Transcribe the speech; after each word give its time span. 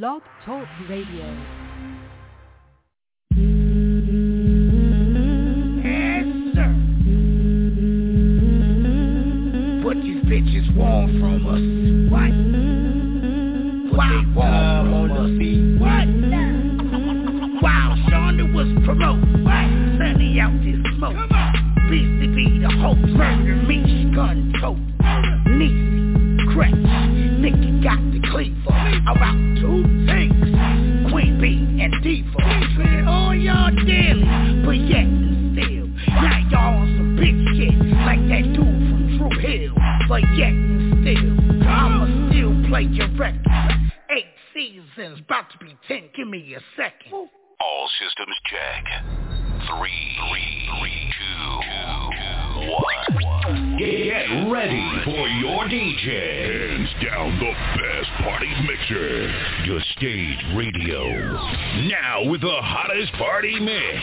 Blog 0.00 0.22
Talk 0.46 0.66
Radio. 0.88 1.26
Yes, 5.84 6.24
sir. 6.54 6.72
What 9.84 9.96
these 9.96 10.24
bitches 10.24 10.74
want 10.74 11.12
from 11.20 11.44
us? 11.46 11.60
What? 12.10 12.32
What 13.94 14.08
they 14.08 14.24
want 14.34 14.88
from 14.88 15.12
us? 15.12 15.32
What? 15.82 16.08
While 17.62 17.94
Shonda 18.08 18.44
was 18.54 18.68
promoted, 18.86 19.44
what? 19.44 19.68
Sunny 19.98 20.40
out 20.40 20.56
this 20.64 20.80
smoke. 20.96 21.20
Beastie 21.90 22.34
be 22.34 22.60
the 22.60 22.70
hope, 22.80 22.96
murder 22.96 23.56
me, 23.66 24.10
gun 24.14 24.54
tote. 24.58 24.91
Ten, 46.42 46.48
give 46.48 46.48
me 46.48 46.54
a 46.54 46.60
second. 46.76 47.28
All 47.60 47.88
systems 48.00 48.36
check. 48.46 48.84
Three, 49.78 50.16
three, 50.18 50.68
three, 50.78 51.14
two, 51.18 51.60
two, 51.62 52.70
one. 52.70 53.78
Get 53.78 54.50
ready 54.50 54.90
for 55.04 55.28
your 55.28 55.64
DJ. 55.66 56.02
Hands 56.02 56.90
down 57.04 57.38
the 57.38 57.52
best 57.78 58.10
party 58.22 58.50
mixer. 58.66 59.30
Your 59.66 59.80
Stage 59.96 60.38
Radio. 60.56 61.04
Now 61.88 62.28
with 62.28 62.40
the 62.40 62.60
hottest 62.60 63.12
party 63.14 63.58
mix. 63.60 63.98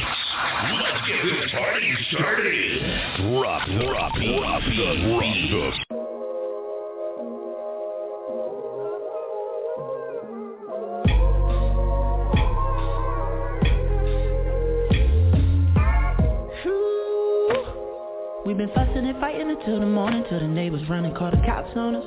Let's 0.74 1.08
get 1.08 1.42
this 1.42 1.52
party 1.52 1.94
started. 2.12 2.82
Drop, 3.18 3.68
drop, 3.68 4.14
drop 4.14 4.14
the, 4.14 4.26
drop 4.26 4.62
the 4.64 5.20
We've 5.20 5.89
been 18.60 18.70
fussing 18.76 19.08
and 19.08 19.18
fighting 19.22 19.50
until 19.50 19.80
the 19.80 19.86
morning 19.86 20.22
Till 20.28 20.42
the 20.42 20.48
neighbors 20.48 20.82
run 20.90 21.06
and 21.06 21.16
call 21.16 21.32
the 21.32 21.38
cops 21.48 21.72
on 21.78 21.96
us. 21.96 22.04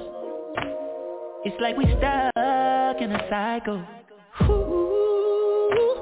It's 1.47 1.56
like 1.62 1.78
we 1.78 1.84
stuck 1.97 3.00
in 3.00 3.11
a 3.11 3.27
cycle. 3.31 3.83
Ooh. 4.42 5.97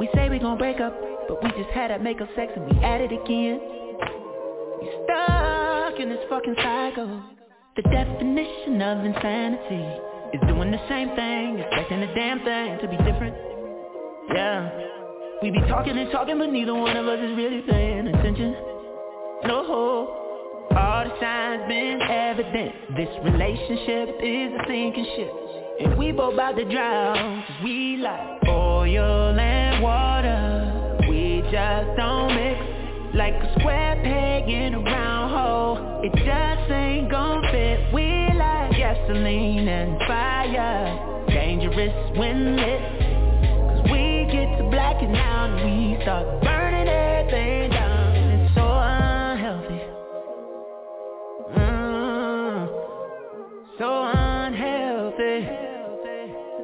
We 0.00 0.08
say 0.14 0.30
we 0.30 0.38
gon' 0.38 0.56
break 0.56 0.80
up 0.80 0.96
But 1.28 1.44
we 1.44 1.50
just 1.50 1.68
had 1.76 1.90
that 1.90 2.02
make 2.02 2.22
up 2.22 2.30
sex 2.34 2.50
and 2.56 2.64
we 2.64 2.82
at 2.82 3.02
it 3.02 3.12
again. 3.12 3.60
We 4.80 4.88
stuck 5.04 6.00
in 6.00 6.08
this 6.08 6.24
fucking 6.30 6.56
cycle. 6.56 7.22
The 7.76 7.82
definition 7.82 8.80
of 8.80 9.04
insanity 9.04 9.84
Is 10.32 10.40
doing 10.48 10.70
the 10.70 10.80
same 10.88 11.14
thing 11.14 11.58
Expecting 11.58 12.00
the 12.00 12.08
damn 12.16 12.40
thing 12.42 12.78
to 12.80 12.88
be 12.88 12.96
different. 13.04 13.36
Yeah. 14.32 14.70
We 15.42 15.50
be 15.50 15.60
talking 15.68 15.98
and 15.98 16.10
talking 16.10 16.38
but 16.38 16.48
neither 16.48 16.72
one 16.72 16.96
of 16.96 17.06
us 17.06 17.20
is 17.20 17.36
really 17.36 17.60
paying 17.68 18.08
attention 18.08 18.77
no 19.44 19.64
All 20.76 21.04
the 21.04 21.20
signs 21.20 21.68
been 21.68 22.00
evident. 22.02 22.74
This 22.96 23.08
relationship 23.24 24.16
is 24.22 24.52
a 24.52 24.62
sinking 24.66 25.06
ship. 25.16 25.32
And 25.80 25.98
we 25.98 26.12
both 26.12 26.34
about 26.34 26.56
to 26.56 26.64
drown. 26.64 27.44
We 27.62 27.98
like 27.98 28.48
oil 28.48 29.38
and 29.38 29.82
water. 29.82 31.06
We 31.08 31.42
just 31.52 31.96
don't 31.96 32.34
mix 32.34 33.14
Like 33.14 33.34
a 33.34 33.60
square 33.60 34.00
peg 34.02 34.48
in 34.48 34.74
a 34.74 34.80
round 34.80 35.30
hole. 35.32 36.00
It 36.02 36.12
just 36.14 36.70
ain't 36.70 37.10
gon' 37.10 37.42
fit. 37.52 37.94
We 37.94 38.28
like 38.34 38.76
gasoline 38.76 39.68
and 39.68 39.98
fire. 40.08 41.26
Dangerous 41.28 42.18
when 42.18 42.56
lit. 42.56 42.80
Cause 43.68 43.90
we 43.92 44.26
get 44.32 44.58
to 44.58 44.68
blacking 44.70 45.14
out 45.16 45.50
And 45.50 45.96
we 45.96 46.02
start 46.02 46.42
burning 46.42 46.88
everything 46.88 47.67
so 53.78 54.10
unhealthy. 54.12 55.46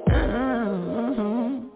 Mm. 0.09 1.69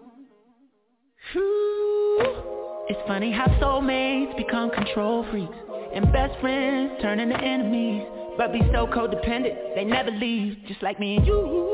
Whew. 1.31 2.85
It's 2.89 2.99
funny 3.07 3.31
how 3.31 3.47
soulmates 3.61 4.35
become 4.35 4.69
control 4.71 5.25
freaks 5.31 5.55
and 5.95 6.11
best 6.11 6.39
friends 6.41 7.01
turn 7.01 7.19
into 7.21 7.39
enemies, 7.39 8.05
but 8.37 8.51
be 8.51 8.59
so 8.73 8.85
codependent 8.87 9.75
they 9.75 9.85
never 9.85 10.11
leave, 10.11 10.57
just 10.67 10.83
like 10.83 10.99
me 10.99 11.15
and 11.17 11.25
you. 11.25 11.67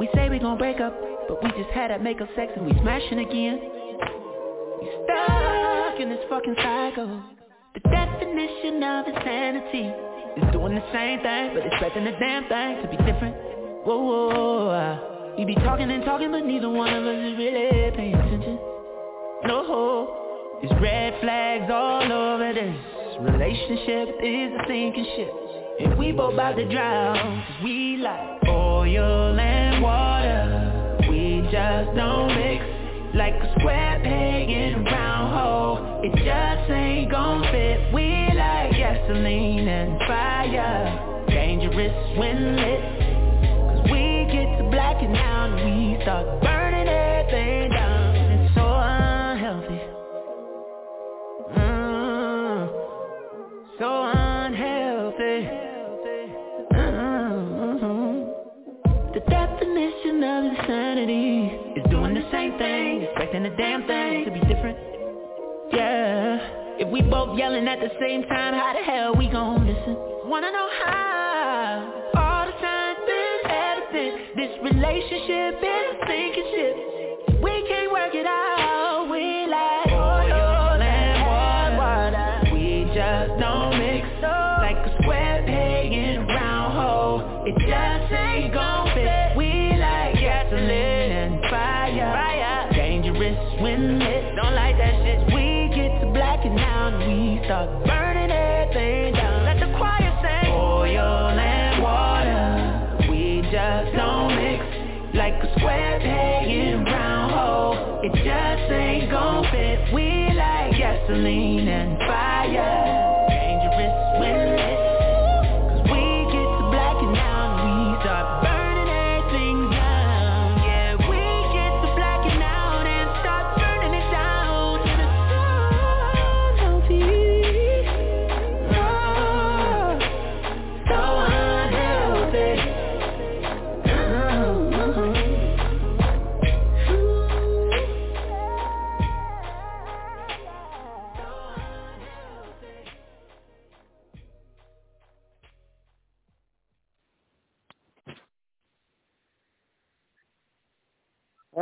We 0.00 0.08
say 0.14 0.28
we 0.28 0.38
gon' 0.40 0.58
break 0.58 0.80
up, 0.80 0.94
but 1.28 1.42
we 1.42 1.50
just 1.50 1.70
had 1.70 1.90
that 1.90 2.02
make 2.02 2.20
up 2.20 2.28
sex 2.34 2.52
and 2.56 2.66
we 2.66 2.72
smashing 2.80 3.20
again. 3.20 3.60
We 4.80 4.90
stuck 5.04 6.00
in 6.00 6.08
this 6.08 6.24
fucking 6.28 6.56
cycle. 6.56 7.22
The 7.74 7.80
definition 7.80 8.82
of 8.82 9.06
insanity 9.06 9.92
is 10.38 10.52
doing 10.52 10.74
the 10.74 10.84
same 10.92 11.20
thing, 11.20 11.54
but 11.54 11.66
expecting 11.66 12.04
the 12.04 12.12
damn 12.18 12.48
thing 12.48 12.82
to 12.82 12.88
be 12.88 12.96
different. 13.04 13.34
Whoa, 13.84 13.98
whoa, 13.98 14.68
uh, 14.70 15.34
We 15.38 15.44
be 15.44 15.54
talking 15.56 15.90
and 15.90 16.04
talking, 16.04 16.30
but 16.30 16.44
neither 16.44 16.70
one 16.70 16.92
of 16.94 17.04
us 17.04 17.32
is 17.32 17.38
really 17.38 17.90
paying 17.96 18.14
attention. 18.14 18.58
No, 19.44 20.58
there's 20.60 20.80
red 20.80 21.20
flags 21.20 21.70
all 21.70 22.12
over 22.12 22.52
this 22.52 22.98
relationship 23.20 24.14
is 24.22 24.52
a 24.52 24.62
sinking 24.66 25.06
ship. 25.16 25.30
And 25.80 25.98
we 25.98 26.12
both 26.12 26.34
about 26.34 26.56
to 26.56 26.68
drown, 26.68 27.16
cause 27.16 27.64
we 27.64 27.96
like 27.98 28.48
oil 28.48 29.38
and 29.38 29.82
water. 29.82 30.98
We 31.08 31.42
just 31.50 31.96
don't 31.96 32.28
mix 32.34 32.64
like 33.14 33.34
a 33.34 33.54
square 33.58 34.00
peg 34.02 34.50
in 34.50 34.74
a 34.74 34.82
round 34.82 35.34
hole 35.34 36.00
It 36.04 36.14
just 36.16 36.70
ain't 36.70 37.10
gon' 37.10 37.42
fit 37.50 37.92
We 37.92 38.17
gasoline 38.78 39.68
and 39.68 39.98
fire. 40.08 41.24
Dangerous 41.28 42.18
when 42.18 42.56
lit. 42.56 42.80
Cause 43.68 43.84
we 43.90 44.26
get 44.32 44.58
to 44.58 44.68
blacking 44.70 45.16
out 45.16 45.50
And 45.58 45.96
we 45.98 46.02
start 46.02 46.42
burning 46.42 46.88
everything 46.88 47.70
down. 47.72 48.16
It's 48.16 48.54
so 48.54 48.66
unhealthy. 48.66 49.80
Mm, 51.58 52.68
So 53.78 53.88
unhealthy. 54.14 55.48
Mm. 56.72 58.34
The 59.14 59.20
definition 59.28 60.24
of 60.24 60.44
insanity 60.44 61.46
is 61.80 61.90
doing 61.90 62.14
the 62.14 62.28
same 62.32 62.58
thing, 62.58 63.02
expecting 63.02 63.42
the 63.44 63.50
damn 63.58 63.86
thing 63.86 64.24
to 64.26 64.30
be 64.32 64.40
different. 64.40 64.78
If 66.88 66.92
we 66.94 67.02
both 67.02 67.36
yelling 67.38 67.68
at 67.68 67.80
the 67.80 67.90
same 68.00 68.22
time, 68.22 68.54
how 68.54 68.72
the 68.72 68.80
hell 68.80 69.14
we 69.14 69.28
gon' 69.28 69.66
listen? 69.66 69.94
Wanna 70.24 70.50
know 70.50 70.68
how? 70.80 71.84
All 72.16 72.46
the 72.46 72.52
signs 72.64 72.98
been 73.04 73.40
evident. 73.44 74.16
This 74.34 74.56
relationship 74.64 75.60
is 75.60 76.00
sinking 76.08 76.48
ship. 76.48 76.67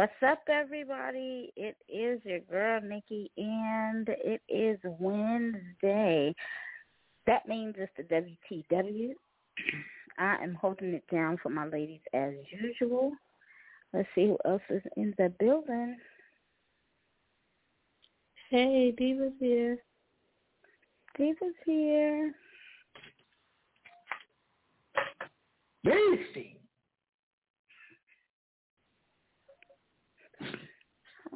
What's 0.06 0.34
up, 0.34 0.44
everybody? 0.48 1.52
It 1.56 1.76
is 1.88 2.20
your 2.24 2.38
girl, 2.38 2.80
Nikki, 2.80 3.28
and 3.36 4.08
it 4.08 4.40
is 4.48 4.78
Wednesday. 5.00 6.32
That 7.26 7.48
means 7.48 7.74
it's 7.76 7.90
the 7.96 8.04
WTW. 8.04 9.14
I 10.16 10.36
am 10.44 10.54
holding 10.54 10.94
it 10.94 11.02
down 11.10 11.38
for 11.42 11.48
my 11.48 11.66
ladies 11.66 12.02
as 12.14 12.34
usual. 12.52 13.10
Let's 13.92 14.06
see 14.14 14.26
who 14.26 14.38
else 14.44 14.62
is 14.70 14.82
in 14.96 15.12
the 15.18 15.32
building. 15.40 15.96
Hey, 18.48 18.94
Diva's 18.96 19.32
here. 19.40 19.76
Diva's 21.18 21.56
here. 21.64 22.32
Beastie. 25.82 26.60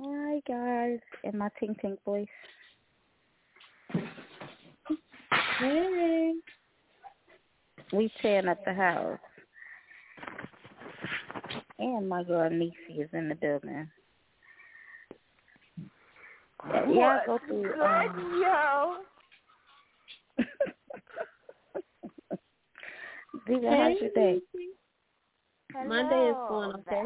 Hi 0.03 0.41
guys, 0.49 0.99
in 1.25 1.37
my 1.37 1.51
Tink 1.61 1.79
Tink 1.85 1.99
voice. 2.07 2.27
Hey. 5.59 6.33
We 7.93 8.11
tearing 8.23 8.49
up 8.49 8.65
the 8.65 8.73
house. 8.73 9.19
And 11.79 12.09
my 12.09 12.23
girl 12.23 12.49
Nisi 12.49 13.01
is 13.01 13.11
in 13.13 13.29
the 13.29 13.35
building. 13.35 13.91
Yeah, 16.91 17.21
go 17.27 17.39
through. 17.47 17.75
Um, 17.83 18.43
yo? 18.43 18.97
Diva, 23.47 23.77
how's 23.77 24.01
your 24.01 24.11
day? 24.15 24.41
My 25.87 26.09
day 26.09 26.29
is 26.29 26.37
going 26.49 26.73
okay. 26.89 27.03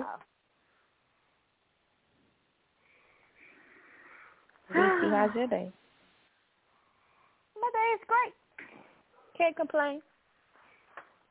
Lucy, 4.70 5.10
how's 5.10 5.34
your 5.34 5.46
day? 5.46 5.70
My 7.60 7.70
day 7.72 7.88
is 7.94 8.00
great. 8.06 8.68
Can't 9.36 9.56
complain. 9.56 10.00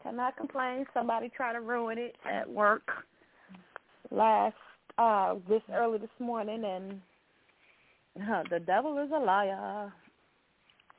Cannot 0.03 0.35
complain. 0.37 0.85
Somebody 0.93 1.29
tried 1.29 1.53
to 1.53 1.61
ruin 1.61 1.97
it 1.97 2.15
at 2.29 2.49
work 2.49 2.89
last 4.11 4.55
uh 4.99 5.35
this 5.49 5.61
early 5.73 5.97
this 5.97 6.09
morning 6.19 6.63
and 6.65 7.01
uh, 8.29 8.43
the 8.51 8.59
devil 8.59 8.97
is 9.03 9.09
a 9.15 9.19
liar. 9.19 9.91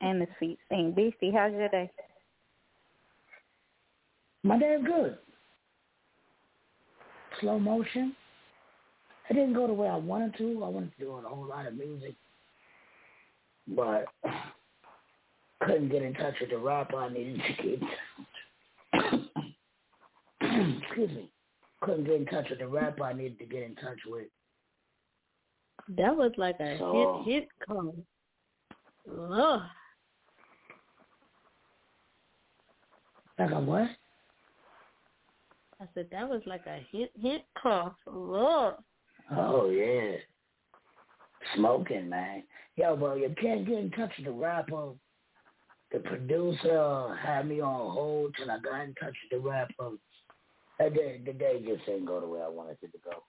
And 0.01 0.21
the 0.21 0.27
sweet 0.37 0.59
thing. 0.67 0.91
Beastie, 0.91 1.31
how's 1.33 1.53
your 1.53 1.69
day? 1.69 1.89
My 4.43 4.59
day 4.59 4.75
is 4.79 4.85
good. 4.85 5.17
Slow 7.39 7.57
motion. 7.57 8.13
It 9.29 9.33
didn't 9.33 9.53
go 9.53 9.67
the 9.67 9.73
way 9.73 9.87
I 9.87 9.95
wanted 9.95 10.37
to. 10.37 10.63
I 10.63 10.67
wanted 10.67 10.91
to 10.97 11.03
do 11.03 11.11
a 11.13 11.21
whole 11.21 11.47
lot 11.47 11.65
of 11.65 11.75
music. 11.75 12.15
But 13.67 14.05
couldn't 15.63 15.89
get 15.89 16.03
in 16.03 16.13
touch 16.13 16.35
with 16.39 16.49
the 16.51 16.57
rapper 16.57 16.97
I 16.97 17.09
needed 17.09 17.41
to 17.41 17.63
get 17.63 17.79
excuse 20.83 21.09
me. 21.11 21.31
Couldn't 21.81 22.05
get 22.05 22.15
in 22.15 22.25
touch 22.27 22.49
with 22.49 22.59
the 22.59 22.67
rapper 22.67 23.03
I 23.03 23.13
needed 23.13 23.39
to 23.39 23.45
get 23.45 23.63
in 23.63 23.75
touch 23.75 23.99
with. 24.07 24.27
That 25.97 26.15
was 26.15 26.31
like 26.37 26.59
a 26.59 26.77
So- 26.79 27.23
hit 27.25 27.41
hit 27.41 27.49
call. 27.67 27.95
Ugh. 29.11 29.61
Like 33.37 33.51
a 33.51 33.59
what? 33.59 33.89
I 35.81 35.85
said 35.93 36.07
that 36.11 36.27
was 36.29 36.41
like 36.45 36.65
a 36.67 36.79
hit 36.91 37.11
hit 37.19 37.45
call. 37.61 37.95
Ugh. 38.07 38.75
Oh 39.35 39.69
yeah. 39.69 40.17
Smoking, 41.53 42.09
man. 42.09 42.43
Yo, 42.75 42.95
bro, 42.95 43.15
you 43.15 43.33
can't 43.39 43.65
get 43.65 43.77
in 43.77 43.91
touch 43.91 44.11
with 44.17 44.25
the 44.25 44.31
rapper. 44.31 44.91
The 45.91 45.99
producer 45.99 47.15
had 47.21 47.47
me 47.47 47.61
on 47.61 47.93
hold 47.93 48.35
till 48.35 48.49
I 48.51 48.59
got 48.59 48.81
in 48.81 48.93
touch 48.95 49.15
with 49.31 49.31
the 49.31 49.47
rapper. 49.47 49.91
That 50.79 50.93
day, 50.93 51.21
the 51.25 51.33
day 51.33 51.63
just 51.65 51.85
didn't 51.85 52.05
go 52.05 52.19
the 52.19 52.27
way 52.27 52.41
I 52.41 52.49
wanted 52.49 52.77
it 52.81 52.91
to 52.91 52.97
go. 53.03 53.23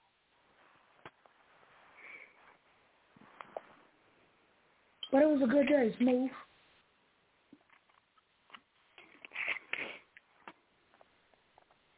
But 5.13 5.23
it 5.23 5.29
was 5.29 5.43
a 5.43 5.47
good 5.47 5.69
day, 5.69 5.95
smooth. 5.99 6.31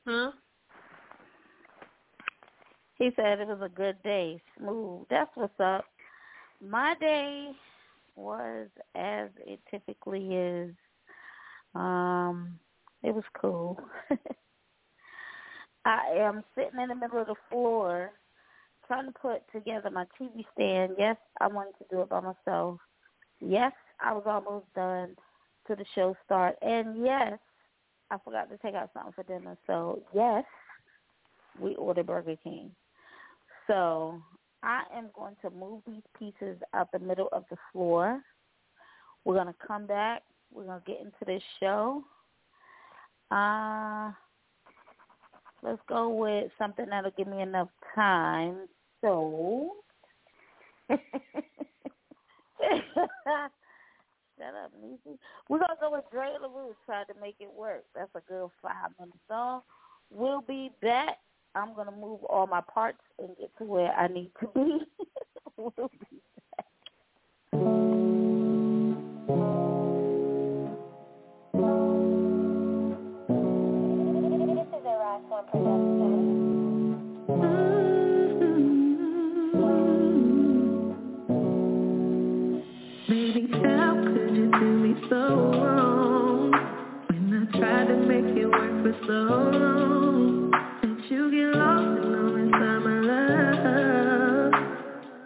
Huh? 0.06 0.32
He 2.96 3.10
said 3.14 3.40
it 3.40 3.48
was 3.48 3.60
a 3.62 3.68
good 3.68 4.02
day, 4.02 4.40
smooth. 4.58 5.06
That's 5.08 5.30
what's 5.34 5.58
up. 5.60 5.84
My 6.66 6.94
day 7.00 7.52
was 8.16 8.68
as 8.94 9.28
it 9.46 9.60
typically 9.70 10.34
is. 10.34 10.74
Um, 11.74 12.58
it 13.02 13.14
was 13.14 13.24
cool. 13.40 13.78
I 15.84 16.00
am 16.18 16.42
sitting 16.54 16.80
in 16.80 16.88
the 16.88 16.94
middle 16.94 17.20
of 17.20 17.28
the 17.28 17.34
floor 17.48 18.10
trying 18.86 19.06
to 19.06 19.12
put 19.12 19.42
together 19.52 19.90
my 19.90 20.06
TV 20.20 20.44
stand. 20.54 20.94
Yes, 20.98 21.16
I 21.40 21.46
wanted 21.46 21.74
to 21.78 21.84
do 21.90 22.00
it 22.00 22.08
by 22.08 22.20
myself. 22.20 22.80
Yes, 23.40 23.72
I 24.00 24.12
was 24.12 24.24
almost 24.26 24.66
done 24.74 25.14
to 25.68 25.76
the 25.76 25.84
show 25.94 26.16
start. 26.24 26.56
And 26.62 27.04
yes, 27.04 27.38
I 28.10 28.16
forgot 28.24 28.50
to 28.50 28.58
take 28.58 28.74
out 28.74 28.90
something 28.94 29.12
for 29.12 29.22
dinner. 29.22 29.56
So 29.66 30.02
yes, 30.12 30.44
we 31.60 31.76
ordered 31.76 32.06
Burger 32.06 32.36
King. 32.42 32.72
So 33.66 34.20
I 34.62 34.82
am 34.94 35.10
going 35.14 35.36
to 35.42 35.50
move 35.50 35.82
these 35.86 36.02
pieces 36.18 36.58
out 36.74 36.90
the 36.92 36.98
middle 36.98 37.28
of 37.32 37.44
the 37.50 37.56
floor. 37.72 38.20
We're 39.24 39.34
going 39.34 39.46
to 39.46 39.66
come 39.66 39.86
back. 39.86 40.22
We're 40.52 40.64
going 40.64 40.80
to 40.80 40.90
get 40.90 41.00
into 41.00 41.24
this 41.26 41.42
show. 41.60 42.02
Uh, 43.30 44.10
let's 45.62 45.80
go 45.88 46.08
with 46.08 46.50
something 46.58 46.86
that'll 46.88 47.10
give 47.12 47.28
me 47.28 47.42
enough 47.42 47.68
time. 47.94 48.66
So, 49.00 49.72
shut 50.88 50.98
up, 54.54 54.72
Niecy. 54.82 55.18
We're 55.48 55.58
going 55.58 55.68
to 55.68 55.76
go 55.80 55.92
with 55.92 56.04
Dre 56.10 56.28
LaRue, 56.40 56.74
try 56.86 57.04
to 57.04 57.14
make 57.20 57.36
it 57.38 57.50
work. 57.54 57.84
That's 57.94 58.10
a 58.14 58.20
good 58.28 58.48
five-minute 58.62 59.14
song. 59.28 59.60
We'll 60.10 60.40
be 60.40 60.70
back. 60.80 61.18
I'm 61.58 61.74
going 61.74 61.86
to 61.86 61.92
move 61.92 62.22
all 62.24 62.46
my 62.46 62.60
parts 62.60 62.98
and 63.18 63.36
get 63.36 63.50
to 63.58 63.64
where 63.64 63.92
I 63.92 64.06
need 64.06 64.30
to 64.40 64.46
be. 64.54 64.78
we'll 65.56 65.72
be 65.76 65.76
back. 66.56 66.66
This 74.54 74.66
is 74.68 74.84
a 74.84 74.94
Ross 74.98 75.22
One 75.28 75.44
production. 75.46 76.28
Baby, 83.08 83.42
how 83.64 83.94
could 84.04 84.30
you 84.36 84.46
do 84.52 84.68
me 84.78 84.92
so 85.08 85.16
wrong? 85.16 86.52
When 87.08 87.48
I 87.52 87.58
tried 87.58 87.86
to 87.88 87.96
make 87.96 88.36
it 88.36 88.46
work 88.46 88.74
for 88.84 88.94
so 89.06 89.12
long, 89.58 90.07
that 90.07 90.07
you 91.10 91.30
get 91.30 91.56
lost 91.58 91.84
and 91.84 92.12
know 92.12 92.36
inside 92.36 92.80
my 92.84 93.00
love. 93.00 94.52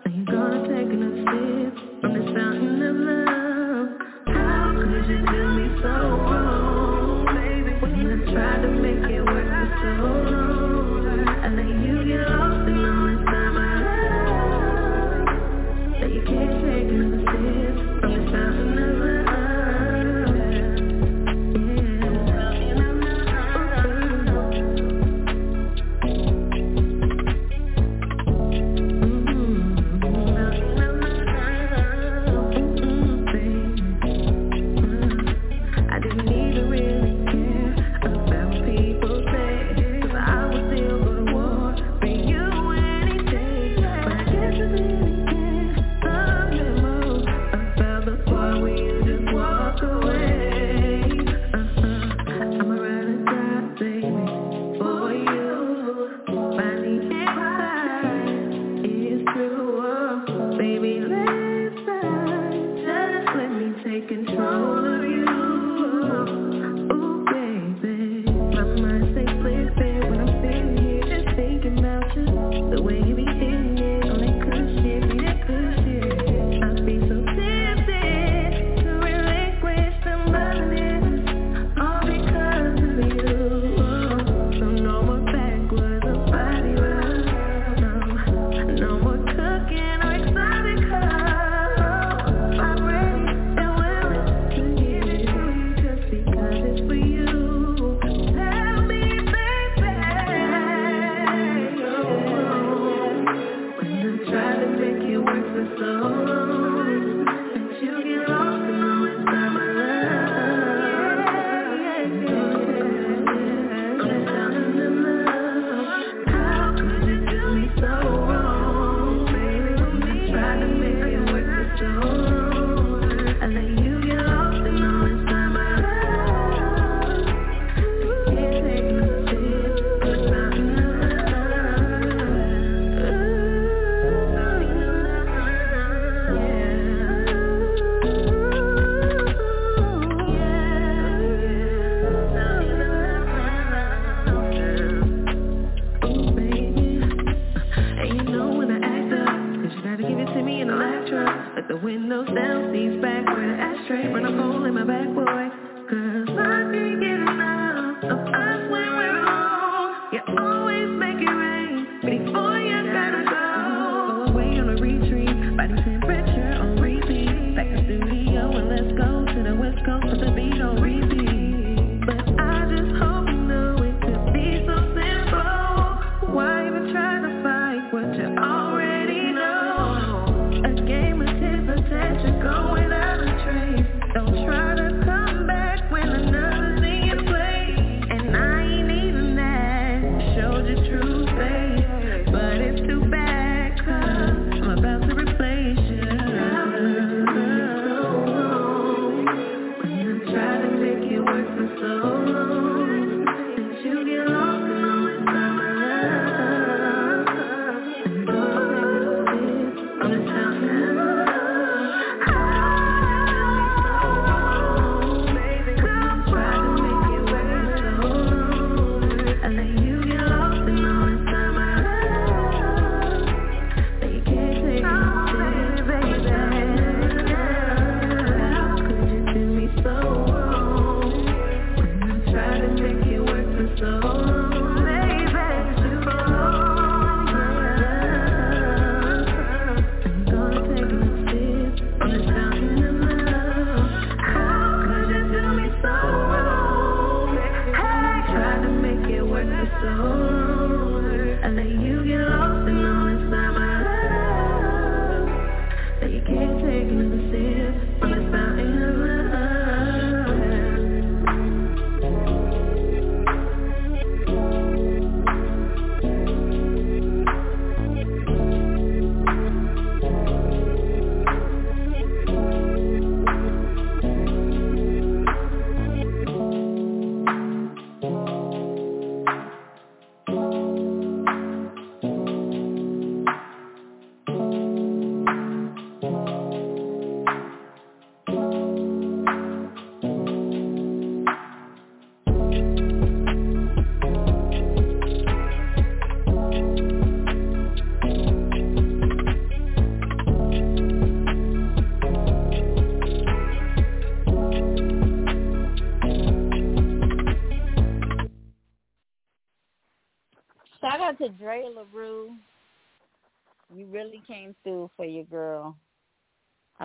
Now 0.06 0.12
you're 0.14 0.24
gonna 0.26 0.62
take 0.68 0.90
another 0.92 1.24
sip 1.26 1.74
from 2.00 2.10
this 2.14 2.28
fountain 2.34 2.82
of 2.82 2.96
love. 3.02 3.88
How 4.28 4.74
could 4.78 5.04
you 5.10 5.18
do 5.26 5.42
me 5.58 5.66
so 5.82 5.94
wrong, 6.22 7.26
baby? 7.34 7.72
When 7.80 7.94
I 8.12 8.32
tried 8.32 8.60
to 8.62 8.68
make 8.68 9.10
it 9.10 9.22
work 9.24 9.48
for 9.48 9.66
so 9.82 9.90
long, 10.30 10.41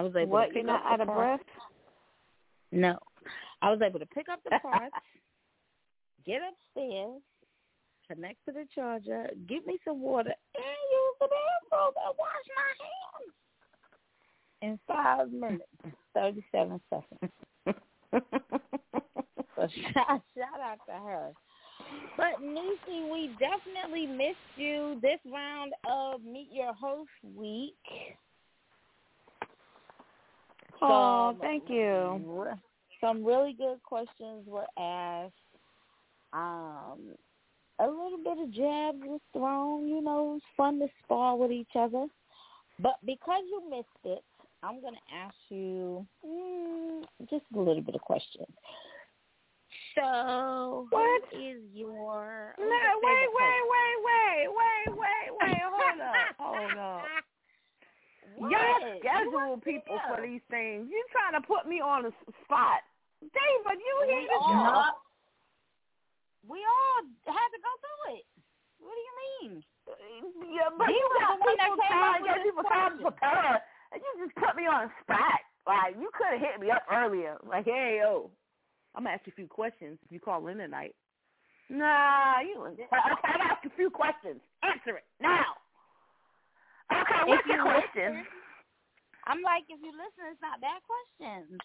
was 0.08 0.16
able 0.16 0.32
what, 0.32 0.48
to 0.48 0.48
pick 0.48 0.56
you're 0.56 0.66
not 0.66 0.86
out 0.86 1.02
of 1.02 1.08
breath? 1.08 1.40
No. 2.72 2.98
I 3.62 3.72
was 3.72 3.82
able 3.82 4.00
to 4.00 4.06
pick 4.08 4.30
up 4.30 4.40
the 4.44 4.52
parts, 4.62 4.96
get 6.26 6.42
upstairs, 6.42 7.22
connect 8.10 8.38
to 8.46 8.52
the 8.54 8.66
charger, 8.74 9.30
give 9.48 9.66
me 9.66 9.78
some 9.84 10.02
water, 10.02 10.30
and 10.30 10.64
use 10.64 11.16
the 11.20 11.28
bathroom 11.28 11.94
and 12.06 12.16
wash 12.18 12.48
my 12.56 12.72
hands 12.86 13.34
in 14.62 14.80
five 14.88 15.32
minutes, 15.32 15.64
37 16.14 16.82
seconds. 16.90 17.34
so 19.56 19.68
shout, 19.94 20.22
shout 20.36 20.62
out 20.64 20.80
to 20.88 20.94
her. 20.94 21.32
But 22.16 22.42
Nucy, 22.42 23.12
we 23.12 23.36
definitely 23.40 24.08
missed 24.08 24.38
you 24.56 25.00
this 25.02 25.20
round 25.32 25.74
of 25.88 26.24
Meet 26.24 26.50
Your 26.52 26.74
Host 26.74 27.10
Week. 27.36 27.76
Oh, 30.82 31.38
thank 31.42 31.70
you. 31.70 32.52
Some 33.02 33.24
really 33.24 33.54
good 33.54 33.82
questions 33.84 34.46
were 34.46 34.66
asked. 34.78 35.34
Um, 36.34 37.16
a 37.80 37.86
little 37.86 38.20
bit 38.24 38.40
of 38.40 38.52
jab 38.52 39.04
was 39.04 39.22
thrown. 39.34 39.88
You 39.88 40.02
know, 40.02 40.36
it's 40.38 40.46
fun 40.56 40.80
to 40.80 40.88
spar 41.04 41.36
with 41.36 41.52
each 41.52 41.76
other. 41.76 42.08
But 42.80 42.96
because 43.06 43.44
you 43.50 43.70
missed 43.70 43.88
it, 44.04 44.24
I'm 44.64 44.82
going 44.82 44.94
to 44.96 45.16
ask 45.16 45.36
you 45.50 46.06
mm, 46.26 47.04
just 47.30 47.46
a 47.56 47.60
little 47.60 47.82
bit 47.82 47.96
of 47.96 48.02
questions. 48.02 48.48
So, 49.96 50.88
what 50.90 51.24
is 51.34 51.62
your? 51.74 52.54
No, 52.60 52.66
wait, 53.04 53.28
wait, 53.34 53.62
wait, 53.74 53.98
wait, 54.06 54.48
wait, 54.48 54.98
wait, 54.98 54.98
wait, 54.98 55.32
wait. 55.42 55.62
Hold 55.74 56.02
up, 56.02 56.36
hold 56.40 56.78
up 56.78 57.17
unusual 58.38 59.58
people 59.64 59.98
for 60.08 60.22
these 60.22 60.42
things. 60.50 60.88
You 60.90 61.00
trying 61.12 61.34
to 61.40 61.44
put 61.46 61.68
me 61.68 61.82
on 61.82 62.04
the 62.04 62.14
spot, 62.46 62.86
David? 63.22 63.82
You 63.82 63.94
We 64.06 64.14
here? 64.14 64.30
all, 64.38 64.94
we 66.48 66.60
all 66.62 67.00
had 67.26 67.50
to 67.52 67.60
go 67.60 67.72
through 67.82 68.22
it. 68.22 68.26
What 68.80 68.94
do 68.94 69.02
you 69.02 69.16
mean? 69.20 69.52
Uh, 69.88 69.96
yeah, 70.54 70.70
but 70.78 70.88
He 70.88 70.96
you 70.96 71.08
was 71.10 71.18
got 71.20 71.34
the 71.34 71.42
one 71.42 71.58
that 71.58 71.70
people 71.74 71.82
came 71.82 71.98
time, 71.98 72.14
up 72.14 72.22
with 72.22 72.30
got 72.30 72.44
people 72.46 72.66
time 72.70 72.92
to 72.94 73.04
prepare, 73.10 73.56
and 73.92 73.98
you 74.00 74.10
just 74.26 74.36
put 74.38 74.54
me 74.56 74.64
on 74.70 74.88
the 74.88 74.92
spot. 75.02 75.42
Like 75.66 75.96
you 76.00 76.10
could 76.16 76.38
have 76.38 76.44
hit 76.44 76.62
me 76.62 76.72
up 76.72 76.86
earlier. 76.88 77.36
Like, 77.44 77.66
hey, 77.66 78.00
yo, 78.00 78.30
I'm 78.96 79.04
gonna 79.04 79.16
ask 79.18 79.26
you 79.28 79.34
a 79.34 79.40
few 79.40 79.48
questions 79.50 80.00
if 80.06 80.12
you 80.12 80.20
call 80.22 80.46
in 80.48 80.58
tonight. 80.62 80.96
Nah, 81.70 82.40
you. 82.40 82.64
Okay, 82.72 82.88
I 82.94 83.18
gotta 83.20 83.44
ask 83.44 83.64
you 83.66 83.72
a 83.74 83.76
few 83.76 83.90
questions. 83.90 84.40
Answer 84.64 85.04
it 85.04 85.06
now. 85.20 85.57
If 87.22 87.28
what's 87.28 87.48
you 87.48 87.54
your 87.54 87.64
question? 87.64 88.26
I'm 89.26 89.42
like, 89.42 89.64
if 89.70 89.80
you 89.84 89.92
listen, 89.92 90.32
it's 90.32 90.42
not 90.42 90.62
bad 90.62 90.82
questions. 90.88 91.60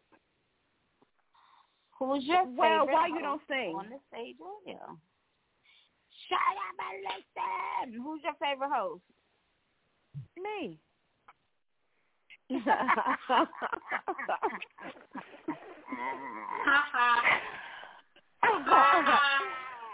Who's 1.99 2.25
your 2.25 2.45
Well, 2.45 2.87
favorite 2.87 2.95
why 2.95 3.07
you 3.09 3.21
don't 3.21 3.43
sing? 3.49 3.75
on 3.79 3.89
the 3.91 3.99
stage 4.11 4.37
radio? 4.41 4.99
Shut 6.29 6.57
up 6.59 6.77
and 6.83 6.99
listen. 7.07 8.03
Who's 8.03 8.23
your 8.25 8.35
favorite 8.41 8.71
host? 8.73 9.03
Me. 10.37 10.79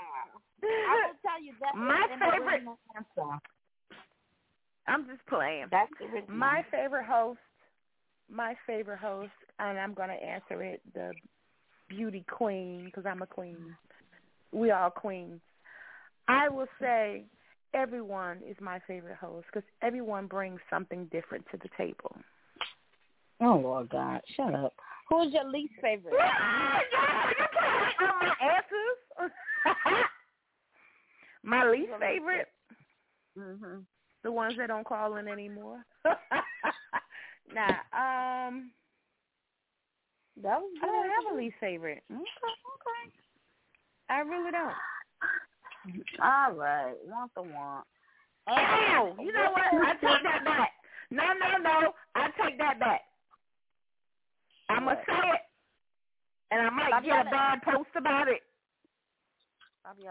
I 0.09 1.07
will 1.07 1.19
tell 1.23 1.43
you 1.43 1.53
that 1.61 1.75
My 1.77 2.07
favorite- 2.19 2.65
answer. 2.97 3.39
I'm 4.89 5.07
just 5.07 5.25
playing. 5.29 5.67
That's. 5.71 5.91
My 6.29 6.65
favorite 6.71 7.05
host, 7.05 7.39
my 8.31 8.55
favorite 8.67 8.99
host, 8.99 9.31
and 9.59 9.79
I'm 9.79 9.95
gonna 9.95 10.15
answer 10.15 10.63
it, 10.63 10.81
the 10.95 11.13
beauty 11.89 12.25
queen, 12.29 12.87
because 12.87 13.05
I'm 13.07 13.23
a 13.23 13.27
queen. 13.27 13.77
We 14.53 14.71
all 14.71 14.91
queens. 14.91 15.41
I 16.27 16.49
will 16.49 16.67
say 16.81 17.25
everyone 17.75 18.39
is 18.49 18.57
my 18.61 18.81
favorite 18.87 19.17
host 19.17 19.47
because 19.53 19.69
everyone 19.83 20.27
brings 20.27 20.61
something 20.71 21.07
different 21.13 21.45
to 21.51 21.59
the 21.59 21.69
table. 21.77 22.17
Oh 23.41 23.61
Lord 23.63 23.91
God, 23.91 24.21
shut 24.37 24.55
up. 24.55 24.73
Who's 25.09 25.33
your 25.33 25.45
least 25.51 25.73
favorite? 25.81 26.15
Yeah, 26.17 26.79
yeah, 26.93 27.29
you 27.31 27.47
can't 27.59 27.87
hate 27.87 28.09
on 28.09 28.29
my 28.29 28.35
answers. 28.55 29.33
my 31.43 31.71
least 31.71 31.93
favorite, 32.01 32.49
Mhm. 33.39 33.85
The 34.23 34.33
ones 34.33 34.55
that 34.59 34.69
don't 34.69 34.87
call 34.87 35.17
in 35.17 35.29
anymore. 35.29 35.85
nah, 37.55 37.69
um, 37.93 38.71
That 40.43 40.61
was 40.61 40.71
I 40.83 40.87
don't 40.87 41.09
have 41.09 41.35
a 41.35 41.37
least 41.37 41.57
favorite. 41.61 42.03
Okay, 42.11 42.21
okay. 42.21 43.13
I 44.11 44.21
really 44.21 44.51
don't. 44.51 44.75
All 46.23 46.53
right, 46.53 46.95
want 47.07 47.33
the 47.35 47.43
want. 47.43 47.85
Ow! 48.49 49.15
You 49.21 49.33
know 49.33 49.51
what? 49.53 49.87
I 49.87 49.93
take 49.93 50.23
that 50.23 50.45
back. 50.45 50.73
No, 51.11 51.25
no, 51.25 51.59
no. 51.63 51.93
I 52.15 52.29
take 52.43 52.59
that 52.59 52.81
back. 52.81 53.03
I'm 54.69 54.85
to 54.85 54.97
say 55.07 55.29
it. 55.35 55.41
And 56.51 56.63
I 56.67 56.71
might 56.71 56.89
Stop 56.89 57.05
get 57.05 57.27
a 57.27 57.31
bad 57.31 57.63
post 57.63 57.91
about 57.97 58.29
it. 58.29 58.41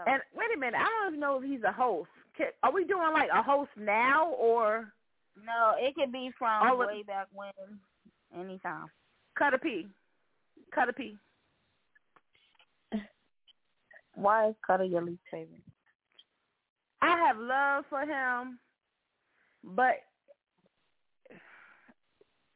And 0.06 0.22
wait 0.34 0.54
a 0.54 0.58
minute. 0.58 0.78
I 0.78 0.84
don't 0.84 1.14
even 1.14 1.20
know 1.20 1.38
if 1.38 1.44
he's 1.44 1.62
a 1.62 1.72
host. 1.72 2.10
Can- 2.38 2.52
Are 2.62 2.72
we 2.72 2.84
doing 2.84 3.12
like 3.12 3.28
a 3.34 3.42
host 3.42 3.70
now 3.76 4.28
or 4.30 4.92
no, 5.44 5.74
it 5.76 5.94
could 5.94 6.12
be 6.12 6.30
from 6.38 6.62
of- 6.72 6.78
way 6.78 7.02
back 7.02 7.26
when, 7.34 7.52
anytime. 8.34 8.86
cut 9.36 9.52
a 9.54 9.58
P? 9.58 9.86
Cut 10.74 10.88
a 10.88 10.92
P. 10.92 11.16
Why 14.14 14.48
is 14.48 14.54
Cutter 14.66 14.84
your 14.84 15.02
least 15.02 15.20
favorite? 15.30 15.62
I 17.00 17.16
have 17.26 17.36
love 17.38 17.84
for 17.88 18.00
him, 18.00 18.58
but 19.62 20.02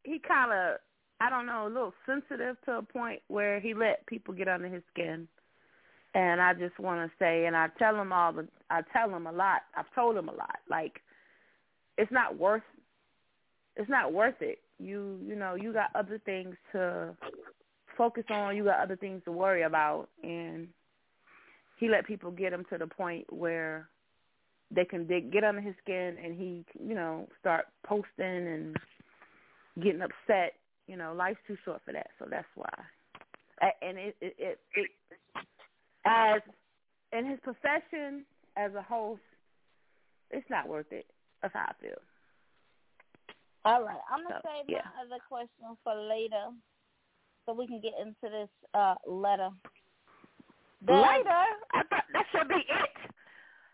he 0.02 0.18
kind 0.18 0.52
of, 0.52 0.78
I 1.20 1.30
don't 1.30 1.46
know, 1.46 1.68
a 1.68 1.72
little 1.72 1.94
sensitive 2.04 2.56
to 2.64 2.78
a 2.78 2.82
point 2.82 3.22
where 3.28 3.60
he 3.60 3.74
let 3.74 4.04
people 4.06 4.34
get 4.34 4.48
under 4.48 4.66
his 4.66 4.82
skin. 4.92 5.28
And 6.14 6.42
I 6.42 6.52
just 6.52 6.78
want 6.78 7.08
to 7.10 7.16
say, 7.18 7.46
and 7.46 7.56
I 7.56 7.68
tell 7.78 7.94
them 7.94 8.12
all 8.12 8.32
the, 8.32 8.46
I 8.70 8.82
tell 8.92 9.08
them 9.08 9.26
a 9.26 9.32
lot. 9.32 9.62
I've 9.76 9.92
told 9.94 10.16
them 10.16 10.28
a 10.28 10.32
lot. 10.32 10.58
Like, 10.68 11.00
it's 11.96 12.12
not 12.12 12.38
worth, 12.38 12.62
it's 13.76 13.88
not 13.88 14.12
worth 14.12 14.40
it. 14.40 14.58
You, 14.78 15.18
you 15.24 15.36
know, 15.36 15.54
you 15.54 15.72
got 15.72 15.90
other 15.94 16.20
things 16.24 16.54
to 16.72 17.16
focus 17.96 18.24
on. 18.30 18.56
You 18.56 18.64
got 18.64 18.80
other 18.80 18.96
things 18.96 19.22
to 19.24 19.32
worry 19.32 19.62
about, 19.62 20.08
and 20.22 20.68
he 21.78 21.88
let 21.88 22.06
people 22.06 22.30
get 22.30 22.52
him 22.52 22.66
to 22.70 22.78
the 22.78 22.86
point 22.86 23.32
where 23.32 23.88
they 24.74 24.84
can 24.84 25.06
dig, 25.06 25.32
get 25.32 25.44
under 25.44 25.60
his 25.60 25.74
skin 25.82 26.16
and 26.22 26.38
he, 26.38 26.64
you 26.82 26.94
know, 26.94 27.28
start 27.40 27.66
posting 27.86 28.06
and 28.18 28.76
getting 29.82 30.02
upset. 30.02 30.54
You 30.86 30.96
know, 30.96 31.14
life's 31.16 31.40
too 31.46 31.56
short 31.64 31.80
for 31.84 31.92
that, 31.92 32.08
so 32.18 32.26
that's 32.30 32.46
why. 32.54 32.72
And 33.80 33.96
it, 33.96 34.16
it, 34.20 34.34
it, 34.38 34.58
it 34.74 34.90
as 36.04 36.40
in 37.12 37.26
his 37.26 37.38
profession 37.42 38.24
as 38.56 38.74
a 38.74 38.82
host, 38.82 39.22
it's 40.30 40.48
not 40.50 40.68
worth 40.68 40.90
it. 40.92 41.06
That's 41.42 41.54
how 41.54 41.66
I 41.68 41.72
feel. 41.80 41.98
All 43.64 43.84
right, 43.84 44.00
I'm 44.10 44.22
gonna 44.24 44.40
So, 44.42 44.48
save 44.48 44.64
yeah. 44.68 44.82
my 44.96 45.02
other 45.06 45.22
question 45.28 45.76
for 45.84 45.94
later, 45.94 46.50
so 47.46 47.52
we 47.54 47.66
can 47.66 47.80
get 47.80 47.92
into 48.00 48.28
this 48.30 48.48
uh 48.74 48.94
letter. 49.06 49.50
The- 50.84 50.92
Later, 50.94 51.44
I 51.72 51.82
thought 51.88 52.04
that 52.12 52.26
should 52.32 52.48
be 52.48 52.54
it. 52.56 53.12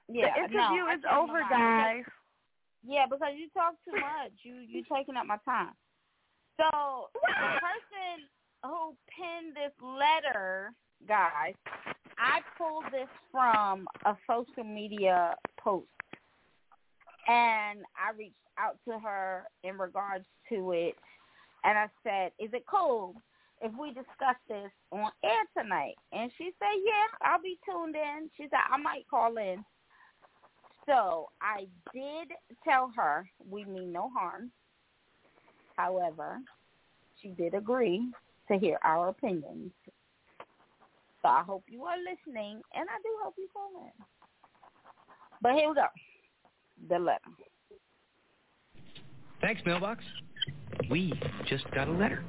yeah, 0.08 0.34
the 0.34 0.40
interview 0.44 0.84
no, 0.84 0.92
is 0.92 1.00
over, 1.10 1.40
guys. 1.48 2.04
Yeah, 2.86 3.06
because 3.08 3.32
you 3.36 3.48
talk 3.54 3.74
too 3.84 3.92
much. 3.98 4.32
You 4.42 4.56
you 4.56 4.84
taking 4.92 5.16
up 5.16 5.26
my 5.26 5.38
time. 5.44 5.72
So 6.58 7.08
the 7.14 7.32
person 7.60 8.28
who 8.64 8.94
penned 9.08 9.54
this 9.56 9.72
letter, 9.80 10.72
guys, 11.06 11.54
I 12.18 12.40
pulled 12.56 12.84
this 12.90 13.08
from 13.30 13.86
a 14.04 14.16
social 14.26 14.64
media 14.64 15.34
post, 15.58 15.86
and 17.28 17.80
I 17.96 18.16
reached 18.16 18.34
out 18.58 18.78
to 18.86 18.98
her 18.98 19.44
in 19.62 19.78
regards 19.78 20.26
to 20.48 20.72
it, 20.72 20.96
and 21.64 21.78
I 21.78 21.88
said, 22.02 22.32
"Is 22.38 22.52
it 22.52 22.66
cool 22.66 23.14
if 23.60 23.72
we 23.78 23.88
discuss 23.92 24.36
this 24.48 24.70
on 24.90 25.10
air 25.22 25.44
tonight?" 25.56 25.96
And 26.12 26.32
she 26.36 26.52
said, 26.58 26.82
"Yeah, 26.84 27.06
I'll 27.22 27.42
be 27.42 27.58
tuned 27.64 27.94
in." 27.94 28.30
She 28.36 28.48
said, 28.48 28.60
"I 28.68 28.76
might 28.76 29.08
call 29.08 29.36
in." 29.36 29.64
So 30.86 31.30
I 31.40 31.68
did 31.92 32.32
tell 32.64 32.90
her 32.96 33.30
we 33.48 33.64
mean 33.64 33.92
no 33.92 34.08
harm. 34.10 34.50
However, 35.76 36.40
she 37.20 37.28
did 37.28 37.54
agree 37.54 38.10
to 38.48 38.58
hear 38.58 38.78
our 38.82 39.08
opinions. 39.08 39.70
So 41.28 41.32
I 41.32 41.42
hope 41.42 41.64
you 41.68 41.82
are 41.82 41.96
listening, 41.98 42.62
and 42.74 42.88
I 42.88 42.96
do 43.02 43.10
hope 43.22 43.34
you 43.36 43.48
call 43.52 43.68
in. 43.84 43.92
But 45.42 45.52
here 45.56 45.68
we 45.68 45.74
go. 45.74 45.84
The 46.88 46.98
letter. 46.98 47.20
Thanks, 49.42 49.60
mailbox. 49.66 50.02
We 50.90 51.12
just 51.46 51.70
got 51.72 51.86
a 51.86 51.92
letter. 51.92 52.24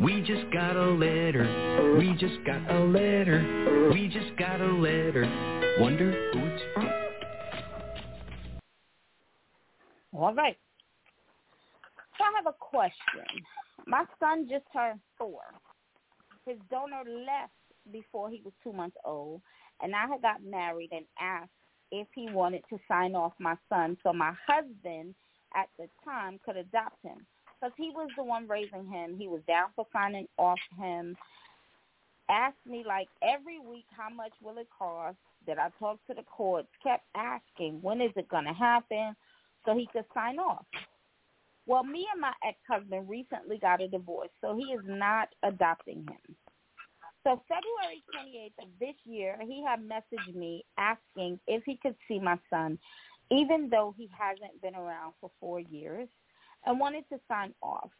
We 0.00 0.22
just 0.22 0.50
got 0.50 0.76
a 0.76 0.92
letter. 0.92 1.96
We 1.98 2.14
just 2.14 2.42
got 2.46 2.70
a 2.70 2.80
letter. 2.84 3.90
We 3.92 4.08
just 4.08 4.34
got 4.38 4.58
a 4.58 4.72
letter. 4.72 5.76
Wonder 5.78 6.30
who 6.32 6.38
it's 6.38 6.62
from. 6.72 6.88
All 10.14 10.32
right. 10.32 10.56
So 12.16 12.24
I 12.24 12.32
have 12.34 12.46
a 12.46 12.56
question. 12.58 13.44
My 13.86 14.04
son 14.18 14.48
just 14.48 14.64
turned 14.72 15.00
four. 15.18 15.42
His 16.46 16.58
donor 16.70 17.02
left 17.04 17.52
before 17.92 18.30
he 18.30 18.40
was 18.44 18.52
two 18.62 18.72
months 18.72 18.96
old, 19.04 19.40
and 19.82 19.94
I 19.94 20.06
had 20.06 20.22
got 20.22 20.44
married 20.44 20.90
and 20.92 21.04
asked 21.20 21.50
if 21.90 22.06
he 22.14 22.28
wanted 22.30 22.62
to 22.70 22.78
sign 22.88 23.14
off 23.14 23.32
my 23.38 23.56
son 23.68 23.96
so 24.02 24.12
my 24.12 24.32
husband 24.46 25.14
at 25.54 25.68
the 25.78 25.88
time 26.04 26.38
could 26.44 26.56
adopt 26.56 27.02
him. 27.02 27.26
Because 27.60 27.72
he 27.76 27.90
was 27.94 28.08
the 28.16 28.22
one 28.22 28.46
raising 28.46 28.86
him. 28.86 29.16
He 29.18 29.28
was 29.28 29.40
down 29.48 29.68
for 29.74 29.86
signing 29.92 30.28
off 30.36 30.58
him. 30.78 31.16
Asked 32.28 32.66
me 32.66 32.84
like 32.86 33.08
every 33.22 33.58
week 33.58 33.86
how 33.96 34.14
much 34.14 34.32
will 34.42 34.58
it 34.58 34.68
cost. 34.76 35.16
Did 35.46 35.58
I 35.58 35.70
talk 35.78 35.98
to 36.06 36.14
the 36.14 36.24
courts? 36.24 36.68
Kept 36.82 37.04
asking 37.14 37.80
when 37.82 38.00
is 38.00 38.10
it 38.16 38.28
going 38.28 38.44
to 38.44 38.52
happen 38.52 39.14
so 39.64 39.74
he 39.74 39.88
could 39.92 40.04
sign 40.12 40.38
off. 40.38 40.66
Well, 41.66 41.82
me 41.84 42.06
and 42.12 42.20
my 42.20 42.32
ex-husband 42.46 43.08
recently 43.08 43.58
got 43.58 43.82
a 43.82 43.88
divorce, 43.88 44.30
so 44.40 44.56
he 44.56 44.72
is 44.72 44.82
not 44.84 45.28
adopting 45.42 46.06
him. 46.08 46.36
So 47.24 47.42
February 47.48 48.04
28th 48.14 48.64
of 48.64 48.68
this 48.78 48.94
year, 49.04 49.36
he 49.44 49.64
had 49.66 49.80
messaged 49.80 50.34
me 50.34 50.64
asking 50.78 51.40
if 51.48 51.64
he 51.64 51.76
could 51.82 51.96
see 52.06 52.20
my 52.20 52.38
son, 52.48 52.78
even 53.32 53.68
though 53.68 53.94
he 53.96 54.08
hasn't 54.16 54.62
been 54.62 54.76
around 54.76 55.14
for 55.20 55.30
four 55.40 55.60
years. 55.60 56.08
and 56.66 56.80
wanted 56.80 57.04
to 57.10 57.20
sign 57.28 57.54
off. 57.62 57.90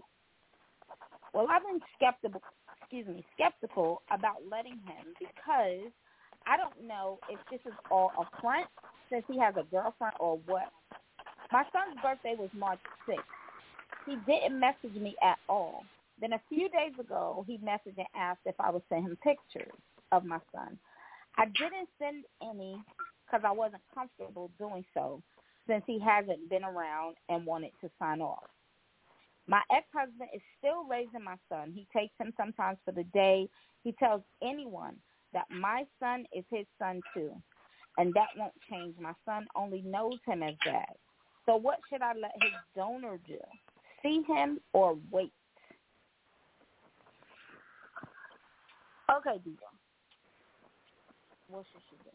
Well, 1.35 1.47
I've 1.51 1.63
been 1.63 1.81
skeptical, 1.95 2.43
excuse 2.81 3.07
me, 3.07 3.25
skeptical 3.35 4.03
about 4.11 4.37
letting 4.51 4.79
him 4.85 5.15
because 5.19 5.93
I 6.47 6.57
don't 6.57 6.87
know 6.87 7.19
if 7.29 7.39
this 7.51 7.61
is 7.67 7.79
all 7.91 8.13
a 8.19 8.41
front 8.41 8.67
since 9.11 9.25
he 9.31 9.39
has 9.39 9.55
a 9.57 9.65
girlfriend 9.71 10.15
or 10.21 10.39
what. 10.47 10.73
My 11.53 11.65
son's 11.73 12.01
birthday 12.03 12.35
was 12.39 12.51
March 12.55 12.81
6th. 13.09 13.19
He 14.07 14.17
didn't 14.27 14.59
message 14.59 14.95
me 14.95 15.17
at 15.23 15.39
all. 15.49 15.85
Then 16.21 16.33
a 16.33 16.41
few 16.49 16.69
days 16.69 16.93
ago, 16.99 17.45
he 17.47 17.59
messaged 17.59 17.99
and 17.99 18.07
asked 18.15 18.41
if 18.47 18.55
I 18.59 18.71
would 18.71 18.83
send 18.89 19.05
him 19.05 19.19
pictures 19.23 19.73
of 20.13 20.25
my 20.25 20.39
son. 20.55 20.79
I 21.37 21.47
didn't 21.47 21.89
send 21.99 22.25
any 22.41 22.83
because 23.27 23.45
I 23.45 23.53
wasn't 23.53 23.83
comfortable 23.95 24.51
doing 24.59 24.85
so 24.95 25.23
since 25.67 25.83
he 25.87 25.99
hasn't 25.99 26.49
been 26.49 26.65
around 26.65 27.17
and 27.29 27.45
wanted 27.45 27.73
to 27.83 27.91
sign 27.99 28.21
off. 28.21 28.45
My 29.49 29.61
ex-husband 29.71 30.31
is 30.35 30.41
still 30.59 30.85
raising 30.89 31.23
my 31.23 31.37
son. 31.49 31.73
He 31.75 31.87
takes 31.97 32.15
him 32.19 32.33
sometimes 32.37 32.79
for 32.85 32.93
the 32.93 33.05
day. 33.05 33.49
He 33.85 33.93
tells 33.93 34.23
anyone 34.43 34.97
that 35.33 35.47
my 35.51 35.85
son 36.01 36.25
is 36.35 36.45
his 36.51 36.67
son 36.79 37.01
too, 37.13 37.31
and 37.99 38.15
that 38.15 38.29
won't 38.37 38.55
change. 38.71 38.95
My 39.01 39.13
son 39.25 39.47
only 39.55 39.83
knows 39.83 40.19
him 40.27 40.43
as 40.43 40.55
dad. 40.65 40.95
So 41.45 41.57
what 41.57 41.79
should 41.91 42.03
I 42.03 42.15
let 42.15 42.33
his 42.41 42.53
donor 42.75 43.19
do? 43.27 43.39
See 44.03 44.23
him 44.27 44.61
or 44.73 44.97
wait? 45.11 45.33
Okay, 49.11 49.39
Diva. 49.45 49.57
What 51.49 51.65
should 51.73 51.83
she 51.89 51.97
do? 52.05 52.11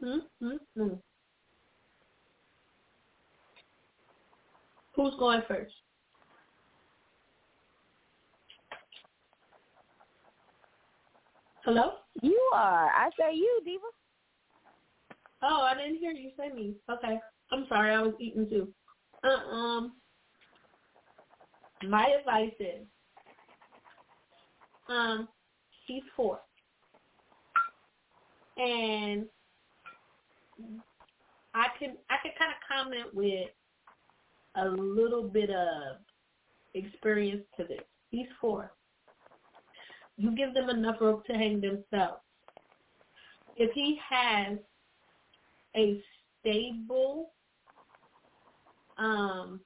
Hmm, 0.00 0.46
hmm, 0.46 0.56
hmm. 0.76 0.94
Who's 4.94 5.14
going 5.18 5.42
first? 5.46 5.72
Hello? 11.64 11.92
You 12.22 12.50
are. 12.54 12.88
I 12.88 13.10
say 13.18 13.34
you, 13.34 13.60
Diva. 13.64 13.84
Oh, 15.42 15.62
I 15.62 15.74
didn't 15.74 15.98
hear 15.98 16.12
you 16.12 16.30
say 16.38 16.52
me. 16.52 16.74
Okay. 16.90 17.18
I'm 17.52 17.66
sorry, 17.68 17.94
I 17.94 18.02
was 18.02 18.14
eating 18.20 18.48
too. 18.48 18.68
Uh, 19.24 19.54
um, 19.54 19.92
my 21.88 22.06
advice 22.18 22.52
is, 22.60 22.86
um, 24.88 25.28
he's 25.86 26.02
four. 26.16 26.40
And 28.56 29.26
I 31.54 31.66
can 31.78 31.96
I 32.10 32.16
can 32.22 32.32
kind 32.38 32.52
of 32.52 32.68
comment 32.68 33.14
with 33.14 33.48
a 34.56 34.68
little 34.68 35.22
bit 35.22 35.50
of 35.50 35.98
experience 36.74 37.44
to 37.56 37.64
this. 37.64 37.80
He's 38.10 38.26
four. 38.40 38.72
You 40.16 40.34
give 40.34 40.54
them 40.54 40.68
enough 40.68 40.96
rope 41.00 41.24
to 41.26 41.32
hang 41.32 41.60
themselves. 41.60 42.22
If 43.56 43.70
he 43.74 43.98
has 44.10 44.58
a 45.76 46.02
stable 46.40 47.30
um, 48.98 49.60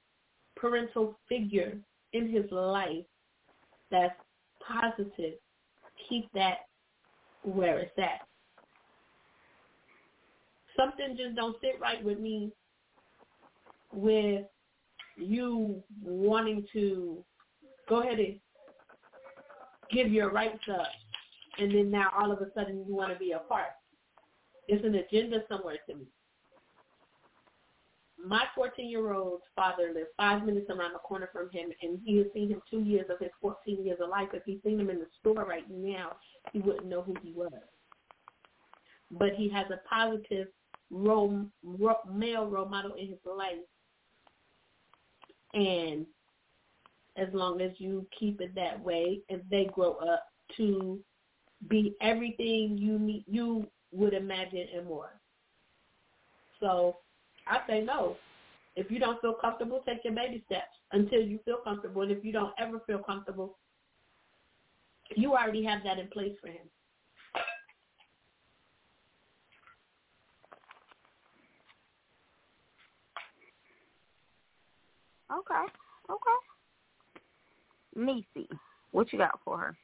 parental 0.55 1.17
figure 1.27 1.77
in 2.13 2.31
his 2.31 2.45
life 2.51 3.05
that's 3.89 4.15
positive, 4.65 5.33
keep 6.07 6.31
that 6.33 6.67
where 7.43 7.79
it's 7.79 7.97
at. 7.97 8.27
Something 10.77 11.15
just 11.17 11.35
don't 11.35 11.55
sit 11.61 11.79
right 11.79 12.03
with 12.03 12.19
me 12.19 12.51
with 13.93 14.45
you 15.17 15.83
wanting 16.03 16.65
to 16.73 17.23
go 17.87 18.01
ahead 18.01 18.19
and 18.19 18.39
give 19.91 20.11
your 20.11 20.31
rights 20.31 20.63
up 20.71 20.87
and 21.59 21.71
then 21.71 21.91
now 21.91 22.09
all 22.17 22.31
of 22.31 22.39
a 22.39 22.47
sudden 22.55 22.83
you 22.87 22.95
want 22.95 23.13
to 23.13 23.19
be 23.19 23.31
a 23.31 23.39
part. 23.39 23.67
It's 24.67 24.85
an 24.85 24.95
agenda 24.95 25.43
somewhere 25.49 25.77
to 25.89 25.95
me. 25.95 26.05
My 28.25 28.43
14-year-old's 28.57 29.43
father 29.53 29.91
lived 29.93 30.07
five 30.15 30.45
minutes 30.45 30.69
around 30.69 30.93
the 30.93 30.99
corner 30.99 31.29
from 31.33 31.49
him, 31.51 31.69
and 31.81 31.99
he 32.05 32.17
has 32.17 32.27
seen 32.33 32.49
him 32.49 32.61
two 32.69 32.79
years 32.79 33.05
of 33.09 33.19
his 33.19 33.31
14 33.41 33.85
years 33.85 33.99
of 34.01 34.09
life. 34.09 34.29
If 34.33 34.43
he's 34.45 34.59
seen 34.63 34.79
him 34.79 34.89
in 34.89 34.99
the 34.99 35.07
store 35.19 35.45
right 35.45 35.69
now, 35.69 36.13
he 36.53 36.59
wouldn't 36.59 36.85
know 36.85 37.01
who 37.01 37.15
he 37.21 37.33
was. 37.33 37.51
But 39.11 39.33
he 39.35 39.49
has 39.49 39.65
a 39.71 39.81
positive 39.87 40.47
role, 40.89 41.45
role, 41.63 41.97
male 42.09 42.47
role 42.47 42.67
model 42.67 42.93
in 42.93 43.07
his 43.09 43.19
life. 43.25 43.57
And 45.53 46.05
as 47.17 47.27
long 47.33 47.59
as 47.61 47.71
you 47.77 48.07
keep 48.17 48.39
it 48.39 48.55
that 48.55 48.81
way, 48.81 49.19
and 49.29 49.41
they 49.51 49.65
grow 49.65 49.95
up 49.95 50.23
to 50.57 50.99
be 51.67 51.93
everything 52.01 52.77
you 52.77 52.97
need, 52.99 53.25
you 53.27 53.67
would 53.93 54.13
imagine 54.13 54.67
and 54.75 54.87
more. 54.87 55.11
So 56.59 56.97
I 57.47 57.59
say 57.67 57.81
no. 57.81 58.15
If 58.75 58.89
you 58.89 58.99
don't 58.99 59.21
feel 59.21 59.33
comfortable, 59.33 59.83
take 59.85 60.03
your 60.03 60.13
baby 60.13 60.43
steps 60.47 60.75
until 60.91 61.21
you 61.21 61.39
feel 61.45 61.57
comfortable. 61.63 62.01
And 62.01 62.11
if 62.11 62.25
you 62.25 62.31
don't 62.31 62.53
ever 62.57 62.81
feel 62.87 62.99
comfortable, 62.99 63.57
you 65.15 65.33
already 65.33 65.63
have 65.63 65.83
that 65.83 65.99
in 65.99 66.07
place 66.07 66.33
for 66.41 66.47
him. 66.47 66.67
Okay. 75.31 75.65
Okay. 76.09 76.37
Nisi, 77.95 78.49
what 78.91 79.11
you 79.13 79.19
got 79.19 79.39
for 79.43 79.57
her? 79.57 79.75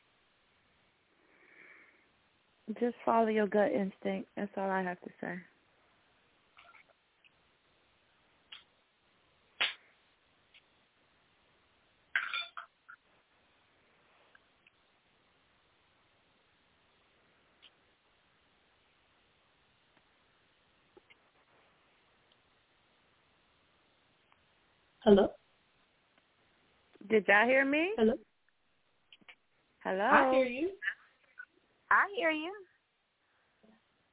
Just 2.78 2.96
follow 3.04 3.28
your 3.28 3.48
gut 3.48 3.72
instinct. 3.72 4.30
That's 4.36 4.52
all 4.56 4.70
I 4.70 4.84
have 4.84 5.00
to 5.02 5.10
say. 5.20 5.36
Hello? 25.04 25.30
Did 27.10 27.26
y'all 27.28 27.48
hear 27.48 27.66
me? 27.66 27.94
Hello? 27.98 28.14
Hello? 29.84 30.04
I 30.04 30.32
hear 30.36 30.46
you. 30.46 30.70
I 31.92 32.06
hear 32.16 32.32
you. 32.32 32.54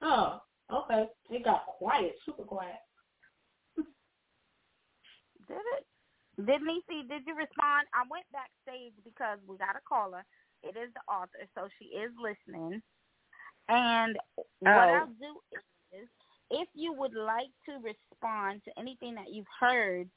Oh, 0.02 0.40
okay. 0.72 1.08
It 1.30 1.44
got 1.44 1.66
quiet, 1.66 2.16
super 2.24 2.44
quiet. 2.44 2.76
Did 3.76 5.58
it? 5.78 5.86
Did 6.44 6.62
Nisi, 6.62 7.06
did 7.08 7.22
you 7.26 7.34
respond? 7.36 7.86
I 7.94 8.02
went 8.10 8.24
backstage 8.32 8.92
because 9.04 9.38
we 9.46 9.56
got 9.56 9.76
a 9.76 9.80
caller. 9.88 10.24
It 10.62 10.76
is 10.76 10.92
the 10.92 11.12
author, 11.12 11.46
so 11.54 11.68
she 11.78 11.86
is 11.96 12.10
listening. 12.20 12.82
And 13.68 14.18
what 14.60 14.88
Oh. 14.88 14.94
I'll 14.94 15.06
do 15.06 15.40
is, 15.92 16.08
if 16.50 16.68
you 16.74 16.92
would 16.92 17.14
like 17.14 17.50
to 17.68 17.78
respond 17.78 18.62
to 18.64 18.78
anything 18.78 19.14
that 19.14 19.32
you've 19.32 19.46
heard, 19.58 20.10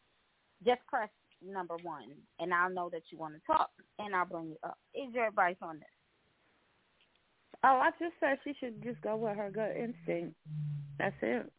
just 0.65 0.86
press 0.88 1.10
number 1.41 1.78
one, 1.84 2.12
and 2.39 2.54
I'll 2.54 2.69
know 2.69 2.89
that 2.89 3.04
you 3.12 3.17
want 3.17 3.36
to 3.36 3.41
talk, 3.48 3.72
and 4.00 4.15
I'll 4.15 4.26
bring 4.26 4.50
you 4.50 4.58
up. 4.63 4.78
Is 4.93 5.13
your 5.13 5.28
advice 5.28 5.58
on 5.62 5.80
this? 5.80 5.88
Oh, 7.63 7.80
I 7.82 7.89
just 8.00 8.13
said 8.19 8.38
she 8.43 8.54
should 8.60 8.82
just 8.84 9.02
go 9.02 9.15
with 9.17 9.36
her 9.36 9.52
gut 9.52 9.76
instinct. 9.76 10.36
That's 10.98 11.15
it. 11.22 11.52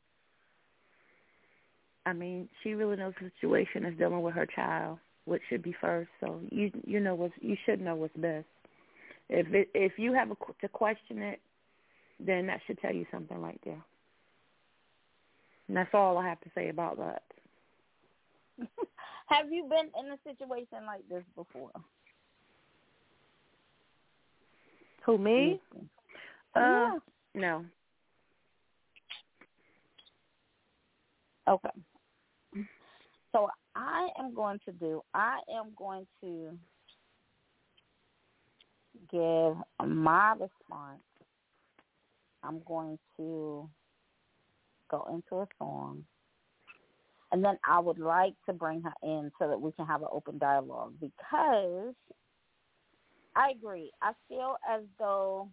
I 2.06 2.12
mean, 2.12 2.48
she 2.62 2.72
really 2.72 2.96
knows 2.96 3.12
the 3.20 3.30
situation 3.40 3.84
is 3.84 3.98
dealing 3.98 4.22
with 4.22 4.34
her 4.34 4.46
child, 4.46 4.98
which 5.26 5.42
should 5.48 5.62
be 5.62 5.74
first. 5.80 6.10
So 6.20 6.40
you 6.50 6.70
you 6.86 7.00
know 7.00 7.14
what 7.14 7.32
you 7.40 7.56
should 7.66 7.80
know 7.80 7.94
what's 7.94 8.16
best. 8.16 8.46
If 9.28 9.52
it, 9.52 9.68
if 9.74 9.92
you 9.98 10.12
have 10.14 10.30
a, 10.30 10.36
to 10.60 10.68
question 10.68 11.22
it, 11.22 11.40
then 12.18 12.46
that 12.46 12.60
should 12.66 12.78
tell 12.80 12.94
you 12.94 13.06
something 13.12 13.40
right 13.40 13.60
there. 13.64 13.82
And 15.68 15.76
that's 15.76 15.94
all 15.94 16.18
I 16.18 16.28
have 16.28 16.40
to 16.40 16.50
say 16.54 16.68
about 16.68 16.96
that. 16.98 17.22
Have 19.28 19.52
you 19.52 19.64
been 19.70 19.88
in 19.98 20.10
a 20.10 20.18
situation 20.24 20.84
like 20.84 21.08
this 21.08 21.22
before? 21.36 21.70
Who 25.10 25.18
me? 25.18 25.60
Uh, 26.54 26.60
Yeah. 26.60 26.98
no. 27.34 27.64
Okay. 31.48 31.70
So 33.32 33.48
I 33.74 34.08
am 34.20 34.34
going 34.34 34.60
to 34.66 34.72
do, 34.72 35.02
I 35.12 35.40
am 35.52 35.72
going 35.76 36.06
to 36.20 36.56
give 39.10 39.56
my 39.84 40.32
response. 40.34 41.02
I'm 42.44 42.60
going 42.64 42.96
to 43.16 43.68
go 44.88 45.06
into 45.12 45.42
a 45.42 45.48
song, 45.58 46.04
and 47.32 47.44
then 47.44 47.58
I 47.68 47.80
would 47.80 47.98
like 47.98 48.34
to 48.46 48.52
bring 48.52 48.80
her 48.82 48.94
in 49.02 49.32
so 49.40 49.48
that 49.48 49.60
we 49.60 49.72
can 49.72 49.86
have 49.86 50.02
an 50.02 50.08
open 50.12 50.38
dialogue 50.38 50.94
because 51.00 51.94
I 53.36 53.50
agree. 53.50 53.90
I 54.02 54.12
feel 54.28 54.56
as 54.68 54.82
though 54.98 55.48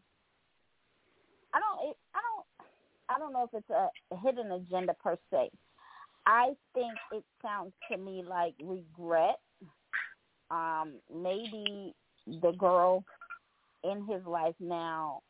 I 1.53 1.59
don't. 1.59 1.95
I 2.13 2.19
don't. 2.21 2.69
I 3.09 3.19
don't 3.19 3.33
know 3.33 3.43
if 3.43 3.53
it's 3.53 3.69
a, 3.69 3.89
a 4.13 4.19
hidden 4.19 4.51
agenda 4.51 4.93
per 5.01 5.17
se. 5.31 5.49
I 6.25 6.53
think 6.73 6.93
it 7.13 7.23
sounds 7.41 7.71
to 7.89 7.97
me 7.97 8.23
like 8.27 8.53
regret. 8.61 9.39
Um, 10.49 10.95
maybe 11.13 11.93
the 12.25 12.51
girl 12.57 13.03
in 13.83 14.05
his 14.05 14.25
life 14.25 14.55
now 14.59 15.21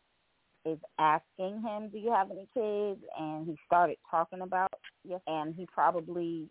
is 0.66 0.80
asking 1.00 1.62
him, 1.62 1.90
"Do 1.90 2.00
you 2.00 2.12
have 2.12 2.32
any 2.32 2.48
kids?" 2.54 3.04
And 3.20 3.46
he 3.46 3.58
started 3.66 3.98
talking 4.10 4.42
about 4.42 4.74
yes, 5.04 5.22
and 5.28 5.54
he 5.56 5.68
probably 5.72 6.50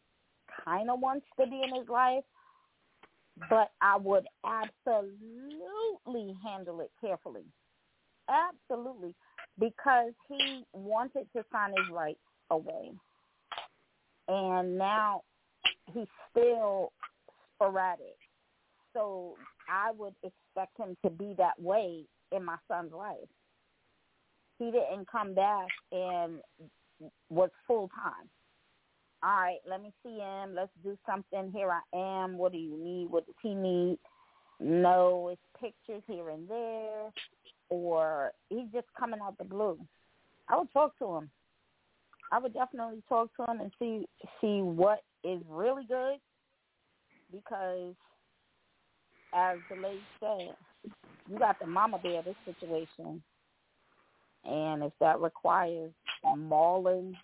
kind 0.64 0.90
of 0.90 1.00
wants 1.00 1.26
to 1.40 1.46
be 1.46 1.62
in 1.62 1.74
his 1.74 1.88
life, 1.88 2.24
but 3.50 3.70
I 3.80 3.96
would 3.96 4.26
absolutely 4.44 6.36
handle 6.44 6.80
it 6.80 6.90
carefully, 7.00 7.44
absolutely, 8.28 9.14
because 9.58 10.12
he 10.28 10.64
wanted 10.72 11.26
to 11.36 11.44
sign 11.52 11.70
his 11.76 11.90
rights 11.92 12.18
away, 12.50 12.92
and 14.28 14.78
now 14.78 15.22
he's 15.92 16.08
still 16.30 16.92
sporadic. 17.54 18.16
So 18.92 19.34
I 19.68 19.92
would 19.92 20.14
expect 20.22 20.78
him 20.78 20.96
to 21.04 21.10
be 21.10 21.34
that 21.36 21.60
way 21.60 22.04
in 22.32 22.44
my 22.44 22.56
son's 22.68 22.92
life 22.92 23.28
he 24.58 24.66
didn't 24.66 25.10
come 25.10 25.34
back 25.34 25.68
and 25.92 26.40
was 27.28 27.50
full 27.66 27.88
time. 27.88 28.28
All 29.26 29.32
right, 29.32 29.58
let 29.68 29.82
me 29.82 29.92
see 30.04 30.18
him. 30.20 30.54
Let's 30.54 30.70
do 30.84 30.96
something. 31.04 31.50
Here 31.52 31.68
I 31.68 32.22
am. 32.22 32.38
What 32.38 32.52
do 32.52 32.58
you 32.58 32.78
need? 32.78 33.10
What 33.10 33.26
does 33.26 33.34
he 33.42 33.56
need? 33.56 33.98
No, 34.60 35.30
it's 35.32 35.40
pictures 35.60 36.04
here 36.06 36.30
and 36.30 36.48
there, 36.48 37.10
or 37.68 38.30
he's 38.50 38.68
just 38.72 38.86
coming 38.96 39.18
out 39.20 39.36
the 39.36 39.44
blue. 39.44 39.78
I 40.48 40.56
would 40.56 40.72
talk 40.72 40.96
to 41.00 41.16
him. 41.16 41.30
I 42.30 42.38
would 42.38 42.54
definitely 42.54 43.02
talk 43.08 43.30
to 43.36 43.50
him 43.50 43.60
and 43.60 43.72
see 43.80 44.06
see 44.40 44.60
what 44.60 45.00
is 45.24 45.40
really 45.48 45.86
good, 45.88 46.18
because 47.32 47.96
as 49.34 49.58
the 49.68 49.74
lady 49.74 50.00
said, 50.20 50.54
you 51.28 51.36
got 51.36 51.58
the 51.58 51.66
mama 51.66 51.98
bear 52.00 52.22
this 52.22 52.36
situation 52.44 53.20
and 54.44 54.84
if 54.84 54.92
that 55.00 55.20
requires 55.20 55.90
mauling 56.36 57.16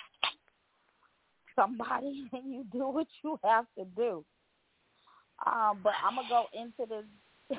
somebody, 1.55 2.29
and 2.33 2.53
you 2.53 2.65
do 2.73 2.89
what 2.89 3.07
you 3.23 3.39
have 3.45 3.67
to 3.79 3.85
do. 3.97 4.25
Um, 5.45 5.81
but 5.83 5.93
I'm 6.05 6.17
gonna 6.17 6.29
go 6.29 6.47
into 6.53 6.89
this. 6.89 7.05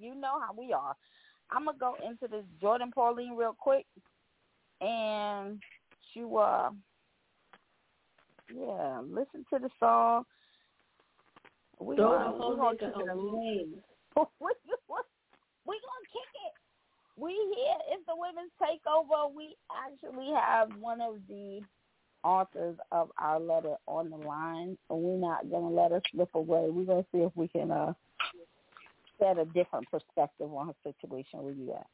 you 0.00 0.14
know 0.14 0.40
how 0.40 0.54
we 0.56 0.72
are. 0.72 0.94
I'm 1.50 1.64
gonna 1.64 1.78
go 1.78 1.96
into 2.06 2.28
this 2.28 2.44
Jordan 2.60 2.90
Pauline 2.94 3.36
real 3.36 3.56
quick, 3.58 3.86
and 4.80 5.60
you 6.14 6.36
uh, 6.38 6.70
yeah, 8.54 9.00
listen 9.04 9.44
to 9.52 9.58
the 9.58 9.70
song. 9.80 10.24
We 11.80 11.96
gonna, 11.96 12.32
we 12.32 12.56
gonna 12.56 12.76
kick 12.76 12.88
it. 12.88 12.94
we 14.40 15.74
gonna 15.74 16.08
kick 16.12 16.30
it 16.46 16.52
we 17.16 17.32
here 17.32 17.80
it's 17.92 18.06
the 18.06 18.16
women's 18.16 18.52
takeover. 18.60 19.32
We 19.34 19.56
actually 19.70 20.32
have 20.34 20.70
one 20.80 21.00
of 21.00 21.16
the 21.28 21.60
authors 22.24 22.76
of 22.90 23.10
our 23.18 23.40
letter 23.40 23.74
on 23.86 24.10
the 24.10 24.16
line, 24.16 24.76
so 24.88 24.96
we're 24.96 25.18
not 25.18 25.50
gonna 25.50 25.70
let 25.70 25.90
her 25.90 26.02
slip 26.12 26.30
away. 26.34 26.68
We're 26.70 26.84
gonna 26.84 27.06
see 27.12 27.18
if 27.18 27.32
we 27.34 27.48
can 27.48 27.70
uh 27.70 27.92
set 29.18 29.38
a 29.38 29.44
different 29.46 29.90
perspective 29.90 30.52
on 30.52 30.68
her 30.68 30.74
situation. 30.82 31.42
Where 31.42 31.52
you 31.52 31.72
at? 31.72 31.86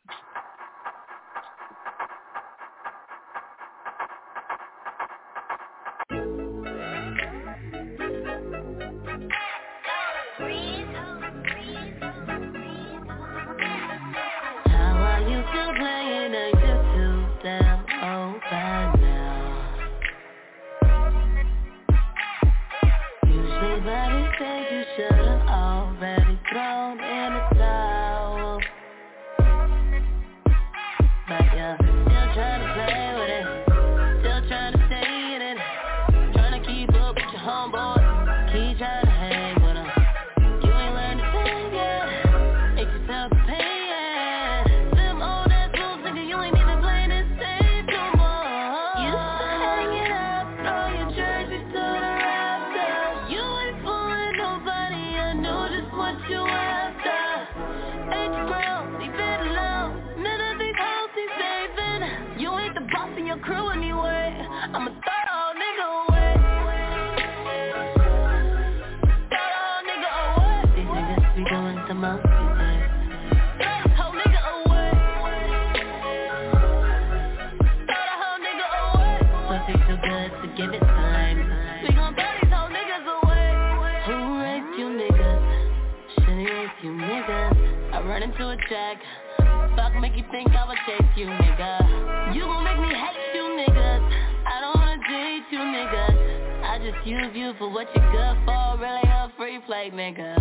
think 90.38 90.54
I 90.54 90.68
would 90.68 90.78
chase 90.86 91.12
you, 91.16 91.26
nigga. 91.26 92.32
You 92.32 92.42
gon' 92.42 92.62
make 92.62 92.78
me 92.78 92.94
hate 92.94 93.34
you, 93.34 93.42
niggas. 93.58 94.02
I 94.46 94.60
don't 94.60 94.76
wanna 94.76 95.02
date 95.10 95.50
you, 95.50 95.58
niggas. 95.58 96.62
I 96.62 96.78
just 96.78 97.04
use 97.04 97.34
you 97.34 97.54
for 97.58 97.68
what 97.68 97.88
you're 97.92 98.12
good 98.12 98.36
for. 98.46 98.78
Really 98.78 99.02
a 99.02 99.32
free 99.36 99.58
play, 99.66 99.90
nigga. 99.90 100.38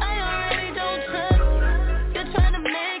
I 0.00 0.12
already 0.24 0.72
don't 0.72 1.02
trust. 1.10 1.44
You're 2.14 2.32
trying 2.32 2.54
to 2.54 2.60
make 2.60 2.93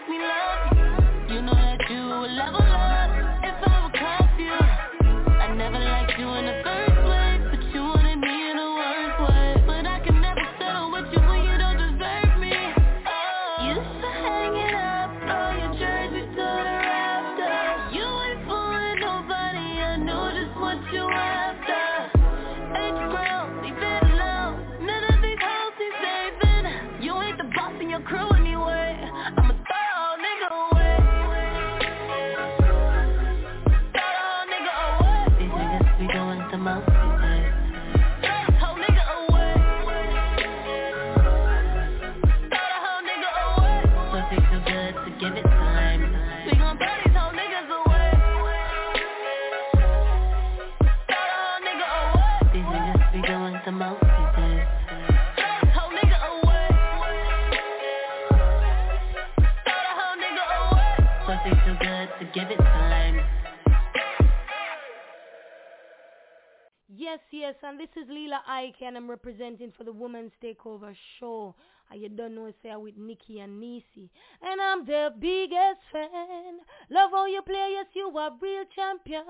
and 68.94 69.02
I'm 69.02 69.10
representing 69.10 69.72
for 69.76 69.82
the 69.82 69.92
Women's 69.92 70.30
Takeover 70.42 70.94
Show. 71.18 71.56
And 71.90 72.00
you 72.00 72.08
don't 72.08 72.34
know, 72.36 72.52
say, 72.62 72.74
with 72.76 72.96
Nikki 72.96 73.40
and 73.40 73.58
Nisi. 73.60 74.08
And 74.40 74.60
I'm 74.60 74.86
the 74.86 75.12
biggest 75.18 75.80
fan. 75.90 76.60
Love 76.90 77.10
how 77.10 77.26
you 77.26 77.42
play, 77.42 77.70
yes, 77.72 77.86
you 77.94 78.16
are 78.16 78.30
real 78.40 78.62
champion. 78.74 79.24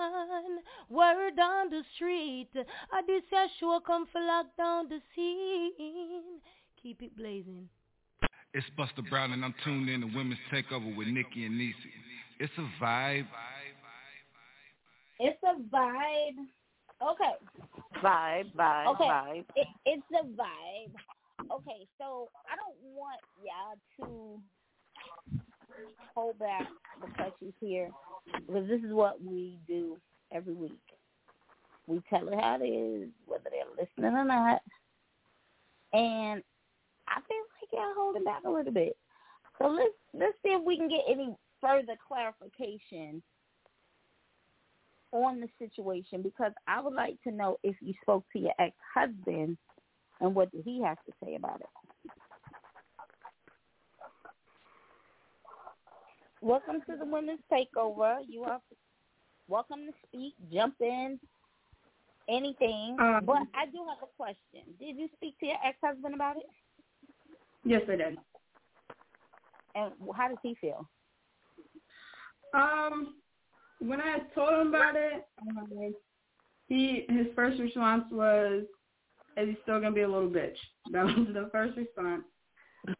Word 0.90 1.38
on 1.40 1.70
the 1.70 1.82
street. 1.94 2.50
I 2.92 3.00
this 3.06 3.22
your 3.32 3.46
show 3.58 3.80
come 3.86 4.06
for 4.12 4.20
lock 4.20 4.46
down 4.58 4.88
the 4.88 5.00
scene. 5.16 6.40
Keep 6.82 7.02
it 7.02 7.16
blazing. 7.16 7.68
It's 8.52 8.66
Buster 8.76 9.02
Brown, 9.08 9.32
and 9.32 9.44
I'm 9.44 9.54
tuned 9.64 9.88
in 9.88 10.02
to 10.02 10.06
Women's 10.08 10.38
Takeover 10.52 10.94
with 10.94 11.08
Nikki 11.08 11.46
and 11.46 11.56
Nisi. 11.56 11.74
It's 12.38 12.52
a 12.58 12.84
vibe. 12.84 13.26
It's 15.20 15.42
a 15.42 15.74
vibe. 15.74 16.63
Okay. 17.04 17.34
Vibe, 18.02 18.54
vibe, 18.54 18.86
Okay. 18.88 19.04
vibe. 19.04 19.44
It, 19.56 19.66
it's 19.86 20.02
a 20.12 20.24
vibe. 20.24 20.94
Okay, 21.52 21.86
so 21.98 22.28
I 22.50 22.56
don't 22.56 22.94
want 22.94 23.20
y'all 23.42 23.76
to 24.00 24.40
hold 26.14 26.38
back 26.38 26.66
the 27.00 27.12
questions 27.14 27.52
here 27.60 27.90
because 28.46 28.68
this 28.68 28.80
is 28.82 28.92
what 28.92 29.22
we 29.22 29.58
do 29.66 29.98
every 30.32 30.54
week. 30.54 30.72
We 31.86 32.02
tell 32.08 32.28
it 32.28 32.34
how 32.40 32.58
it 32.60 32.66
is, 32.66 33.10
whether 33.26 33.50
they're 33.50 33.64
listening 33.78 34.16
or 34.16 34.24
not. 34.24 34.62
And 35.92 36.42
I 37.08 37.20
feel 37.28 37.44
like 37.60 37.72
y'all 37.72 37.94
holding 37.94 38.24
back 38.24 38.42
a 38.46 38.50
little 38.50 38.72
bit. 38.72 38.96
So 39.58 39.68
let's 39.68 39.92
let's 40.14 40.34
see 40.42 40.50
if 40.50 40.64
we 40.64 40.76
can 40.76 40.88
get 40.88 41.02
any 41.08 41.36
further 41.60 41.94
clarification 42.06 43.22
on 45.14 45.40
the 45.40 45.48
situation 45.58 46.22
because 46.22 46.52
I 46.66 46.80
would 46.80 46.92
like 46.92 47.22
to 47.22 47.30
know 47.30 47.56
if 47.62 47.76
you 47.80 47.94
spoke 48.02 48.24
to 48.32 48.38
your 48.38 48.52
ex 48.58 48.74
husband 48.92 49.56
and 50.20 50.34
what 50.34 50.50
did 50.50 50.64
he 50.64 50.82
have 50.82 50.98
to 51.06 51.12
say 51.24 51.36
about 51.36 51.60
it. 51.60 52.10
Welcome 56.42 56.82
to 56.90 56.96
the 56.98 57.06
Women's 57.06 57.40
Takeover. 57.50 58.18
You 58.28 58.42
are 58.42 58.60
welcome 59.48 59.86
to 59.86 59.92
speak, 60.08 60.34
jump 60.52 60.74
in, 60.80 61.18
anything. 62.28 62.96
Um, 63.00 63.22
but 63.24 63.38
I 63.54 63.66
do 63.66 63.78
have 63.88 64.02
a 64.02 64.16
question. 64.16 64.74
Did 64.80 64.96
you 64.98 65.08
speak 65.16 65.38
to 65.38 65.46
your 65.46 65.56
ex 65.64 65.78
husband 65.82 66.14
about 66.14 66.36
it? 66.36 66.46
Yes, 67.64 67.82
I 67.88 67.96
did. 67.96 68.18
And 69.76 69.92
how 70.14 70.28
does 70.28 70.38
he 70.42 70.56
feel? 70.60 70.88
Um, 72.52 73.14
when 73.78 74.00
I 74.00 74.18
told 74.34 74.52
him 74.54 74.68
about 74.68 74.96
it, 74.96 75.26
um, 75.42 75.94
he 76.68 77.04
his 77.08 77.26
first 77.34 77.60
response 77.60 78.04
was, 78.10 78.64
"Is 79.36 79.48
he 79.48 79.56
still 79.62 79.80
gonna 79.80 79.92
be 79.92 80.02
a 80.02 80.08
little 80.08 80.30
bitch?" 80.30 80.56
That 80.92 81.04
was 81.04 81.28
the 81.32 81.48
first 81.52 81.76
response. 81.76 82.24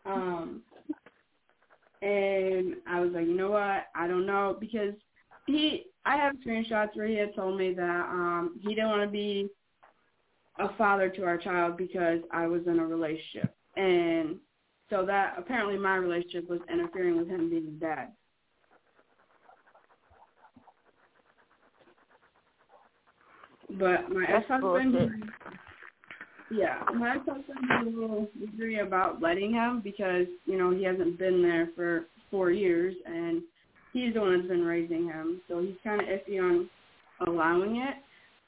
Um, 0.06 0.62
and 2.02 2.76
I 2.86 3.00
was 3.00 3.12
like, 3.12 3.26
you 3.26 3.34
know 3.34 3.50
what? 3.50 3.86
I 3.94 4.06
don't 4.08 4.26
know 4.26 4.56
because 4.58 4.94
he. 5.46 5.86
I 6.06 6.16
have 6.16 6.34
screenshots 6.46 6.94
where 6.94 7.06
he 7.06 7.14
had 7.14 7.34
told 7.34 7.58
me 7.58 7.72
that 7.72 8.06
um 8.10 8.60
he 8.60 8.74
didn't 8.74 8.90
want 8.90 9.02
to 9.02 9.08
be 9.08 9.48
a 10.58 10.68
father 10.76 11.08
to 11.08 11.24
our 11.24 11.38
child 11.38 11.78
because 11.78 12.20
I 12.30 12.46
was 12.46 12.62
in 12.66 12.78
a 12.78 12.86
relationship, 12.86 13.54
and 13.76 14.36
so 14.90 15.06
that 15.06 15.34
apparently 15.38 15.78
my 15.78 15.96
relationship 15.96 16.48
was 16.48 16.60
interfering 16.70 17.16
with 17.16 17.28
him 17.28 17.48
being 17.48 17.68
a 17.68 17.80
dad. 17.80 18.12
But 23.70 24.10
my 24.10 24.24
ex-husband, 24.28 24.92
bullshit. 24.92 25.10
yeah, 26.50 26.84
my 26.94 27.16
ex-husband 27.16 27.58
is 27.88 27.94
a 27.94 28.00
little 28.00 28.28
leery 28.56 28.80
about 28.80 29.20
letting 29.20 29.52
him 29.52 29.80
because 29.82 30.26
you 30.44 30.58
know 30.58 30.70
he 30.70 30.84
hasn't 30.84 31.18
been 31.18 31.42
there 31.42 31.68
for 31.74 32.06
four 32.30 32.50
years 32.50 32.94
and 33.06 33.42
he's 33.94 34.12
the 34.12 34.20
one 34.20 34.36
that's 34.36 34.48
been 34.48 34.64
raising 34.64 35.06
him, 35.06 35.40
so 35.48 35.62
he's 35.62 35.76
kind 35.82 36.00
of 36.00 36.06
iffy 36.08 36.40
on 36.40 36.68
allowing 37.26 37.76
it. 37.76 37.96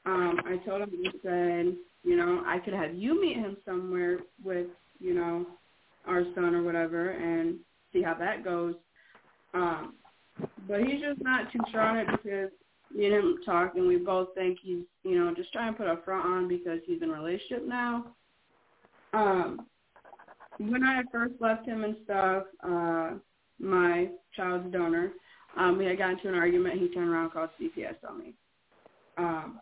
Um, 0.05 0.41
I 0.45 0.57
told 0.67 0.83
him, 0.83 0.93
I 1.07 1.11
said, 1.23 1.77
you 2.05 2.17
know, 2.17 2.43
I 2.47 2.59
could 2.59 2.75
have 2.75 2.95
you 2.95 3.21
meet 3.21 3.37
him 3.37 3.57
somewhere 3.65 4.19
with, 4.45 4.67
you 5.01 5.15
know, 5.15 5.47
our 6.07 6.25
son 6.35 6.55
or 6.55 6.63
whatever, 6.63 7.11
and 7.11 7.57
see 7.93 8.03
how 8.03 8.15
that 8.15 8.45
goes. 8.45 8.75
Um, 9.55 9.95
but 10.69 10.81
he's 10.81 11.01
just 11.01 11.23
not 11.23 11.51
too 11.53 11.61
sure 11.73 11.81
on 11.81 11.97
it 11.97 12.07
because 12.11 12.51
me 12.95 13.07
and 13.07 13.15
him 13.15 13.39
talk, 13.45 13.75
and 13.77 13.87
we 13.87 13.97
both 13.97 14.29
think 14.35 14.59
he's, 14.63 14.85
you 15.03 15.19
know, 15.19 15.35
just 15.35 15.53
trying 15.53 15.73
to 15.73 15.79
put 15.79 15.87
a 15.87 15.99
front 16.05 16.25
on 16.25 16.49
because 16.49 16.81
he's 16.87 17.03
in 17.03 17.11
a 17.11 17.15
relationship 17.15 17.67
now. 17.67 18.07
Um, 19.13 19.67
when 20.59 20.83
I 20.85 21.03
first 21.13 21.35
left 21.41 21.67
him 21.67 21.85
and 21.85 21.97
stuff, 22.05 22.45
uh, 22.63 23.11
my 23.59 24.09
child's 24.35 24.73
donor, 24.73 25.13
um, 25.57 25.79
we 25.79 25.87
had 25.87 25.99
gotten 25.99 26.19
into 26.19 26.29
an 26.29 26.35
argument. 26.35 26.81
He 26.81 26.89
turned 26.89 27.09
around 27.09 27.25
and 27.25 27.33
called 27.33 27.51
CPS 27.61 27.97
on 28.09 28.19
me. 28.19 28.35
Um, 29.19 29.61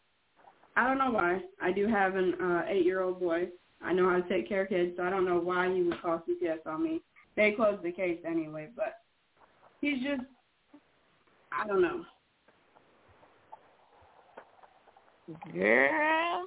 I 0.76 0.86
don't 0.86 0.98
know 0.98 1.10
why. 1.10 1.40
I 1.60 1.72
do 1.72 1.86
have 1.86 2.16
an 2.16 2.34
uh, 2.40 2.62
eight-year-old 2.68 3.20
boy. 3.20 3.48
I 3.82 3.92
know 3.92 4.10
how 4.10 4.16
to 4.16 4.28
take 4.28 4.48
care 4.48 4.62
of 4.62 4.70
kids, 4.70 4.94
so 4.96 5.04
I 5.04 5.10
don't 5.10 5.24
know 5.24 5.38
why 5.38 5.72
he 5.72 5.82
would 5.82 6.00
call 6.02 6.22
CPS 6.28 6.66
on 6.66 6.82
me. 6.82 7.00
They 7.36 7.52
closed 7.52 7.82
the 7.82 7.92
case 7.92 8.18
anyway, 8.26 8.68
but 8.74 9.00
he's 9.80 10.02
just, 10.02 10.22
I 11.52 11.66
don't 11.66 11.82
know. 11.82 12.04
Girl. 15.52 16.46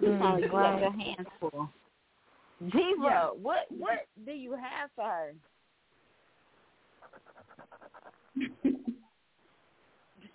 You 0.00 0.16
probably 0.18 0.48
got 0.48 0.80
your 0.80 0.92
hands 0.92 1.28
full. 1.38 1.70
Diva, 2.60 3.02
Yeah. 3.02 3.26
what 3.30 3.66
what 3.70 4.06
do 4.24 4.32
you 4.32 4.52
have 4.52 4.90
for 4.96 5.04
her? 5.04 5.34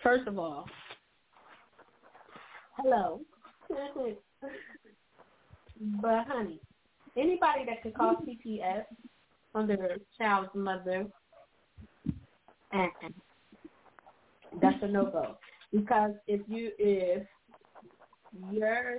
First 0.02 0.26
of 0.26 0.38
all, 0.38 0.66
hello. 2.76 3.20
but 6.00 6.26
honey, 6.26 6.60
anybody 7.16 7.64
that 7.66 7.82
can 7.82 7.92
call 7.92 8.16
CPS 8.26 8.84
on 9.54 9.66
their 9.66 9.96
child's 10.18 10.50
mother, 10.54 11.06
uh 12.72 12.86
that's 14.62 14.82
a 14.82 14.88
no 14.88 15.06
go. 15.06 15.36
Because 15.74 16.12
if 16.28 16.40
you 16.46 16.70
if 16.78 17.26
your 18.50 18.98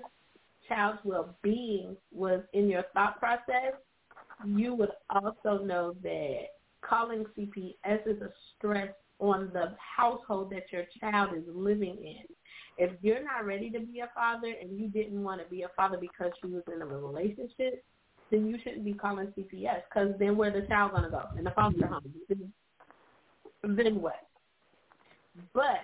child's 0.67 0.99
well 1.05 1.37
being 1.41 1.95
was 2.11 2.41
in 2.53 2.69
your 2.69 2.83
thought 2.93 3.17
process, 3.19 3.73
you 4.45 4.75
would 4.75 4.91
also 5.09 5.63
know 5.63 5.95
that 6.03 6.39
calling 6.81 7.25
CPS 7.37 8.05
is 8.05 8.21
a 8.21 8.29
stress 8.57 8.89
on 9.19 9.49
the 9.53 9.73
household 9.79 10.51
that 10.51 10.65
your 10.71 10.83
child 10.99 11.29
is 11.35 11.43
living 11.47 11.97
in. 12.03 12.25
If 12.77 12.91
you're 13.01 13.23
not 13.23 13.45
ready 13.45 13.69
to 13.69 13.79
be 13.79 14.01
a 14.01 14.09
father 14.13 14.53
and 14.61 14.77
you 14.77 14.89
didn't 14.89 15.23
want 15.23 15.41
to 15.41 15.49
be 15.49 15.61
a 15.61 15.69
father 15.77 15.97
because 15.99 16.33
you 16.43 16.55
was 16.55 16.63
in 16.73 16.81
a 16.81 16.85
relationship, 16.85 17.85
then 18.31 18.47
you 18.47 18.57
shouldn't 18.63 18.83
be 18.83 18.93
calling 18.93 19.27
CPS 19.27 19.81
because 19.89 20.13
then 20.19 20.35
where 20.35 20.51
the 20.51 20.67
child 20.67 20.91
gonna 20.91 21.09
go? 21.09 21.23
In 21.37 21.45
the 21.45 21.51
foster 21.51 21.87
home. 21.87 22.03
Then 23.63 24.01
what? 24.01 24.27
But 25.53 25.79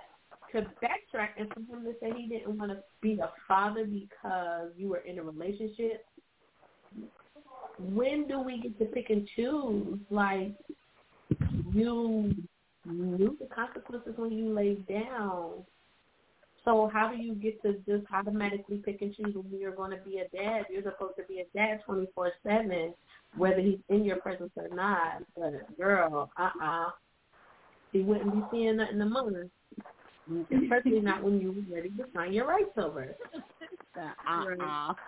to 0.54 0.62
backtrack 0.84 1.30
and 1.38 1.50
for 1.54 1.60
him 1.60 1.84
to 1.86 1.94
say 2.00 2.12
he 2.16 2.28
didn't 2.28 2.58
want 2.58 2.72
to 2.72 2.84
be 3.02 3.20
a 3.20 3.32
father 3.48 3.86
because 3.86 4.70
you 4.78 4.90
were 4.90 5.00
in 5.00 5.20
a 5.20 5.24
relationship, 5.24 6.06
when 7.80 8.28
do 8.28 8.40
we 8.40 8.60
get 8.62 8.78
to 8.80 8.86
pick 8.86 9.10
and 9.10 9.28
choose? 9.36 10.00
Like 10.10 10.56
you 11.74 12.34
knew 12.86 13.38
the 13.40 13.48
consequences 13.54 14.14
when 14.18 14.32
you 14.32 14.54
laid 14.54 14.88
down. 14.88 15.66
So 16.64 16.92
how 16.94 17.10
do 17.10 17.18
you 17.18 17.34
get 17.34 17.62
to 17.64 17.74
just 17.88 18.06
automatically 18.14 18.78
pick 18.78 19.02
and 19.02 19.16
choose 19.16 19.34
when 19.34 19.60
you're 19.60 19.76
going 19.76 19.92
to 19.92 20.04
be 20.04 20.20
a 20.20 20.28
dad? 20.30 20.66
You're 20.70 20.84
supposed 20.84 21.16
to 21.18 21.24
be 21.24 21.40
a 21.40 21.58
dad 21.58 21.82
24/7, 21.88 22.94
whether 23.36 23.60
he's 23.60 23.80
in 23.90 24.04
your 24.06 24.18
presence 24.18 24.52
or 24.56 24.68
not. 24.70 25.24
But 25.36 25.76
girl, 25.78 26.32
uh-uh. 26.38 26.92
He 27.92 28.02
wouldn't 28.02 28.34
be 28.34 28.42
seeing 28.52 28.78
nothing 28.78 29.02
among 29.02 29.36
us. 29.36 29.48
Especially 30.64 31.00
not 31.02 31.24
when 31.24 31.40
you 31.40 31.52
were 31.52 31.76
ready 31.76 31.90
to 31.90 32.06
sign 32.14 32.34
your 32.34 32.48
rights 32.48 32.72
over. 32.78 33.16
Uh-uh. 33.98 34.94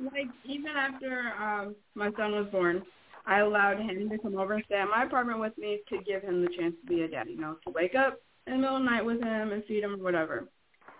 Like 0.00 0.28
even 0.44 0.70
after 0.76 1.32
um 1.42 1.74
my 1.96 2.12
son 2.16 2.30
was 2.30 2.46
born, 2.52 2.84
I 3.26 3.40
allowed 3.40 3.80
him 3.80 4.08
to 4.08 4.18
come 4.18 4.38
over 4.38 4.52
and 4.52 4.62
stay 4.66 4.76
at 4.76 4.88
my 4.88 5.02
apartment 5.02 5.40
with 5.40 5.58
me 5.58 5.80
to 5.88 5.98
give 6.06 6.22
him 6.22 6.40
the 6.40 6.48
chance 6.56 6.74
to 6.80 6.86
be 6.88 7.02
a 7.02 7.08
dad, 7.08 7.26
you 7.28 7.36
know, 7.36 7.56
to 7.66 7.72
wake 7.72 7.96
up 7.96 8.20
in 8.46 8.52
the 8.52 8.58
middle 8.58 8.76
of 8.76 8.84
the 8.84 8.88
night 8.88 9.04
with 9.04 9.20
him 9.20 9.50
and 9.50 9.64
feed 9.64 9.82
him 9.82 9.94
or 9.94 10.04
whatever. 10.04 10.46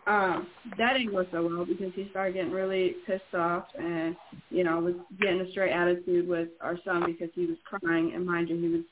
Um, 0.09 0.49
that 0.79 0.95
didn't 0.95 1.13
go 1.13 1.25
so 1.31 1.47
well 1.47 1.65
because 1.65 1.93
he 1.95 2.09
started 2.11 2.35
getting 2.35 2.51
really 2.51 2.97
pissed 3.07 3.35
off 3.35 3.67
and, 3.79 4.17
you 4.51 4.65
know, 4.65 4.81
was 4.81 4.95
getting 5.21 5.43
a 5.43 5.51
straight 5.53 5.73
attitude 5.73 6.27
with 6.27 6.49
our 6.61 6.77
son 6.85 7.05
because 7.07 7.29
he 7.35 7.47
was 7.47 7.59
crying 7.65 8.13
and 8.15 8.27
mind 8.27 8.49
you 8.49 8.57
he 8.61 8.69
was 8.69 8.83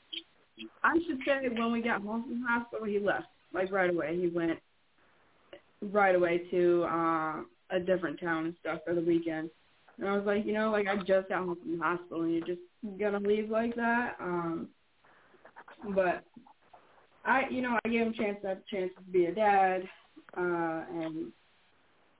I 0.83 0.95
should 1.07 1.19
say 1.25 1.49
when 1.49 1.71
we 1.71 1.81
got 1.81 2.01
home 2.01 2.23
from 2.23 2.41
the 2.41 2.47
hospital 2.47 2.85
he 2.85 2.99
left. 2.99 3.27
Like 3.57 3.71
right 3.71 3.89
away. 3.89 4.15
He 4.19 4.27
went 4.27 4.59
right 5.81 6.15
away 6.15 6.43
to 6.51 6.83
uh, 6.83 7.41
a 7.71 7.79
different 7.79 8.19
town 8.19 8.45
and 8.45 8.55
stuff 8.61 8.81
for 8.85 8.93
the 8.93 9.01
weekend. 9.01 9.49
And 9.97 10.07
I 10.07 10.15
was 10.15 10.25
like, 10.25 10.45
you 10.45 10.53
know, 10.53 10.69
like 10.69 10.87
I 10.87 10.95
just 10.97 11.29
got 11.29 11.39
home 11.39 11.57
from 11.59 11.77
the 11.77 11.83
hospital, 11.83 12.21
and 12.21 12.33
you're 12.33 12.45
just 12.45 12.61
gonna 12.99 13.19
leave 13.19 13.49
like 13.49 13.75
that. 13.75 14.15
Um, 14.21 14.69
but 15.95 16.23
I, 17.25 17.49
you 17.49 17.61
know, 17.61 17.79
I 17.83 17.89
gave 17.89 18.01
him 18.01 18.13
a 18.13 18.17
chance 18.17 18.37
a 18.43 18.57
chance 18.69 18.91
to 18.95 19.11
be 19.11 19.25
a 19.25 19.33
dad, 19.33 19.81
uh, 20.37 20.83
and 20.93 21.31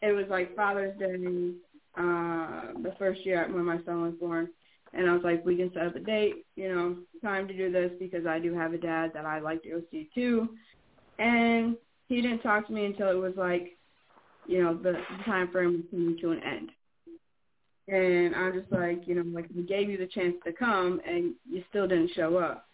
it 0.02 0.12
was 0.12 0.26
like 0.30 0.56
Father's 0.56 0.98
Day, 0.98 1.54
uh, 1.98 2.74
the 2.82 2.94
first 2.98 3.26
year 3.26 3.48
when 3.52 3.64
my 3.64 3.78
son 3.86 4.02
was 4.02 4.14
born, 4.20 4.50
and 4.94 5.08
I 5.08 5.14
was 5.14 5.24
like, 5.24 5.46
we 5.46 5.56
can 5.56 5.72
set 5.74 5.86
up 5.88 5.96
a 5.96 6.00
date, 6.00 6.46
you 6.56 6.74
know, 6.74 6.98
time 7.22 7.48
to 7.48 7.54
do 7.56 7.72
this 7.72 7.92
because 8.00 8.26
I 8.26 8.40
do 8.40 8.56
have 8.56 8.74
a 8.74 8.78
dad 8.78 9.12
that 9.14 9.26
I 9.26 9.40
like 9.40 9.62
to 9.64 9.70
go 9.70 9.82
see 9.92 10.10
too, 10.16 10.50
and 11.20 11.76
he 12.08 12.22
didn't 12.22 12.42
talk 12.42 12.68
to 12.68 12.74
me 12.74 12.86
until 12.86 13.10
it 13.10 13.16
was 13.16 13.34
like, 13.36 13.78
you 14.48 14.64
know, 14.64 14.74
the, 14.76 14.94
the 14.94 15.24
time 15.26 15.50
frame 15.52 15.74
was 15.74 15.86
coming 15.92 16.18
to 16.22 16.32
an 16.32 16.42
end. 16.44 16.72
And 17.90 18.36
I'm 18.36 18.54
just 18.60 18.72
like, 18.72 19.08
you 19.08 19.16
know, 19.16 19.24
like 19.34 19.48
we 19.56 19.64
gave 19.64 19.90
you 19.90 19.98
the 19.98 20.08
chance 20.08 20.36
to 20.46 20.54
come 20.54 21.02
and 21.08 21.34
you 21.50 21.64
still 21.70 21.88
didn't 21.88 22.12
show 22.16 22.38
up. 22.38 22.68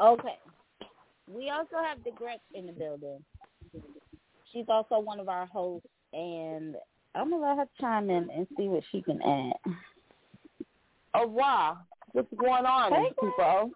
Okay. 0.00 0.38
We 1.28 1.50
also 1.50 1.76
have 1.86 2.02
the 2.04 2.10
Gretch 2.10 2.40
in 2.54 2.66
the 2.66 2.72
building. 2.72 3.24
She's 4.52 4.66
also 4.68 4.98
one 4.98 5.20
of 5.20 5.28
our 5.28 5.46
hosts, 5.46 5.88
and 6.12 6.74
I'm 7.14 7.30
gonna 7.30 7.42
let 7.42 7.56
her 7.56 7.68
chime 7.80 8.10
in 8.10 8.28
and 8.30 8.46
see 8.56 8.68
what 8.68 8.82
she 8.90 9.00
can 9.00 9.20
add. 9.22 9.54
Wow, 11.14 11.78
what's 12.12 12.28
going 12.38 12.66
on, 12.66 12.92
Hey, 12.92 13.08
people? 13.20 13.70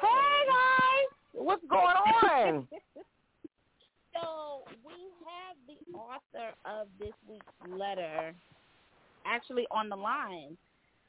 Hey 0.00 0.46
guys, 0.48 1.08
what's 1.32 1.62
going 1.68 1.96
on? 1.96 2.68
so 4.14 4.62
we 4.84 4.94
have 5.26 5.56
the 5.66 5.96
author 5.96 6.54
of 6.64 6.88
this 6.98 7.12
week's 7.28 7.44
letter 7.78 8.34
actually 9.24 9.66
on 9.70 9.88
the 9.88 9.96
line, 9.96 10.56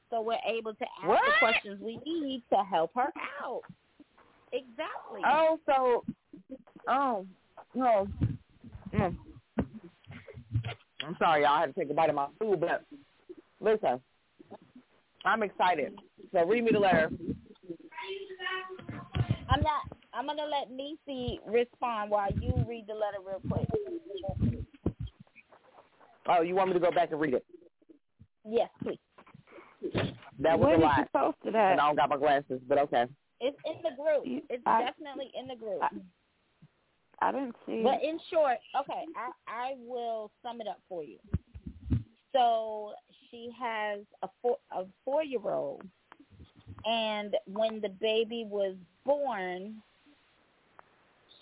so 0.10 0.22
we're 0.22 0.36
able 0.48 0.74
to 0.74 0.86
ask 1.00 1.08
What? 1.08 1.20
the 1.26 1.34
questions 1.40 1.80
we 1.82 2.00
need 2.06 2.44
to 2.52 2.64
help 2.64 2.92
her 2.96 3.12
out. 3.44 3.62
Exactly. 4.52 5.22
oh, 5.26 5.60
so, 5.66 6.04
oh, 6.88 7.26
no. 7.76 8.08
Mm. 8.94 9.16
I'm 11.06 11.16
sorry, 11.20 11.44
y'all. 11.44 11.52
I 11.52 11.60
had 11.62 11.76
to 11.76 11.80
take 11.80 11.90
a 11.90 11.94
bite 11.94 12.10
of 12.10 12.16
my 12.16 12.28
food, 12.40 12.62
but 12.62 12.84
listen, 13.60 14.00
I'm 15.28 15.44
excited. 15.44 15.94
So 16.32 16.46
read 16.46 16.64
me 16.64 16.72
the 16.72 16.80
letter. 16.80 17.12
I'm 19.50 19.62
not. 19.62 19.82
I'm 20.14 20.26
gonna 20.26 20.46
let 20.46 20.72
Nisi 20.72 21.40
respond 21.46 22.10
while 22.12 22.32
you 22.42 22.54
read 22.68 22.86
the 22.88 22.94
letter 22.94 23.18
real 23.26 23.42
quick. 23.50 23.68
Oh, 26.30 26.42
you 26.42 26.56
want 26.56 26.70
me 26.70 26.74
to 26.74 26.80
go 26.80 26.92
back 26.92 27.12
and 27.12 27.20
read 27.20 27.34
it? 27.34 27.46
Yes, 28.46 28.70
please. 28.82 29.00
That 30.40 30.58
was 30.58 30.66
Where 30.68 30.74
a 30.76 30.78
did 30.78 30.84
lot. 30.86 30.98
you 31.00 31.06
post 31.14 31.38
it 31.46 31.56
at? 31.56 31.74
And 31.74 31.82
I 31.82 31.88
don't 31.88 31.96
got 31.98 32.10
my 32.10 32.18
glasses, 32.18 32.62
but 32.68 32.78
okay. 32.80 33.06
It's 33.40 33.58
in 33.66 33.76
the 33.84 33.96
group. 34.02 34.44
It's 34.50 34.64
I- 34.66 34.84
definitely 34.86 35.30
in 35.38 35.48
the 35.48 35.56
group. 35.56 35.82
I 37.20 37.32
didn't 37.32 37.56
see. 37.66 37.82
But 37.84 38.02
in 38.04 38.20
short, 38.32 38.58
okay, 38.80 39.04
I 39.16 39.30
I 39.48 39.74
will 39.80 40.32
sum 40.44 40.62
it 40.62 40.68
up 40.68 40.80
for 40.88 41.04
you. 41.04 41.18
So 42.32 42.94
she 43.32 43.50
has 43.60 44.00
a 44.24 44.30
four 44.42 44.58
a 44.72 44.84
four 45.04 45.24
year 45.24 45.40
old, 45.46 45.86
and 46.86 47.36
when 47.46 47.82
the 47.82 47.90
baby 47.90 48.46
was 48.50 48.76
born, 49.06 49.82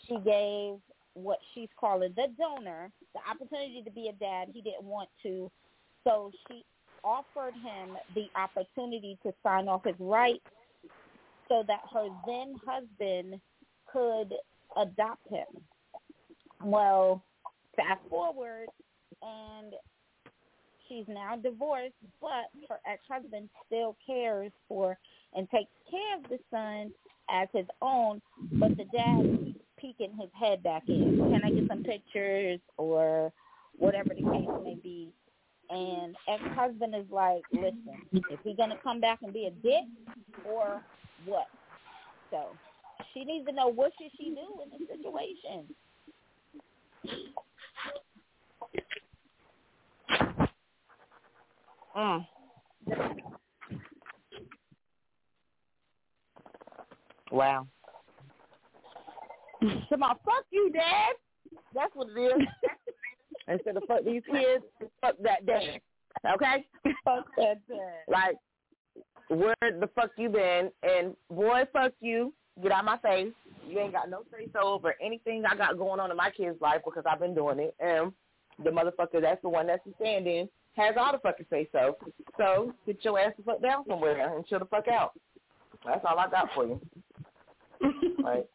she 0.07 0.17
gave 0.19 0.79
what 1.13 1.39
she's 1.53 1.69
calling 1.79 2.13
the 2.15 2.27
donor 2.37 2.91
the 3.13 3.19
opportunity 3.29 3.81
to 3.83 3.91
be 3.91 4.09
a 4.09 4.13
dad. 4.13 4.49
He 4.53 4.61
didn't 4.61 4.83
want 4.83 5.09
to, 5.23 5.49
so 6.03 6.31
she 6.47 6.63
offered 7.03 7.53
him 7.53 7.95
the 8.13 8.27
opportunity 8.35 9.17
to 9.23 9.31
sign 9.43 9.67
off 9.67 9.85
his 9.85 9.95
rights 9.99 10.43
so 11.47 11.63
that 11.67 11.81
her 11.93 12.07
then 12.25 12.55
husband 12.65 13.39
could 13.91 14.33
adopt 14.75 15.27
him. 15.29 15.45
Well, 16.63 17.23
fast 17.75 18.01
forward, 18.09 18.67
and 19.21 19.73
she's 20.87 21.05
now 21.07 21.35
divorced, 21.35 21.93
but 22.21 22.49
her 22.69 22.79
ex-husband 22.89 23.49
still 23.65 23.95
cares 24.05 24.51
for 24.67 24.97
and 25.35 25.49
takes 25.49 25.71
care 25.89 26.17
of 26.17 26.23
the 26.23 26.39
son 26.51 26.91
as 27.29 27.47
his 27.53 27.65
own, 27.81 28.21
but 28.53 28.75
the 28.77 28.85
dad 28.85 29.55
peeking 29.77 30.15
his 30.19 30.29
head 30.39 30.63
back 30.63 30.83
in. 30.87 31.17
Can 31.17 31.41
I 31.43 31.49
get 31.49 31.67
some 31.67 31.83
pictures 31.83 32.59
or 32.77 33.31
whatever 33.77 34.09
the 34.09 34.23
case 34.23 34.49
may 34.63 34.75
be? 34.81 35.11
And 35.69 36.15
ex-husband 36.27 36.93
is 36.95 37.09
like, 37.09 37.41
listen, 37.51 37.97
is 38.13 38.39
he 38.43 38.53
going 38.53 38.69
to 38.69 38.77
come 38.83 39.01
back 39.01 39.19
and 39.23 39.33
be 39.33 39.47
a 39.47 39.51
dick 39.51 39.85
or 40.47 40.81
what? 41.25 41.47
So 42.29 42.49
she 43.13 43.25
needs 43.25 43.45
to 43.47 43.51
know 43.51 43.67
what 43.67 43.91
should 43.99 44.11
she 44.17 44.29
do 44.29 44.61
in 44.63 44.69
this 44.71 44.87
situation. 44.87 45.65
Mm. 51.95 52.27
Wow. 57.31 57.67
Come 59.89 60.03
on, 60.03 60.15
fuck 60.25 60.45
you, 60.51 60.69
Dad. 60.71 61.15
That's 61.73 61.95
what 61.95 62.07
it 62.15 62.19
is. 62.19 62.47
Instead 63.47 63.77
of 63.77 63.83
fuck 63.87 64.03
these 64.03 64.23
kids, 64.31 64.63
fuck 65.01 65.15
that 65.21 65.45
dad. 65.45 65.79
Okay? 66.33 66.65
Fuck 67.03 67.25
that 67.37 67.67
dad. 67.67 68.03
Like, 68.07 68.37
where 69.29 69.55
the 69.61 69.89
fuck 69.95 70.11
you 70.17 70.29
been? 70.29 70.71
And 70.83 71.15
boy, 71.29 71.63
fuck 71.71 71.93
you. 71.99 72.33
Get 72.61 72.71
out 72.71 72.85
my 72.85 72.97
face. 72.99 73.33
You 73.67 73.79
ain't 73.79 73.91
got 73.91 74.09
no 74.09 74.21
say 74.31 74.47
so 74.53 74.59
over 74.59 74.95
anything 75.01 75.43
I 75.45 75.55
got 75.55 75.77
going 75.77 75.99
on 75.99 76.11
in 76.11 76.17
my 76.17 76.29
kid's 76.29 76.59
life 76.61 76.81
because 76.85 77.03
I've 77.09 77.19
been 77.19 77.35
doing 77.35 77.59
it. 77.59 77.75
And 77.79 78.13
the 78.63 78.69
motherfucker 78.69 79.21
that's 79.21 79.41
the 79.41 79.49
one 79.49 79.67
that's 79.67 79.83
the 79.85 79.93
stand-in 79.99 80.47
has 80.75 80.95
all 80.97 81.11
the 81.11 81.19
fucking 81.19 81.45
say 81.49 81.67
so. 81.71 81.97
So 82.37 82.73
sit 82.85 82.97
your 83.03 83.19
ass 83.19 83.33
the 83.37 83.43
fuck 83.43 83.61
down 83.61 83.85
somewhere 83.87 84.35
and 84.35 84.45
chill 84.47 84.59
the 84.59 84.65
fuck 84.65 84.87
out. 84.87 85.11
That's 85.85 86.03
all 86.07 86.19
I 86.19 86.29
got 86.29 86.49
for 86.53 86.65
you. 86.65 86.81
Like, 88.23 88.47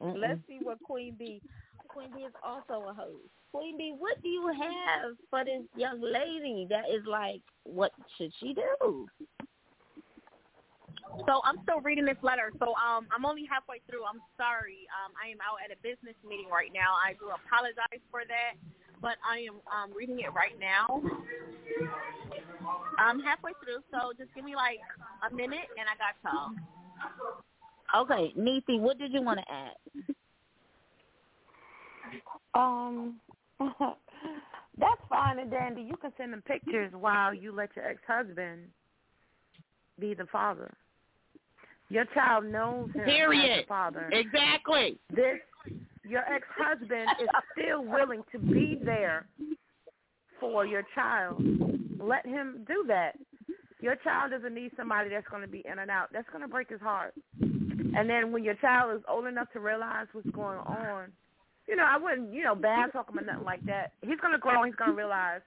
Let's 0.00 0.40
see 0.46 0.60
what 0.62 0.78
Queen 0.82 1.16
B. 1.18 1.42
Queen 1.88 2.08
B 2.14 2.22
is 2.22 2.32
also 2.44 2.88
a 2.88 2.94
host. 2.94 3.26
Queen 3.52 3.76
B, 3.76 3.92
what 3.98 4.22
do 4.22 4.28
you 4.28 4.46
have 4.46 5.16
for 5.28 5.44
this 5.44 5.62
young 5.74 6.00
lady 6.00 6.66
that 6.70 6.84
is 6.88 7.02
like, 7.06 7.42
what 7.64 7.92
should 8.16 8.32
she 8.38 8.54
do? 8.54 9.08
So 11.26 11.42
I'm 11.42 11.58
still 11.66 11.82
reading 11.82 12.06
this 12.06 12.20
letter. 12.22 12.54
So 12.62 12.70
um, 12.78 13.10
I'm 13.10 13.26
only 13.26 13.42
halfway 13.50 13.82
through. 13.90 14.06
I'm 14.06 14.22
sorry. 14.38 14.86
Um, 14.94 15.10
I 15.18 15.34
am 15.34 15.42
out 15.42 15.58
at 15.58 15.74
a 15.74 15.78
business 15.82 16.14
meeting 16.22 16.46
right 16.46 16.70
now. 16.70 16.94
I 16.94 17.18
do 17.18 17.34
apologize 17.34 18.00
for 18.14 18.22
that, 18.22 18.54
but 19.00 19.16
I 19.28 19.38
am 19.40 19.54
um, 19.70 19.96
reading 19.96 20.20
it 20.20 20.32
right 20.34 20.58
now. 20.58 21.02
I'm 22.98 23.20
halfway 23.20 23.52
through, 23.64 23.82
so 23.90 24.12
just 24.18 24.34
give 24.34 24.44
me 24.44 24.54
like 24.54 24.78
a 25.30 25.34
minute, 25.34 25.68
and 25.78 25.86
I 25.88 25.96
got 25.96 26.14
y'all. 26.24 26.50
Okay, 28.02 28.32
Nisi, 28.36 28.78
what 28.78 28.98
did 28.98 29.12
you 29.12 29.22
want 29.22 29.40
to 29.40 29.52
add? 29.52 29.76
Um, 32.54 33.16
that's 34.78 35.00
fine 35.08 35.38
and 35.38 35.50
dandy. 35.50 35.82
You 35.82 35.96
can 35.96 36.12
send 36.16 36.32
them 36.32 36.42
pictures 36.46 36.92
while 36.98 37.34
you 37.34 37.52
let 37.52 37.70
your 37.74 37.86
ex-husband 37.86 38.62
be 39.98 40.14
the 40.14 40.26
father. 40.26 40.72
Your 41.88 42.04
child 42.14 42.44
knows 42.44 42.88
him 42.94 43.00
as 43.00 43.06
Period. 43.06 43.64
the 43.64 43.68
father. 43.68 44.08
Exactly. 44.12 44.98
This 45.14 45.38
your 46.08 46.22
ex-husband 46.32 47.08
is 47.22 47.28
still 47.52 47.84
willing 47.84 48.22
to 48.32 48.38
be 48.38 48.78
there 48.82 49.26
for 50.38 50.64
your 50.66 50.82
child. 50.94 51.42
Let 52.00 52.26
him 52.26 52.64
do 52.66 52.84
that. 52.88 53.16
Your 53.80 53.96
child 53.96 54.32
doesn't 54.32 54.54
need 54.54 54.72
somebody 54.76 55.10
that's 55.10 55.26
going 55.28 55.42
to 55.42 55.48
be 55.48 55.62
in 55.70 55.78
and 55.78 55.90
out. 55.90 56.08
That's 56.12 56.28
going 56.30 56.42
to 56.42 56.48
break 56.48 56.68
his 56.68 56.80
heart. 56.80 57.14
And 57.40 58.08
then 58.08 58.32
when 58.32 58.44
your 58.44 58.54
child 58.54 58.96
is 58.96 59.02
old 59.08 59.26
enough 59.26 59.50
to 59.52 59.60
realize 59.60 60.06
what's 60.12 60.30
going 60.30 60.58
on, 60.58 61.12
you 61.66 61.76
know, 61.76 61.84
I 61.86 61.96
wouldn't, 61.98 62.32
you 62.32 62.42
know, 62.42 62.54
bad 62.54 62.92
talk 62.92 63.10
him 63.10 63.18
or 63.18 63.22
nothing 63.22 63.44
like 63.44 63.64
that. 63.66 63.92
He's 64.02 64.20
going 64.20 64.32
to 64.32 64.38
grow 64.38 64.62
and 64.62 64.72
he's 64.72 64.76
going 64.76 64.90
to 64.90 64.96
realize 64.96 65.40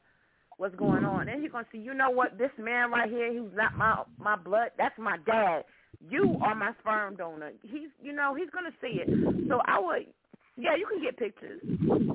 what's 0.57 0.75
going 0.75 1.03
on. 1.03 1.27
And 1.27 1.41
he's 1.41 1.51
going 1.51 1.65
to 1.65 1.69
see, 1.71 1.79
you 1.79 1.93
know 1.93 2.09
what, 2.09 2.37
this 2.37 2.51
man 2.57 2.91
right 2.91 3.09
here, 3.09 3.31
he's 3.31 3.51
not 3.55 3.75
my 3.77 4.03
my 4.17 4.35
blood. 4.35 4.69
That's 4.77 4.97
my 4.97 5.17
dad. 5.25 5.63
You 6.09 6.37
are 6.41 6.55
my 6.55 6.71
sperm 6.79 7.15
donor. 7.15 7.51
He's, 7.61 7.89
you 8.01 8.13
know, 8.13 8.35
he's 8.35 8.49
going 8.49 8.65
to 8.65 8.77
see 8.81 9.01
it. 9.01 9.47
So 9.47 9.61
I 9.65 9.79
would, 9.79 10.07
yeah, 10.55 10.75
you 10.75 10.85
can 10.85 11.01
get 11.01 11.17
pictures, 11.17 11.59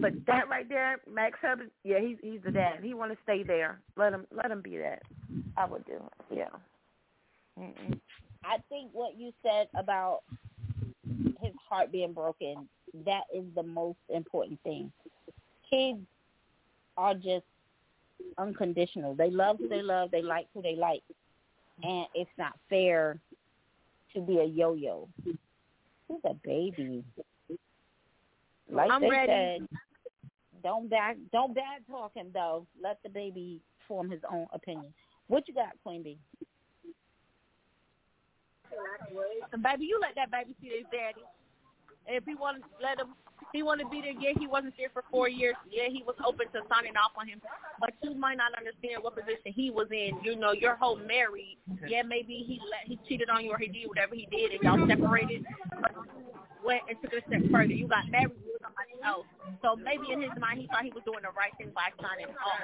but 0.01 0.13
that 0.27 0.49
right 0.49 0.69
there, 0.69 0.99
Max 1.13 1.39
Hubbard, 1.43 1.71
yeah, 1.83 1.99
he's 2.01 2.17
he's 2.23 2.41
the 2.45 2.53
dad. 2.53 2.79
He 2.83 2.95
want 2.95 3.13
to 3.13 3.19
stay 3.25 3.43
there. 3.43 3.81
Let 3.97 4.13
him 4.13 4.27
let 4.31 4.51
him 4.51 4.63
be 4.63 4.79
that. 4.79 5.03
I 5.57 5.65
would 5.67 5.85
do. 5.87 6.01
Yeah. 6.35 6.49
Mm-mm. 7.59 7.99
I 8.45 8.59
think 8.69 8.91
what 8.93 9.19
you 9.19 9.33
said 9.43 9.67
about 9.77 10.21
his 11.41 11.53
heart 11.69 11.91
being 11.91 12.13
broken, 12.13 12.69
that 13.05 13.23
is 13.35 13.45
the 13.57 13.63
most 13.63 13.99
important 14.09 14.61
thing. 14.63 14.93
Kids 15.69 15.99
are 16.97 17.15
just 17.15 17.45
unconditional. 18.39 19.15
They 19.15 19.31
love 19.31 19.59
who 19.59 19.69
they 19.69 19.83
love, 19.83 20.11
they 20.11 20.23
like 20.23 20.47
who 20.55 20.63
they 20.63 20.77
like. 20.77 21.03
And 21.83 22.07
it's 22.15 22.31
not 22.39 22.55
fair 22.71 23.19
to 24.15 24.21
be 24.21 24.39
a 24.39 24.45
yo 24.45 24.75
yo. 24.75 25.09
He's 25.25 26.21
a 26.25 26.35
baby. 26.35 27.05
Like 28.79 28.93
I'm 28.93 29.03
they 29.03 29.11
ready. 29.11 29.33
said, 29.59 29.69
don't 30.63 30.89
back 30.89 31.17
don't 31.33 31.53
bad 31.53 31.83
talk 31.91 32.15
him 32.15 32.29
though. 32.33 32.65
Let 32.81 32.99
the 33.03 33.09
baby 33.09 33.61
form 33.89 34.09
his 34.09 34.21
own 34.31 34.47
opinion. 34.53 34.95
What 35.27 35.49
you 35.49 35.55
got, 35.55 35.73
Queen 35.83 36.05
Bee? 36.05 36.19
And 39.53 39.63
baby, 39.63 39.87
you 39.87 39.99
let 40.01 40.15
that 40.15 40.31
baby 40.31 40.55
see 40.63 40.69
his 40.69 40.87
daddy. 40.93 41.27
And 42.07 42.17
if 42.17 42.25
he 42.25 42.37
want 42.37 42.63
to 42.63 42.69
let 42.81 43.01
him, 43.01 43.15
he 43.53 43.65
want 43.65 43.81
to 43.81 43.89
be 43.89 44.01
there. 44.01 44.13
Yeah, 44.13 44.39
he 44.39 44.47
wasn't 44.47 44.75
there 44.79 44.91
for 44.93 45.03
four 45.11 45.29
years. 45.29 45.57
Yeah, 45.69 45.89
he 45.91 46.05
was 46.07 46.15
open 46.25 46.47
to 46.53 46.61
signing 46.71 46.95
off 46.97 47.13
on 47.19 47.27
him. 47.27 47.43
But 47.81 47.95
you 48.03 48.15
might 48.15 48.37
not 48.37 48.55
understand 48.57 49.03
what 49.03 49.17
position 49.17 49.53
he 49.53 49.71
was 49.71 49.89
in. 49.91 50.21
You 50.23 50.37
know, 50.37 50.53
your 50.53 50.77
whole 50.77 50.97
married. 50.97 51.59
Yeah, 51.89 52.03
maybe 52.03 52.45
he 52.47 52.61
let 52.71 52.87
he 52.87 52.99
cheated 53.09 53.29
on 53.29 53.45
you 53.45 53.51
or 53.51 53.59
he 53.59 53.67
did 53.67 53.89
whatever 53.89 54.15
he 54.15 54.29
did, 54.31 54.53
and 54.53 54.63
y'all 54.63 54.87
separated. 54.87 55.45
But 55.83 55.93
went 56.65 56.83
and 56.89 56.97
took 57.03 57.13
it 57.13 57.25
a 57.25 57.27
step 57.27 57.43
further. 57.51 57.75
You 57.75 57.89
got 57.89 58.09
married 58.11 58.39
else. 59.05 59.27
So 59.63 59.77
maybe 59.77 60.13
in 60.13 60.21
his 60.21 60.33
mind, 60.41 60.61
he 60.61 60.67
thought 60.69 60.85
he 60.85 60.93
was 60.93 61.03
doing 61.05 61.23
the 61.23 61.35
right 61.37 61.53
thing 61.59 61.73
by 61.75 61.91
signing 62.01 62.33
off. 62.39 62.63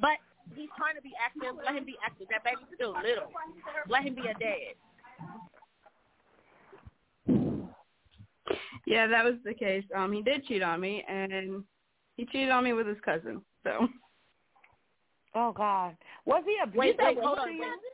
But 0.00 0.18
he's 0.54 0.70
trying 0.76 0.96
to 0.96 1.02
be 1.02 1.12
active. 1.18 1.56
Let 1.64 1.74
him 1.74 1.84
be 1.84 1.96
active. 2.04 2.28
That 2.30 2.44
baby's 2.44 2.68
still 2.74 2.94
little. 2.94 3.32
Let 3.88 4.04
him 4.04 4.14
be 4.14 4.28
a 4.28 4.34
dad. 4.38 4.76
Yeah, 8.86 9.06
that 9.08 9.24
was 9.24 9.34
the 9.44 9.54
case. 9.54 9.84
Um, 9.94 10.12
he 10.12 10.22
did 10.22 10.46
cheat 10.46 10.62
on 10.62 10.80
me, 10.80 11.04
and 11.08 11.64
he 12.16 12.24
cheated 12.26 12.50
on 12.50 12.64
me 12.64 12.72
with 12.72 12.86
his 12.86 13.00
cousin. 13.04 13.42
So. 13.64 13.88
Oh 15.34 15.52
God, 15.52 15.96
was 16.24 16.42
he 16.46 16.56
a 16.62 16.78
Wait, 16.78 16.96
wait, 16.98 17.18
hold 17.20 17.38
on, 17.38 17.48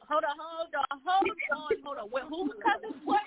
hold 0.08 0.22
on, 0.22 0.36
hold 0.46 0.74
on, 0.78 1.00
hold 1.04 1.26
on, 1.50 1.82
hold 1.82 1.98
on. 1.98 2.10
Wait, 2.12 2.22
who's 2.28 2.52
cousin? 2.62 3.00
What? 3.04 3.20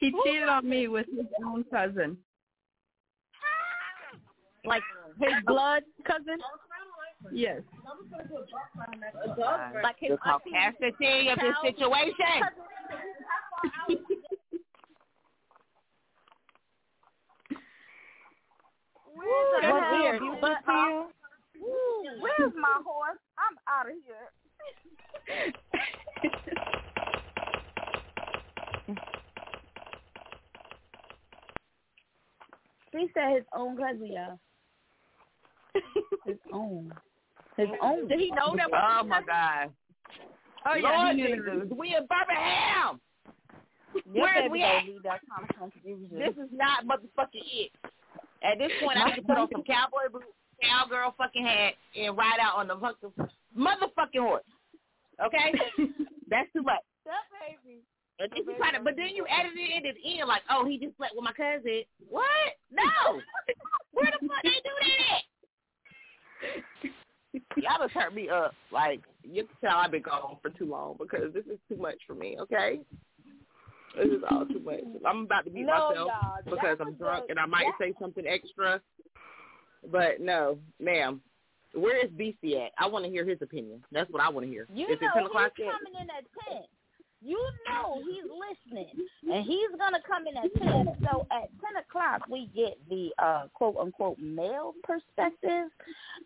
He 0.00 0.12
cheated 0.24 0.48
on 0.48 0.68
me 0.68 0.88
with 0.88 1.06
his 1.06 1.26
own 1.46 1.64
cousin. 1.70 2.16
Like 4.64 4.82
his 5.20 5.32
blood 5.46 5.82
cousin? 6.06 6.38
Yes. 7.32 7.62
Like 9.82 9.96
his 9.98 10.10
The 10.10 10.16
capacity 10.16 11.28
of 11.28 11.38
this 11.38 11.54
situation. 11.62 12.42
Was 19.14 19.62
That's 19.62 19.92
he 19.92 20.00
weird, 20.00 20.40
but, 20.40 20.56
to 20.64 20.72
uh, 20.72 21.04
where's 22.20 22.52
my 22.56 22.80
horse? 22.84 23.18
I'm 23.38 23.56
out 23.68 23.86
of 23.86 23.94
here. 24.04 24.28
He 32.92 33.08
said 33.14 33.36
his 33.36 33.44
own 33.56 33.76
cousin, 33.76 34.06
y'all. 34.06 34.38
his 36.26 36.36
own. 36.52 36.92
His 37.56 37.68
own. 37.82 38.08
Did 38.08 38.20
he 38.20 38.30
know 38.30 38.54
that? 38.56 38.68
Oh 38.72 39.04
my 39.04 39.22
God. 39.22 39.70
Oh 40.66 40.74
yeah, 40.74 40.88
Lord 40.88 41.16
he 41.16 41.22
Jesus, 41.22 41.76
we 41.76 41.96
in 41.96 42.06
Birmingham. 42.06 43.00
Your 44.12 44.24
Where 44.24 44.44
is 44.46 44.50
we 44.50 44.62
at? 44.62 44.84
leave 44.86 45.02
that 45.02 45.20
kind 45.28 45.48
of 45.48 45.56
confusion. 45.58 46.18
This 46.18 46.34
is 46.42 46.50
not 46.52 46.86
motherfucking 46.86 47.44
it. 47.44 47.70
At 48.42 48.58
this 48.58 48.72
point, 48.82 48.98
I 48.98 49.10
need 49.10 49.16
to 49.16 49.22
put 49.22 49.36
on 49.36 49.48
some 49.52 49.62
cowboy 49.62 50.10
boots, 50.10 50.26
cowgirl 50.62 51.14
fucking 51.18 51.44
hat, 51.44 51.74
and 51.96 52.16
ride 52.16 52.38
out 52.40 52.56
on 52.56 52.68
the 52.68 52.76
fucking 52.76 53.12
motherfucking 53.56 54.20
horse. 54.20 54.44
Okay, 55.24 55.52
that's 56.30 56.50
too 56.52 56.62
much. 56.62 56.80
That 57.04 57.26
baby. 57.36 57.82
And 58.18 58.30
then 58.30 58.44
you 58.46 58.56
try 58.56 58.72
to, 58.72 58.80
but 58.80 58.94
then 58.96 59.14
you 59.14 59.26
added 59.26 59.52
it 59.54 59.82
in 59.82 59.86
at 59.86 59.94
the 59.94 60.20
end, 60.20 60.28
like, 60.28 60.42
oh, 60.50 60.64
he 60.64 60.78
just 60.78 60.96
slept 60.96 61.14
with 61.14 61.24
my 61.24 61.32
cousin. 61.32 61.82
What? 62.08 62.54
No. 62.70 63.18
Where 63.92 64.10
the 64.10 64.26
fuck 64.26 64.42
they 64.42 64.62
do 64.62 64.74
that? 64.80 65.22
Y'all 67.56 67.78
just 67.80 67.94
hurt 67.94 68.14
me 68.14 68.28
up. 68.28 68.54
Like 68.70 69.00
you 69.22 69.44
can 69.44 69.56
tell 69.60 69.76
I've 69.78 69.90
been 69.90 70.02
gone 70.02 70.36
for 70.42 70.50
too 70.50 70.66
long 70.66 70.96
because 70.98 71.32
this 71.32 71.44
is 71.46 71.58
too 71.68 71.76
much 71.76 71.96
for 72.06 72.14
me. 72.14 72.36
Okay. 72.40 72.80
This 73.96 74.06
is 74.06 74.22
all 74.30 74.46
too 74.46 74.60
much. 74.60 74.80
I'm 75.06 75.24
about 75.24 75.44
to 75.44 75.50
beat 75.50 75.66
No, 75.66 75.88
myself 75.90 76.10
because 76.44 76.78
I'm 76.80 76.94
drunk 76.94 77.26
the- 77.26 77.32
and 77.32 77.38
I 77.38 77.46
might 77.46 77.66
that- 77.66 77.78
say 77.78 77.92
something 78.00 78.26
extra. 78.26 78.80
But 79.90 80.20
no, 80.20 80.58
ma'am. 80.78 81.20
where 81.74 81.96
is 82.04 82.10
BC 82.12 82.56
at? 82.64 82.72
I 82.78 82.86
want 82.86 83.04
to 83.04 83.10
hear 83.10 83.24
his 83.24 83.40
opinion. 83.42 83.82
That's 83.90 84.10
what 84.10 84.22
I 84.22 84.28
want 84.28 84.46
to 84.46 84.50
hear. 84.52 84.66
You 84.72 84.86
is 84.86 84.92
it 84.96 85.02
know 85.02 85.10
ten 85.14 85.26
o'clock 85.26 85.52
he's 85.56 85.64
yet? 85.66 85.72
coming 85.74 86.00
in 86.00 86.08
at 86.10 86.24
ten. 86.48 86.62
You 87.24 87.38
know 87.68 88.02
he's 88.04 88.24
listening, 88.24 88.90
and 89.32 89.44
he's 89.44 89.70
gonna 89.78 90.00
come 90.06 90.26
in 90.26 90.36
at 90.36 90.52
ten. 90.58 90.86
So 91.04 91.26
at 91.30 91.48
ten 91.60 91.76
o'clock, 91.78 92.22
we 92.28 92.50
get 92.54 92.78
the 92.88 93.10
uh, 93.18 93.44
quote 93.54 93.76
unquote 93.76 94.18
male 94.18 94.74
perspective, 94.82 95.68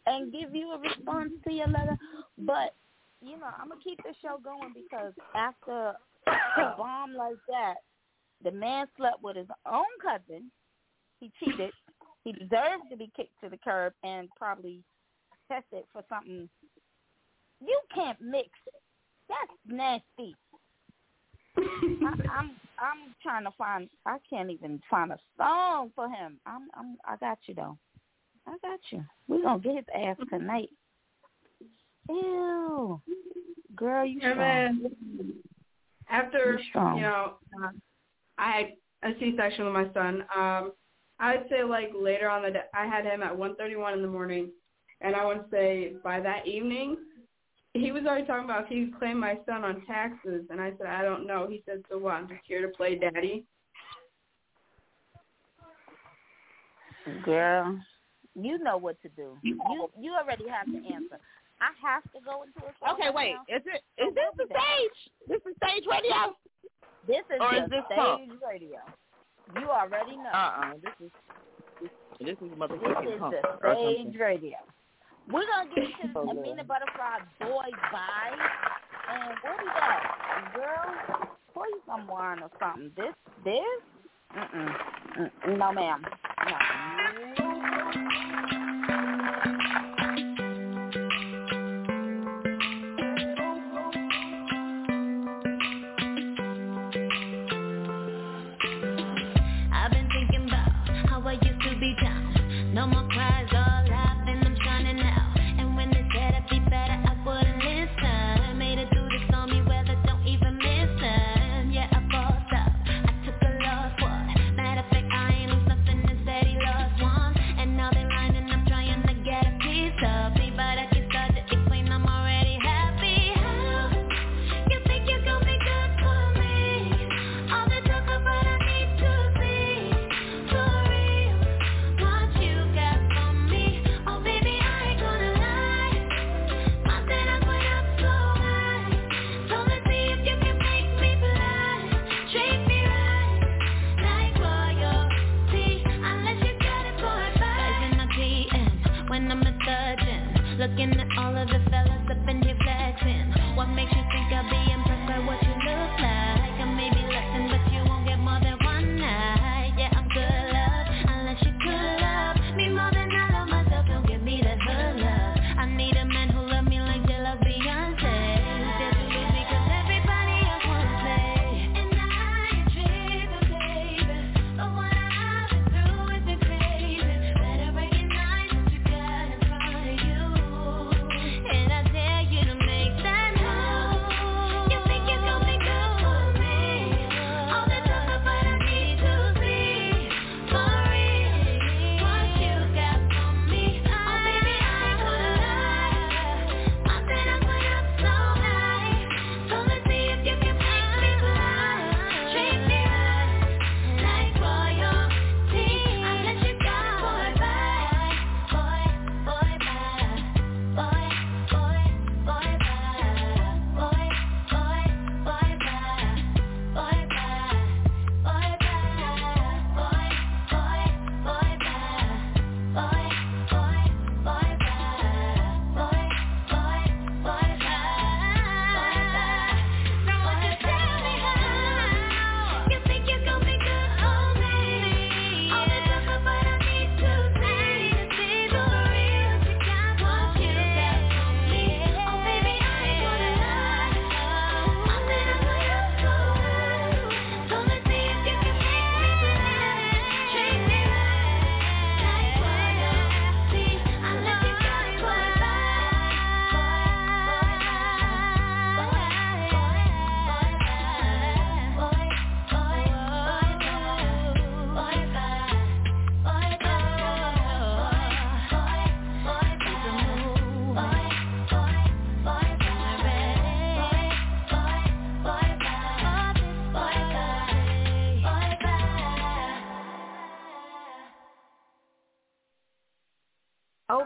and 0.07 0.32
give 0.32 0.55
you 0.55 0.72
a 0.72 0.78
response 0.78 1.32
to 1.47 1.53
your 1.53 1.68
letter. 1.68 1.99
But 2.38 2.74
you 3.20 3.38
know, 3.38 3.49
I'm 3.61 3.68
gonna 3.68 3.80
keep 3.82 3.99
the 3.99 4.14
show 4.22 4.38
going 4.42 4.72
because 4.74 5.12
after 5.34 5.94
a 6.26 6.74
bomb 6.78 7.14
like 7.14 7.36
that, 7.49 7.74
the 8.42 8.51
man 8.51 8.86
slept 8.97 9.22
with 9.22 9.36
his 9.36 9.49
own 9.70 9.84
cousin. 10.03 10.51
He 11.20 11.30
cheated. 11.40 11.72
He 12.24 12.32
deserved 12.32 12.84
to 12.90 12.97
be 12.97 13.11
kicked 13.16 13.38
to 13.42 13.51
the 13.51 13.59
curb 13.59 13.92
and 14.03 14.28
probably 14.36 14.82
tested 15.49 15.84
for 15.92 16.03
something. 16.09 16.49
You 17.61 17.80
can't 17.94 18.20
mix 18.20 18.49
it. 18.66 18.74
That's 19.28 19.59
nasty. 19.66 20.36
I, 22.03 22.39
I'm 22.39 22.57
I'm 22.79 23.14
trying 23.23 23.45
to 23.45 23.51
find. 23.57 23.89
I 24.05 24.19
can't 24.29 24.51
even 24.51 24.81
find 24.91 25.12
a 25.12 25.19
song 25.37 25.91
for 25.95 26.09
him. 26.09 26.39
I'm 26.47 26.69
I'm 26.75 26.97
I 27.07 27.17
got 27.17 27.39
you 27.47 27.55
though. 27.55 27.77
I 28.47 28.57
got 28.62 28.81
you. 28.91 29.05
We 29.29 29.43
gonna 29.43 29.59
get 29.61 29.77
his 29.77 29.85
ass 29.95 30.17
tonight. 30.31 30.69
Ew, 32.09 33.01
girl, 33.75 34.05
you 34.07 34.21
And 34.23 34.33
strong. 34.33 34.39
then 34.39 35.33
after 36.09 36.61
strong. 36.71 36.97
you 36.97 37.03
know, 37.03 37.35
uh, 37.62 37.71
I 38.39 38.53
had 39.03 39.12
a 39.14 39.19
C-section 39.19 39.64
with 39.64 39.75
my 39.75 39.93
son. 39.93 40.25
Um, 40.37 40.73
I'd 41.19 41.47
say 41.51 41.64
like 41.64 41.91
later 41.99 42.29
on 42.31 42.43
the 42.43 42.51
day, 42.51 42.61
I 42.75 42.87
had 42.87 43.05
him 43.05 43.23
at 43.23 43.37
1:31 43.37 43.95
in 43.95 44.03
the 44.03 44.09
morning, 44.09 44.51
and 45.01 45.17
I 45.17 45.25
would 45.25 45.45
say 45.51 45.95
by 46.05 46.21
that 46.21 46.47
evening, 46.47 46.97
he 47.79 47.93
was 47.93 48.05
already 48.05 48.27
talking 48.27 48.45
about 48.45 48.64
if 48.64 48.68
he 48.68 48.87
could 48.87 48.99
claim 48.99 49.20
my 49.20 49.39
son 49.47 49.64
on 49.64 49.85
taxes, 49.87 50.45
and 50.51 50.61
I 50.61 50.72
said 50.79 50.87
I 50.87 51.03
don't 51.03 51.27
know. 51.27 51.47
He 51.49 51.62
said, 51.66 51.83
so 51.91 51.99
what? 51.99 52.14
I'm 52.14 52.29
just 52.29 52.41
here 52.47 52.62
to 52.62 52.68
play 52.68 52.97
daddy. 52.97 53.45
Girl, 57.24 57.79
you 58.35 58.59
know 58.59 58.77
what 58.77 59.01
to 59.03 59.09
do. 59.11 59.37
You 59.43 59.59
you 59.99 60.12
already 60.14 60.49
have 60.49 60.66
the 60.66 60.79
answer. 60.93 61.18
I 61.61 61.70
have 61.81 62.03
to 62.12 62.18
go 62.24 62.43
into 62.43 62.59
a 62.66 62.72
show 62.79 62.93
Okay, 62.95 63.07
right 63.09 63.14
wait. 63.14 63.35
now. 63.49 63.57
Is 63.57 63.62
it 63.64 63.83
is 63.97 64.14
this 64.14 64.33
the 64.37 64.45
stage? 64.45 64.99
This 65.29 65.41
is 65.49 65.57
stage 65.62 65.85
radio? 65.89 66.37
This 67.07 67.24
is 67.31 67.41
Or 67.41 67.55
the 67.55 67.64
is 67.64 67.70
this 67.70 67.85
stage 67.87 68.39
radio. 68.43 68.81
You 69.61 69.70
already 69.70 70.16
know. 70.16 70.31
Uh 70.35 70.37
uh 70.37 70.72
This 70.83 71.07
is 71.07 71.12
this, 71.81 71.91
this 72.20 72.37
is 72.43 72.51
This 72.51 72.59
motherfucking 72.59 73.14
is 73.14 73.20
punk 73.20 73.35
the 73.62 73.74
stage 73.74 74.20
radio. 74.20 74.59
We're 75.31 75.47
gonna 75.47 75.70
get 75.74 76.12
to 76.14 76.18
Oh. 76.18 76.31
Amina 76.31 76.64
Butterfly 76.64 77.18
boy 77.41 77.70
vibe. 77.93 78.41
And 79.09 79.39
that? 79.66 80.53
Girl, 80.55 81.29
pour 81.55 81.66
you 81.66 81.81
some 81.87 82.07
wine 82.07 82.43
or 82.43 82.51
something. 82.61 82.93
This 82.97 83.14
this? 83.45 83.81
Mm-mm. 84.37 84.77
Mm, 85.18 85.59
No 85.59 85.72
ma'am. 85.72 86.05
No. 86.47 86.95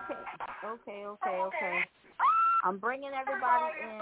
Okay, 0.05 0.21
okay, 0.65 1.05
okay, 1.07 1.43
okay. 1.43 1.85
I'm 2.65 2.79
bringing 2.79 3.11
everybody 3.13 3.75
in 3.83 3.99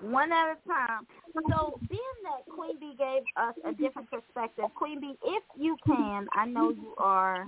one 0.10 0.32
at 0.32 0.52
a 0.52 0.56
time. 0.68 1.06
So, 1.50 1.78
being 1.88 2.00
that 2.24 2.44
Queen 2.54 2.78
Bee 2.78 2.94
gave 2.98 3.22
us 3.36 3.54
a 3.64 3.72
different 3.72 4.10
perspective, 4.10 4.66
Queen 4.74 5.00
Bee, 5.00 5.16
if 5.24 5.42
you 5.56 5.76
can, 5.86 6.28
I 6.32 6.44
know 6.46 6.70
you 6.70 6.94
are 6.98 7.46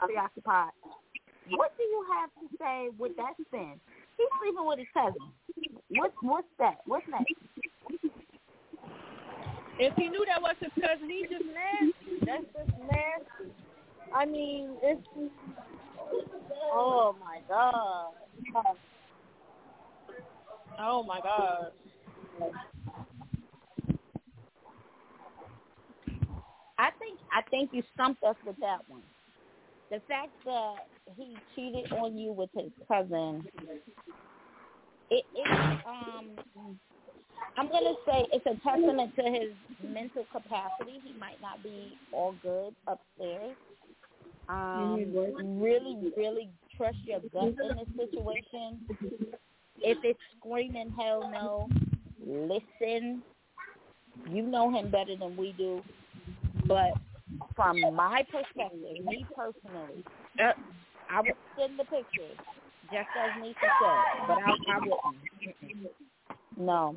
preoccupied. 0.00 0.70
What 1.50 1.76
do 1.76 1.82
you 1.82 2.06
have 2.12 2.30
to 2.34 2.48
say 2.58 2.90
with 2.98 3.16
that 3.16 3.34
spin? 3.46 3.80
He's 4.16 4.28
sleeping 4.40 4.66
with 4.66 4.78
his 4.78 4.88
cousin. 4.94 5.32
What's 5.88 6.14
what's 6.20 6.46
that? 6.58 6.80
What's 6.86 7.08
next? 7.08 7.32
If 9.78 9.94
he 9.96 10.08
knew 10.08 10.24
that 10.26 10.42
was 10.42 10.56
his 10.60 10.72
cousin, 10.76 11.08
he's 11.08 11.30
just 11.30 11.46
nasty. 11.46 12.20
That's 12.26 12.44
just 12.52 12.78
nasty. 12.78 13.52
I 14.14 14.26
mean, 14.26 14.76
it's 14.82 15.06
oh 16.62 17.16
my 17.20 17.40
god. 17.48 18.12
Oh 20.78 21.02
my 21.02 21.20
god. 21.20 21.72
I 26.78 26.90
think 26.98 27.18
I 27.32 27.42
think 27.50 27.70
you 27.72 27.82
stumped 27.94 28.22
us 28.24 28.36
with 28.46 28.56
that 28.60 28.78
one. 28.88 29.02
The 29.90 30.00
fact 30.08 30.30
that 30.44 30.76
he 31.16 31.36
cheated 31.54 31.92
on 31.92 32.16
you 32.16 32.32
with 32.32 32.50
his 32.54 32.70
cousin, 32.88 33.44
it, 35.10 35.24
it 35.34 35.80
um, 35.86 36.78
I'm 37.56 37.68
gonna 37.68 37.94
say 38.06 38.26
it's 38.32 38.46
a 38.46 38.54
testament 38.66 39.14
to 39.16 39.22
his 39.22 39.52
mental 39.82 40.24
capacity. 40.32 41.00
He 41.04 41.12
might 41.18 41.40
not 41.42 41.62
be 41.62 41.98
all 42.12 42.32
good 42.42 42.74
upstairs. 42.86 43.56
Um, 44.50 45.14
really, 45.60 46.12
really 46.16 46.50
trust 46.76 46.98
your 47.04 47.20
gut 47.32 47.54
in 47.70 47.76
this 47.76 48.10
situation. 48.10 48.80
If 49.78 49.98
it's 50.02 50.18
screaming 50.38 50.92
hell 50.98 51.30
no, 51.30 51.68
listen. 52.26 53.22
You 54.28 54.42
know 54.42 54.70
him 54.70 54.90
better 54.90 55.16
than 55.16 55.36
we 55.36 55.52
do. 55.52 55.82
But 56.66 56.92
from 57.54 57.80
my 57.94 58.24
perspective, 58.30 59.04
me 59.04 59.24
personally, 59.36 60.04
I 61.08 61.20
would 61.20 61.32
send 61.58 61.78
the 61.78 61.84
pictures, 61.84 62.36
just 62.92 63.08
as 63.18 63.42
Nisha 63.42 63.54
said, 63.54 64.26
but 64.26 64.38
I, 64.38 64.50
I 64.72 64.78
wouldn't. 64.80 65.92
No. 66.56 66.96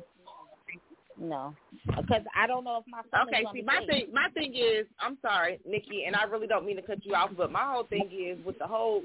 No, 1.16 1.54
because 1.86 2.22
I 2.36 2.46
don't 2.46 2.64
know 2.64 2.78
if 2.78 2.84
my 2.90 3.02
son 3.10 3.28
Okay, 3.28 3.44
see, 3.52 3.62
my 3.62 3.80
thing, 3.86 4.06
my 4.12 4.28
thing 4.34 4.54
is, 4.54 4.86
I'm 5.00 5.18
sorry, 5.20 5.60
Nikki, 5.68 6.04
and 6.06 6.16
I 6.16 6.24
really 6.24 6.46
don't 6.46 6.66
mean 6.66 6.76
to 6.76 6.82
cut 6.82 7.04
you 7.04 7.14
off, 7.14 7.30
but 7.36 7.52
my 7.52 7.64
whole 7.64 7.84
thing 7.84 8.10
is 8.12 8.38
with 8.44 8.58
the 8.58 8.66
whole 8.66 9.02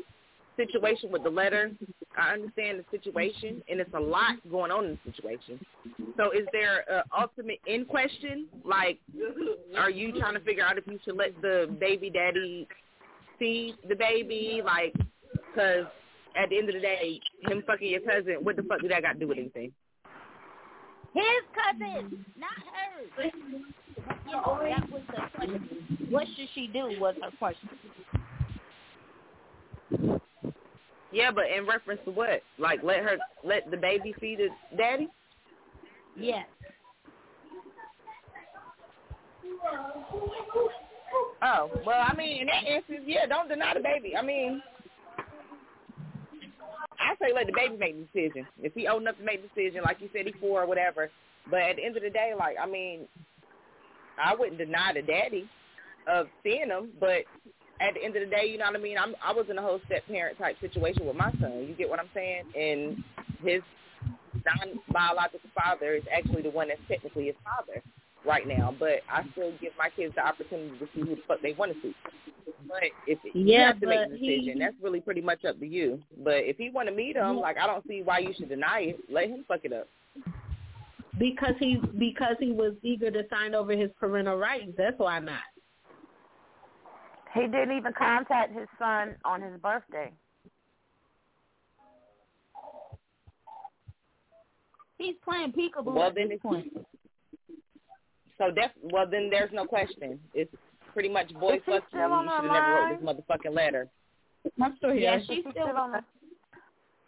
situation 0.56 1.12
with 1.12 1.24
the 1.24 1.30
letter. 1.30 1.72
I 2.18 2.34
understand 2.34 2.80
the 2.80 2.98
situation, 2.98 3.62
and 3.70 3.80
it's 3.80 3.94
a 3.94 4.00
lot 4.00 4.36
going 4.50 4.72
on 4.72 4.86
in 4.86 5.00
the 5.06 5.12
situation. 5.12 5.60
So, 6.18 6.32
is 6.32 6.48
there 6.52 6.84
an 6.90 7.04
ultimate 7.18 7.60
end 7.68 7.88
question? 7.88 8.48
Like, 8.66 9.00
are 9.78 9.90
you 9.90 10.18
trying 10.20 10.34
to 10.34 10.42
figure 10.42 10.66
out 10.66 10.78
if 10.78 10.86
you 10.88 11.00
should 11.06 11.16
let 11.16 11.40
the 11.42 11.74
baby 11.80 12.10
daddy 12.10 12.68
see 13.38 13.76
the 13.88 13.96
baby? 13.96 14.62
Like, 14.64 14.94
because 15.34 15.86
at 16.36 16.50
the 16.50 16.58
end 16.58 16.70
of 16.70 16.76
the 16.76 16.82
day, 16.82 17.20
him 17.48 17.64
fucking 17.66 17.90
your 17.90 18.02
cousin, 18.02 18.38
what 18.42 18.56
the 18.56 18.64
fuck 18.64 18.82
did 18.82 18.92
that 18.92 19.02
got 19.02 19.14
to 19.14 19.20
do 19.20 19.28
with 19.28 19.38
anything? 19.38 19.72
His 21.14 21.24
cousin, 21.56 22.26
not 22.38 22.52
hers. 22.74 23.32
Yeah, 24.28 24.42
that 24.78 24.92
was 24.92 25.02
the 25.08 25.22
question. 25.36 26.08
What 26.10 26.28
should 26.36 26.48
she 26.54 26.68
do 26.68 27.00
was 27.00 27.16
her 27.22 27.32
question. 27.38 27.70
Yeah, 31.12 31.32
but 31.32 31.46
in 31.56 31.66
reference 31.66 32.02
to 32.06 32.12
what? 32.12 32.44
Like, 32.60 32.82
let 32.84 33.00
her 33.00 33.18
let 33.44 33.70
the 33.72 33.78
baby 33.78 34.14
see 34.20 34.36
the 34.36 34.50
daddy? 34.78 35.10
Yes. 36.16 36.46
Oh, 41.42 41.72
well, 41.86 42.06
I 42.08 42.14
mean, 42.16 42.42
in 42.42 42.48
that 42.48 42.66
instance, 42.66 43.02
yeah, 43.06 43.26
don't 43.26 43.50
deny 43.50 43.74
the 43.74 43.80
baby. 43.80 44.16
I 44.16 44.22
mean, 44.22 44.62
I 47.00 47.16
say 47.22 47.34
let 47.34 47.48
the 47.48 47.54
baby 47.54 47.78
make 47.78 47.96
the 47.96 48.06
decision. 48.12 48.48
If 48.62 48.74
he 48.74 48.88
old 48.88 49.02
enough 49.02 49.18
to 49.18 49.24
make 49.24 49.42
the 49.42 49.48
decision, 49.50 49.84
like 49.84 49.98
you 50.02 50.10
said, 50.14 50.26
he 50.26 50.34
four 50.40 50.64
or 50.64 50.68
whatever. 50.68 51.10
But 51.50 51.62
at 51.62 51.76
the 51.78 51.86
end 51.86 51.98
of 51.98 52.04
the 52.04 52.10
day, 52.10 52.34
like, 52.38 52.58
I 52.62 52.68
mean, 52.68 53.08
I 54.22 54.36
wouldn't 54.36 54.58
deny 54.58 54.92
the 54.94 55.02
daddy 55.02 55.50
of 56.08 56.28
seeing 56.44 56.68
him, 56.68 56.92
but 57.00 57.24
at 57.82 57.94
the 57.96 58.04
end 58.04 58.16
of 58.16 58.24
the 58.28 58.36
day, 58.36 58.46
you 58.48 58.58
know 58.58 58.66
what 58.66 58.76
I 58.76 58.84
mean? 58.84 58.98
I'm 58.98 59.16
I 59.24 59.32
was 59.32 59.46
in 59.50 59.58
a 59.58 59.62
whole 59.62 59.80
step 59.86 60.06
parent 60.08 60.38
type 60.38 60.58
situation 60.60 61.06
with 61.06 61.16
my 61.16 61.32
son. 61.40 61.66
You 61.68 61.76
get 61.78 61.90
what 61.90 62.00
I'm 62.00 62.10
saying? 62.14 62.44
And 62.56 63.04
his 63.44 63.62
non 64.34 64.80
biological 64.92 65.50
father 65.56 65.96
is 65.96 66.04
actually 66.12 66.42
the 66.42 66.50
one 66.52 66.68
that's 66.68 66.82
technically 66.90 67.28
his 67.28 67.36
father 67.44 67.82
right 68.26 68.48
now. 68.48 68.74
But 68.78 69.02
I 69.10 69.24
still 69.32 69.52
give 69.62 69.74
my 69.78 69.90
kids 69.90 70.14
the 70.16 70.26
opportunity 70.26 70.78
to 70.80 70.86
see 70.94 71.02
who 71.02 71.16
the 71.16 71.22
fuck 71.28 71.42
they 71.42 71.54
want 71.54 71.74
to 71.74 71.82
see. 71.82 71.96
But 72.68 72.84
if 73.08 73.20
you 73.24 73.32
Yeah, 73.34 73.68
have 73.68 73.80
to 73.82 73.88
make 73.88 74.00
but 74.02 74.10
the 74.12 74.18
decision, 74.18 74.54
he- 74.54 74.60
that's 74.60 74.76
really 74.82 75.00
pretty 75.02 75.22
much 75.22 75.46
up 75.46 75.60
to 75.60 75.66
you. 75.68 76.02
But 76.24 76.44
if 76.46 76.58
he 76.58 76.70
want 76.70 76.88
to 76.90 76.94
meet 76.94 77.16
him, 77.16 77.36
Yeah. 77.36 77.42
like 77.42 77.58
I 77.58 77.66
don't 77.68 77.86
see 77.88 78.02
why 78.04 78.20
you 78.20 78.34
should 78.34 78.50
deny 78.50 78.80
it. 78.82 79.10
Let 79.10 79.30
him 79.30 79.44
fuck 79.48 79.62
it 79.64 79.74
up. 79.74 79.88
because 81.18 81.56
he 81.60 81.76
because 81.98 82.38
he 82.40 82.52
was 82.54 82.74
eager 82.82 83.12
to 83.12 83.28
sign 83.30 83.54
over 83.54 83.74
his 83.74 83.92
parental 84.00 84.38
rights. 84.38 84.72
That's 84.78 84.98
why 85.00 85.20
not. 85.20 85.42
He 87.34 87.42
didn't 87.42 87.76
even 87.78 87.92
contact 87.94 88.54
his 88.54 88.68
son 88.78 89.16
on 89.26 89.42
his 89.42 89.60
birthday. 89.60 90.14
He's 94.98 95.16
playing 95.24 95.54
peekaboo 95.54 95.94
Well, 95.94 96.08
at 96.08 96.16
then 96.16 96.30
this 96.30 96.40
point. 96.42 96.74
So 98.40 98.50
def- 98.50 98.72
well 98.82 99.06
then 99.10 99.30
there's 99.30 99.52
no 99.54 99.66
question. 99.66 100.20
It's 100.34 100.54
pretty 100.94 101.10
much 101.10 101.32
boy 101.36 101.56
Is 101.56 101.62
he 101.66 101.72
fuck 101.74 101.84
you. 101.84 101.88
still 101.90 102.10
You 102.10 102.24
should 102.24 102.30
have 102.32 102.44
never 102.46 102.74
wrote 102.74 103.00
this 103.00 103.06
motherfucking 103.50 103.56
letter. 103.56 103.88
I'm 104.62 104.76
still 104.78 104.92
here. 104.92 105.02
Yeah, 105.02 105.20
she's 105.28 105.44
still 105.52 105.76
on 105.78 105.92
the. 105.92 105.98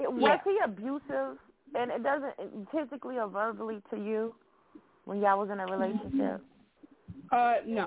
It, 0.04 0.12
was 0.12 0.22
Yeah. 0.22 0.38
he 0.44 0.58
abusive? 0.64 1.38
And 1.74 1.90
it 1.90 2.04
doesn't 2.04 2.34
physically 2.72 3.18
or 3.18 3.28
verbally 3.30 3.82
to 3.92 3.96
you 3.98 4.36
when 5.06 5.22
y'all 5.22 5.40
was 5.40 5.50
in 5.50 5.60
a 5.62 5.66
relationship. 5.66 6.42
Uh, 7.32 7.54
no. 7.66 7.86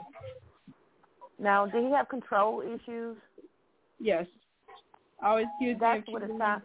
Now, 1.39 1.67
did 1.67 1.85
he 1.85 1.91
have 1.91 2.09
control 2.09 2.63
issues? 2.63 3.17
Yes. 4.01 4.25
Always 5.23 5.47
accused 5.61 5.81
me 5.81 5.87
That's 5.87 6.09
of 6.09 6.13
what 6.15 6.23
it 6.23 6.27
cheating, 6.27 6.39
sounds. 6.39 6.63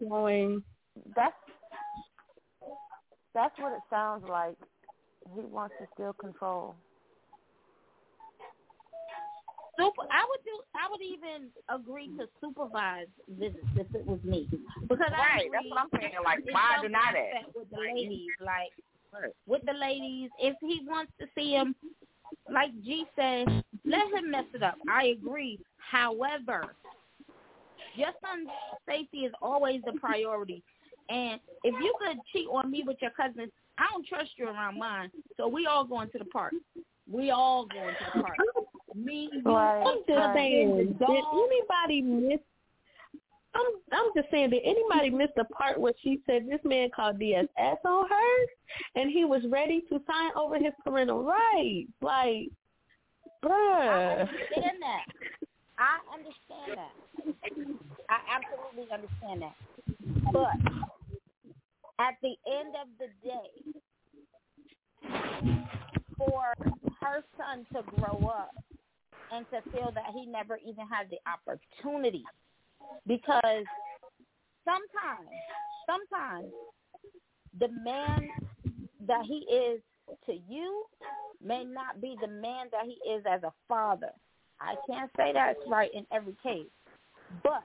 blowing. 0.00 0.62
That's 1.14 1.34
that's 3.32 3.56
what 3.60 3.72
it 3.72 3.82
sounds 3.88 4.24
like. 4.28 4.56
He 5.34 5.42
wants 5.42 5.74
to 5.80 5.86
still 5.94 6.12
control. 6.14 6.74
Super, 9.78 10.02
I 10.10 10.26
would 10.28 10.44
do. 10.44 10.60
I 10.74 10.90
would 10.90 11.00
even 11.00 11.48
agree 11.68 12.10
to 12.18 12.26
supervise 12.40 13.06
visits 13.28 13.64
if 13.76 13.86
it 13.94 14.04
was 14.04 14.18
me, 14.24 14.48
because 14.88 15.12
I 15.14 15.36
Right, 15.36 15.48
that's 15.52 15.64
agree 15.64 15.70
what 15.70 15.80
I'm 15.80 16.00
saying. 16.00 16.12
Like, 16.24 16.40
why 16.50 16.82
deny 16.82 17.12
that? 17.12 17.54
With 17.54 17.70
the 17.70 17.78
ladies, 17.78 18.30
like 18.40 18.72
with 19.46 19.62
the 19.64 19.72
ladies, 19.72 20.30
if 20.38 20.56
he 20.60 20.80
wants 20.86 21.12
to 21.20 21.26
see 21.34 21.52
him, 21.52 21.74
like 22.52 22.70
G 22.84 23.06
said, 23.16 23.46
let 23.84 24.12
him 24.12 24.30
mess 24.30 24.44
it 24.52 24.62
up. 24.62 24.76
I 24.88 25.16
agree. 25.18 25.58
However, 25.78 26.74
your 27.94 28.10
son's 28.20 28.48
safety 28.88 29.20
is 29.20 29.32
always 29.40 29.80
the 29.84 29.92
priority. 29.92 30.62
And 31.08 31.40
if 31.64 31.74
you 31.82 31.94
could 32.00 32.18
cheat 32.32 32.46
on 32.48 32.70
me 32.70 32.84
with 32.86 32.98
your 33.00 33.10
cousin, 33.12 33.50
I 33.80 33.86
don't 33.92 34.06
trust 34.06 34.30
you 34.36 34.46
around 34.46 34.78
mine. 34.78 35.10
So 35.36 35.48
we 35.48 35.66
all 35.66 35.84
going 35.84 36.10
to 36.10 36.18
the 36.18 36.26
park. 36.26 36.52
We 37.10 37.30
all 37.30 37.66
going 37.66 37.94
to 37.96 38.04
the 38.04 38.22
park. 38.22 38.38
Me, 38.94 39.30
Right, 39.44 39.82
I'm 39.82 39.98
just 40.06 40.18
right. 40.18 40.34
saying, 40.34 40.96
did 40.98 41.24
anybody 41.32 42.02
miss? 42.02 42.40
I'm 43.54 43.64
I'm 43.92 44.10
just 44.14 44.30
saying, 44.30 44.50
did 44.50 44.62
anybody 44.64 45.10
miss 45.10 45.30
the 45.36 45.44
part 45.44 45.80
where 45.80 45.92
she 46.02 46.20
said 46.26 46.46
this 46.48 46.60
man 46.64 46.90
called 46.94 47.18
DSS 47.18 47.76
on 47.84 48.08
her, 48.08 49.00
and 49.00 49.10
he 49.10 49.24
was 49.24 49.42
ready 49.48 49.80
to 49.88 50.00
sign 50.06 50.30
over 50.36 50.56
his 50.56 50.72
parental 50.84 51.24
rights? 51.24 51.88
Like, 52.00 52.48
I 53.42 53.46
bruh. 53.46 54.20
understand 54.20 54.82
that. 54.82 55.04
I 55.78 55.98
understand 56.12 56.76
that. 56.76 56.92
I 58.10 58.18
absolutely 58.36 58.92
understand 58.92 59.42
that. 59.42 59.54
But 60.32 60.50
at 62.00 62.14
the 62.22 62.34
end 62.50 62.74
of 62.80 62.88
the 62.98 63.08
day, 63.22 63.50
for 66.16 66.54
her 67.00 67.22
son 67.36 67.66
to 67.74 67.82
grow 67.96 68.28
up 68.28 68.54
and 69.32 69.46
to 69.50 69.60
feel 69.70 69.92
that 69.94 70.06
he 70.14 70.26
never 70.26 70.58
even 70.66 70.86
had 70.88 71.08
the 71.10 71.18
opportunity, 71.28 72.24
because 73.06 73.64
sometimes, 74.64 75.28
sometimes 75.86 76.52
the 77.58 77.68
man 77.84 78.28
that 79.06 79.24
he 79.26 79.46
is 79.54 79.80
to 80.26 80.32
you 80.48 80.84
may 81.44 81.64
not 81.64 82.00
be 82.00 82.16
the 82.20 82.28
man 82.28 82.66
that 82.72 82.86
he 82.86 82.98
is 83.10 83.22
as 83.30 83.42
a 83.42 83.52
father. 83.68 84.12
I 84.60 84.74
can't 84.88 85.10
say 85.16 85.32
that's 85.32 85.58
right 85.68 85.90
in 85.94 86.06
every 86.12 86.36
case. 86.42 86.66
But 87.42 87.62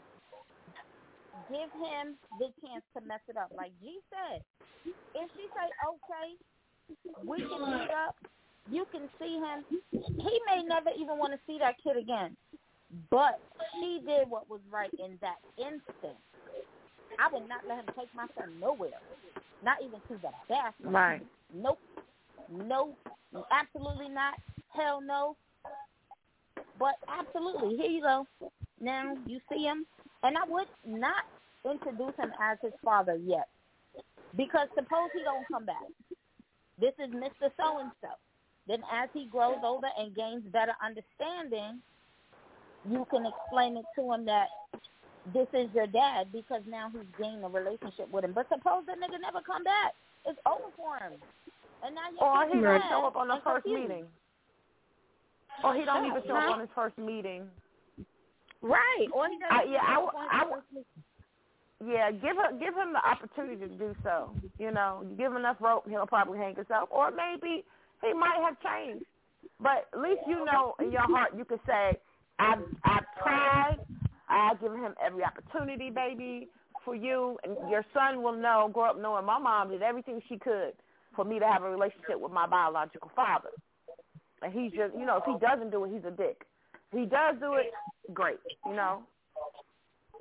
give 1.50 1.72
him 1.74 2.16
the 2.40 2.50
chance 2.62 2.84
to 2.96 3.06
mess 3.06 3.22
it 3.28 3.38
up. 3.38 3.52
Like 3.56 3.72
G 3.82 4.00
said, 4.10 4.42
if 4.86 5.30
she 5.36 5.46
say 5.54 5.68
okay, 5.84 6.28
we 7.26 7.38
can 7.40 7.62
meet 7.72 7.92
up. 7.92 8.16
You 8.72 8.86
can 8.92 9.08
see 9.20 9.36
him. 9.36 9.64
He 9.92 10.40
may 10.48 10.64
never 10.64 10.90
even 10.98 11.18
want 11.18 11.34
to 11.34 11.40
see 11.46 11.60
that 11.60 11.76
kid 11.84 11.98
again. 11.98 12.36
But 13.12 13.40
she 13.74 14.02
did 14.06 14.30
what 14.30 14.50
was 14.50 14.62
right 14.72 14.92
in 14.98 15.18
that 15.22 15.38
instant. 15.58 16.18
I 17.20 17.32
would 17.32 17.48
not 17.48 17.62
let 17.68 17.80
him 17.80 17.94
take 17.98 18.10
my 18.16 18.26
son 18.38 18.60
nowhere. 18.60 19.00
Not 19.64 19.78
even 19.84 20.00
to 20.08 20.22
the 20.22 20.30
bathroom. 20.50 20.96
Right. 20.96 21.26
Nope. 21.54 21.80
Nope. 22.52 22.98
Absolutely 23.52 24.10
not. 24.10 24.36
Hell 24.74 25.02
no. 25.02 25.36
But 26.80 26.96
absolutely, 27.08 27.78
here 27.78 27.90
you 27.90 28.02
go. 28.02 28.28
Now 28.82 29.16
you 29.26 29.40
see 29.52 29.64
him, 29.64 29.86
and 30.24 30.38
I 30.38 30.46
would 30.48 30.68
not 30.86 31.26
introduce 31.64 32.16
him 32.18 32.32
as 32.42 32.58
his 32.62 32.74
father 32.84 33.16
yet, 33.16 33.48
because 34.36 34.68
suppose 34.76 35.10
he 35.14 35.24
don't 35.24 35.46
come 35.52 35.66
back. 35.66 35.88
This 36.80 36.94
is 37.00 37.14
Mister 37.14 37.52
So 37.58 37.80
and 37.80 37.92
So. 38.02 38.10
Then 38.68 38.82
as 38.92 39.10
he 39.14 39.28
grows 39.28 39.58
older 39.64 39.90
and 39.98 40.16
gains 40.16 40.44
better 40.52 40.74
understanding, 40.84 41.82
you 42.90 43.06
can 43.10 43.26
explain 43.26 43.78
it 43.78 43.86
to 43.96 44.12
him 44.12 44.26
that 44.26 44.48
this 45.34 45.48
is 45.54 45.70
your 45.74 45.88
dad 45.88 46.32
because 46.32 46.62
now 46.68 46.90
he's 46.92 47.08
gained 47.20 47.44
a 47.44 47.48
relationship 47.48 48.12
with 48.12 48.26
him. 48.26 48.34
But 48.34 48.48
suppose 48.50 48.84
that 48.88 48.98
nigga 48.98 49.22
never 49.22 49.42
come 49.42 49.64
back. 49.64 49.94
It's 50.26 50.40
over 50.46 50.70
for 50.76 50.98
him. 50.98 51.20
And 51.84 51.94
now 51.94 52.10
you're 52.12 52.24
Or 52.24 52.48
he 52.48 52.62
don't 52.62 52.84
show 52.90 53.06
up 53.06 53.16
on 53.16 53.28
the 53.28 53.40
first 53.44 53.66
meeting. 53.66 54.06
Or 55.64 55.76
he 55.76 55.86
don't 55.86 56.06
even 56.06 56.22
show 56.28 56.36
up 56.36 56.56
on 56.56 56.60
his 56.60 56.70
first 56.76 56.98
meeting. 56.98 57.48
Right. 58.66 59.10
Or 59.14 59.30
he 59.30 59.38
doesn't 59.38 59.54
I, 59.54 59.64
yeah, 59.70 59.86
I, 59.86 59.96
I 60.34 60.42
his 60.42 60.50
w- 60.50 60.58
first 60.58 60.68
meeting. 60.74 60.98
yeah, 61.86 62.12
give 62.12 62.38
her 62.38 62.52
give 62.58 62.74
him 62.76 62.94
the 62.94 63.04
opportunity 63.04 63.62
to 63.70 63.76
do 63.78 63.96
so. 64.04 64.34
You 64.60 64.72
know, 64.72 65.06
you 65.06 65.16
give 65.18 65.32
him 65.32 65.38
enough 65.38 65.58
rope, 65.62 65.86
he'll 65.90 66.08
probably 66.08 66.40
hang 66.40 66.56
himself, 66.56 66.90
or 66.92 67.12
maybe 67.12 67.64
he 68.02 68.14
might 68.14 68.42
have 68.42 68.58
changed. 68.66 69.06
But 69.62 69.88
at 69.94 70.02
least 70.02 70.22
you 70.28 70.46
know 70.46 70.76
in 70.82 70.92
your 70.92 71.06
heart 71.08 71.32
you 71.38 71.46
can 71.46 71.60
say, 71.68 72.00
"I've 72.40 72.64
I've 72.84 73.08
tried. 73.22 73.78
I've 74.30 74.60
given 74.62 74.80
him 74.82 74.96
every 75.06 75.24
opportunity, 75.24 75.92
baby, 75.92 76.50
for 76.86 76.96
you, 76.96 77.38
and 77.46 77.56
your 77.70 77.86
son 77.94 78.24
will 78.24 78.34
know, 78.36 78.70
grow 78.74 78.92
up 78.92 79.02
knowing 79.02 79.26
my 79.26 79.40
mom 79.40 79.70
did 79.72 79.84
everything 79.84 80.22
she 80.30 80.38
could 80.40 80.74
for 81.16 81.26
me 81.26 81.40
to 81.40 81.46
have 81.48 81.64
a 81.64 81.70
relationship 81.70 82.20
with 82.20 82.32
my 82.32 82.48
biological 82.48 83.12
father. 83.16 83.52
And 84.42 84.54
he's 84.54 84.72
just, 84.74 84.96
you 84.98 85.06
know, 85.06 85.18
if 85.18 85.24
he 85.26 85.38
doesn't 85.40 85.72
do 85.72 85.86
it, 85.86 85.92
he's 85.94 86.06
a 86.06 86.12
dick. 86.12 86.44
If 86.92 87.00
he 87.00 87.06
does 87.06 87.36
do 87.40 87.54
it, 87.56 87.72
great, 88.14 88.38
you 88.66 88.74
know. 88.76 89.02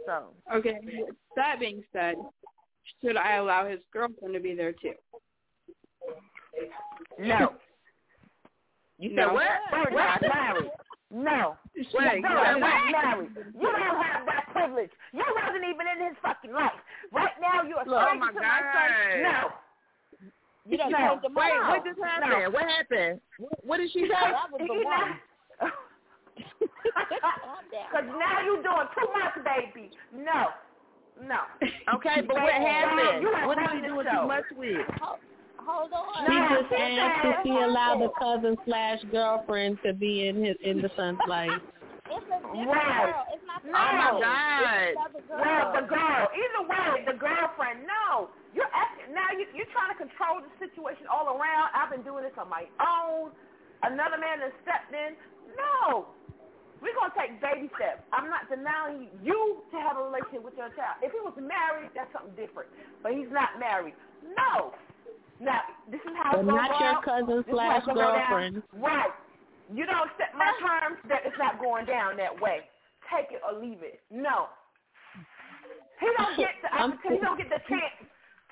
So 0.07 0.25
Okay. 0.55 0.79
That 1.37 1.61
being 1.61 1.83
said, 1.93 2.15
should 3.03 3.17
I 3.17 3.37
allow 3.37 3.67
his 3.69 3.81
girlfriend 3.93 4.35
to 4.35 4.41
be 4.41 4.55
there 4.55 4.73
too? 4.73 4.93
no. 7.19 7.55
You 8.99 9.11
said 9.11 9.27
No. 9.27 9.35
what? 9.35 9.47
We're 9.73 9.91
not 9.91 10.23
married. 10.23 10.71
No. 11.11 11.57
Wait, 11.77 12.23
no, 12.23 12.29
what? 12.31 12.55
we're 12.55 12.59
not 12.59 12.91
married. 12.93 13.31
You 13.37 13.62
don't 13.71 14.03
have 14.03 14.27
that 14.27 14.47
privilege. 14.53 14.91
You 15.12 15.23
wasn't 15.43 15.65
even 15.65 15.87
in 15.87 16.09
his 16.09 16.17
fucking 16.23 16.53
life. 16.53 16.73
Right 17.12 17.33
now, 17.41 17.62
you're 17.62 17.81
a 17.81 17.85
Look, 17.89 18.03
stranger 18.03 18.15
oh 18.15 18.19
my 18.19 18.29
to 18.33 18.35
my 18.35 18.61
son. 18.75 18.91
God. 19.11 19.23
No. 19.23 19.51
You 20.67 20.79
don't 20.79 20.93
no. 20.93 20.99
know 20.99 21.19
the 21.23 21.29
Wait, 21.29 21.53
mom. 21.61 21.69
what 21.71 21.85
just 21.85 22.01
happened? 22.03 22.31
No. 22.31 22.51
What 22.51 22.65
happened? 22.65 23.21
What 23.62 23.77
did 23.79 23.91
she 23.93 24.01
say? 24.03 24.09
That 24.11 24.51
was 24.51 24.59
the 24.59 24.65
You 24.65 24.85
one. 24.85 25.21
know- 26.39 27.87
Because 27.91 28.07
now 28.18 28.43
you're 28.45 28.62
doing 28.62 28.89
too 28.95 29.09
much, 29.12 29.35
baby. 29.45 29.91
No. 30.14 30.51
No. 31.22 31.47
Okay, 31.95 32.22
but 32.26 32.35
what 32.35 32.53
happened? 32.53 33.22
you 33.22 33.28
are 33.28 33.47
What 33.47 33.59
are 33.59 33.74
you 33.76 33.82
doing 33.87 34.07
show. 34.11 34.22
too 34.22 34.26
much 34.28 34.45
with? 34.57 34.82
Hold 35.64 35.93
on. 35.95 36.26
She 36.26 36.35
No, 36.35 36.61
just 36.61 36.72
asked 36.74 37.22
said- 37.22 37.35
if 37.39 37.43
he 37.45 37.51
allowed 37.57 38.01
the 38.03 38.11
cousin 38.18 38.57
slash 38.66 38.99
girlfriend 39.11 39.78
to 39.87 39.93
be 39.95 40.26
in 40.28 40.43
his 40.45 40.57
in 40.62 40.82
the 40.82 40.91
son's 40.97 41.18
life. 41.28 41.51
It's 42.11 42.20
a 42.20 42.37
different 42.37 42.68
Right. 42.68 43.14
girl. 43.14 43.24
It's 43.32 43.47
not 43.47 43.62
the 43.62 43.70
No. 43.70 43.78
Oh 43.78 43.97
girl. 43.97 44.20
God. 44.20 44.82
It's 44.82 44.99
another 44.99 45.22
girl. 45.24 45.41
Well, 45.41 45.72
the 45.72 45.87
girl. 45.89 46.22
Either 46.35 46.62
way, 46.68 47.05
the 47.07 47.16
girlfriend. 47.16 47.87
No. 47.87 48.28
You're 48.53 48.70
acting, 48.74 49.14
now 49.14 49.30
you, 49.32 49.47
you're 49.55 49.70
trying 49.72 49.91
to 49.91 49.99
control 49.99 50.39
the 50.45 50.51
situation 50.62 51.07
all 51.11 51.26
around. 51.39 51.70
I've 51.74 51.91
been 51.91 52.03
doing 52.07 52.22
this 52.22 52.37
on 52.39 52.47
my 52.51 52.66
own. 52.78 53.30
Another 53.82 54.18
man 54.18 54.39
has 54.45 54.53
stepped 54.62 54.93
in. 54.95 55.16
No. 55.57 56.07
We're 56.82 56.92
going 56.92 57.11
to 57.12 57.16
take 57.16 57.40
baby 57.40 57.72
steps. 57.80 58.05
I'm 58.12 58.28
not 58.28 58.44
denying 58.52 59.09
you 59.24 59.64
to 59.72 59.76
have 59.80 59.96
a 59.96 60.05
relationship 60.05 60.44
with 60.44 60.52
your 60.61 60.68
child. 60.76 61.00
If 61.00 61.16
he 61.16 61.20
was 61.24 61.32
married, 61.40 61.88
that's 61.96 62.12
something 62.12 62.36
different. 62.36 62.68
But 63.00 63.16
he's 63.16 63.30
not 63.32 63.57
married. 63.57 63.96
No. 64.20 64.76
Now, 65.40 65.64
this 65.88 66.00
is 66.05 66.12
how 66.12 66.36
it's 66.36 66.44
going 66.44 66.52
not 66.52 66.76
your 66.76 67.00
cousin 67.00 67.40
This 67.40 67.48
is 67.48 67.57
how 67.57 67.57
slash 67.57 67.78
it's 67.78 67.86
gonna 67.88 68.00
go 68.00 68.12
down. 68.12 68.28
girlfriend. 68.28 68.55
Right. 68.76 69.14
You 69.72 69.88
don't 69.88 70.12
accept 70.12 70.36
my 70.36 70.52
terms, 70.61 71.00
that 71.09 71.24
it's 71.24 71.40
not 71.40 71.57
going 71.57 71.88
down 71.88 72.20
that 72.20 72.36
way. 72.36 72.68
Take 73.09 73.32
it 73.32 73.40
or 73.40 73.57
leave 73.57 73.80
it. 73.80 74.05
No. 74.12 74.52
He 76.00 76.09
don't 76.20 76.36
get 76.44 76.52
the 76.61 76.68
opportunity, 76.68 77.16
he 77.16 77.24
don't 77.24 77.38
get 77.40 77.48
the 77.48 77.64
chance 77.72 77.96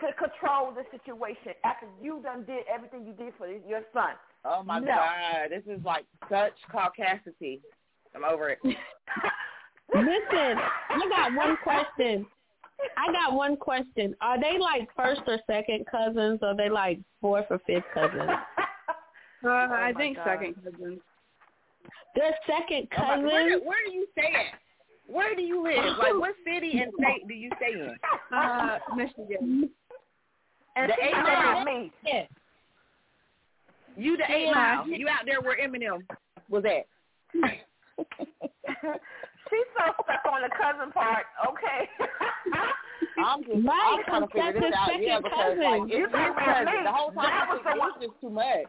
to 0.00 0.08
control 0.16 0.72
the 0.72 0.88
situation 0.90 1.52
after 1.64 1.86
you 2.00 2.24
done 2.24 2.48
did 2.48 2.64
everything 2.66 3.06
you 3.06 3.12
did 3.12 3.36
for 3.36 3.46
your 3.46 3.84
son. 3.92 4.16
Oh 4.44 4.62
my 4.62 4.80
No. 4.80 4.86
God, 4.86 5.50
this 5.50 5.62
is 5.66 5.84
like 5.84 6.04
such 6.28 6.54
caucasity. 6.72 7.60
I'm 8.14 8.24
over 8.24 8.50
it. 8.50 8.58
Listen, 8.64 8.76
I 10.88 11.08
got 11.08 11.34
one 11.34 11.56
question. 11.62 12.26
I 12.96 13.12
got 13.12 13.34
one 13.34 13.56
question. 13.56 14.14
Are 14.20 14.40
they 14.40 14.58
like 14.58 14.88
first 14.96 15.22
or 15.26 15.38
second 15.46 15.86
cousins? 15.90 16.40
Or 16.42 16.48
are 16.48 16.56
they 16.56 16.68
like 16.68 16.98
fourth 17.20 17.46
or 17.50 17.60
fifth 17.66 17.84
cousins? 17.94 18.30
Uh, 19.44 19.48
I 19.48 19.92
think 19.96 20.16
God. 20.18 20.24
second 20.24 20.54
cousins. 20.54 21.00
They're 22.14 22.36
second 22.46 22.86
Oh 22.96 23.20
where, 23.22 23.48
do, 23.48 23.60
where 23.64 23.78
do 23.84 23.92
you 23.92 24.06
stay 24.12 24.28
at? 24.28 24.60
Where 25.12 25.34
do 25.34 25.42
you 25.42 25.64
live? 25.64 25.82
Like 25.98 26.14
what 26.14 26.36
city 26.44 26.80
and 26.80 26.92
state 26.96 27.26
do 27.26 27.34
you 27.34 27.50
stay 27.56 27.72
in? 27.72 27.96
Uh, 28.32 28.78
Michigan. 28.94 29.68
And 30.76 30.90
The 30.90 30.94
she 30.96 31.06
eight 31.08 31.12
talking 31.12 31.64
me. 31.64 31.92
Yeah. 32.06 32.22
You 33.96 34.16
the 34.16 34.24
eight 34.30 34.50
mile. 34.54 34.86
You 34.88 35.08
out 35.08 35.24
there 35.26 35.40
where 35.40 35.56
Eminem 35.58 36.02
was 36.48 36.64
at. 36.64 36.86
She's 39.50 39.68
so 39.76 39.92
stuck 40.04 40.24
on 40.32 40.40
the 40.42 40.48
cousin 40.56 40.92
part, 40.92 41.26
okay? 41.48 41.88
I'm 43.24 43.44
just 43.44 43.66
Right, 43.66 44.00
I'm 44.00 44.04
trying 44.04 44.22
to 44.22 44.28
figure 44.28 44.52
that's 44.52 44.56
this 44.56 44.64
his 44.64 44.74
out. 44.74 44.88
Yeah, 45.02 45.16
second 45.16 45.22
because 45.24 45.52
cousin. 45.52 45.60
like 45.60 45.82
it's 45.92 46.12
talking 46.12 46.32
his 46.32 46.40
cousin. 46.40 46.64
me. 46.72 46.84
The 46.84 46.92
whole 46.92 47.12
time 47.12 47.28
That 47.28 47.36
I 47.36 47.52
was 47.52 47.60
think 47.62 47.74
the 47.76 47.80
one- 47.80 48.00
just 48.00 48.16
too 48.22 48.30
much. 48.32 48.68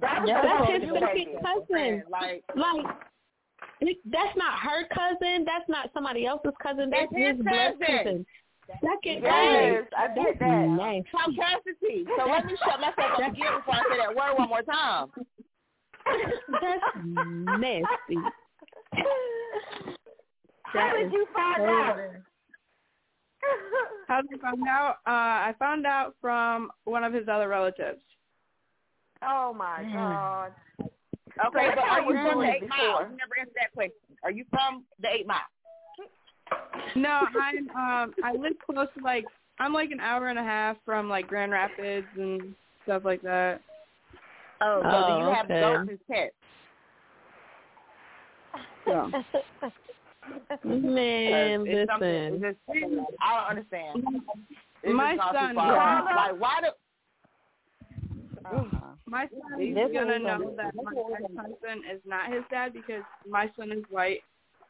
That 0.00 0.20
was 0.20 0.28
Yeah, 0.28 0.42
That's 0.42 0.60
one 0.60 0.74
his 0.74 0.82
you 0.84 0.94
second 1.00 1.30
cousin. 1.40 2.02
Like 2.12 2.44
Like, 2.54 2.84
that's 4.04 4.36
not 4.36 4.58
her 4.60 4.84
cousin. 4.92 5.44
That's 5.48 5.68
not 5.68 5.88
somebody 5.94 6.26
else's 6.26 6.52
cousin. 6.62 6.90
That's 6.90 7.08
It's 7.12 7.38
his 7.38 7.44
blood 7.46 7.80
cousin. 7.80 7.96
cousin. 8.04 8.26
Second 8.68 9.22
Yes. 9.22 9.84
I 9.96 10.08
get 10.08 10.16
That's 10.16 10.38
that. 10.40 10.68
nasty. 10.68 11.04
caucasity. 11.12 12.06
So 12.16 12.26
let 12.30 12.46
me 12.46 12.56
shut 12.64 12.80
myself 12.80 13.12
up 13.12 13.18
again 13.18 13.52
before 13.58 13.74
I 13.74 13.82
say 13.90 13.96
that 13.98 14.14
word 14.16 14.38
one 14.38 14.48
more 14.48 14.62
time. 14.62 15.10
That's 16.60 16.82
nasty. 17.04 18.16
How 20.64 20.96
did 20.96 21.12
you 21.12 21.26
find 21.32 21.62
out? 21.62 21.98
How 24.08 24.22
did 24.22 24.38
I 24.38 24.50
find 24.50 24.68
out? 24.68 24.96
Uh, 25.06 25.10
I 25.10 25.54
found 25.58 25.86
out 25.86 26.14
from 26.20 26.70
one 26.84 27.04
of 27.04 27.12
his 27.12 27.28
other 27.28 27.48
relatives. 27.48 28.00
Oh 29.22 29.54
my 29.54 29.82
God. 29.92 30.52
Okay, 30.80 31.68
So 31.68 31.74
but 31.74 31.78
are 31.84 32.00
you 32.02 32.30
from 32.30 32.40
the 32.40 32.46
eight 32.46 32.60
did 32.60 32.68
mile? 32.68 33.02
You 33.02 33.16
never 33.16 33.38
answered 33.40 33.54
that 33.56 33.72
question. 33.74 34.16
Are 34.22 34.30
you 34.30 34.44
from 34.50 34.84
the 35.00 35.08
eight 35.12 35.26
mile? 35.26 35.40
No, 36.96 37.22
I'm 37.40 37.68
um 37.70 38.14
I 38.22 38.32
live 38.32 38.54
close 38.64 38.88
to 38.98 39.04
like 39.04 39.24
I'm 39.58 39.72
like 39.72 39.90
an 39.90 40.00
hour 40.00 40.28
and 40.28 40.38
a 40.38 40.42
half 40.42 40.76
from 40.84 41.08
like 41.08 41.26
Grand 41.28 41.52
Rapids 41.52 42.06
and 42.16 42.54
stuff 42.84 43.02
like 43.04 43.22
that. 43.22 43.60
Oh, 44.60 44.80
so 44.82 44.88
Oh, 44.88 45.06
do 45.18 45.24
you 45.28 45.34
have 45.34 45.46
okay. 45.46 45.60
goats 45.60 45.90
as 45.92 45.98
pets? 46.10 46.34
So 48.84 49.10
Man, 50.64 51.64
It's 51.66 51.90
listen. 52.00 52.40
just- 52.40 52.58
I 53.20 53.36
don't 53.36 53.50
understand. 53.50 54.04
It's 54.82 54.94
My 54.94 55.16
just 55.16 55.32
gone 55.32 55.32
too 55.34 55.46
son- 55.46 55.54
far. 55.56 56.04
Like 56.04 56.40
why 56.40 56.60
do? 56.60 56.70
my 59.06 59.26
son 59.28 59.60
is 59.60 59.76
is 59.76 59.92
gonna 59.92 60.18
know 60.18 60.54
that 60.56 60.74
my 60.74 60.92
ex-husband 60.92 61.82
is 61.92 62.00
not 62.04 62.32
his 62.32 62.42
dad 62.50 62.72
because 62.72 63.02
my 63.28 63.50
son 63.56 63.72
is 63.72 63.82
white 63.90 64.20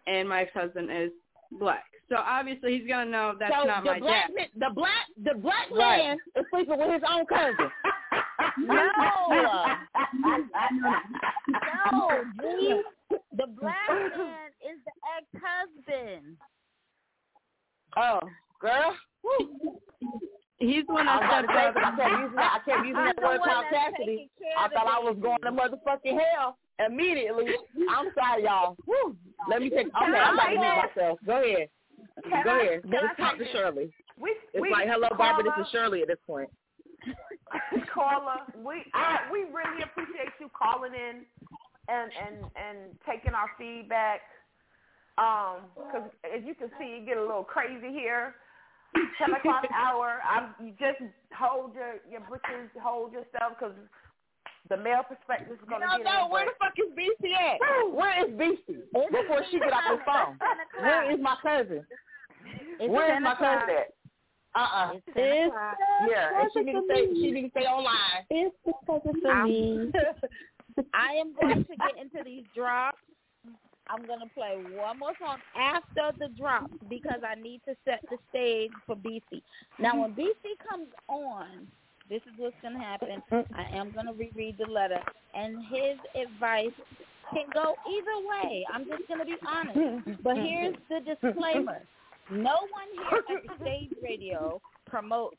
and 0.07 0.29
my 0.29 0.43
ex-husband 0.43 0.91
is 0.93 1.11
black. 1.59 1.85
So 2.09 2.17
obviously 2.17 2.79
he's 2.79 2.87
gonna 2.89 3.11
know 3.11 3.35
that's 3.39 3.53
so 3.55 3.65
not 3.67 3.83
the 3.85 3.91
my 3.93 3.99
black 3.99 4.29
dad. 4.29 4.35
man, 4.35 4.47
the 4.59 4.71
black 4.75 5.07
the 5.25 5.35
black 5.41 5.71
Right. 5.71 5.99
man 6.05 6.19
is 6.37 6.45
sleeping 6.51 6.79
with 6.79 6.93
his 6.93 7.03
own 7.11 7.27
cousin. 7.27 7.71
No. 8.59 8.89
no, 11.93 12.23
G. 12.41 12.83
The 13.33 13.47
black 13.61 13.89
man 13.89 14.51
is 14.63 14.79
the 14.85 14.93
ex-husband. 15.17 16.37
Oh, 17.97 18.21
girl. 18.61 18.95
He's 20.59 20.87
the 20.87 20.93
one 20.93 21.09
I 21.09 21.19
that 21.21 21.43
was 21.43 21.51
said 21.53 21.71
about 21.71 21.91
to 21.91 21.97
say, 21.97 22.05
'cause 22.05 22.07
I 22.07 22.09
kept 22.09 22.21
using 22.21 22.37
that. 22.37 22.53
I 22.55 22.59
kept 22.65 22.87
using 22.87 23.05
that 23.05 23.23
word 23.23 23.41
called 23.45 23.65
Cassidy. 23.71 24.31
I 24.57 24.69
thought 24.69 24.87
I 24.87 24.99
was 25.01 25.17
going 25.21 25.41
to 25.43 25.51
motherfucking 25.51 26.19
hell 26.33 26.59
immediately. 26.85 27.47
I'm 27.91 28.09
sorry, 28.14 28.45
y'all. 28.45 28.77
Woo. 28.87 29.16
Let 29.49 29.61
me 29.62 29.70
take. 29.70 29.87
Okay, 29.89 29.95
I'm 29.97 30.35
about 30.35 30.45
to 30.45 30.51
mute 30.51 30.61
myself. 30.61 31.18
Go 31.27 31.43
ahead. 31.43 31.68
Can 32.29 32.45
Go 32.45 32.51
I- 32.51 32.61
ahead. 32.62 32.83
Let's 32.85 33.16
talk 33.18 33.39
to? 33.39 33.45
Shirley. 33.53 33.93
We, 34.18 34.31
It's 34.53 34.62
we, 34.62 34.70
like, 34.70 34.89
hello, 34.89 35.09
Barbara. 35.16 35.45
This 35.57 35.66
is 35.66 35.72
Shirley 35.72 36.03
at 36.03 36.09
this 36.09 36.18
point. 36.27 36.49
Carla, 37.93 38.47
we 38.64 38.83
I, 38.95 39.18
we 39.31 39.41
really 39.53 39.83
appreciate 39.83 40.33
you 40.41 40.49
calling 40.57 40.93
in 40.95 41.22
and 41.89 42.11
and 42.27 42.37
and 42.57 42.79
taking 43.09 43.35
our 43.35 43.51
feedback. 43.59 44.20
Um, 45.18 45.70
because 45.77 46.11
as 46.25 46.43
you 46.45 46.55
can 46.55 46.70
see, 46.79 46.99
it 47.03 47.07
get 47.07 47.18
a 47.18 47.20
little 47.22 47.45
crazy 47.45 47.93
here. 47.93 48.35
Ten 49.18 49.35
o'clock 49.35 49.64
hour. 49.75 50.18
I'm 50.29 50.55
you 50.64 50.72
just 50.79 51.03
hold 51.37 51.75
your 51.75 51.97
your 52.11 52.20
britches, 52.29 52.70
hold 52.83 53.12
yourself, 53.12 53.59
because 53.59 53.75
the 54.69 54.77
male 54.77 55.03
perspective 55.07 55.59
is 55.61 55.69
gonna 55.69 55.87
No, 55.87 55.97
get 55.99 56.05
no, 56.05 56.25
in. 56.27 56.31
where 56.31 56.45
the 56.47 56.53
fuck 56.59 56.73
is 56.79 56.91
BC 56.97 57.33
at? 57.35 57.61
Where 57.93 58.25
is 58.25 58.33
BC? 58.33 58.81
Before 58.93 59.43
she 59.51 59.59
get 59.59 59.73
off 59.73 59.85
the 59.99 60.05
phone. 60.05 60.39
Where 60.81 61.11
is 61.12 61.21
my 61.21 61.37
cousin? 61.43 61.85
It's 62.81 62.91
Where 62.91 63.09
10 63.09 63.17
is 63.19 63.23
my 63.23 63.35
cousin 63.35 63.47
o'clock. 63.47 63.69
at? 63.69 63.89
Uh-uh. 64.57 64.93
It's 64.95 65.07
10 65.15 65.15
It's. 65.17 65.55
Yeah, 66.11 66.41
and 66.41 66.51
she 66.55 66.61
need 66.62 66.73
to 66.73 66.83
stay, 66.91 67.07
she 67.15 67.31
need 67.31 67.43
to 67.43 67.51
stay 67.51 67.67
online. 67.67 68.25
It's 68.31 68.57
because 68.65 69.01
of 69.07 69.15
for 69.23 69.31
I'm- 69.31 69.49
me. 69.49 69.93
I 70.95 71.12
am 71.21 71.35
going 71.41 71.65
to 71.65 71.77
get 71.77 71.97
into 72.03 72.25
these 72.25 72.45
drops. 72.55 72.99
I'm 73.89 74.05
going 74.07 74.21
to 74.21 74.27
play 74.35 74.57
one 74.75 74.99
more 74.99 75.12
song 75.21 75.39
after 75.57 76.11
the 76.19 76.29
drops 76.37 76.73
because 76.89 77.21
I 77.25 77.35
need 77.41 77.61
to 77.69 77.77
set 77.85 78.01
the 78.11 78.17
stage 78.31 78.71
for 78.87 78.97
BC. 78.97 79.43
Now, 79.79 80.01
when 80.01 80.15
BC 80.15 80.57
comes 80.69 80.89
on, 81.07 81.69
this 82.09 82.21
is 82.23 82.33
what's 82.37 82.57
going 82.63 82.75
to 82.75 82.81
happen. 82.81 83.23
I 83.55 83.77
am 83.77 83.93
going 83.93 84.07
to 84.07 84.13
reread 84.13 84.57
the 84.59 84.71
letter, 84.71 85.01
and 85.35 85.57
his 85.67 85.99
advice 86.15 86.75
can 87.33 87.47
go 87.53 87.75
either 87.89 88.19
way. 88.29 88.65
I'm 88.73 88.85
just 88.85 89.09
going 89.09 89.21
to 89.21 89.27
be 89.27 89.37
honest. 89.47 90.23
But 90.23 90.37
here's 90.37 90.77
the 90.89 91.01
disclaimer. 91.01 91.83
No 92.31 92.57
one 92.71 92.89
here 93.11 93.19
at 93.37 93.43
the 93.47 93.65
Stage 93.65 93.93
Radio 94.03 94.61
promotes 94.87 95.37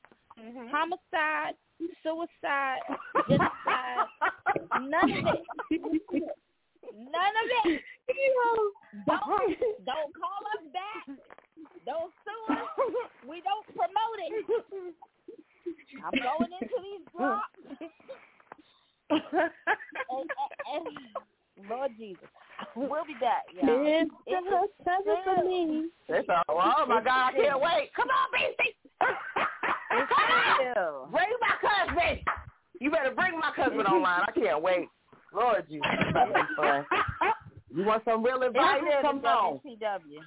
homicide, 0.71 1.55
suicide, 2.03 2.79
genocide, 3.29 4.07
none 4.81 5.11
of 5.11 5.25
it. 5.25 5.43
None 6.95 7.35
of 7.41 7.47
it. 7.65 7.81
Don't 9.07 9.57
don't 9.85 10.13
call 10.13 10.41
us 10.55 10.63
back. 10.71 11.17
Don't 11.85 12.13
sue 12.23 12.53
us. 12.53 12.59
We 13.27 13.41
don't 13.41 13.65
promote 13.75 14.19
it. 14.19 14.95
I'm 16.03 16.11
going 16.11 16.51
into 16.61 16.75
these 16.81 17.05
drops. 17.15 17.43
and, 19.09 19.21
and, 20.09 20.29
and, 20.73 21.69
Lord 21.69 21.91
Jesus, 21.97 22.27
we'll 22.75 23.05
be 23.05 23.13
back, 23.19 23.43
y'all. 23.53 23.85
It's 23.85 24.11
It's 24.27 24.47
because 24.79 25.05
of 25.07 25.23
for 25.23 25.47
me. 25.47 25.89
It's 26.09 26.27
all, 26.29 26.43
oh 26.49 26.85
my 26.87 27.03
God, 27.03 27.29
I 27.29 27.31
can't 27.31 27.61
wait. 27.61 27.91
Come 27.95 28.09
on, 28.09 28.27
BC. 28.33 28.75
Come 29.95 30.07
on. 30.77 31.11
Bring 31.11 31.31
my 31.39 31.55
cousin. 31.61 32.19
You 32.81 32.91
better 32.91 33.11
bring 33.11 33.39
my 33.39 33.51
cousin 33.55 33.79
online. 33.81 34.23
I 34.27 34.31
can't 34.31 34.61
wait. 34.61 34.89
Lord 35.33 35.65
Jesus, 35.67 35.85
it's 35.99 36.09
about 36.09 36.25
to 36.25 36.33
be 36.33 36.55
fun. 36.55 36.85
You 37.73 37.83
want 37.83 38.03
some 38.05 38.23
real 38.23 38.41
advice? 38.41 38.81
It's 38.83 39.01
Come 39.01 39.23
on. 39.25 39.59
WCW. 39.65 40.19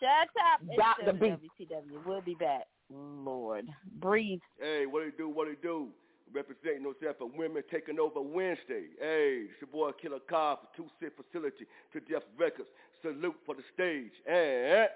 Shut 0.00 0.28
up. 0.52 0.60
It's 0.66 0.76
Dr. 0.76 1.12
B. 1.12 1.26
WCW. 1.28 2.04
We'll 2.06 2.22
be 2.22 2.34
back. 2.34 2.64
Lord, 2.90 3.66
breathe. 4.00 4.40
Hey, 4.60 4.86
what 4.86 5.02
it 5.02 5.16
do, 5.16 5.28
what 5.28 5.48
it 5.48 5.62
do? 5.62 5.88
Representing 6.32 6.82
yourself 6.82 7.16
for 7.18 7.30
women 7.36 7.62
taking 7.70 7.98
over 7.98 8.20
Wednesday. 8.20 8.84
Hey, 9.00 9.46
it's 9.50 9.60
your 9.60 9.70
boy 9.70 9.90
Killer 10.00 10.20
Cobb 10.28 10.60
for 10.60 10.76
Two 10.76 10.88
Sit 11.00 11.12
Facility 11.16 11.66
to 11.92 12.00
Death 12.00 12.22
Records. 12.38 12.68
Salute 13.02 13.36
for 13.46 13.54
the 13.54 13.62
stage. 13.74 14.12
And 14.28 14.88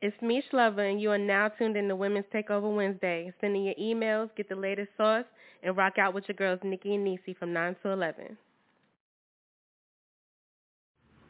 It's 0.00 0.20
me, 0.22 0.42
Lover, 0.52 0.84
and 0.84 1.00
you 1.00 1.10
are 1.10 1.18
now 1.18 1.48
tuned 1.48 1.76
in 1.76 1.88
to 1.88 1.96
Women's 1.96 2.26
Takeover 2.34 2.74
Wednesday. 2.74 3.32
Send 3.40 3.54
in 3.56 3.64
your 3.64 3.74
emails, 3.74 4.30
get 4.36 4.48
the 4.48 4.56
latest 4.56 4.90
sauce, 4.96 5.24
and 5.62 5.76
rock 5.76 5.98
out 5.98 6.14
with 6.14 6.24
your 6.28 6.36
girls 6.36 6.58
Nikki 6.64 6.94
and 6.94 7.04
Nisi 7.04 7.34
from 7.38 7.52
9 7.52 7.76
to 7.82 7.90
11. 7.90 8.36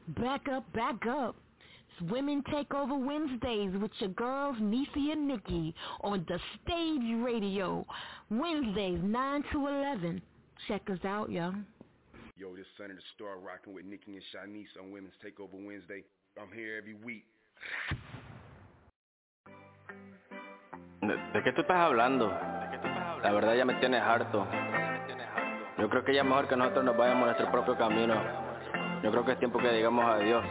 Back 0.09 0.49
up, 0.49 0.73
back 0.73 1.07
up. 1.07 1.37
It's 1.93 2.11
Women 2.11 2.43
Takeover 2.45 2.99
Wednesdays 2.99 3.73
with 3.81 3.91
your 3.99 4.11
girls 4.11 4.57
Nisi 4.61 5.11
and 5.11 5.27
Nikki 5.27 5.75
on 6.03 6.25
the 6.29 6.39
Stage 6.63 7.25
Radio. 7.25 7.87
Wednesdays, 8.31 9.01
9 9.03 9.45
to 9.53 9.67
11. 9.67 10.23
Check 10.69 10.83
us 10.91 10.99
out, 11.05 11.31
y'all. 11.31 11.55
Yo, 12.37 12.55
this 12.57 12.67
Senator 12.79 13.01
Star 13.15 13.39
rocking 13.39 13.75
with 13.75 13.85
Nikki 13.85 14.15
and 14.15 14.23
Shanice 14.33 14.81
on 14.81 14.93
Women's 14.93 15.15
Takeover 15.25 15.65
Wednesday. 15.65 16.05
I'm 16.41 16.49
here 16.55 16.77
every 16.77 16.95
week. 16.95 17.25
¿De, 21.03 21.17
de 21.17 21.43
qué 21.43 21.53
tú 21.53 21.63
estás 21.63 21.79
hablando? 21.79 22.29
La 22.29 23.33
verdad 23.33 23.55
ya 23.55 23.65
me 23.65 23.75
tienes 23.75 24.01
harto. 24.01 24.47
Yo 25.79 25.89
creo 25.91 26.05
que 26.05 26.15
ya 26.15 26.23
es 26.23 26.27
mejor 26.27 26.49
que 26.49 26.57
nosotros 26.57 26.85
nos 26.85 26.97
vayamos 26.97 27.25
a 27.25 27.27
nuestro 27.27 27.51
propio 27.51 27.77
camino. 27.77 28.15
Yo 29.03 29.11
creo 29.11 29.25
que 29.25 29.33
es 29.33 29.39
tiempo 29.39 29.59
que 29.59 29.73
digamos 29.73 30.05
adiós. 30.05 30.45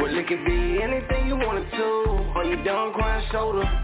Well, 0.00 0.18
it 0.18 0.26
could 0.26 0.44
be 0.44 0.82
anything 0.82 1.26
you 1.26 1.36
wanted 1.36 1.70
to. 1.70 2.32
Or 2.34 2.44
you 2.44 2.62
done 2.64 2.92
crying 2.92 3.26
shoulder. 3.30 3.83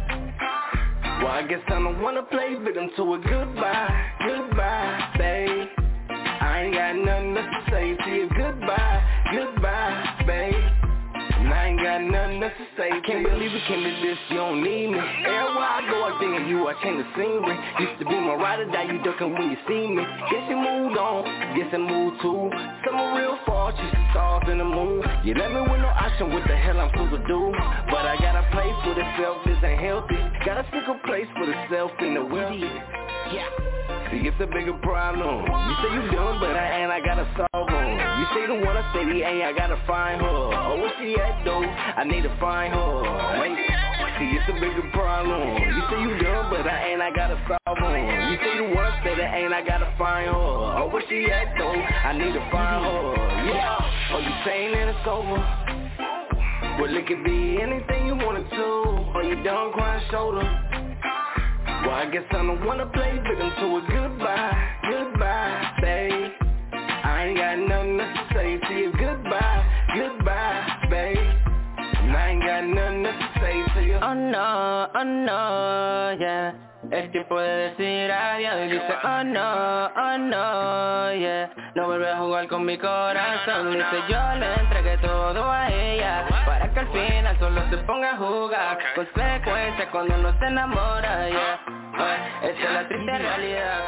Well, 1.23 1.29
I 1.29 1.43
guess 1.47 1.61
I 1.67 1.71
don't 1.79 2.01
wanna 2.01 2.23
play 2.23 2.55
victim 2.65 2.91
to 2.97 3.15
a 3.15 3.19
goodbye, 3.19 4.11
goodbye, 4.27 5.15
babe. 5.19 5.69
I 6.09 6.63
ain't 6.63 6.75
got 6.75 6.97
nothing 6.97 7.37
else 7.37 7.65
to 7.67 7.71
say 7.71 7.95
to 7.95 8.11
you. 8.11 8.29
Goodbye, 8.37 9.03
goodbye, 9.31 10.25
babe. 10.27 10.70
And 11.51 11.59
I 11.59 11.67
ain't 11.67 11.83
got 11.83 11.99
nothing 11.99 12.39
else 12.47 12.55
to 12.63 12.67
say. 12.79 12.95
Can't 13.03 13.27
believe 13.27 13.51
it 13.51 13.67
came 13.67 13.83
to 13.83 13.91
this, 14.07 14.19
you 14.31 14.39
don't 14.39 14.63
need 14.63 14.87
me. 14.87 15.03
Everywhere 15.03 15.67
I 15.67 15.83
go, 15.83 15.99
I 16.07 16.15
think 16.23 16.39
of 16.39 16.47
you, 16.47 16.63
I 16.71 16.79
change 16.79 17.03
the 17.03 17.11
scenery. 17.19 17.59
Used 17.83 17.99
to 17.99 18.07
be 18.07 18.15
my 18.15 18.39
ride 18.39 18.63
or 18.63 18.71
die, 18.71 18.87
you 18.87 19.03
ducking 19.03 19.35
when 19.35 19.51
you 19.51 19.59
see 19.67 19.91
me. 19.91 19.99
Guess 20.31 20.47
you 20.47 20.55
moved 20.55 20.95
on, 20.95 21.27
guess 21.59 21.67
I 21.75 21.83
moved 21.83 22.23
too. 22.23 22.55
Some 22.87 23.19
real 23.19 23.35
fault, 23.43 23.75
just 23.75 23.91
the 23.91 24.03
stars 24.15 24.47
in 24.47 24.63
the 24.63 24.69
moon. 24.71 25.03
You 25.27 25.35
let 25.35 25.51
me 25.51 25.67
with 25.67 25.83
no 25.83 25.91
option, 25.91 26.31
what 26.31 26.47
the 26.47 26.55
hell 26.55 26.79
I'm 26.79 26.95
supposed 26.95 27.19
to 27.19 27.23
do? 27.27 27.51
But 27.91 28.07
I 28.07 28.15
gotta 28.23 28.47
play 28.55 28.71
for 28.87 28.95
the 28.95 29.03
self, 29.19 29.43
this 29.43 29.59
ain't 29.67 29.83
healthy. 29.83 30.23
Gotta 30.47 30.63
pick 30.71 30.87
a 30.87 30.95
place 31.03 31.27
for 31.35 31.51
the 31.51 31.57
self 31.67 31.91
in 31.99 32.15
the 32.15 32.23
weedy. 32.31 32.71
Yeah. 33.35 33.51
See, 34.15 34.23
it's 34.23 34.39
a 34.39 34.47
bigger 34.47 34.79
problem. 34.87 35.51
You 35.51 35.75
say 35.83 35.91
you 35.99 36.15
done, 36.15 36.39
but 36.39 36.55
I 36.55 36.79
ain't, 36.79 36.95
I 36.95 37.03
gotta 37.03 37.27
solve 37.35 37.67
them. 37.75 38.10
You 38.21 38.27
say 38.37 38.45
the 38.45 38.61
one 38.61 38.77
I 38.77 38.85
say 38.93 39.01
the 39.09 39.25
ain't, 39.25 39.49
I 39.49 39.57
gotta 39.57 39.81
find 39.89 40.21
her. 40.21 40.29
Oh, 40.29 40.77
where 40.77 40.93
she 41.01 41.17
at 41.17 41.41
though? 41.41 41.65
I 41.65 42.05
need 42.05 42.21
to 42.21 42.37
find 42.37 42.69
her. 42.69 43.01
Hey, 43.41 43.57
see, 44.21 44.37
it's 44.37 44.45
a 44.45 44.61
bigger 44.61 44.85
problem. 44.93 45.41
You 45.57 45.81
say 45.89 46.05
you 46.05 46.21
done, 46.21 46.53
but 46.53 46.69
I 46.69 46.93
ain't, 46.93 47.01
I 47.01 47.17
gotta 47.17 47.41
solve 47.49 47.81
them. 47.81 47.97
You 48.29 48.37
say 48.45 48.61
the 48.61 48.77
one 48.77 48.85
I 48.85 49.01
say 49.01 49.17
that 49.17 49.33
ain't, 49.33 49.55
I 49.57 49.65
gotta 49.65 49.89
find 49.97 50.29
her. 50.29 50.37
Oh, 50.37 50.91
where 50.93 51.01
she 51.09 51.33
at 51.33 51.57
though? 51.57 51.73
I 51.73 52.13
need 52.13 52.37
to 52.37 52.45
find 52.53 52.85
her. 52.85 53.01
Yeah. 53.49 54.13
Oh, 54.13 54.21
you 54.21 54.35
saying 54.45 54.73
that 54.77 54.93
it's 54.93 55.09
over? 55.09 55.41
Well, 56.77 56.93
it 56.93 57.07
could 57.09 57.25
be 57.25 57.57
anything 57.57 58.05
you 58.05 58.21
wanted 58.21 58.51
to. 58.53 59.17
Or 59.17 59.25
you 59.25 59.43
done 59.43 59.73
crying 59.73 60.05
shoulder. 60.11 60.45
Well, 60.45 61.97
I 61.97 62.05
guess 62.13 62.29
the 62.31 62.37
one 62.69 62.85
to 62.85 62.87
play 62.93 63.17
victim 63.17 63.49
to 63.49 63.67
a 63.77 63.83
goodbye, 63.89 64.69
goodbye, 64.85 65.73
babe. 65.81 66.40
I 67.21 67.27
ain't 67.27 67.37
got 67.37 67.59
nothing 67.59 67.99
to 67.99 68.27
say 68.33 68.57
to 68.57 68.75
you. 68.75 68.93
Goodbye, 68.93 69.65
goodbye, 69.95 70.89
babe. 70.89 71.19
And 71.19 72.17
I 72.17 72.31
ain't 72.31 72.43
got 72.43 72.65
nothing 72.65 73.03
to 73.05 73.13
say 73.37 73.75
to 73.75 73.87
you. 73.87 73.99
Oh 74.01 74.15
no, 74.15 74.89
oh 74.95 75.05
no, 75.05 76.17
yeah. 76.19 76.55
Es 76.91 77.13
tiempo 77.13 77.39
de 77.39 77.77
decir 77.77 78.11
adiós. 78.11 78.57
Y 78.65 78.69
dice 78.73 78.95
oh 79.05 79.23
no, 79.23 79.91
oh 79.95 80.17
no, 80.17 81.15
yeah. 81.15 81.51
No 81.75 81.89
vuelve 81.89 82.09
a 82.09 82.17
jugar 82.17 82.49
con 82.49 82.65
mi 82.65 82.79
corazón. 82.79 83.73
Dice 83.73 84.01
yo 84.09 84.35
le 84.39 84.55
entregué 84.55 84.97
todo 85.03 85.51
a 85.51 85.71
ella 85.71 86.25
Para 86.47 86.73
que 86.73 86.81
al 86.81 86.89
final 86.89 87.39
solo 87.39 87.61
se 87.69 87.77
ponga 87.85 88.13
a 88.13 88.17
jugar 88.17 88.79
Consecuencia 88.95 89.91
cuando 89.93 90.15
uno 90.15 90.33
se 90.39 90.47
enamora, 90.47 91.29
yeah. 91.29 91.61
Esta 92.43 92.65
es 92.65 92.73
la 92.73 92.89
triste 92.89 93.19
realidad 93.19 93.81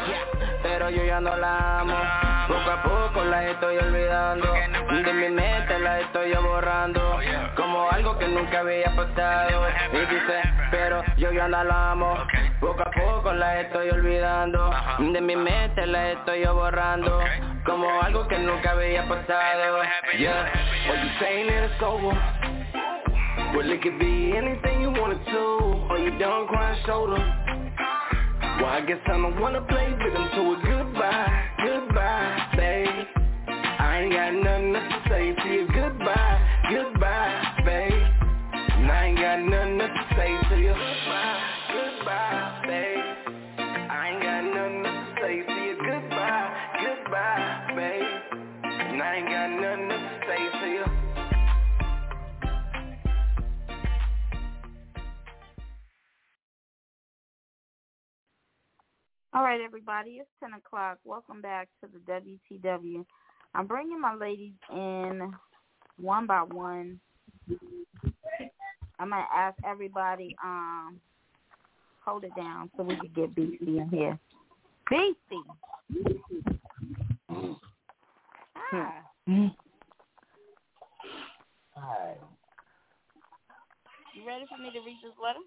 Pero 0.63 0.91
yo 0.91 1.03
ya 1.03 1.19
no 1.19 1.35
la 1.37 1.81
amo 1.81 2.32
Poco 2.53 2.71
a 2.71 2.83
poco 2.83 3.25
la 3.25 3.49
estoy 3.49 3.79
olvidando. 3.79 4.53
De 4.53 5.13
mi 5.15 5.31
mente 5.31 5.79
la 5.79 6.01
estoy 6.01 6.33
yo 6.35 6.43
borrando. 6.43 7.19
Como 7.57 7.91
algo 7.91 8.19
que 8.19 8.29
nunca 8.29 8.61
había 8.61 8.95
pasado. 8.95 9.67
Y 9.91 9.99
dice, 10.01 10.43
pero 10.71 11.03
yo 11.17 11.33
ya 11.33 11.49
no 11.49 11.65
la 11.65 11.93
amo. 11.93 12.15
Poco 12.61 12.83
a 12.83 12.91
poco 12.91 13.33
la 13.33 13.63
estoy 13.63 13.89
olvidando. 13.89 14.71
De 14.99 15.21
mi 15.23 15.35
mente 15.35 15.87
la 15.87 16.11
estoy 16.11 16.45
yo 16.45 16.55
borrando. 16.55 17.21
Como 17.65 18.03
algo 18.03 18.29
que 18.29 18.39
nunca 18.39 18.73
había 18.73 19.09
pasado. 19.09 19.83
Yeah, 20.19 20.53
are 20.91 21.03
you 21.03 21.11
saying 21.21 21.47
that 21.47 21.71
it's 21.71 21.83
over? 21.83 22.15
Well, 23.57 23.71
it 23.71 23.81
could 23.83 23.99
be 23.99 24.37
anything 24.37 24.83
you 24.83 24.91
it 24.91 25.25
to 25.27 25.87
Are 25.91 25.99
you 25.99 26.19
done 26.19 26.47
crying 26.49 26.79
shoulder? 26.85 27.42
Well, 28.63 28.71
I 28.71 28.81
guess 28.83 29.01
I 29.07 29.19
don't 29.19 29.41
wanna 29.41 29.63
play 29.63 29.91
victim 29.91 30.29
to 30.37 30.41
a 30.53 30.57
goodbye, 30.63 31.45
goodbye, 31.65 32.49
babe. 32.57 33.07
I 33.49 34.03
ain't 34.03 34.13
got 34.13 34.35
nothing 34.35 34.73
to 34.75 35.03
say 35.09 35.35
to 35.35 35.49
you, 35.53 35.67
All 59.35 59.43
right, 59.43 59.63
everybody, 59.63 60.21
it's 60.21 60.29
10 60.41 60.53
o'clock. 60.53 60.99
Welcome 61.07 61.41
back 61.41 61.69
to 61.81 61.89
the 61.91 62.01
WTW. 62.53 63.03
I'm 63.55 63.67
bringing 63.67 63.99
my 63.99 64.15
ladies 64.15 64.53
in 64.71 65.33
one 65.99 66.27
by 66.27 66.43
one. 66.43 67.01
I'm 68.99 69.09
going 69.09 69.23
to 69.23 69.35
ask 69.35 69.57
everybody, 69.65 70.37
um, 70.45 71.01
hold 72.05 72.25
it 72.25 72.37
down 72.37 72.71
so 72.77 72.83
we 72.83 72.95
can 72.97 73.11
get 73.17 73.35
Beastie 73.35 73.79
in 73.79 73.89
here. 73.89 74.19
Beastie! 74.91 75.17
Hi. 78.55 78.93
Hi. 81.75 82.15
You 84.15 84.27
ready 84.27 84.45
for 84.47 84.59
me 84.63 84.71
to 84.73 84.81
read 84.81 84.99
this 85.03 85.15
letter? 85.23 85.41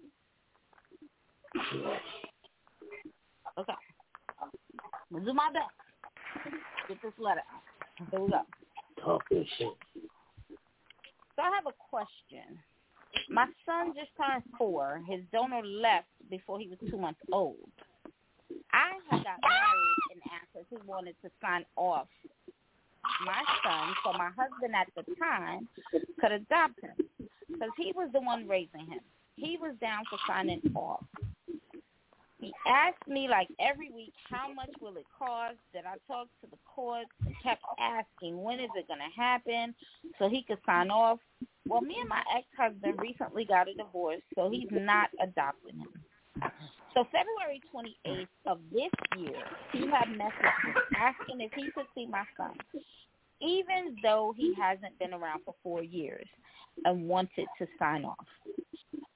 Okay. 3.58 3.72
We'll 5.10 5.24
do 5.24 5.32
my 5.32 5.50
best. 5.52 6.56
Get 6.88 7.02
this 7.02 7.12
letter 7.18 7.40
out. 7.40 8.10
Here 8.10 8.20
we 8.20 8.30
go. 8.30 8.42
Talk 9.02 9.22
this 9.30 9.46
shit. 9.58 9.68
So 11.36 11.42
I 11.42 11.50
have 11.54 11.66
a 11.66 11.74
question. 11.90 12.58
My 13.30 13.46
son 13.64 13.94
just 13.94 14.10
turned 14.16 14.42
four. 14.58 15.00
His 15.08 15.20
donor 15.32 15.62
left 15.64 16.08
before 16.30 16.58
he 16.58 16.68
was 16.68 16.78
two 16.90 16.98
months 16.98 17.20
old. 17.32 17.56
I 18.72 18.92
had 19.10 19.24
got 19.24 19.38
married 19.42 20.12
and 20.12 20.22
asked 20.32 20.54
if 20.54 20.66
he 20.70 20.76
wanted 20.86 21.14
to 21.22 21.30
sign 21.40 21.64
off 21.76 22.08
my 23.24 23.42
son 23.64 23.94
so 24.04 24.12
my 24.12 24.30
husband 24.36 24.74
at 24.74 24.88
the 24.96 25.04
time 25.16 25.68
could 26.20 26.32
adopt 26.32 26.80
him 26.80 27.28
because 27.50 27.70
he 27.78 27.92
was 27.94 28.10
the 28.12 28.20
one 28.20 28.48
raising 28.48 28.86
him. 28.86 29.00
He 29.36 29.56
was 29.60 29.74
down 29.80 30.04
for 30.10 30.18
signing 30.26 30.60
off. 30.74 31.04
He 32.38 32.52
asked 32.66 33.06
me 33.08 33.28
like 33.28 33.48
every 33.58 33.90
week, 33.90 34.12
how 34.28 34.52
much 34.52 34.70
will 34.80 34.96
it 34.96 35.06
cost? 35.18 35.56
That 35.72 35.84
I 35.86 35.96
talked 36.06 36.30
to 36.42 36.50
the 36.50 36.58
courts 36.66 37.10
and 37.24 37.34
kept 37.42 37.62
asking, 37.80 38.42
when 38.42 38.60
is 38.60 38.70
it 38.76 38.86
going 38.88 39.00
to 39.00 39.20
happen 39.20 39.74
so 40.18 40.28
he 40.28 40.42
could 40.42 40.58
sign 40.66 40.90
off. 40.90 41.18
Well, 41.66 41.80
me 41.80 41.96
and 41.98 42.08
my 42.08 42.22
ex-husband 42.36 43.00
recently 43.00 43.44
got 43.44 43.68
a 43.68 43.74
divorce, 43.74 44.22
so 44.34 44.50
he's 44.50 44.68
not 44.70 45.10
adopting 45.20 45.78
him. 45.78 45.88
So 46.94 47.04
February 47.12 47.60
28th 47.74 48.28
of 48.46 48.60
this 48.72 48.90
year, 49.18 49.42
he 49.72 49.80
had 49.90 50.08
messaged 50.08 50.64
me 50.64 50.80
asking 50.96 51.40
if 51.40 51.52
he 51.54 51.70
could 51.72 51.86
see 51.94 52.06
my 52.06 52.24
son, 52.36 52.54
even 53.40 53.96
though 54.02 54.34
he 54.36 54.54
hasn't 54.54 54.98
been 54.98 55.12
around 55.12 55.42
for 55.44 55.54
four 55.62 55.82
years 55.82 56.26
and 56.84 57.08
wanted 57.08 57.46
to 57.58 57.66
sign 57.78 58.04
off. 58.04 58.26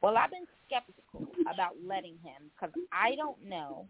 Well, 0.02 0.16
I've 0.16 0.30
been 0.30 0.46
skeptical 0.66 1.26
about 1.42 1.74
letting 1.86 2.16
him 2.22 2.50
because 2.54 2.74
I 2.92 3.14
don't 3.16 3.42
know 3.44 3.86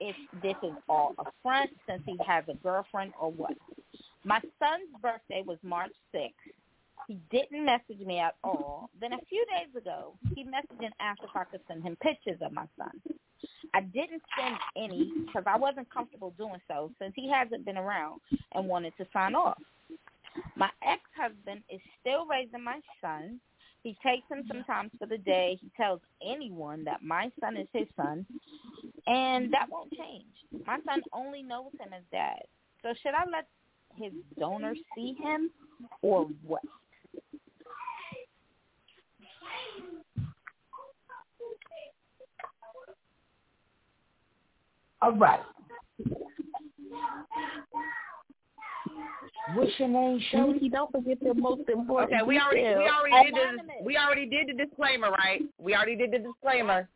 if 0.00 0.16
this 0.42 0.56
is 0.62 0.74
all 0.88 1.14
a 1.18 1.24
front 1.42 1.70
since 1.88 2.02
he 2.06 2.16
has 2.26 2.44
a 2.48 2.54
girlfriend 2.54 3.12
or 3.20 3.30
what. 3.30 3.56
My 4.24 4.40
son's 4.58 4.90
birthday 5.02 5.42
was 5.44 5.58
March 5.62 5.92
6th. 6.14 6.30
He 7.08 7.18
didn't 7.30 7.64
message 7.64 8.00
me 8.06 8.18
at 8.18 8.36
all. 8.42 8.88
Then 9.00 9.12
a 9.12 9.18
few 9.28 9.44
days 9.46 9.74
ago, 9.76 10.14
he 10.34 10.44
messaged 10.44 10.82
and 10.82 10.94
asked 11.00 11.20
if 11.22 11.30
I 11.34 11.44
could 11.44 11.60
send 11.68 11.82
him 11.82 11.96
pictures 12.00 12.38
of 12.40 12.52
my 12.52 12.66
son. 12.78 12.90
I 13.74 13.80
didn't 13.80 14.22
send 14.38 14.56
any 14.76 15.10
because 15.26 15.42
I 15.46 15.58
wasn't 15.58 15.92
comfortable 15.92 16.32
doing 16.38 16.60
so 16.68 16.92
since 17.00 17.12
he 17.16 17.28
hasn't 17.28 17.64
been 17.64 17.76
around 17.76 18.20
and 18.52 18.68
wanted 18.68 18.92
to 18.98 19.06
sign 19.12 19.34
off. 19.34 19.58
My 20.56 20.70
ex-husband 20.86 21.62
is 21.68 21.80
still 22.00 22.24
raising 22.26 22.62
my 22.62 22.80
son. 23.00 23.40
He 23.82 23.96
takes 24.00 24.26
him 24.30 24.44
sometimes 24.46 24.92
for 24.98 25.06
the 25.06 25.18
day. 25.18 25.58
He 25.60 25.70
tells 25.76 26.00
anyone 26.24 26.84
that 26.84 27.02
my 27.02 27.30
son 27.40 27.56
is 27.56 27.66
his 27.72 27.88
son, 27.96 28.24
and 29.08 29.52
that 29.52 29.66
won't 29.68 29.92
change. 29.92 30.24
My 30.66 30.78
son 30.86 31.02
only 31.12 31.42
knows 31.42 31.72
him 31.78 31.92
as 31.92 32.02
dad. 32.12 32.42
So 32.82 32.94
should 33.02 33.14
I 33.14 33.24
let 33.30 33.46
his 33.96 34.12
donor 34.38 34.74
see 34.94 35.16
him 35.20 35.50
or 36.00 36.28
what? 36.46 36.62
All 45.04 45.12
right. 45.12 45.40
What's 49.52 49.72
your 49.78 49.88
name, 49.88 50.18
Shirley? 50.30 50.70
Don't 50.70 50.90
forget 50.90 51.18
the 51.22 51.34
most 51.34 51.68
important. 51.68 52.22
Okay, 52.22 52.26
we 52.26 52.40
already 52.40 52.62
we 52.62 52.88
already 52.88 53.30
did 53.30 53.58
the 53.58 53.84
we 53.84 53.98
already 53.98 54.26
did 54.26 54.48
the 54.48 54.64
disclaimer, 54.64 55.10
right? 55.10 55.42
We 55.58 55.74
already 55.74 55.96
did 55.96 56.12
the 56.12 56.20
disclaimer. 56.20 56.88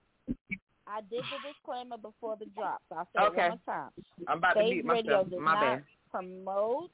I 0.86 1.02
did 1.10 1.20
the 1.20 1.52
disclaimer 1.52 1.98
before 1.98 2.38
the 2.38 2.46
drop, 2.56 2.80
so 2.88 2.96
I'll 2.96 3.08
say 3.14 3.22
Okay. 3.26 3.46
it 3.46 3.50
one 3.50 3.60
more 3.66 3.74
time. 3.76 3.90
I'm 4.26 4.38
about 4.38 4.54
to 4.54 4.60
Stage 4.60 4.84
mute 4.84 4.90
Radio 4.90 5.24
does 5.24 5.32
My 5.38 5.52
not 5.52 5.60
bad. 5.60 5.84
promote 6.10 6.90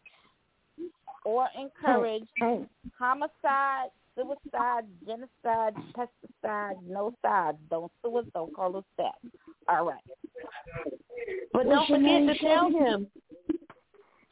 or 1.24 1.46
oh, 1.56 1.62
encourage 1.62 2.28
oh. 2.42 2.66
homicide, 2.98 3.90
suicide, 4.16 4.84
genocide, 5.06 5.74
pesticide, 5.96 6.82
no 6.88 7.14
sides. 7.22 7.58
Don't 7.70 7.92
sue 8.02 8.16
us, 8.18 8.24
don't 8.34 8.52
call 8.52 8.76
us 8.76 8.84
that. 8.98 9.14
All 9.68 9.86
right. 9.86 10.02
But 11.52 11.66
What's 11.66 11.88
don't 11.88 12.04
your 12.04 12.26
forget 12.26 12.38
to 12.40 12.46
tell 12.46 12.68
him. 12.70 13.06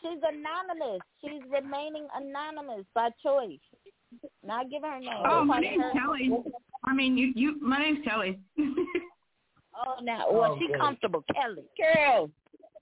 She's 0.00 0.18
anonymous. 0.18 1.00
She's 1.20 1.42
remaining 1.50 2.08
anonymous 2.14 2.84
by 2.94 3.10
choice. 3.22 3.58
Not 4.44 4.68
give 4.70 4.82
her 4.82 4.98
name. 4.98 5.10
Oh, 5.24 5.44
my 5.44 5.60
name's 5.60 5.82
heard- 5.82 5.92
Kelly. 5.92 6.30
I 6.84 6.92
mean, 6.92 7.16
you, 7.16 7.32
you. 7.36 7.60
My 7.60 7.78
name's 7.78 8.04
Kelly. 8.04 8.38
Oh, 9.74 9.96
now, 10.02 10.30
well, 10.30 10.52
oh, 10.52 10.58
she 10.58 10.66
Okay. 10.66 10.78
comfortable. 10.78 11.24
Kelly. 11.34 11.64
Carol, 11.78 12.30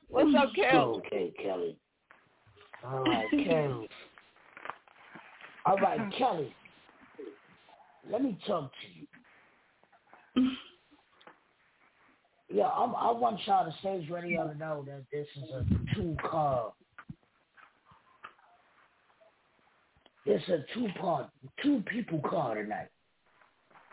what's 0.08 0.34
up, 0.36 0.52
Carol? 0.54 0.96
Okay, 0.98 1.32
Kelly. 1.40 1.76
All 2.84 3.04
right, 3.04 3.30
Kelly. 3.30 3.88
All 5.64 5.76
right, 5.76 6.12
Kelly. 6.18 6.52
Let 8.10 8.22
me 8.24 8.36
talk 8.46 8.72
to 8.72 8.88
you. 10.42 10.50
Yeah, 12.52 12.68
I'm, 12.68 12.94
I 12.96 13.12
want 13.12 13.38
y'all 13.46 13.64
to 13.70 13.78
stage 13.78 14.10
radio 14.10 14.48
to 14.48 14.58
know 14.58 14.84
that 14.86 15.04
this 15.12 15.26
is 15.36 15.50
a 15.50 15.64
two 15.94 16.16
car. 16.28 16.72
It's 20.26 20.48
a 20.48 20.64
two 20.74 20.88
part, 21.00 21.28
two 21.62 21.82
people 21.86 22.20
car 22.28 22.56
tonight. 22.56 22.88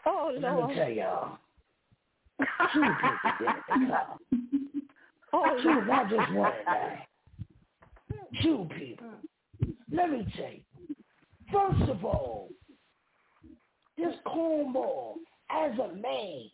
Oh, 0.06 0.32
Let 0.34 0.54
Lord. 0.54 0.70
me 0.70 0.76
tell 0.76 0.90
y'all. 0.90 1.38
Two 2.74 2.82
people 2.82 3.54
the 3.70 3.88
car. 3.88 4.18
Oh, 5.34 5.60
Two, 5.62 5.86
not 5.86 6.10
just 6.10 6.32
one 6.34 6.52
tonight. 6.60 7.00
Two 8.42 8.68
people. 8.78 9.08
Let 9.92 10.10
me 10.10 10.26
tell 10.38 10.52
you. 10.52 10.62
First 11.52 11.90
of 11.92 12.06
all, 12.06 12.48
this 13.98 14.16
cornball, 14.26 15.16
as 15.50 15.78
a 15.80 15.94
man, 15.96 16.50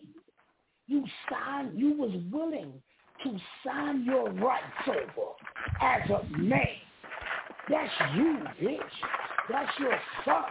You 0.88 1.06
signed, 1.30 1.80
you 1.80 1.96
was 1.98 2.12
willing 2.32 2.74
to 3.24 3.38
sign 3.66 4.04
your 4.04 4.30
rights 4.32 4.66
over 4.88 5.32
as 5.82 6.10
a 6.10 6.38
man. 6.38 6.68
That's 7.70 7.92
you, 8.16 8.38
bitch. 8.62 8.80
That's 9.50 9.80
your 9.80 10.00
son. 10.26 10.44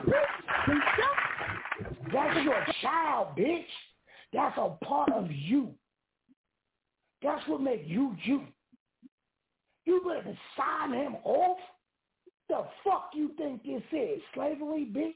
That's 2.12 2.45
your 2.45 2.66
child, 2.80 3.37
bitch. 3.37 3.64
That's 4.33 4.57
a 4.57 4.76
part 4.85 5.12
of 5.12 5.30
you. 5.30 5.70
That's 7.22 7.47
what 7.47 7.61
make 7.61 7.83
you 7.87 8.16
you. 8.24 8.43
You 9.85 10.01
better 10.01 10.37
sign 10.57 10.93
him 10.93 11.16
off? 11.24 11.59
The 12.49 12.64
fuck 12.85 13.11
you 13.15 13.31
think 13.36 13.62
this 13.65 13.82
is? 13.93 14.20
Slavery, 14.35 14.89
bitch? 14.90 15.15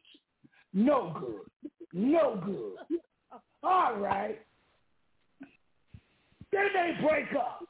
No 0.73 1.17
good. 1.19 1.71
No 1.93 2.41
good. 2.45 2.99
All 3.63 3.97
right. 3.97 4.39
Then 6.53 6.67
they 6.75 6.93
break 7.07 7.33
up. 7.35 7.61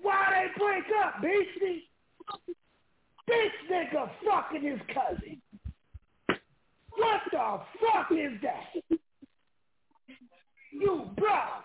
Why 0.00 0.26
they 0.30 0.58
break 0.60 0.84
up, 1.04 1.22
beastie? 1.22 1.88
This 3.28 3.52
nigga 3.70 4.10
fucking 4.26 4.62
his 4.62 4.80
cousin. 4.88 5.40
What 6.96 7.20
the 7.30 7.60
fuck 7.80 8.10
is 8.10 8.32
that? 8.42 8.98
You, 10.72 11.04
bruh, 11.16 11.62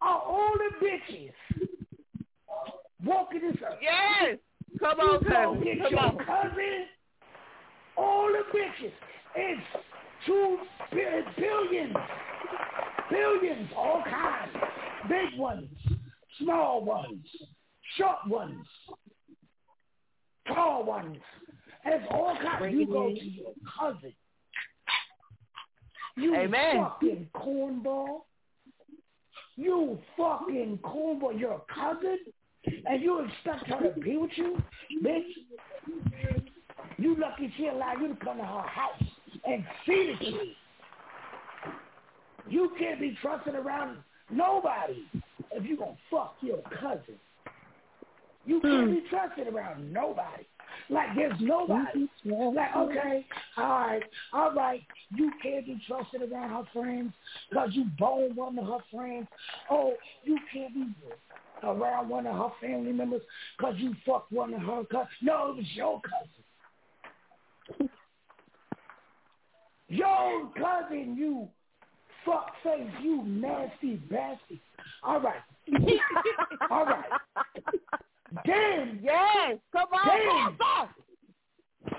are 0.00 0.22
all 0.22 0.52
the 0.56 0.86
bitches 0.86 1.32
walking 3.04 3.42
this 3.42 3.56
up. 3.68 3.78
Yes. 3.82 4.38
Come 4.80 5.00
on, 5.00 5.22
you 5.22 5.30
cousin. 5.30 5.64
get 5.64 5.78
Come 5.82 5.90
your 5.92 6.00
on. 6.00 6.18
cousin. 6.18 6.86
All 7.96 8.28
the 8.28 8.58
bitches. 8.58 8.92
It's 9.34 9.62
two 10.24 10.58
bi- 10.92 11.22
billions. 13.10 13.68
All 13.76 14.02
kinds. 14.04 14.52
Big 15.08 15.38
ones, 15.38 15.68
small 16.40 16.84
ones, 16.84 17.24
short 17.96 18.18
ones, 18.26 18.66
tall 20.48 20.84
ones. 20.84 21.18
It's 21.84 22.04
all 22.10 22.36
kinds. 22.42 22.74
You 22.74 22.86
go 22.86 23.08
to 23.08 23.24
your 23.24 23.52
cousin. 23.78 24.12
You 26.16 26.34
Amen. 26.34 26.76
fucking 26.78 27.28
cornball. 27.34 28.22
You 29.56 29.98
fucking 30.16 30.80
cornball. 30.82 31.38
You're 31.38 31.52
a 31.52 31.74
cousin? 31.74 32.18
And 32.86 33.02
you 33.02 33.24
expect 33.24 33.68
her 33.68 33.92
to 33.92 34.00
be 34.00 34.16
with 34.16 34.30
you? 34.34 34.60
Bitch. 35.04 35.22
You 36.98 37.16
lucky 37.16 37.52
she 37.56 37.68
allowed 37.68 38.00
you 38.00 38.08
to 38.08 38.16
come 38.16 38.38
to 38.38 38.44
her 38.44 38.62
house 38.62 39.02
and 39.46 39.64
see 39.86 40.12
the 40.12 40.24
kid. 40.24 40.48
You 42.48 42.70
can't 42.78 43.00
be 43.00 43.16
trusting 43.20 43.54
around 43.54 43.98
nobody 44.30 45.04
if 45.52 45.64
you 45.64 45.76
gonna 45.76 45.96
fuck 46.10 46.36
your 46.40 46.60
cousin. 46.80 47.16
You 48.44 48.60
can't 48.60 48.88
hmm. 48.88 48.94
be 48.94 49.02
trusted 49.10 49.48
around 49.48 49.92
nobody. 49.92 50.44
Like 50.88 51.08
there's 51.16 51.34
nobody. 51.40 52.08
Like 52.24 52.76
okay, 52.76 53.26
all 53.56 53.64
right, 53.64 54.02
all 54.32 54.52
right. 54.54 54.82
You 55.14 55.32
can't 55.42 55.66
be 55.66 55.80
trusted 55.86 56.22
around 56.30 56.50
her 56.50 56.64
friends 56.72 57.12
because 57.50 57.70
you 57.72 57.86
boned 57.98 58.36
one 58.36 58.58
of 58.58 58.66
her 58.66 58.84
friends. 58.92 59.26
Oh, 59.70 59.94
you 60.22 60.38
can't 60.52 60.72
be 60.74 60.86
around 61.64 62.08
one 62.08 62.26
of 62.26 62.36
her 62.36 62.50
family 62.60 62.92
members 62.92 63.22
because 63.58 63.74
you 63.78 63.94
fucked 64.04 64.30
one 64.30 64.54
of 64.54 64.60
her 64.60 64.84
cousins. 64.84 65.08
No, 65.22 65.50
it 65.50 65.56
was 65.56 65.66
your 65.74 66.00
cousin. 66.00 67.90
Your 69.88 70.50
cousin, 70.56 71.16
you 71.16 71.48
fuck 72.26 72.52
face, 72.62 72.90
you 73.02 73.22
nasty 73.24 73.96
bastard. 74.10 74.60
All 75.02 75.20
right. 75.20 75.40
All 76.70 76.84
right. 76.84 77.04
Then, 78.44 78.98
yes, 79.02 79.58
come 79.72 79.88
on, 79.92 80.08
then, 80.08 80.56
boss. 80.58 80.88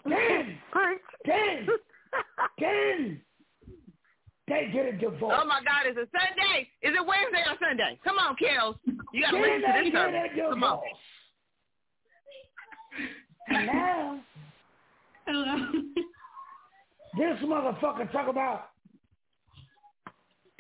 then, 0.05 0.57
then, 1.25 1.67
then, 2.59 3.21
they 4.47 4.69
get 4.71 4.85
a 4.85 4.91
divorce. 4.93 5.39
Oh 5.41 5.45
my 5.45 5.61
God, 5.63 5.89
is 5.89 5.97
it 5.97 6.09
Sunday? 6.11 6.67
Is 6.81 6.93
it 6.95 7.05
Wednesday 7.05 7.43
or 7.49 7.57
Sunday? 7.65 7.99
Come 8.03 8.17
on, 8.17 8.35
Kels. 8.35 8.75
You 9.13 9.21
gotta 9.21 9.37
listen 9.37 9.61
to 9.61 9.67
this 9.73 9.83
get 9.85 9.93
service. 9.93 10.31
a 10.35 10.49
Come 10.49 10.63
on. 10.63 10.77
divorce. 10.77 11.01
And 13.49 13.65
now, 13.67 14.19
this 17.17 17.37
motherfucker 17.43 18.11
talk 18.11 18.27
about, 18.29 18.69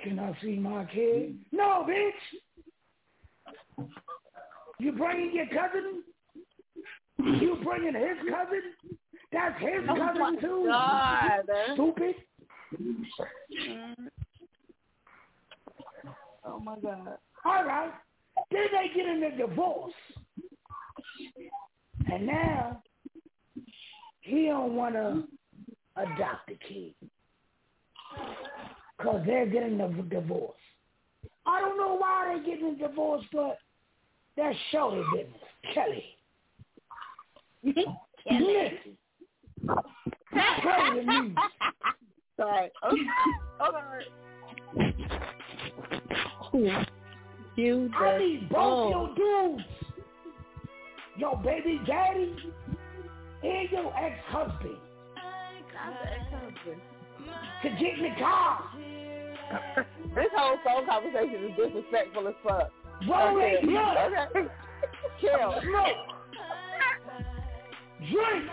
can 0.07 0.19
I 0.19 0.37
see 0.41 0.55
my 0.55 0.85
kid? 0.85 1.35
No, 1.51 1.85
bitch. 1.87 2.11
You 4.79 4.91
bringing 4.93 5.35
your 5.35 5.47
cousin? 5.47 6.03
You 7.19 7.57
bringing 7.63 7.93
his 7.93 8.17
cousin? 8.29 8.61
That's 9.31 9.59
his 9.59 9.83
Oh 9.89 9.95
cousin 9.95 10.39
too. 10.39 10.65
God. 10.67 11.41
Stupid. 11.73 12.15
Mm. 12.79 13.95
Oh 16.45 16.59
my 16.59 16.75
God. 16.79 17.17
All 17.43 17.65
right. 17.65 17.91
Then 18.51 18.67
they 18.71 18.95
get 18.95 19.07
in 19.07 19.23
a 19.23 19.37
divorce. 19.37 19.93
And 22.11 22.25
now 22.25 22.81
he 24.21 24.45
don't 24.45 24.75
want 24.75 24.95
to 24.95 25.23
adopt 25.97 26.49
a 26.49 26.55
kid 26.67 26.93
because 29.07 29.25
they're 29.25 29.45
getting 29.45 29.79
a 29.79 29.87
divorce. 30.03 30.57
I 31.45 31.61
don't 31.61 31.77
know 31.77 31.95
why 31.97 32.25
they're 32.27 32.43
getting 32.43 32.75
a 32.75 32.87
divorce, 32.87 33.23
but 33.31 33.57
that's 34.35 34.57
Shorty 34.71 35.01
business. 35.13 35.41
Kelly. 35.73 36.03
Listen. 37.63 38.97
Play 40.35 40.89
the 40.95 41.03
music. 41.05 41.37
Sorry. 42.37 42.69
You 47.55 47.89
I 47.95 48.17
need 48.19 48.49
both 48.49 48.59
oh. 48.59 48.89
your 48.89 49.15
dudes. 49.15 49.63
Your 51.17 51.37
baby 51.37 51.81
daddy 51.87 52.35
and 53.43 53.71
your 53.71 53.95
ex-husband 53.97 54.77
to 57.63 57.69
get 57.69 57.97
in 57.97 58.03
the 58.03 58.19
car. 58.19 58.63
this 60.15 60.27
whole 60.35 60.57
phone 60.63 60.85
conversation 60.85 61.45
is 61.45 61.51
disrespectful 61.55 62.27
as 62.27 62.33
fuck. 62.43 62.69
Roll 63.07 63.37
Okay. 63.37 63.55
that 63.61 63.69
blood. 63.69 63.97
Okay. 64.35 64.47
Chill. 65.21 65.53
Smoke. 65.61 65.97
Drink. 67.99 68.45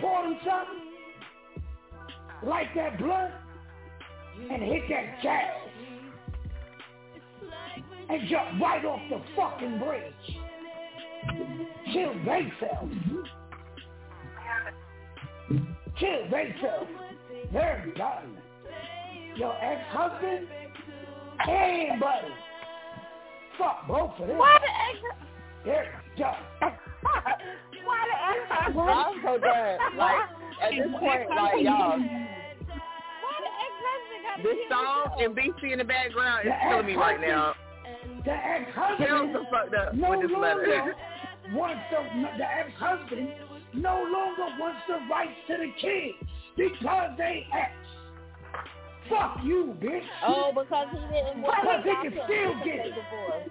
Pour 0.00 0.22
them 0.22 0.38
something. 0.44 0.84
Light 2.48 2.68
that 2.76 2.98
blunt. 2.98 3.32
And 4.50 4.62
hit 4.62 4.82
that 4.88 5.22
gas. 5.22 5.52
And 8.08 8.28
jump 8.28 8.60
right 8.62 8.84
off 8.84 9.00
the 9.10 9.20
fucking 9.36 9.78
bridge. 9.78 10.38
Chill 11.92 12.14
themselves. 12.24 12.94
Chill 15.98 16.22
themselves. 16.30 16.90
They're 17.52 17.86
done. 17.96 18.38
Your 19.36 19.54
ex-husband 19.62 20.48
and 21.48 22.00
buddy. 22.00 22.28
Fuck 23.56 23.86
both 23.88 24.12
of 24.20 24.28
them. 24.28 24.38
Why 24.38 24.58
They're 25.64 26.02
done. 26.16 26.34
Why 27.84 28.04
the 28.10 28.54
ex-husband? 28.54 28.90
I'm 28.90 29.22
so 29.22 29.38
done. 29.38 29.96
Like, 29.96 30.28
at 30.62 30.70
this 30.70 30.90
point, 30.98 31.30
like, 31.30 31.62
y'all, 31.62 31.98
this 34.42 34.56
song 34.70 35.16
and 35.20 35.36
BC 35.36 35.72
in 35.72 35.78
the 35.78 35.84
background 35.84 36.46
is 36.46 36.52
killing 36.68 36.86
me 36.86 36.94
right 36.94 37.20
now. 37.20 37.54
The 38.24 38.32
ex-husband 38.32 39.08
Kels 39.08 39.34
are 39.34 39.46
fucked 39.50 39.74
up 39.74 39.94
no 39.94 40.10
with 40.10 40.28
this 40.28 40.38
letter. 40.38 40.66
longer 40.66 40.94
wants 41.52 41.82
the, 41.90 42.38
the 42.38 42.44
ex-husband 42.44 43.28
no 43.74 44.02
longer 44.02 44.54
wants 44.58 44.80
the 44.88 44.98
rights 45.10 45.38
to 45.48 45.56
the 45.56 45.72
kids 45.80 46.30
because 46.58 47.10
they 47.16 47.46
ex. 47.54 47.72
Fuck 49.08 49.38
you, 49.42 49.74
bitch. 49.80 50.02
Oh, 50.26 50.50
because 50.54 50.88
he 50.92 50.98
didn't 50.98 51.40
want 51.40 51.56
Because 51.62 51.82
to 51.82 51.88
he 51.88 51.90
adopt 51.90 52.02
can 52.04 52.12
him 52.12 52.20
still 52.26 52.52
because 52.52 52.64
get 52.64 52.76
they 52.76 52.90
it. 52.90 52.94
divorced. 52.94 53.50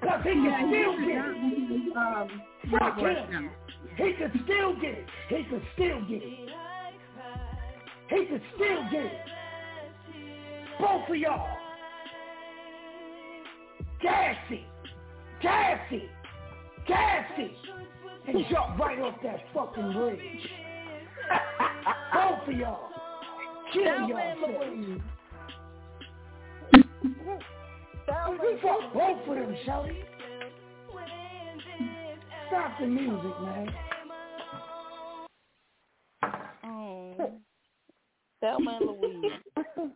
Because 0.00 0.22
he 0.24 0.30
can 0.32 0.54
still 0.68 0.92
get 0.98 1.24
it. 1.30 1.96
Um, 1.96 2.42
Fuck 2.70 2.98
him. 2.98 3.50
He 3.96 4.12
can 4.14 4.40
still 4.44 4.74
get 4.74 4.94
it. 4.98 5.06
He 5.28 5.44
can 5.44 5.62
still 5.74 6.00
get 6.08 6.22
it. 6.22 6.48
He 8.08 8.26
can 8.26 8.40
still 8.56 8.82
get 8.90 9.04
it. 9.04 9.20
Both 10.80 11.08
of 11.08 11.16
y'all. 11.16 11.56
Gassy. 14.02 14.64
Gassy. 15.40 16.08
Gassy. 16.88 17.52
And 18.26 18.44
jump 18.50 18.78
right 18.78 18.98
off 18.98 19.14
that 19.22 19.40
fucking 19.54 19.92
bridge. 19.92 20.48
Both 22.12 22.48
of 22.48 22.54
y'all. 22.54 22.88
Kill 23.72 23.84
Thelma 23.84 24.08
y'all. 24.08 24.18
and 24.18 24.40
Louise. 24.80 25.00
Thelma 28.06 28.42
and 28.42 28.60
Fuck 28.60 28.92
both 28.92 29.28
of 29.28 29.34
them, 29.34 29.56
Shelly. 29.64 29.98
Stop 32.48 32.78
the 32.80 32.86
music, 32.86 33.40
man. 33.42 33.68
Oh. 36.64 37.32
Thelma 38.40 38.78
and 38.80 38.86
Louise. 39.00 39.32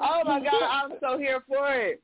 Oh 0.00 0.22
my 0.24 0.38
God, 0.38 0.62
I'm 0.62 0.92
so 1.00 1.18
here 1.18 1.42
for 1.48 1.74
it. 1.74 2.00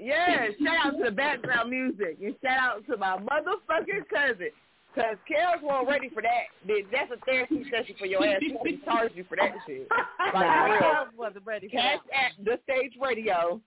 Yeah, 0.00 0.48
shout 0.62 0.86
out 0.86 0.98
to 0.98 1.04
the 1.04 1.10
background 1.12 1.70
music 1.70 2.18
and 2.22 2.34
shout 2.42 2.58
out 2.58 2.86
to 2.88 2.96
my 2.96 3.18
motherfucking 3.18 4.08
cousin. 4.12 4.50
Cause 4.94 5.16
Kels 5.28 5.60
wasn't 5.62 5.88
ready 5.88 6.08
for 6.08 6.22
that. 6.22 6.44
That's 6.92 7.10
a 7.10 7.24
therapy 7.24 7.64
session 7.70 7.96
for 7.98 8.06
your 8.06 8.24
ass. 8.24 8.40
She 8.40 8.80
charged 8.84 9.16
you 9.16 9.24
for 9.28 9.36
that 9.36 9.52
shit. 9.66 9.88
Like 10.32 10.46
Nah, 10.46 10.66
for 10.66 10.72
real. 10.72 10.80
Kels 10.82 11.16
wasn't 11.18 11.46
ready 11.46 11.68
for 11.68 11.76
Cash 11.76 11.98
at 12.14 12.44
the 12.44 12.58
stage 12.64 12.92
radio. 13.00 13.60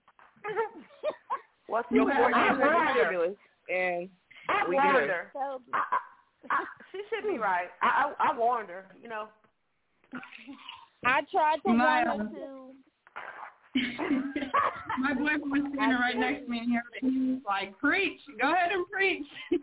What's 1.66 1.90
Your 1.90 2.06
the 2.06 2.12
four 2.16 2.30
matter? 2.30 2.56
years 2.56 2.74
of 2.74 2.96
stimulus, 2.96 3.36
and 3.68 4.08
I 4.48 4.68
we 4.68 4.74
warned 4.76 4.98
good. 5.00 5.08
her. 5.10 5.32
I, 5.74 5.80
I, 6.50 6.64
she 6.92 7.00
should 7.10 7.30
be 7.30 7.38
right. 7.38 7.68
I, 7.82 8.12
I, 8.18 8.30
I 8.32 8.38
warned 8.38 8.70
her. 8.70 8.86
You 9.02 9.08
know. 9.10 9.28
I 11.04 11.20
tried 11.30 11.56
to 11.56 11.68
warn 11.68 12.06
her 12.06 12.28
too. 12.34 12.70
My 15.00 15.14
boyfriend 15.14 15.42
was 15.50 15.62
standing 15.74 15.98
right 15.98 16.16
next 16.16 16.44
to 16.44 16.50
me 16.50 16.58
and 16.60 17.12
he 17.12 17.32
was 17.32 17.40
like, 17.46 17.78
preach. 17.78 18.20
Go 18.40 18.52
ahead 18.52 18.72
and 18.72 18.86
preach. 18.90 19.26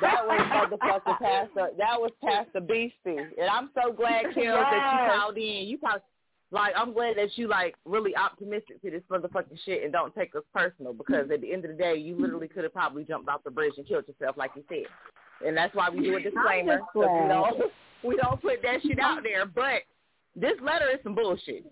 That 0.00 0.26
was 0.26 0.40
motherfucking 0.52 1.18
Pastor. 1.18 1.68
That 1.78 1.98
was 2.00 2.10
Pastor 2.22 2.60
Beastie, 2.60 2.94
and 3.06 3.48
I'm 3.50 3.70
so 3.74 3.92
glad, 3.92 4.24
Kel, 4.34 4.56
that 4.56 4.92
you 4.92 4.98
Yes. 4.98 5.12
called 5.14 5.36
in. 5.36 5.66
You 5.68 5.78
probably 5.78 6.00
like 6.50 6.74
I'm 6.76 6.92
glad 6.92 7.16
that 7.16 7.36
you 7.36 7.48
like 7.48 7.76
really 7.84 8.14
optimistic 8.16 8.80
to 8.82 8.90
this 8.90 9.02
motherfucking 9.10 9.58
shit 9.64 9.84
and 9.84 9.92
don't 9.92 10.14
take 10.14 10.34
us 10.34 10.42
personal 10.54 10.92
because 10.92 11.30
at 11.32 11.40
the 11.40 11.52
end 11.52 11.64
of 11.64 11.70
the 11.70 11.76
day, 11.76 11.96
you 11.96 12.14
literally 12.20 12.48
could 12.48 12.64
have 12.64 12.72
probably 12.72 13.04
jumped 13.04 13.28
off 13.28 13.42
the 13.44 13.50
bridge 13.50 13.74
and 13.78 13.86
killed 13.86 14.04
yourself, 14.06 14.36
like 14.36 14.50
you 14.54 14.64
said. 14.68 14.86
And 15.46 15.56
that's 15.56 15.74
why 15.74 15.88
we 15.90 16.00
do 16.02 16.16
a 16.16 16.20
disclaimer. 16.20 16.80
we 16.94 17.02
don't 17.28 17.72
we 18.04 18.16
don't 18.16 18.40
put 18.42 18.62
that 18.62 18.82
shit 18.82 18.98
out 18.98 19.22
there. 19.22 19.46
But 19.46 19.82
this 20.34 20.54
letter 20.62 20.88
is 20.90 20.98
some 21.02 21.14
bullshit. 21.14 21.64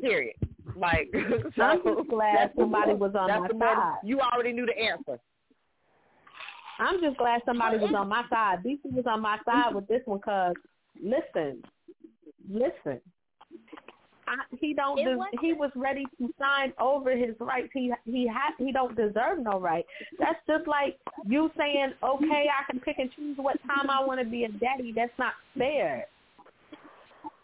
Period. 0.00 0.36
Like 0.76 1.10
so 1.56 1.62
I'm 1.62 1.82
just 1.82 2.08
glad 2.08 2.52
somebody 2.56 2.94
was 2.94 3.14
on 3.14 3.28
my 3.28 3.48
side. 3.58 3.98
You 4.04 4.20
already 4.20 4.52
knew 4.52 4.66
the 4.66 4.78
answer. 4.78 5.18
I'm 6.78 7.00
just 7.00 7.16
glad 7.16 7.42
somebody 7.44 7.78
was 7.78 7.92
on 7.96 8.08
my 8.08 8.22
side. 8.30 8.62
DC 8.64 8.80
was 8.84 9.04
on 9.06 9.20
my 9.20 9.38
side 9.44 9.74
with 9.74 9.88
this 9.88 10.02
one 10.04 10.18
because, 10.18 10.54
listen, 11.02 11.62
listen. 12.48 13.00
I, 14.28 14.44
he 14.60 14.74
don't. 14.74 14.96
Des- 14.96 15.38
he 15.40 15.54
was 15.54 15.70
ready 15.74 16.04
to 16.18 16.28
sign 16.38 16.72
over 16.78 17.16
his 17.16 17.34
rights. 17.40 17.70
He 17.72 17.92
he 18.04 18.28
ha 18.28 18.52
He 18.58 18.70
don't 18.72 18.94
deserve 18.94 19.40
no 19.40 19.58
right. 19.58 19.84
That's 20.18 20.38
just 20.46 20.68
like 20.68 20.98
you 21.26 21.50
saying, 21.56 21.94
okay, 22.02 22.46
I 22.48 22.70
can 22.70 22.78
pick 22.80 22.98
and 22.98 23.10
choose 23.16 23.38
what 23.38 23.56
time 23.66 23.90
I 23.90 24.04
want 24.04 24.20
to 24.20 24.26
be 24.26 24.44
a 24.44 24.48
daddy. 24.48 24.92
That's 24.94 25.12
not 25.18 25.32
fair. 25.56 26.06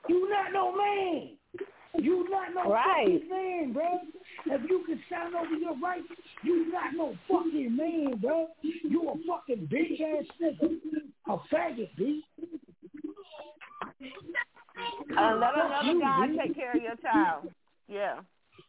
You 0.08 0.28
not 0.28 0.52
no 0.52 0.76
man. 0.76 1.30
You 1.96 2.26
not 2.30 2.54
no 2.54 2.72
Right. 2.72 3.06
fucking 3.22 3.28
man, 3.28 3.72
bro. 3.72 4.00
If 4.46 4.68
you 4.68 4.82
can 4.84 5.00
sign 5.08 5.34
over 5.34 5.54
your 5.54 5.76
rights, 5.78 6.06
you 6.42 6.70
not 6.72 6.94
no 6.94 7.16
fucking 7.28 7.76
man, 7.76 8.16
bro. 8.18 8.48
You 8.62 9.08
a 9.10 9.14
fucking 9.26 9.68
bitch 9.68 10.00
ass 10.00 10.26
nigga. 10.40 10.80
A 11.28 11.38
faggot, 11.54 11.88
bitch. 11.98 12.22
Uh, 15.16 15.36
let 15.36 15.54
another 15.54 15.92
you, 15.92 16.00
guy 16.00 16.26
bitch. 16.28 16.42
take 16.46 16.54
care 16.56 16.72
of 16.76 16.82
your 16.82 16.96
child. 16.96 17.48
Yeah. 17.88 18.20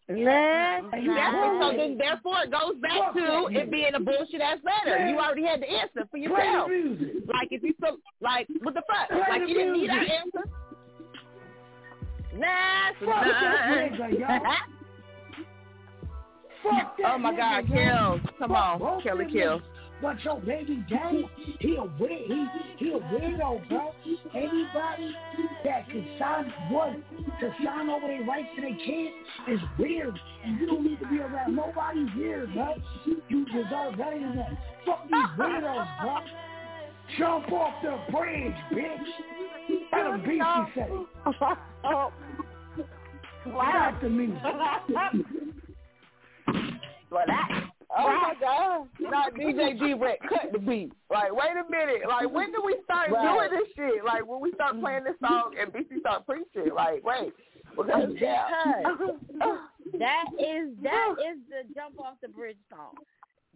Let's 0.08 0.86
Exactly. 0.94 1.50
So 1.60 1.74
then, 1.78 1.98
therefore, 1.98 2.44
it 2.44 2.52
goes 2.52 2.76
back 2.80 2.92
Fuck 2.94 3.14
to 3.16 3.50
that 3.54 3.62
it 3.64 3.72
being 3.72 3.96
a 3.96 4.00
bullshit 4.00 4.40
ass 4.40 4.60
letter. 4.64 5.08
You 5.08 5.18
already 5.18 5.44
had 5.44 5.62
the 5.62 5.70
answer 5.70 6.06
for 6.12 6.18
yourself. 6.18 6.70
Like 7.28 7.48
if 7.50 7.64
you 7.64 7.74
feel 7.82 7.98
like 8.22 8.48
what 8.62 8.76
the 8.76 8.84
fuck? 8.88 9.10
Play 9.10 9.20
Like 9.28 9.42
the 9.42 9.48
you 9.50 9.56
didn't 9.58 9.74
need 9.74 9.90
that 9.90 10.08
answer. 10.08 10.44
Last 12.38 12.96
Fuck 13.00 13.24
that 13.24 13.92
nigga, 13.92 14.20
y'all. 14.20 14.44
night. 14.44 14.58
Fuck 16.64 16.98
that 16.98 17.14
Oh 17.14 17.18
my 17.18 17.36
God. 17.36 17.66
Kill. 17.68 18.20
Come 18.40 18.52
on, 18.52 19.02
Kelly 19.02 19.26
Kill. 19.32 19.62
But 20.02 20.22
your 20.24 20.42
baby 20.42 20.86
daddy, 20.90 21.28
he 21.60 21.78
a 21.78 21.84
weird, 22.00 22.28
he 22.28 22.48
he 22.78 22.92
a 22.92 22.98
weirdo, 22.98 23.68
bro. 23.70 23.94
Anybody 24.34 25.16
that 25.64 25.90
can 25.90 26.06
sign 26.20 26.54
what 26.70 26.94
to 27.40 27.54
sign 27.64 27.90
over 27.90 28.06
their 28.06 28.24
rights 28.24 28.50
to 28.56 28.62
their 28.62 28.76
kids 28.76 29.16
is 29.48 29.60
weird, 29.80 30.20
and 30.44 30.60
you 30.60 30.68
don't 30.68 30.84
need 30.84 31.00
to 31.00 31.08
be 31.08 31.20
around 31.20 31.56
nobody 31.56 32.06
weird, 32.18 32.54
bro. 32.54 32.76
You 33.30 33.46
deserve 33.46 33.98
better 33.98 34.20
than 34.20 34.36
that. 34.36 34.52
Fuck 34.86 35.04
these 35.06 35.40
weirdos, 35.40 36.02
bro. 36.02 36.18
Jump 37.18 37.52
off 37.52 37.74
the 37.84 37.98
bridge, 38.12 38.54
bitch. 38.74 39.10
Adam 39.94 40.22
Beastie 40.22 40.72
said 40.76 40.90
it. 40.92 41.08
Stop 41.38 41.60
the 44.02 44.10
music. 44.10 44.42
Well, 47.12 47.24
that. 47.28 47.50
Oh 47.98 48.20
my 48.22 48.34
God! 48.42 48.88
Not 49.00 49.34
DJ 49.36 49.80
G 49.80 49.94
Wet, 49.94 50.20
cut 50.28 50.52
the 50.52 50.60
beat. 50.60 50.92
Like, 51.10 51.32
wait 51.34 51.52
a 51.52 51.64
minute. 51.72 52.02
Like, 52.10 52.30
when 52.30 52.52
do 52.52 52.62
we 52.66 52.76
start 52.84 53.10
Right. 53.12 53.48
doing 53.50 53.62
this 53.62 53.70
shit? 53.76 54.04
Like, 54.04 54.26
when 54.28 54.42
we 54.42 54.52
start 54.54 54.78
playing 54.82 55.06
this 55.06 55.16
song 55.22 55.54
and 55.58 55.72
BC 55.72 56.00
start 56.02 56.26
preaching? 56.26 56.74
Like, 56.76 57.06
wait, 57.06 57.32
because 57.78 58.10
yeah. 58.20 58.84
that 59.98 60.26
is 60.38 60.72
that 60.84 61.16
is 61.24 61.38
the 61.48 61.64
jump 61.74 61.98
off 62.00 62.16
the 62.22 62.28
bridge 62.28 62.58
song. 62.70 62.96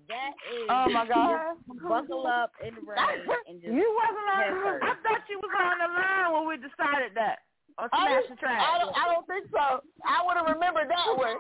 That 0.10 0.34
is 0.50 0.66
Oh, 0.74 0.90
my 0.90 1.06
God. 1.06 1.54
buckle 1.86 2.26
up 2.26 2.52
in 2.66 2.74
the 2.74 2.82
rain 2.82 3.30
and 3.46 3.62
just 3.62 3.70
You 3.70 3.86
wasn't 3.94 4.28
on. 4.34 4.82
I 4.82 4.98
thought 5.06 5.22
you 5.30 5.38
was 5.38 5.54
on 5.54 5.78
the 5.78 5.90
line 5.94 6.30
when 6.34 6.44
we 6.50 6.58
decided 6.58 7.14
that. 7.14 7.46
Or 7.78 7.88
I 7.94 8.10
smash 8.10 8.26
don't, 8.26 8.30
the 8.34 8.38
track. 8.42 8.60
I 8.60 8.76
don't, 8.82 8.92
I 8.98 9.06
don't 9.08 9.24
think 9.30 9.46
so. 9.54 9.86
I 10.04 10.20
would 10.26 10.36
have 10.36 10.50
remembered 10.50 10.90
that 10.90 11.14
one. 11.16 11.38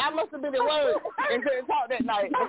I 0.00 0.08
must 0.14 0.30
have 0.32 0.40
been 0.40 0.54
at 0.54 0.62
work 0.62 1.02
and 1.28 1.42
couldn't 1.42 1.66
talk 1.66 1.90
that 1.90 2.04
night. 2.06 2.30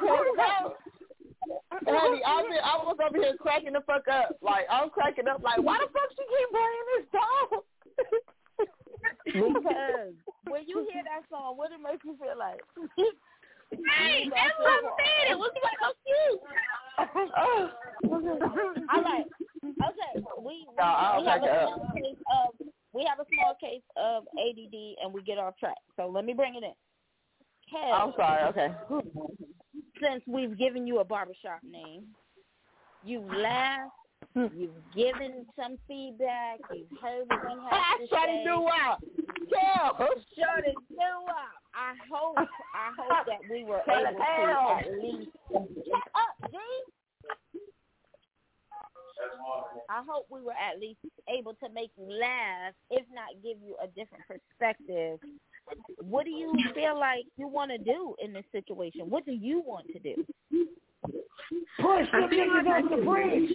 Because, 1.44 2.00
honey, 2.00 2.24
I 2.24 2.40
was, 2.40 2.56
I 2.64 2.74
was 2.88 2.96
over 3.04 3.18
here 3.20 3.36
cracking 3.36 3.74
the 3.74 3.82
fuck 3.84 4.08
up. 4.08 4.38
Like, 4.42 4.64
I'm 4.72 4.90
cracking 4.90 5.28
up 5.28 5.44
like, 5.44 5.60
why 5.60 5.76
the 5.76 5.92
fuck 5.92 6.08
she 6.16 6.24
keep 6.24 6.50
playing 6.56 6.88
this 6.96 7.06
song? 7.12 7.50
Because 9.26 10.16
when 10.48 10.64
you 10.66 10.88
hear 10.88 11.04
that 11.04 11.28
song, 11.30 11.58
what 11.58 11.72
it 11.76 11.84
makes 11.84 12.06
you 12.06 12.16
feel 12.16 12.40
like? 12.40 12.62
Hey, 13.78 14.30
that's 14.30 14.58
what 14.60 14.70
I'm 14.70 14.92
saying. 15.00 15.32
It 15.32 15.38
was 15.38 15.52
like 15.64 15.80
so 15.82 15.94
cute. 16.06 16.42
Oh. 17.38 17.70
All 18.94 19.04
right. 19.04 19.26
Okay. 19.64 20.26
We, 20.40 20.46
we, 20.46 20.76
No, 20.78 21.20
we 21.20 21.26
have 21.28 21.42
a 21.44 21.46
up. 21.46 21.70
small 21.70 21.94
case 21.96 22.18
of 22.32 22.68
we 22.94 23.06
have 23.06 23.20
a 23.20 23.26
small 23.34 23.56
case 23.60 23.82
of 23.98 24.24
ADD 24.38 24.76
and 25.04 25.14
we 25.14 25.24
get 25.24 25.38
off 25.38 25.58
track. 25.58 25.78
So 25.98 26.08
let 26.08 26.26
me 26.26 26.34
bring 26.34 26.56
it 26.56 26.64
in. 26.64 26.74
I'm 27.76 28.14
sorry. 28.16 28.44
Okay. 28.50 28.70
since 30.02 30.24
we've 30.28 30.58
given 30.58 30.86
you 30.86 31.00
a 31.00 31.04
barbershop 31.06 31.62
name, 31.64 32.08
you've 33.04 33.26
laughed, 33.26 33.92
Hmm. 34.34 34.48
you've 34.56 34.72
given 34.96 35.46
some 35.60 35.78
feedback, 35.88 36.60
you've 36.74 36.88
heard 37.02 37.26
what 37.28 37.44
we 37.44 37.62
have 37.70 38.00
to 38.02 38.08
Shut 38.08 38.26
say. 38.26 38.42
it 38.42 38.46
do 38.46 38.62
wow. 38.62 38.98
Kel. 39.50 40.08
Shut 40.38 40.66
it 40.66 40.76
do 40.90 41.12
up. 41.30 41.54
I 41.76 41.94
hope 42.12 42.38
I 42.38 42.92
hope 42.98 43.26
that 43.28 43.40
we 43.50 43.64
were 43.64 43.82
Shut 43.88 43.98
able 43.98 44.10
it 44.10 44.18
to 44.18 44.24
at 44.24 45.02
least 45.02 45.32
shut 45.52 46.08
up, 46.16 46.52
G. 46.52 46.58
I 49.90 50.04
hope 50.08 50.26
we 50.30 50.42
were 50.42 50.54
at 50.54 50.80
least 50.80 51.00
able 51.30 51.54
to 51.56 51.70
make 51.74 51.92
you 51.98 52.06
laugh, 52.20 52.74
if 52.90 53.06
not 53.14 53.30
give 53.44 53.58
you 53.66 53.76
a 53.82 53.88
different 53.88 54.24
perspective. 54.28 55.20
What 56.02 56.26
do 56.26 56.32
you 56.32 56.54
feel 56.76 57.00
like 57.00 57.24
you 57.38 57.48
want 57.48 57.72
to 57.72 57.78
do 57.78 58.16
in 58.24 58.34
this 58.34 58.44
situation? 58.52 59.10
What 59.10 59.26
do 59.26 59.32
you 59.32 59.62
want 59.66 59.88
to 59.94 60.00
do? 60.00 60.26
Push 60.52 62.12
them 62.12 62.30
niggas 62.30 62.68
off 62.68 62.90
the 62.90 62.98
bridge. 63.06 63.52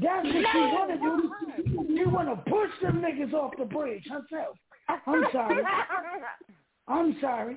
That's 0.00 0.24
what 0.24 0.32
she 0.32 0.58
want 0.58 0.90
to 0.90 0.98
do. 0.98 1.96
She 1.96 2.04
want 2.04 2.28
to 2.28 2.50
push 2.50 2.70
them 2.82 3.02
niggas 3.02 3.32
off 3.34 3.52
the 3.58 3.64
bridge 3.64 4.04
herself. 4.08 4.56
I'm 4.88 5.24
sorry. 5.32 5.62
I'm 6.88 7.16
sorry. 7.20 7.56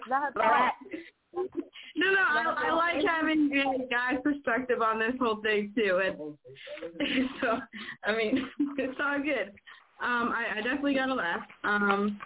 No, 1.95 2.11
no, 2.11 2.19
I, 2.19 2.67
I 2.67 2.73
like 2.73 3.05
having 3.05 3.51
a 3.53 3.87
guy's 3.89 4.21
perspective 4.23 4.81
on 4.81 4.99
this 4.99 5.13
whole 5.19 5.41
thing 5.41 5.71
too, 5.75 6.01
and 6.03 7.29
so 7.41 7.59
I 8.03 8.15
mean, 8.15 8.49
it's 8.77 8.99
all 8.99 9.19
good. 9.19 9.51
Um, 10.01 10.33
I, 10.35 10.57
I 10.57 10.61
definitely 10.61 10.95
gotta 10.95 11.13
laugh. 11.13 11.41
Um, 11.63 12.19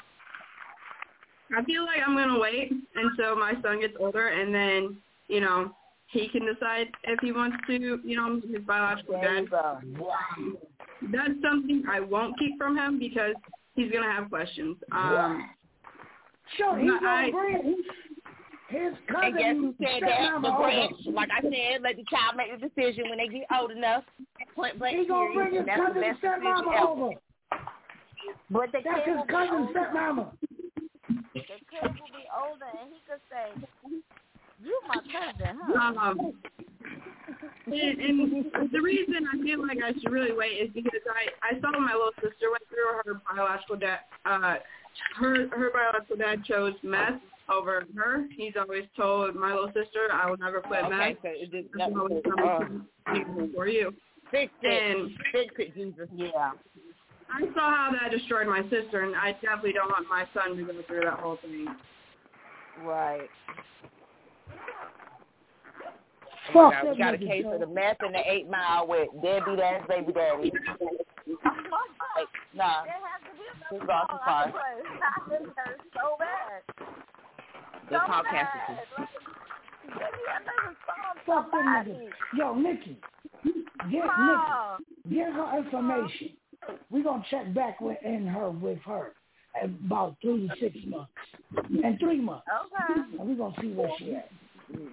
I 1.56 1.64
feel 1.66 1.86
like 1.86 2.00
I'm 2.06 2.16
gonna 2.16 2.40
wait 2.40 2.72
until 2.96 3.36
my 3.36 3.54
son 3.62 3.82
gets 3.82 3.96
older, 4.00 4.30
and 4.30 4.54
then 4.54 4.98
you 5.28 5.42
know 5.42 5.72
he 6.16 6.30
can 6.30 6.46
decide 6.46 6.88
if 7.04 7.20
he 7.20 7.32
wants 7.32 7.58
to, 7.68 7.74
you 8.04 8.16
know, 8.16 8.42
his 8.52 8.62
biological 8.66 9.20
dad. 9.22 9.46
That's 11.12 11.34
something 11.44 11.84
I 11.90 12.00
won't 12.00 12.38
keep 12.40 12.58
from 12.58 12.78
him 12.78 12.98
because 13.00 13.36
he's 13.76 13.92
gonna 13.92 14.12
have 14.12 14.30
questions. 14.30 14.78
Um, 14.92 15.50
Sure, 16.58 16.78
he's 16.78 16.90
gonna 16.92 17.32
bring 17.32 17.84
his 18.70 18.94
cousin. 19.12 19.24
And 19.26 19.38
guess 19.38 19.56
who 19.56 19.76
said 19.82 20.02
that? 20.04 20.10
stepmama 20.10 20.42
The 20.42 20.48
over. 20.50 20.64
branch. 20.64 20.94
Like 21.14 21.30
I 21.32 21.42
said, 21.42 21.82
let 21.82 21.96
the 21.98 22.06
child 22.06 22.38
make 22.38 22.52
the 22.54 22.62
decision 22.70 23.10
when 23.10 23.18
they 23.18 23.28
get 23.28 23.46
old 23.52 23.72
enough. 23.72 24.04
Point 24.56 24.80
blank 24.80 24.98
He 25.00 25.06
gonna 25.08 25.34
bring 25.34 25.54
his 25.56 25.66
that's 25.66 25.80
the 25.80 25.86
cousin 25.86 26.02
best 26.02 26.22
decision 26.22 26.42
stepmama 26.42 26.82
over. 26.88 27.10
But 28.50 28.72
the 28.72 28.80
That's 28.84 29.06
his 29.06 29.18
cousin 29.30 29.68
older. 29.68 29.74
stepmama. 29.74 30.32
The 31.34 31.42
kid 31.42 31.84
will 32.00 32.14
be 32.14 32.26
older, 32.32 32.70
and 32.80 32.90
he 32.94 33.00
could 33.10 33.22
say, 33.30 33.52
"You 34.66 34.80
my 34.88 34.96
cousin, 34.96 35.60
huh?" 35.62 35.92
Um, 36.02 36.34
and, 37.68 38.00
and 38.00 38.72
the 38.72 38.82
reason 38.82 39.16
I 39.32 39.42
feel 39.42 39.66
like 39.66 39.78
I 39.84 39.94
should 39.94 40.12
really 40.12 40.34
wait 40.34 40.58
is 40.58 40.70
because 40.74 41.02
I 41.10 41.56
I 41.56 41.60
saw 41.62 41.72
my 41.80 41.94
little 41.94 42.14
sister 42.16 42.52
went 42.52 42.64
through 42.70 43.14
her 43.14 43.22
biological 43.30 43.78
dad. 43.78 44.00
Uh, 44.26 44.56
her 45.18 45.48
her 45.50 45.72
biological 45.74 46.18
dad 46.18 46.44
chose 46.46 46.74
meth 46.84 47.22
over 47.50 47.86
her. 47.96 48.26
He's 48.36 48.54
always 48.60 48.86
told 48.96 49.36
my 49.36 49.54
little 49.54 49.72
sister, 49.74 50.12
"I 50.12 50.30
will 50.30 50.38
never 50.38 50.62
quit 50.62 50.84
Okay, 50.86 50.90
meth." 50.90 51.18
so 51.22 51.30
it 51.30 51.52
just 51.52 51.74
That's 51.78 51.94
always 51.96 52.24
something 52.28 53.52
for 53.54 53.68
you. 53.68 53.94
Fix 54.32 54.52
And 54.64 55.12
it. 55.12 55.18
Fix 55.32 55.54
it, 55.60 55.76
Jesus. 55.76 56.10
Yeah. 56.16 56.52
I 57.32 57.42
saw 57.54 57.76
how 57.76 57.92
that 57.92 58.12
destroyed 58.12 58.48
my 58.48 58.62
sister, 58.70 59.02
and 59.02 59.16
I 59.16 59.34
definitely 59.34 59.74
don't 59.74 59.90
want 59.90 60.08
my 60.10 60.26
son 60.34 60.56
to 60.58 60.64
go 60.64 60.82
through 60.88 61.02
that 61.02 61.20
whole 61.20 61.38
thing. 61.42 61.68
Right. 62.84 63.30
My 66.54 66.72
Fuck 66.72 66.84
God, 66.84 66.92
we 66.92 66.98
got 66.98 67.14
a 67.14 67.18
case 67.18 67.46
of 67.52 67.60
the 67.60 67.68
meth 67.68 67.98
and 68.02 68.14
the 68.14 68.22
eight 68.32 68.50
mile 68.50 68.88
with 68.88 69.10
deadbeat 69.24 69.60
ass 69.60 69.84
baby 69.88 70.14
daddy. 70.14 70.52
Like, 71.26 72.28
nah, 72.54 72.84
he's 73.72 73.82
off 73.90 74.08
the 74.10 74.20
fire. 74.26 74.54
so 75.94 76.18
bad. 76.20 76.62
They're 77.90 78.00
So 78.00 78.06
called 78.06 78.26
bad. 78.32 78.48
Cassidy. 78.48 78.80
Like, 78.98 79.10
give 79.86 79.96
me 79.96 80.04
another 80.30 80.76
Fuck 81.26 81.52
them 81.52 81.66
niggas. 81.66 82.10
Yo, 82.38 82.54
Nikki, 82.56 82.98
get 83.92 84.04
Oh. 84.06 84.78
Nikki, 85.08 85.16
get 85.16 85.34
her 85.34 85.58
information. 85.58 86.30
We're 86.90 87.04
gonna 87.04 87.24
check 87.30 87.54
back 87.54 87.82
with 87.82 87.98
in 88.04 88.28
her 88.28 88.50
with 88.52 88.80
her 88.86 89.14
about 89.64 90.16
three 90.22 90.48
to 90.48 90.56
six 90.60 90.76
months. 90.86 91.12
And 91.84 92.00
three 92.00 92.20
months. 92.20 92.46
Okay. 92.66 93.02
And 93.20 93.30
we're 93.30 93.36
gonna 93.36 93.56
see 93.62 93.72
where 93.74 93.90
she 93.98 94.16
at. 94.16 94.30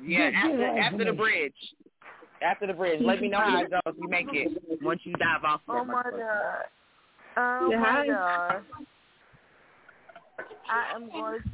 Yeah, 0.03 0.31
Get- 0.31 0.33
get 0.33 0.35
after 0.35 0.79
after 0.79 1.05
the 1.05 1.13
bridge. 1.13 1.55
After 2.43 2.67
the 2.67 2.73
bridge. 2.75 3.01
Let 3.01 3.21
me 3.21 3.29
know 3.29 3.39
how 3.39 3.63
it 3.63 3.71
goes. 3.71 3.95
You 3.99 4.09
make 4.09 4.27
it 4.33 4.51
once 4.83 5.01
you 5.05 5.13
dive 5.15 5.45
off. 5.45 5.61
Oh 5.69 5.85
my 5.85 6.03
god. 6.03 6.65
Oh 7.37 7.69
Yeah, 7.71 7.79
my 7.79 7.87
hi. 7.89 8.07
god. 8.07 8.65
I 10.69 10.95
am 10.95 11.11
going 11.11 11.41
to 11.43 11.49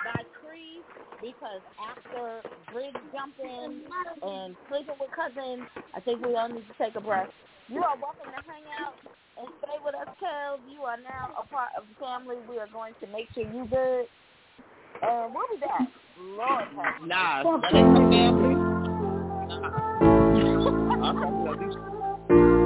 by 0.03 0.23
Creed 0.39 0.83
because 1.21 1.61
after 1.79 2.41
Bridge 2.71 2.95
jumping 3.11 3.83
and 4.23 4.55
sleeping 4.69 4.95
with 4.99 5.11
cousins, 5.11 5.67
I 5.95 5.99
think 5.99 6.25
we 6.25 6.35
all 6.35 6.49
need 6.49 6.65
to 6.67 6.75
take 6.77 6.95
a 6.95 7.01
breath. 7.01 7.29
You 7.67 7.83
are 7.83 7.95
welcome 8.01 8.31
to 8.31 8.41
hang 8.49 8.63
out 8.81 8.95
and 9.37 9.47
stay 9.59 9.77
with 9.83 9.95
us, 9.95 10.07
Kev. 10.21 10.59
You 10.71 10.81
are 10.83 10.97
now 10.97 11.35
a 11.37 11.45
part 11.47 11.69
of 11.77 11.83
the 11.87 11.95
family. 12.03 12.37
We 12.49 12.57
are 12.59 12.67
going 12.71 12.93
to 13.01 13.07
make 13.07 13.27
sure 13.33 13.43
you 13.43 13.67
good. 13.69 14.05
And 15.01 15.33
we'll 15.33 15.47
be 15.53 15.59
back. 15.59 15.87
Lord 16.19 16.67
have. 16.75 17.07
Nah, 17.07 17.59
that 17.61 17.73
ain't 17.73 17.93
no 17.93 18.09
family. 18.09 18.55
Nah. 19.49 19.89
I'm 21.01 21.15
talking 21.15 21.41
about 21.47 21.59
these 21.59 22.58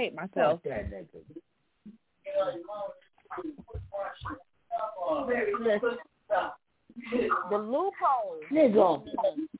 hate 0.00 0.14
myself. 0.14 0.60
That 0.64 0.90
nigga. 0.90 1.20
The 7.50 7.58
loophole. 7.58 8.40
Nigga, 8.52 9.02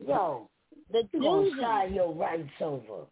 yo, 0.06 0.48
The 0.92 1.02
you 1.12 1.20
gonna 1.20 1.50
doozy. 1.50 1.60
sign 1.60 1.94
your 1.94 2.14
rights 2.14 2.48
over. 2.60 3.06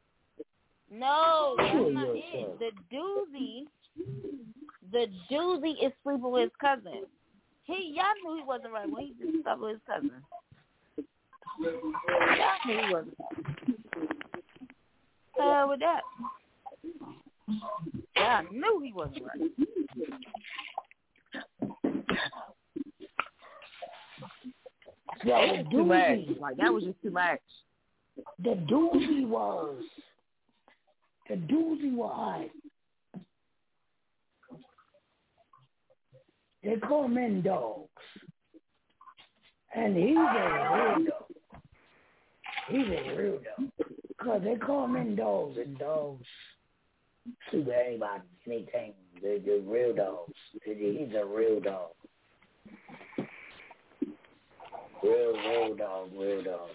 No, 0.91 1.55
that's 1.59 1.75
not 1.75 2.07
it. 2.15 2.59
The 2.59 2.71
doozy, 2.95 3.67
the 4.91 5.07
doozy 5.31 5.73
is 5.85 5.93
sleeping 6.03 6.31
with 6.31 6.43
his 6.45 6.51
cousin. 6.61 7.05
He, 7.65 7.95
y'all 7.95 8.05
knew 8.25 8.37
he 8.41 8.43
wasn't 8.47 8.73
right 8.73 8.91
when 8.91 9.07
he 9.07 9.13
just 9.23 9.43
slept 9.43 9.61
with 9.61 9.73
his 9.73 9.81
cousin. 9.87 10.11
Y'all 11.61 12.59
knew 12.67 12.87
he 12.87 12.93
wasn't 12.93 13.17
right. 13.19 13.77
Hell 15.39 15.69
with 15.69 15.81
that. 15.81 16.01
Y'all 18.15 18.45
knew 18.53 18.81
he 18.85 18.93
wasn't 18.93 19.23
right. 19.25 19.51
The 25.25 25.31
was 25.31 25.67
too 25.71 25.85
much. 25.85 26.19
Like 26.41 26.57
that 26.59 26.73
was 26.73 26.85
just 26.85 27.01
too 27.03 27.11
much. 27.11 27.41
the 28.43 28.55
doozy 28.71 29.27
was, 29.27 29.83
the 31.29 31.37
doozy 31.37 31.93
was, 31.93 32.49
they 36.63 36.77
call 36.77 37.09
men 37.09 37.43
dogs. 37.43 37.89
And 39.75 39.97
he's 39.97 40.17
a 40.17 40.71
real 40.75 41.07
dog. 41.07 41.63
He's 42.69 42.87
a 42.87 43.17
real 43.17 43.39
dog. 43.39 43.89
Because 44.09 44.43
they 44.43 44.57
call 44.57 44.87
men 44.89 45.15
dogs, 45.15 45.57
and 45.59 45.79
dogs 45.79 46.27
sleep 47.51 47.69
anybody, 47.69 48.23
anything. 48.47 48.95
They're, 49.23 49.39
they're 49.39 49.61
real 49.61 49.95
dogs. 49.95 50.33
He's 50.65 51.15
a 51.15 51.25
real 51.25 51.61
dog. 51.61 51.91
Real, 55.03 55.33
real 55.33 55.77
dog, 55.77 56.11
real 56.17 56.43
dog. 56.43 56.69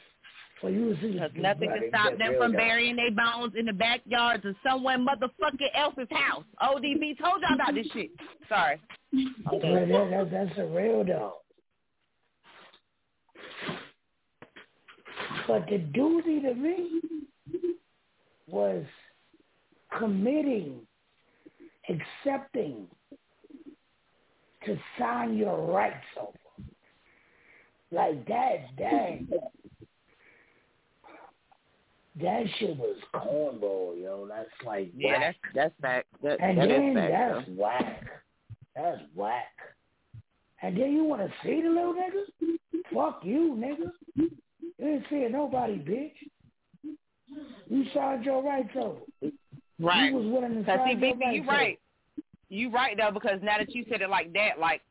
So 0.62 0.70
you 0.70 0.96
see, 1.02 1.12
Because 1.12 1.32
nothing 1.36 1.70
can 1.70 1.90
stop 1.90 2.18
them 2.18 2.36
from 2.38 2.54
burying 2.54 2.96
their 2.96 3.12
bones 3.12 3.54
in 3.58 3.66
the 3.66 3.74
backyards 3.74 4.46
of 4.46 4.56
someone 4.66 5.06
motherfucking 5.06 5.76
else's 5.76 6.08
house. 6.10 6.46
ODB 6.62 7.20
told 7.22 7.42
y'all 7.42 7.56
about 7.56 7.74
this 7.76 7.88
shit. 7.92 8.12
Sorry. 8.48 8.80
I'm 9.14 9.30
Well, 9.52 9.60
that, 9.60 10.10
that, 10.10 10.32
that's 10.32 10.58
a 10.60 10.66
real 10.66 11.04
dog. 11.04 11.34
But 15.48 15.68
the 15.70 15.80
duty 15.80 16.40
to 16.42 16.54
me 16.54 17.02
was 18.48 18.86
committing, 20.04 20.80
accepting 21.90 22.88
to 24.66 24.78
sign 25.00 25.38
your 25.38 25.66
rights 25.72 26.04
over. 26.20 26.38
Like 27.92 28.26
that, 28.28 28.56
that, 28.80 29.20
that 32.22 32.44
shit 32.60 32.76
was 32.78 32.98
cornball, 33.14 34.02
yo. 34.02 34.28
That's 34.28 34.50
like 34.66 34.92
Yeah, 34.96 35.20
whack. 35.20 35.36
that's 35.54 35.56
that's 35.56 35.82
fact. 35.82 36.08
That, 36.24 36.40
And 36.42 36.58
that 36.58 36.64
is 36.66 36.70
then 36.70 36.94
fact. 36.96 37.12
that's 37.12 37.48
though. 37.48 37.54
whack. 37.62 38.04
That's 38.76 39.02
whack. 39.16 39.44
And 40.62 40.78
then 40.78 40.94
you 40.94 41.04
want 41.04 41.22
to 41.22 41.32
see 41.44 41.62
the 41.62 41.70
little 41.70 41.94
nigga? 41.94 42.58
Fuck 42.94 43.22
you, 43.24 43.56
nigga. 43.58 43.92
You 44.16 44.30
ain't 44.82 45.04
seeing 45.10 45.32
nobody, 45.32 45.76
bitch. 45.76 46.12
You 47.70 47.86
signed 47.94 48.24
your 48.26 48.44
rights 48.44 48.70
over. 48.76 49.00
Right. 49.80 50.12
You 50.12 50.18
was 50.18 50.26
willing 50.26 50.54
to 50.56 50.60
Because 50.60 50.80
see, 50.86 50.94
sign 50.94 51.00
your 51.02 51.16
BB, 51.16 51.36
you 51.36 51.44
right. 51.48 51.80
You 52.50 52.70
right 52.70 52.96
though, 52.98 53.12
because 53.12 53.40
now 53.42 53.58
that 53.58 53.74
you 53.74 53.84
said 53.90 54.02
it 54.02 54.10
like 54.10 54.32
that, 54.34 54.60
like 54.60 54.82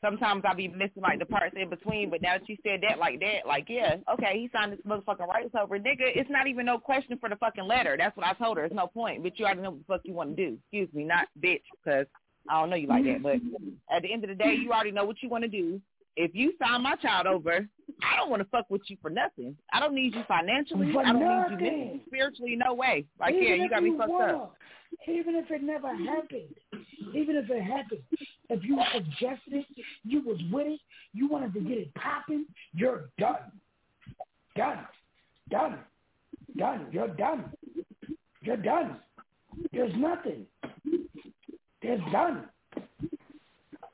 sometimes 0.00 0.42
I 0.46 0.54
be 0.54 0.68
missing 0.68 1.02
like 1.02 1.18
the 1.18 1.26
parts 1.26 1.54
in 1.58 1.68
between, 1.68 2.10
but 2.10 2.22
now 2.22 2.38
that 2.38 2.48
you 2.48 2.56
said 2.62 2.80
that 2.82 2.98
like 2.98 3.20
that, 3.20 3.46
like 3.46 3.66
yeah, 3.68 3.96
okay, 4.12 4.34
he 4.34 4.50
signed 4.52 4.72
his 4.72 4.80
motherfucking 4.80 5.26
rights 5.26 5.54
over, 5.60 5.78
nigga. 5.78 6.10
It's 6.14 6.30
not 6.30 6.46
even 6.46 6.66
no 6.66 6.78
question 6.78 7.18
for 7.18 7.28
the 7.28 7.36
fucking 7.36 7.66
letter. 7.66 7.96
That's 7.98 8.16
what 8.16 8.26
I 8.26 8.34
told 8.34 8.58
her. 8.58 8.64
It's 8.64 8.74
no 8.74 8.86
point, 8.86 9.22
but 9.22 9.38
you 9.38 9.46
already 9.46 9.62
know 9.62 9.70
what 9.70 9.78
the 9.78 9.84
fuck 9.86 10.00
you 10.04 10.14
want 10.14 10.36
to 10.36 10.50
do. 10.50 10.58
Excuse 10.64 10.88
me, 10.94 11.04
not 11.04 11.28
bitch, 11.42 11.62
because 11.82 12.06
I 12.48 12.60
don't 12.60 12.70
know 12.70 12.76
you 12.76 12.88
like 12.88 13.04
that. 13.04 13.22
But 13.22 13.36
at 13.94 14.02
the 14.02 14.12
end 14.12 14.24
of 14.24 14.30
the 14.30 14.36
day, 14.36 14.54
you 14.54 14.72
already 14.72 14.90
know 14.90 15.04
what 15.04 15.22
you 15.22 15.28
want 15.28 15.42
to 15.42 15.48
do. 15.48 15.80
If 16.16 16.34
you 16.34 16.52
sign 16.62 16.82
my 16.82 16.96
child 16.96 17.26
over, 17.26 17.66
I 18.02 18.16
don't 18.16 18.30
want 18.30 18.42
to 18.42 18.48
fuck 18.48 18.66
with 18.68 18.82
you 18.88 18.96
for 19.00 19.10
nothing. 19.10 19.56
I 19.72 19.80
don't 19.80 19.94
need 19.94 20.14
you 20.14 20.22
financially. 20.28 20.92
For 20.92 21.00
I 21.00 21.12
don't 21.12 21.20
need 21.20 21.64
you 21.64 21.70
mentally, 21.70 22.02
spiritually, 22.06 22.56
no 22.56 22.74
way. 22.74 23.06
Like 23.18 23.34
Even 23.34 23.46
yeah, 23.46 23.54
you 23.54 23.70
got 23.70 23.82
me 23.82 23.96
fucked 23.96 24.10
wanna, 24.10 24.36
up. 24.36 24.56
Even 25.08 25.34
if 25.36 25.50
it 25.50 25.62
never 25.62 25.88
happened, 25.88 26.54
even 27.14 27.36
if 27.36 27.48
it 27.48 27.62
happened, 27.62 28.02
if 28.50 28.62
you 28.62 28.78
suggested 28.92 29.54
it, 29.54 29.66
you 30.04 30.20
was 30.20 30.38
with 30.52 30.66
it, 30.66 30.80
you 31.14 31.28
wanted 31.28 31.54
to 31.54 31.60
get 31.60 31.78
it 31.78 31.94
popping, 31.94 32.44
you're 32.74 33.08
done. 33.18 33.52
Done. 34.54 34.86
Done. 35.48 35.78
Done. 36.58 36.86
You're 36.90 37.08
done. 37.08 37.52
You're 38.42 38.56
done. 38.58 38.96
There's 39.72 39.94
nothing. 39.96 40.46
There's 41.80 42.00
done. 42.12 42.48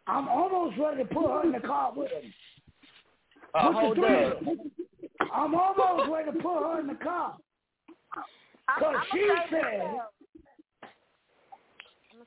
I'm 0.08 0.28
almost 0.28 0.78
ready 0.78 1.02
to 1.02 1.08
put 1.08 1.26
her 1.26 1.44
in 1.44 1.52
the 1.52 1.60
car 1.60 1.92
with 1.94 2.10
him. 2.10 2.32
Uh, 3.54 3.68
With 3.68 3.74
the 3.74 3.80
hold 3.80 3.98
up. 3.98 4.42
I'm 5.32 5.54
almost 5.54 6.10
ready 6.10 6.32
to 6.32 6.38
put 6.38 6.62
her 6.62 6.80
in 6.80 6.86
the 6.86 6.94
car. 6.94 7.36
Because 8.78 8.96
she 9.12 9.28
said, 9.50 9.78
now. 9.78 10.08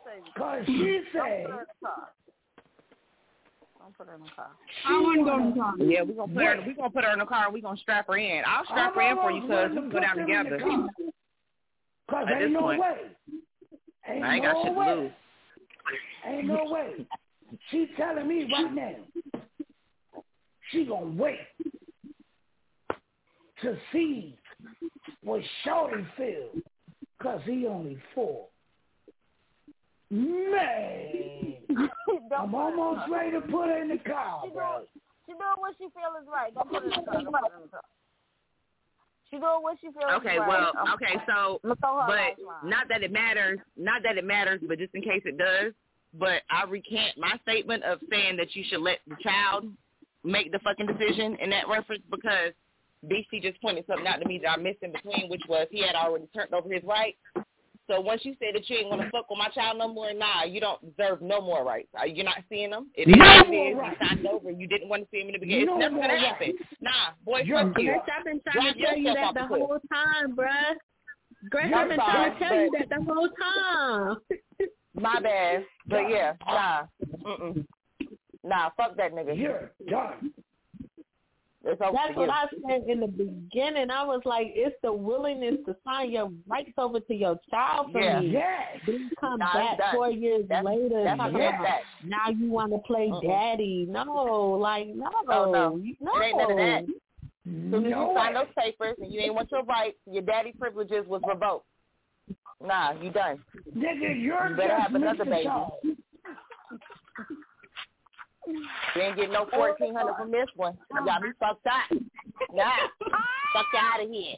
Say 0.06 0.20
because 0.26 0.66
she 0.66 0.74
Don't 0.74 1.06
said, 1.14 1.46
put 1.46 1.52
her 1.52 1.60
in 1.60 1.66
the 1.68 1.88
car. 1.88 2.10
Don't 3.80 3.98
put 3.98 4.08
her 4.08 4.16
in 4.16 4.22
the 4.24 4.30
car. 4.36 4.50
I 4.88 5.02
wouldn't 5.02 5.26
go 5.26 5.40
in 5.40 5.50
the 5.50 5.62
car. 5.62 5.74
Yeah, 5.78 6.02
we're 6.02 6.14
gonna 6.14 6.34
put 6.34 6.44
her. 6.44 6.64
We 6.66 6.74
gonna 6.74 6.90
put 6.90 7.04
her 7.04 7.14
in 7.14 7.20
the 7.20 7.26
car. 7.26 7.46
and 7.46 7.54
We 7.54 7.62
gonna 7.62 7.78
strap 7.78 8.08
her 8.08 8.18
in. 8.18 8.44
I'll 8.48 8.66
strap 8.66 8.96
her 8.96 9.02
in 9.02 9.16
for 9.18 9.32
you, 9.32 9.42
cuz 9.42 9.72
we 9.72 9.78
can 9.78 9.90
go 9.90 10.00
down 10.00 10.18
together. 10.18 10.58
Because 12.08 12.28
At 12.28 12.34
ain't 12.34 12.42
this 12.42 12.52
no 12.54 12.60
point. 12.62 12.82
way. 12.82 12.98
Ain't 14.08 14.24
I 14.24 14.36
ain't 14.36 14.44
no 14.44 14.54
got 14.54 14.64
shit 14.64 14.74
to 14.74 14.80
way. 14.80 14.96
lose. 14.96 15.12
Ain't 16.26 16.48
no 16.48 16.66
way. 16.66 17.06
She 17.70 17.88
telling 17.98 18.28
me 18.28 18.50
right 18.52 18.74
now, 18.74 19.42
she 20.72 20.86
gonna 20.86 21.06
wait 21.06 21.40
to 23.62 23.78
see 23.92 24.36
what 25.24 25.42
Shorty 25.64 26.06
feel, 26.18 26.50
cause 27.22 27.42
he 27.46 27.68
only 27.68 27.98
four. 28.16 28.48
Man, 30.10 31.56
I'm 32.38 32.56
almost 32.56 33.10
ready 33.10 33.32
to 33.32 33.42
put 33.42 33.68
her 33.68 33.82
in 33.82 33.90
the 33.90 33.98
car, 33.98 34.44
bro. 34.54 34.82
She 35.26 35.34
doing 35.34 35.42
what 35.58 35.76
she 35.78 35.86
feel 35.86 36.20
is 36.22 36.28
right. 36.32 36.54
Don't 36.54 36.70
put 36.70 36.84
her 36.84 36.90
in 36.90 36.90
the 36.90 37.06
car. 37.06 37.22
Don't 37.22 37.26
put 37.26 37.52
her 37.52 37.58
in 37.58 37.64
the 37.64 37.70
car. 37.70 37.82
She 39.30 39.38
doing 39.38 39.62
what 39.62 39.78
she 39.80 39.88
feels 39.88 40.12
Okay, 40.20 40.36
is 40.36 40.40
right. 40.40 40.50
Okay, 40.50 40.74
well, 40.76 40.94
okay, 40.96 41.16
so, 41.26 41.62
I'ma 41.64 41.76
throw 41.76 42.02
her 42.02 42.04
a 42.04 42.36
but 42.36 42.68
not 42.68 42.90
that 42.90 43.04
it 43.04 43.12
matters, 43.14 43.60
not 43.78 44.04
that 44.04 44.18
it 44.18 44.26
matters, 44.26 44.60
but 44.68 44.78
just 44.78 44.94
in 44.94 45.02
case 45.02 45.22
it 45.24 45.38
does, 45.38 45.72
but 46.14 46.42
I 46.50 46.66
recant 46.70 47.18
my 47.18 47.40
statement 47.44 47.84
of 47.84 48.00
saying 48.10 48.38
that 48.38 48.56
you 48.56 48.64
should 48.68 48.82
let 48.82 49.00
the 49.08 49.16
child 49.22 49.66
make 50.24 50.52
the 50.52 50.60
fucking 50.60 50.88
decision 50.88 51.38
in 51.42 51.50
that 51.50 51.68
reference 51.68 52.04
because 52.12 52.54
BC 53.10 53.42
just 53.42 53.60
pointed 53.62 53.86
something 53.88 54.06
out 54.06 54.22
to 54.22 54.28
me 54.28 54.40
that 54.44 54.52
I 54.52 54.58
missed 54.58 54.84
in 54.84 54.92
between, 54.92 55.30
which 55.30 55.42
was 55.48 55.68
he 55.72 55.82
had 55.82 55.96
already 55.96 56.28
turned 56.36 56.54
over 56.54 56.72
his 56.72 56.84
rights. 56.84 57.18
So 57.88 58.00
once 58.00 58.22
you 58.24 58.36
said 58.40 58.54
that 58.54 58.70
you 58.70 58.78
ain't 58.78 58.90
want 58.90 59.02
to 59.02 59.10
fuck 59.10 59.30
with 59.30 59.40
my 59.40 59.50
child 59.50 59.78
no 59.78 59.88
more, 59.88 60.14
nah, 60.14 60.44
you 60.44 60.62
don't 60.62 60.80
deserve 60.96 61.22
no 61.22 61.42
more 61.42 61.66
rights. 61.66 61.90
You're 62.06 62.16
you 62.16 62.24
not 62.24 62.38
seeing 62.48 62.70
them? 62.70 62.90
It 62.96 63.10
is 63.10 63.16
No 63.18 63.44
more 63.52 63.82
rights. 63.82 63.98
You 64.00 64.08
signed 64.08 64.28
over. 64.28 64.52
You 64.52 64.68
didn't 64.68 64.88
want 64.88 65.04
to 65.04 65.08
see 65.12 65.22
him 65.22 65.28
in 65.28 65.34
the 65.34 65.40
beginning. 65.40 65.66
No 65.66 65.74
it's 65.76 65.82
never 65.82 65.96
gonna 65.96 66.14
rights. 66.14 66.26
happen. 66.26 66.54
Nah, 66.80 66.92
boy, 67.26 67.42
You're 67.44 67.68
fuck 67.68 67.82
you. 67.82 67.92
I've 67.92 68.24
been 68.24 68.40
trying 68.48 68.64
Drop 68.64 68.76
to 68.76 68.82
tell 68.82 68.98
you 68.98 69.14
that 69.14 69.34
the 69.34 69.48
whole 69.48 69.80
time, 69.92 70.36
bruh. 70.36 70.76
I'm 71.54 71.74
I've 71.74 71.90
been 71.90 71.98
trying 71.98 72.34
to 72.34 72.40
tell 72.40 72.56
you 72.56 72.72
that 72.78 72.90
the 72.90 73.04
whole 73.04 73.30
time. 73.30 74.18
My 74.94 75.20
bad. 75.22 75.66
But 75.88 76.10
yeah, 76.10 76.34
nah. 76.46 76.84
Mm-mm. 77.26 77.66
Nah, 78.44 78.70
fuck 78.76 78.98
that 78.98 79.14
nigga. 79.14 79.38
You're 79.38 79.72
done. 79.90 80.32
It's 81.64 81.80
over 81.80 81.92
That's 81.94 82.18
what. 82.18 82.30
I 82.32 82.46
said 82.68 82.86
in 82.90 83.02
the 83.02 83.08
beginning. 83.08 83.92
I 83.92 84.04
was 84.04 84.22
like, 84.26 84.48
it's 84.56 84.76
the 84.82 84.92
willingness 84.92 85.58
to 85.68 85.76
sign 85.86 86.10
your 86.10 86.32
rights 86.48 86.72
over 86.80 87.00
to 87.00 87.14
your 87.14 87.40
child 87.52 87.92
for 87.92 88.02
Yeah. 88.02 88.20
me. 88.20 88.30
Yes. 88.32 88.80
Then 88.88 89.12
come 89.20 89.38
Nah, 89.38 89.54
back 89.54 89.78
it's 89.80 89.92
four 89.94 90.10
years 90.10 90.44
That's- 90.50 90.66
later. 90.66 91.04
that's 91.04 91.20
talking 91.20 91.36
about, 91.36 91.62
that. 91.64 91.82
Now 92.04 92.30
you 92.30 92.50
want 92.50 92.72
to 92.72 92.80
play 92.80 93.10
Mm-mm. 93.10 93.22
daddy? 93.22 93.86
No, 93.88 94.58
like 94.60 94.88
no, 94.88 95.12
Oh, 95.30 95.52
no. 95.52 95.80
No. 96.00 96.20
It 96.20 96.24
ain't 96.24 96.38
none 96.38 96.52
of 96.52 96.58
that. 96.58 96.84
As 96.84 96.90
soon 97.46 97.86
as 97.86 97.92
No 97.92 98.10
you 98.10 98.16
signed 98.18 98.36
those 98.36 98.48
papers 98.58 98.96
and 99.00 99.14
you 99.14 99.20
ain't 99.20 99.36
want 99.36 99.52
your 99.52 99.64
rights, 99.64 99.98
your 100.08 100.24
daddy 100.24 100.54
privileges 100.58 101.06
was 101.08 101.22
revoked. 101.28 101.68
Nah, 102.64 102.92
you 103.02 103.10
done. 103.12 103.44
Nigga, 103.76 104.22
you're 104.22 104.50
You 104.50 104.56
better 104.56 104.80
have 104.80 104.94
another 104.96 105.26
baby. 105.26 105.46
Saul. 105.46 105.80
You 108.48 109.02
ain't 109.02 109.16
getting 109.16 109.34
no 109.34 109.48
fourteen 109.54 109.96
hundred 109.96 110.16
from 110.16 110.32
this 110.32 110.48
one. 110.56 110.78
You 110.94 111.06
got 111.06 111.22
me 111.22 111.30
fucked 111.40 111.66
up. 111.68 111.98
Nah, 112.54 112.72
fuck 113.54 113.66
you 113.74 113.80
out 113.80 114.04
of 114.04 114.10
here. 114.10 114.36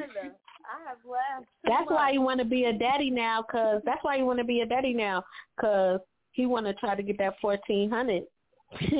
I 0.00 0.88
have 0.88 0.98
laughed. 1.08 1.46
too 1.64 1.70
That's 1.70 1.88
why 1.88 2.06
much. 2.06 2.14
you 2.14 2.20
want 2.20 2.40
to 2.40 2.44
be 2.44 2.64
a 2.64 2.72
daddy 2.72 3.10
now, 3.10 3.42
cause 3.42 3.80
that's 3.84 4.02
why 4.02 4.16
you 4.16 4.26
want 4.26 4.38
to 4.40 4.44
be 4.44 4.60
a 4.60 4.66
daddy 4.66 4.92
now, 4.92 5.24
cause 5.60 6.00
he 6.32 6.46
want 6.46 6.66
to 6.66 6.74
try 6.74 6.94
to 6.94 7.02
get 7.02 7.16
that 7.18 7.34
fourteen 7.40 7.88
hundred. 7.90 8.24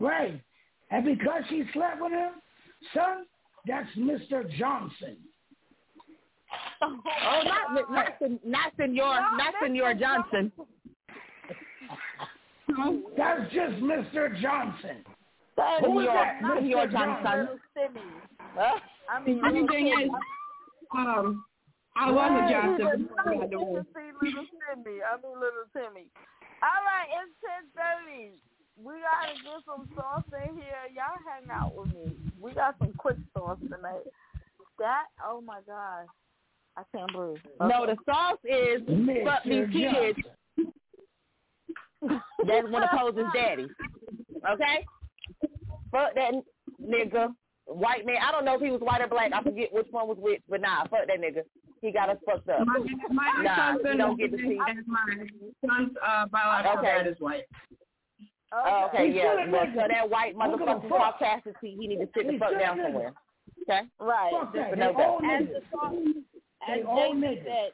right. 0.00 0.40
And 0.90 1.04
because 1.04 1.42
she 1.48 1.62
slept 1.72 2.00
with 2.00 2.12
him, 2.12 2.32
son, 2.92 3.24
that's 3.66 3.88
Mr. 3.96 4.50
Johnson. 4.58 5.16
Oh, 6.82 7.42
not 7.44 7.90
not 7.90 8.06
sen- 8.20 8.40
not 8.44 8.72
Senor, 8.76 9.20
not 9.36 9.54
Senor 9.62 9.94
Johnson. 9.94 10.52
That's 13.16 13.52
just 13.52 13.74
Mr. 13.82 14.40
Johnson. 14.40 15.04
Senor, 15.56 15.80
Who 15.82 16.00
is 16.00 16.06
that? 16.06 16.38
Senor 16.40 16.86
Mr. 16.86 16.92
Johnson. 16.92 17.48
Huh? 18.54 18.78
I 19.10 19.20
mean, 19.24 19.40
Funny 19.40 19.60
little 19.60 19.68
thing 19.68 19.88
is, 19.88 20.10
um, 20.96 21.44
I 21.96 22.10
was 22.10 22.30
a 22.30 22.52
Johnson. 22.52 23.08
Right. 23.26 23.40
by 23.40 23.46
the 23.46 23.58
way. 23.58 23.72
You 23.72 23.84
see 23.94 24.10
little 24.22 24.46
Timmy. 24.70 25.02
I 25.02 25.16
mean 25.20 25.34
little 25.34 25.66
Timmy. 25.74 26.06
All 26.62 26.80
right, 26.84 27.08
it's 27.20 27.34
ten 27.42 27.66
thirty. 27.74 28.40
We 28.80 28.94
gotta 29.04 29.34
get 29.36 29.60
some 29.66 29.88
sauce 29.94 30.24
in 30.48 30.56
here. 30.56 30.88
Y'all 30.94 31.20
hang 31.26 31.50
out 31.50 31.74
with 31.76 31.92
me. 31.92 32.16
We 32.40 32.52
got 32.54 32.76
some 32.78 32.92
quick 32.96 33.16
sauce 33.36 33.58
tonight. 33.60 34.06
That 34.78 35.04
oh 35.26 35.40
my 35.40 35.60
god. 35.66 36.06
I 36.80 36.96
can't 36.96 37.12
breathe. 37.12 37.36
No, 37.60 37.86
the 37.86 37.96
sauce 38.06 38.38
is 38.44 38.80
fuck 39.24 39.44
these 39.44 39.66
kids. 39.72 40.18
That's 42.46 42.68
one 42.70 42.82
of 42.82 42.90
Pose's 42.90 43.24
daddy. 43.34 43.66
Okay? 44.50 44.86
Fuck 45.92 46.14
that 46.14 46.32
nigga. 46.82 47.34
White 47.66 48.06
man. 48.06 48.16
I 48.26 48.32
don't 48.32 48.44
know 48.44 48.54
if 48.54 48.60
he 48.62 48.70
was 48.70 48.80
white 48.80 49.00
or 49.02 49.06
black. 49.08 49.32
I 49.32 49.42
forget 49.42 49.72
which 49.72 49.86
one 49.90 50.08
was 50.08 50.16
which, 50.18 50.42
but 50.48 50.60
nah, 50.60 50.82
fuck 50.84 51.06
that 51.06 51.20
nigga. 51.20 51.42
He 51.82 51.92
got 51.92 52.08
us 52.08 52.16
fucked 52.26 52.48
up. 52.48 52.66
My, 52.66 52.78
my 53.12 53.42
nah, 53.42 53.72
son's 53.74 53.80
you 53.84 53.96
don't 53.96 54.18
get 54.18 54.32
to 54.32 54.38
see. 54.38 54.58
and 54.66 54.86
my 54.86 55.26
son's 55.66 55.92
uh, 56.06 56.26
biological 56.26 56.78
Okay. 56.78 56.86
dad 56.86 57.06
is 57.06 57.16
white. 57.20 57.44
Oh, 58.52 58.88
okay, 58.92 59.12
yeah. 59.14 59.46
Well, 59.50 59.66
so 59.74 59.82
that 59.88 60.10
white 60.10 60.34
Who 60.34 60.40
gives 60.50 60.62
a 60.62 60.64
motherfucking 60.64 60.88
fuck? 60.88 61.20
caucasity, 61.20 61.76
he 61.78 61.86
need 61.86 61.98
to 62.00 62.08
sit 62.16 62.26
the 62.26 62.38
fuck 62.38 62.58
down 62.58 62.78
somewhere. 62.82 63.12
Okay? 63.62 63.82
Right. 64.00 64.32
Fuck 64.32 64.52
that. 64.54 64.70
Just 64.70 64.74
They 64.74 64.80
know 64.80 64.92
all 64.96 65.20
that. 65.20 65.42
As 65.42 65.48
the 65.48 65.62
sauce 65.70 65.94
They 66.66 66.82
all 66.82 67.14
Jake 67.14 67.22
niggas. 67.22 67.44
said, 67.44 67.72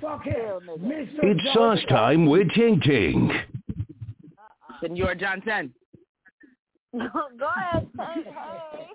Fuck 0.00 0.24
him. 0.24 0.34
Still. 0.64 0.78
Mr. 0.78 1.18
It's 1.22 1.54
sauce 1.54 1.78
time 1.88 2.26
with 2.26 2.48
Ting 2.54 2.80
Ting. 2.80 3.30
Senor 4.80 5.06
uh-uh. 5.08 5.14
Johnson. 5.14 5.72
Go 6.92 7.00
ahead, 7.56 7.88
say 7.96 8.22
hey. 8.24 8.86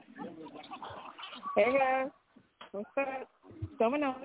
Hey 1.55 1.77
guys, 1.77 2.09
what's 2.71 2.87
up? 2.99 3.27
Going 3.79 4.03
on? 4.03 4.15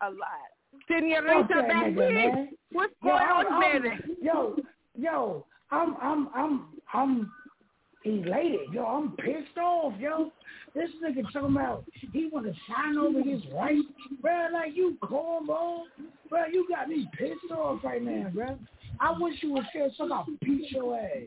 A 0.00 0.06
lot. 0.06 0.48
Senorita 0.88 1.46
Fuck 1.48 1.48
that 1.48 1.68
nigga, 1.68 1.96
baby. 1.96 2.50
What's 2.72 2.92
Yo, 3.04 3.10
going 3.10 3.22
I'm- 3.22 3.46
on, 3.46 3.62
I'm- 3.62 3.82
baby? 3.82 3.96
Yo, 4.22 4.56
yo, 4.96 5.44
I'm, 5.70 5.96
I'm, 6.00 6.28
I'm, 6.34 6.64
I'm 6.94 7.32
elated. 8.04 8.72
Yo, 8.72 8.84
I'm 8.84 9.12
pissed 9.16 9.58
off, 9.58 9.94
yo. 9.98 10.32
This 10.74 10.90
nigga 11.02 11.22
talking 11.32 11.56
about 11.56 11.84
he 12.12 12.28
want 12.32 12.46
to 12.46 12.54
sign 12.68 12.98
over 12.98 13.22
his 13.22 13.42
rights, 13.52 13.86
bro. 14.20 14.48
Like 14.52 14.74
you 14.74 14.96
cornball, 15.02 15.84
bro. 16.28 16.46
You 16.52 16.66
got 16.68 16.88
me 16.88 17.08
pissed 17.18 17.52
off 17.52 17.82
right 17.82 18.02
now, 18.02 18.30
bro. 18.34 18.58
I 19.00 19.14
wish 19.18 19.34
you 19.42 19.52
would 19.52 19.64
say 19.72 19.90
something. 19.96 20.12
I'll 20.12 20.26
beat 20.42 20.70
your 20.70 20.96
ass. 20.96 21.22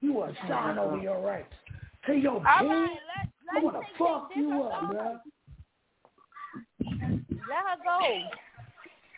You 0.00 0.14
want 0.14 0.34
to 0.34 0.48
sign 0.48 0.78
over 0.78 0.96
your 0.96 1.20
rights 1.20 1.52
to 2.06 2.14
your 2.14 2.36
All 2.36 2.42
kid? 2.60 2.66
right, 2.66 2.96
let 3.16 3.28
I 3.50 3.54
let 3.54 3.64
want 3.64 3.76
to 3.76 3.82
fuck 3.98 4.30
you 4.34 4.62
up, 4.62 4.80
her 4.80 4.86
bro. 4.86 5.18
Let 7.48 7.64
her 7.66 7.76
go. 7.84 8.18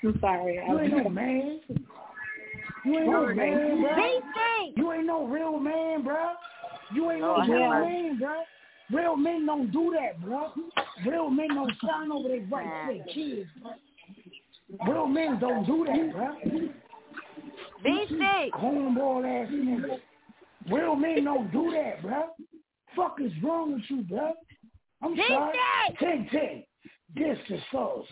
I'm 0.04 0.18
sorry. 0.20 0.58
I 0.58 0.72
You 0.72 0.78
ain't 0.80 1.04
no 1.04 1.08
man. 1.08 1.60
You 2.84 2.98
ain't 2.98 3.06
no 3.06 3.34
man, 3.34 3.82
bro. 3.82 4.20
You 4.76 4.92
ain't 4.92 5.06
no 5.06 5.26
real 5.26 5.58
man, 5.58 6.02
bro. 6.02 6.32
You 6.94 7.10
ain't 7.10 7.20
no 7.20 7.40
real 7.40 7.70
man, 7.70 8.18
bro. 8.18 8.42
Real 8.92 9.16
men 9.16 9.46
don't 9.46 9.70
do 9.70 9.94
that, 9.98 10.20
bro. 10.20 10.52
Real 11.06 11.30
men 11.30 11.48
don't 11.48 11.72
sign 11.84 12.10
over 12.12 12.28
their 12.28 12.44
rights 12.46 12.70
to 12.88 12.94
their 12.94 13.14
kids, 13.14 13.48
bro. 13.62 14.92
Real 14.92 15.06
men 15.06 15.38
don't 15.38 15.64
do 15.64 15.86
that, 15.86 16.12
bro. 16.12 16.36
BC. 17.84 18.50
Cornball 18.50 19.24
ass 19.24 19.50
niggas. 19.52 20.00
Real 20.70 20.94
men 20.96 21.24
don't 21.24 21.50
do 21.52 21.72
that, 21.72 22.02
bro. 22.02 22.24
Fuck 22.94 23.16
is 23.20 23.32
wrong 23.42 23.74
with 23.74 23.82
you, 23.88 24.02
bro? 24.02 24.32
I'm 25.02 25.14
BC. 25.16 25.28
sorry. 25.28 25.58
Ting 25.98 26.28
Ting. 26.30 26.64
This 27.14 27.38
is 27.48 27.60
sauce. 27.70 28.06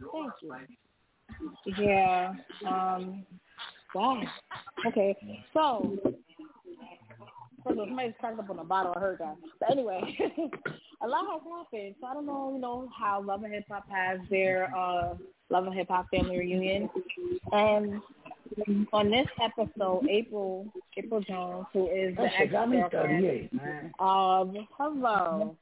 Thank 0.00 0.32
you. 0.42 0.87
Yeah. 1.78 2.34
Um. 2.66 3.24
Wow. 3.94 4.22
Okay. 4.86 5.16
So, 5.54 5.96
first 7.64 7.72
of 7.72 7.78
all, 7.78 7.86
somebody's 7.86 8.14
cracked 8.20 8.38
up 8.38 8.50
on 8.50 8.56
the 8.56 8.64
bottle. 8.64 8.92
I 8.96 9.00
heard 9.00 9.18
that. 9.18 9.36
But 9.60 9.70
anyway, 9.70 10.00
a 11.02 11.06
lot 11.08 11.24
has 11.26 11.40
happened. 11.50 11.94
So 12.00 12.06
I 12.06 12.14
don't 12.14 12.26
know, 12.26 12.52
you 12.54 12.60
know, 12.60 12.88
how 12.96 13.22
Love 13.22 13.44
and 13.44 13.52
Hip 13.54 13.64
Hop 13.70 13.88
has 13.90 14.18
their 14.30 14.74
uh 14.76 15.14
Love 15.50 15.66
and 15.66 15.74
Hip 15.74 15.88
Hop 15.88 16.06
family 16.10 16.38
reunion, 16.38 16.90
and 17.52 18.00
on 18.92 19.10
this 19.10 19.26
episode, 19.42 20.04
Apryl 20.04 20.70
Apryl 20.98 21.26
Jones, 21.26 21.66
who 21.72 21.86
is 21.88 22.14
the 22.16 22.22
That 22.22 22.32
shit 22.38 22.52
got 22.52 22.72
ex-girlfriend 22.72 23.50
38, 23.50 23.54
man. 23.54 23.92
of 23.98 24.54
hello. 24.76 25.56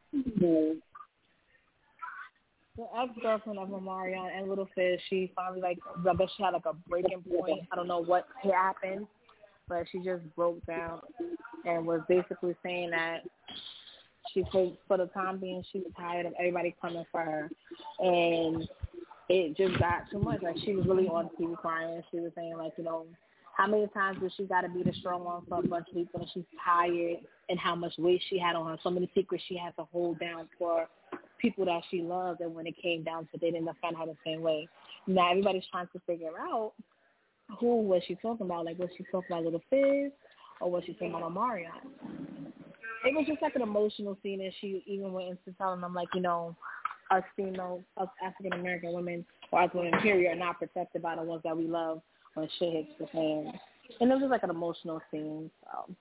The 2.77 2.85
ex-girlfriend 2.99 3.59
of 3.59 3.69
Omarion 3.69 4.37
and 4.37 4.49
Little 4.49 4.69
Fizz, 4.75 5.01
she 5.09 5.33
finally 5.35 5.63
like, 5.63 5.79
I 5.99 6.13
bet 6.13 6.29
she 6.37 6.43
had 6.43 6.53
like 6.53 6.67
a 6.67 6.75
breaking 6.89 7.23
point. 7.23 7.61
I 7.73 7.77
don't 7.77 7.89
know 7.89 8.03
what 8.03 8.27
happened, 8.43 9.07
but 9.69 9.85
she 9.91 9.99
just 10.01 10.23
broke 10.37 10.65
down 10.67 11.01
and 11.65 11.87
was 11.87 12.03
basically 12.09 12.55
saying 12.63 12.91
that 12.91 13.23
she 14.33 14.45
for 14.53 14.73
for 14.89 14.99
the 14.99 15.07
time 15.07 15.39
being 15.39 15.63
she 15.73 15.79
was 15.79 15.93
tired 15.97 16.27
of 16.27 16.35
everybody 16.39 16.75
coming 16.81 17.05
for 17.11 17.23
her, 17.23 17.51
and 18.01 18.69
it 19.29 19.57
just 19.57 19.79
got 19.79 20.11
too 20.11 20.19
much. 20.19 20.43
Like 20.43 20.57
she 20.65 20.75
was 20.75 20.87
really 20.87 21.09
on 21.09 21.31
TV 21.41 21.57
crying. 21.57 22.03
She 22.11 22.21
was 22.21 22.33
saying 22.35 22.57
like, 22.59 22.73
you 22.77 22.85
know, 22.85 23.07
how 23.57 23.67
many 23.67 23.87
times 23.89 24.19
does 24.21 24.33
she 24.37 24.45
got 24.45 24.63
to 24.63 24.69
be 24.69 24.83
the 24.83 24.93
strong 25.01 25.25
one 25.25 25.43
for 25.49 25.61
a 25.61 25.63
bunch 25.63 25.89
of 25.89 25.95
people, 25.95 26.21
and 26.21 26.29
she's 26.35 26.45
tired, 26.65 27.19
and 27.49 27.59
how 27.59 27.75
much 27.75 27.95
weight 27.99 28.23
she 28.29 28.39
had 28.39 28.55
on 28.57 28.67
her, 28.67 28.79
so 28.83 28.91
many 28.91 29.11
secrets 29.15 29.45
she 29.49 29.57
had 29.57 29.75
to 29.77 29.85
hold 29.93 30.19
down 30.19 30.49
for 30.59 30.87
people 31.39 31.65
that 31.67 31.83
she 31.91 32.03
loved, 32.03 32.41
and 32.41 32.55
when 32.55 32.67
it 32.67 32.75
came 32.81 33.03
down 33.03 33.25
to 33.25 33.31
it, 33.35 33.41
they 33.41 33.51
didn't 33.51 33.67
defend 33.67 33.97
her 33.97 34.07
the 34.07 34.17
same 34.25 34.43
way. 34.43 34.69
Now 35.07 35.31
everybody's 35.31 35.65
trying 35.71 35.89
to 35.93 36.01
figure 36.07 36.31
out 36.39 36.73
who 37.61 37.83
was 37.83 38.03
she 38.07 38.17
talking 38.17 38.47
about. 38.47 38.65
Like 38.65 38.79
was 38.79 38.91
she 38.97 39.05
talking 39.11 39.31
about 39.31 39.45
Little 39.45 39.63
Fizz, 39.71 40.13
or 40.61 40.71
was 40.71 40.83
she 40.85 40.93
talking 40.95 41.15
about 41.15 41.31
Omarion? 41.31 41.71
It 43.05 43.15
was 43.15 43.27
just 43.27 43.43
like 43.43 43.55
an 43.55 43.63
emotional 43.63 44.19
scene, 44.23 44.41
and 44.41 44.53
she 44.61 44.83
even 44.87 45.13
went 45.13 45.29
into 45.29 45.57
telling 45.59 45.81
them 45.81 45.95
like, 45.95 46.09
you 46.15 46.21
know, 46.21 46.57
us 47.11 47.23
female, 47.37 47.83
us 47.99 48.09
African 48.25 48.59
American 48.59 48.93
women, 48.93 49.25
or 49.53 49.63
us 49.63 49.71
women 49.75 49.93
period, 50.01 50.33
are 50.33 50.39
not 50.39 50.59
protected 50.59 51.03
by 51.03 51.15
the 51.15 51.23
ones 51.23 51.43
that 51.45 51.57
we 51.57 51.67
love 51.67 52.03
when 52.35 52.49
shit 52.59 52.73
hits 52.73 52.89
the 52.99 53.07
fan. 53.09 53.53
And 54.01 54.11
it 54.11 54.15
was 54.15 54.23
just 54.23 54.31
like 54.31 54.43
an 54.43 54.51
emotional 54.51 55.01
scene. 55.11 55.51
So, 55.63 55.95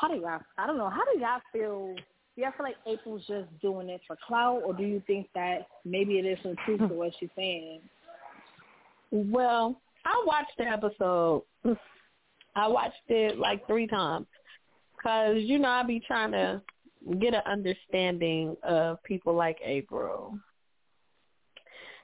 how 0.00 0.08
do 0.08 0.14
y'all? 0.14 0.40
I 0.58 0.66
don't 0.66 0.78
know. 0.78 0.88
How 0.88 1.02
do 1.12 1.18
y'all 1.18 1.40
feel? 1.52 1.94
Do 2.40 2.46
y'all 2.46 2.54
feel 2.56 2.68
like 2.68 2.76
Apryl's 2.86 3.26
just 3.26 3.60
doing 3.60 3.90
it 3.90 4.00
for 4.06 4.16
clout, 4.26 4.62
or 4.64 4.72
do 4.72 4.82
you 4.82 5.02
think 5.06 5.28
that 5.34 5.66
maybe 5.84 6.18
it 6.18 6.24
is 6.24 6.38
some 6.42 6.56
truth 6.64 6.78
to 6.78 6.86
what 6.86 7.12
she's 7.20 7.28
saying? 7.36 7.82
Well, 9.10 9.78
I 10.06 10.24
watched 10.24 10.52
the 10.56 10.64
episode. 10.64 11.42
I 12.56 12.66
watched 12.66 12.94
it 13.08 13.36
like 13.36 13.66
three 13.66 13.86
times 13.86 14.26
because 14.96 15.36
you 15.42 15.58
know 15.58 15.68
I 15.68 15.82
be 15.82 16.00
trying 16.06 16.32
to 16.32 16.62
get 17.20 17.34
an 17.34 17.42
understanding 17.44 18.56
of 18.62 19.02
people 19.02 19.34
like 19.34 19.58
Apryl. 19.60 20.32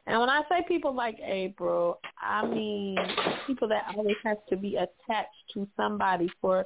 And 0.07 0.21
when 0.21 0.29
I 0.29 0.43
say 0.51 0.67
people 0.69 0.95
like 0.95 1.19
Apryl, 1.19 1.95
I 2.21 2.47
mean 2.47 2.99
people 3.47 3.69
that 3.69 3.87
always 3.97 4.17
have 4.23 4.45
to 4.51 4.57
be 4.59 4.77
attached 4.77 5.31
to 5.55 5.67
somebody 5.79 6.29
for 6.43 6.63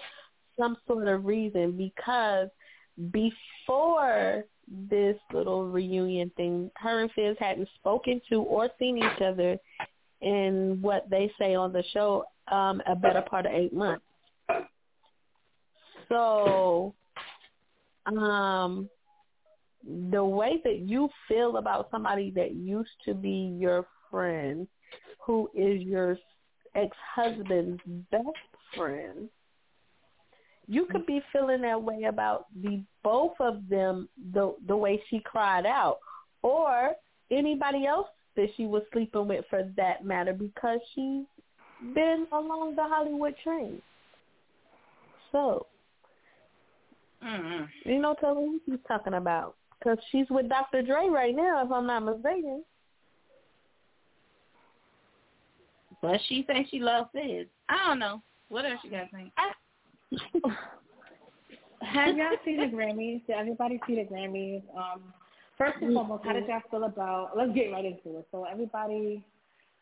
some 0.59 0.77
sort 0.89 1.07
of 1.07 1.25
reason 1.25 1.77
because 1.77 2.49
before 3.11 4.45
this 4.91 5.17
little 5.33 5.67
reunion 5.67 6.31
thing, 6.37 6.71
her 6.77 7.01
and 7.01 7.11
Fizz 7.13 7.37
hadn't 7.39 7.69
spoken 7.77 8.21
to 8.29 8.43
or 8.43 8.69
seen 8.79 8.99
each 8.99 9.23
other 9.23 9.59
in 10.21 10.79
what 10.81 11.09
they 11.11 11.31
say 11.39 11.55
on 11.55 11.73
the 11.73 11.83
show, 11.93 12.25
um, 12.51 12.83
a 12.87 12.95
better 12.95 13.23
part 13.23 13.47
of 13.47 13.53
eight 13.53 13.73
months. 13.73 14.05
So, 16.09 16.95
um, 18.07 18.89
the 20.11 20.23
way 20.23 20.61
that 20.65 20.81
you 20.81 21.09
feel 21.29 21.57
about 21.57 21.89
somebody 21.91 22.31
that 22.33 22.55
used 22.55 22.91
to 23.07 23.15
be 23.15 23.57
your 23.59 23.87
friend, 24.11 24.67
who 25.25 25.49
is 25.55 25.81
your 25.83 26.19
ex-husband's 26.75 27.81
best 28.11 28.27
friend, 28.77 29.29
you 30.71 30.87
could 30.87 31.05
be 31.05 31.21
feeling 31.33 31.63
that 31.63 31.83
way 31.83 32.05
about 32.05 32.47
the 32.63 32.81
both 33.03 33.35
of 33.41 33.69
them 33.69 34.09
the 34.33 34.55
the 34.69 34.77
way 34.77 35.03
she 35.11 35.19
cried 35.19 35.67
out 35.67 35.99
or 36.43 36.93
anybody 37.31 37.87
else 37.87 38.07
that 38.37 38.49
she 38.57 38.67
was 38.67 38.83
sleeping 38.93 39.27
with 39.27 39.45
for 39.51 39.69
that 39.77 40.05
matter 40.05 40.33
because 40.33 40.79
she's 40.95 41.25
been 41.95 42.27
along 42.33 42.77
the 42.77 42.85
Hollywood 42.85 43.35
train. 43.43 43.83
So, 45.33 45.67
Mm-hmm. 47.23 47.89
you 47.91 48.01
know, 48.01 48.15
tell 48.19 48.35
me 48.35 48.43
who 48.47 48.61
she's 48.65 48.81
talking 48.89 49.13
about 49.13 49.57
because 49.79 49.99
she's 50.11 50.25
with 50.31 50.49
Dr. 50.49 50.81
Dre 50.81 51.09
right 51.11 51.37
now, 51.37 51.63
if 51.63 51.71
I'm 51.71 51.87
not 51.87 52.03
mistaken. 52.03 52.65
But 56.01 56.19
she 56.29 56.45
thinks 56.45 56.71
she 56.71 56.79
loves 56.79 57.11
Fizz. 57.13 57.47
I 57.69 57.89
don't 57.89 57.99
know. 57.99 58.23
What 58.49 58.65
else 58.65 58.81
you 58.83 58.91
guys 58.91 59.09
think? 59.13 59.33
Have 61.83 62.17
y'all 62.17 62.37
seen 62.45 62.59
the 62.59 62.67
Grammys? 62.77 63.27
Did 63.27 63.37
everybody 63.37 63.81
see 63.87 63.97
the 63.97 64.05
Grammys? 64.05 64.63
Um, 64.77 65.03
first 65.57 65.79
and 65.81 65.95
foremost, 65.95 66.25
how 66.25 66.33
did 66.33 66.47
y'all 66.47 66.61
feel 66.71 66.85
about? 66.85 67.31
Let's 67.37 67.53
get 67.55 67.73
right 67.73 67.85
into 67.85 68.19
it. 68.19 68.27
So 68.31 68.45
everybody, 68.45 69.25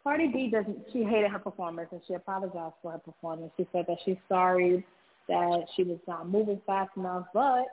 Cardi 0.03 0.29
B 0.29 0.49
doesn't. 0.51 0.79
She 0.93 1.03
hated 1.03 1.31
her 1.31 1.39
performance 1.39 1.89
and 1.93 2.01
she 2.07 2.15
apologized 2.15 2.75
for 2.83 2.93
her 2.93 2.99
performance. 2.99 3.51
She 3.57 3.67
said 3.73 3.87
that 3.89 3.99
she's 4.05 4.17
sorry 4.29 4.87
that 5.29 5.67
she 5.77 5.83
was 5.83 5.99
not 6.07 6.29
moving 6.29 6.61
fast 6.67 6.91
enough, 6.97 7.27
but 7.35 7.65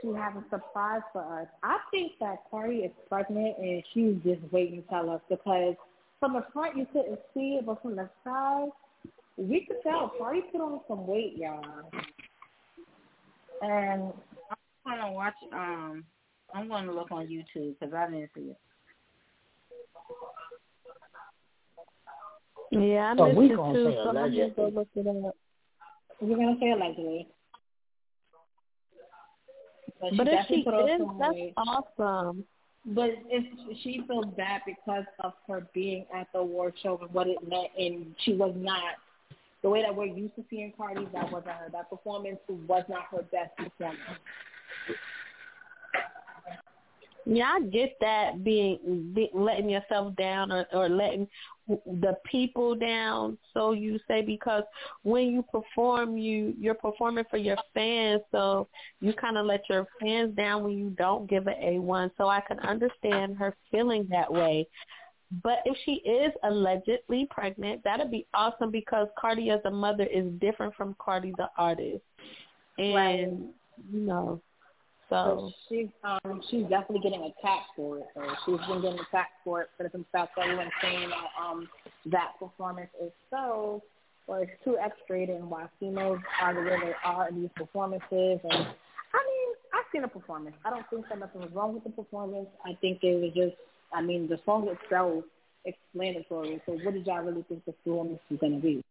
she 0.00 0.08
has 0.08 0.34
a 0.34 0.44
surprise 0.50 1.02
for 1.12 1.40
us. 1.40 1.48
I 1.62 1.78
think 1.90 2.12
that 2.20 2.38
Cardi 2.50 2.78
is 2.78 2.92
pregnant 3.08 3.58
and 3.58 3.82
she's 3.94 4.14
just 4.24 4.40
waiting 4.52 4.82
to 4.82 4.88
tell 4.88 5.10
us 5.10 5.20
because 5.28 5.74
from 6.20 6.34
the 6.34 6.44
front 6.52 6.76
you 6.76 6.86
couldn't 6.92 7.18
see 7.34 7.58
it, 7.58 7.66
but 7.66 7.82
from 7.82 7.96
the 7.96 8.08
side 8.22 8.68
we 9.38 9.64
could 9.66 9.76
tell 9.82 10.12
Cardi 10.18 10.42
put 10.52 10.60
on 10.60 10.80
some 10.88 11.06
weight, 11.06 11.36
y'all. 11.36 11.64
And 13.62 14.12
I'm 14.50 14.98
gonna 14.98 15.12
watch. 15.12 15.34
Um, 15.52 16.04
I'm 16.54 16.68
gonna 16.68 16.92
look 16.92 17.12
on 17.12 17.26
YouTube 17.26 17.74
because 17.78 17.94
I 17.94 18.10
didn't 18.10 18.30
see 18.34 18.50
it. 18.50 18.58
Yeah, 22.70 23.12
I 23.12 23.14
Oh, 23.18 23.28
missed 23.28 23.38
we 23.38 23.46
it 23.46 23.56
gonna 23.56 23.74
too, 23.74 23.84
say 23.84 23.94
so 23.94 24.00
I'm 24.00 24.14
gonna 24.14 24.28
allegedly. 24.28 24.52
go 24.56 24.68
look 24.74 24.88
it 24.94 25.06
up. 25.06 25.36
We're 26.20 26.36
gonna 26.36 26.56
say 26.60 26.70
allegedly. 26.70 27.28
But, 30.00 30.16
But 30.16 30.28
she 30.28 30.34
if 30.34 30.46
she 30.48 30.54
is, 30.54 31.08
that's 31.18 31.32
weight. 31.34 31.54
awesome. 31.56 32.44
But 32.86 33.10
if 33.28 33.44
she 33.82 34.02
feels 34.06 34.26
bad 34.36 34.62
because 34.64 35.04
of 35.20 35.32
her 35.46 35.66
being 35.74 36.06
at 36.14 36.28
the 36.32 36.40
award 36.40 36.74
show 36.82 36.98
and 37.02 37.12
what 37.12 37.26
it 37.26 37.36
meant, 37.46 37.68
and 37.76 38.14
she 38.24 38.34
was 38.34 38.54
not 38.56 38.94
the 39.62 39.68
way 39.68 39.82
that 39.82 39.94
we're 39.94 40.06
used 40.06 40.34
to 40.36 40.44
seeing 40.50 40.72
Cardi. 40.76 41.06
That 41.12 41.30
wasn't 41.32 41.52
her. 41.52 41.68
That 41.72 41.90
performance 41.90 42.38
was 42.48 42.84
not 42.88 43.02
her 43.10 43.22
best 43.22 43.56
performance. 43.56 44.00
Yeah, 47.30 47.56
I 47.56 47.60
get 47.60 47.94
that 48.00 48.42
being 48.42 49.12
be, 49.14 49.28
letting 49.34 49.68
yourself 49.68 50.16
down 50.16 50.50
or, 50.50 50.66
or 50.72 50.88
letting 50.88 51.28
the 51.68 52.16
people 52.30 52.74
down, 52.74 53.36
so 53.52 53.72
you 53.72 53.98
say, 54.08 54.22
because 54.22 54.62
when 55.02 55.26
you 55.26 55.44
perform, 55.52 56.16
you 56.16 56.54
you're 56.58 56.72
performing 56.74 57.24
for 57.28 57.36
your 57.36 57.58
fans, 57.74 58.22
so 58.32 58.66
you 59.02 59.12
kind 59.12 59.36
of 59.36 59.44
let 59.44 59.60
your 59.68 59.86
fans 60.00 60.34
down 60.34 60.64
when 60.64 60.78
you 60.78 60.88
don't 60.90 61.28
give 61.28 61.46
an 61.46 61.56
A 61.60 61.78
one. 61.78 62.10
So 62.16 62.28
I 62.28 62.40
can 62.40 62.58
understand 62.60 63.36
her 63.36 63.54
feeling 63.70 64.08
that 64.10 64.32
way. 64.32 64.66
But 65.42 65.58
if 65.66 65.76
she 65.84 65.96
is 66.08 66.32
allegedly 66.42 67.26
pregnant, 67.30 67.84
that'd 67.84 68.10
be 68.10 68.26
awesome 68.32 68.70
because 68.70 69.08
Cardi 69.18 69.50
as 69.50 69.60
a 69.66 69.70
mother 69.70 70.04
is 70.04 70.26
different 70.40 70.74
from 70.74 70.96
Cardi 70.98 71.32
the 71.36 71.50
artist, 71.58 72.02
and 72.78 72.94
Right. 72.94 73.18
you 73.92 74.00
know, 74.00 74.40
So 75.10 75.50
so. 75.50 75.52
she's 75.68 75.88
um 76.02 76.42
she's 76.50 76.62
definitely 76.62 77.00
getting 77.00 77.20
attacked 77.24 77.70
for 77.76 77.98
it. 77.98 78.06
So 78.14 78.22
she's 78.46 78.66
been 78.66 78.80
getting 78.80 79.00
attacked 79.00 79.32
for 79.44 79.62
it 79.62 79.68
for 79.76 79.82
the 79.82 80.04
fact 80.12 80.32
that 80.36 80.44
everyone's 80.44 80.70
saying 80.80 81.10
that 81.10 81.42
um 81.42 81.68
that 82.06 82.32
performance 82.38 82.90
is 83.02 83.12
so 83.30 83.82
or 84.26 84.42
it's 84.42 84.52
too 84.64 84.78
X-rated 84.78 85.36
and 85.36 85.50
why 85.50 85.66
females 85.80 86.18
are 86.40 86.54
the 86.54 86.60
way 86.60 86.76
they 86.82 86.92
are 87.04 87.28
in 87.28 87.42
these 87.42 87.50
performances 87.54 88.40
and 88.44 88.66
I 89.10 89.20
mean, 89.24 89.48
I've 89.74 89.84
seen 89.92 90.04
a 90.04 90.08
performance. 90.08 90.56
I 90.64 90.70
don't 90.70 90.84
think 90.90 91.06
that 91.08 91.18
nothing 91.18 91.40
was 91.40 91.50
wrong 91.52 91.74
with 91.74 91.84
the 91.84 91.90
performance. 91.90 92.48
I 92.64 92.76
think 92.80 93.02
it 93.02 93.20
was 93.20 93.32
just 93.34 93.56
I 93.92 94.02
mean, 94.02 94.28
the 94.28 94.38
song 94.44 94.68
itself 94.68 95.24
explanatory. 95.64 96.60
So 96.66 96.72
what 96.84 96.94
did 96.94 97.06
y'all 97.06 97.22
really 97.24 97.44
think 97.48 97.64
the 97.64 97.72
performance 97.72 98.20
was 98.30 98.40
gonna 98.40 98.60
be? 98.60 98.84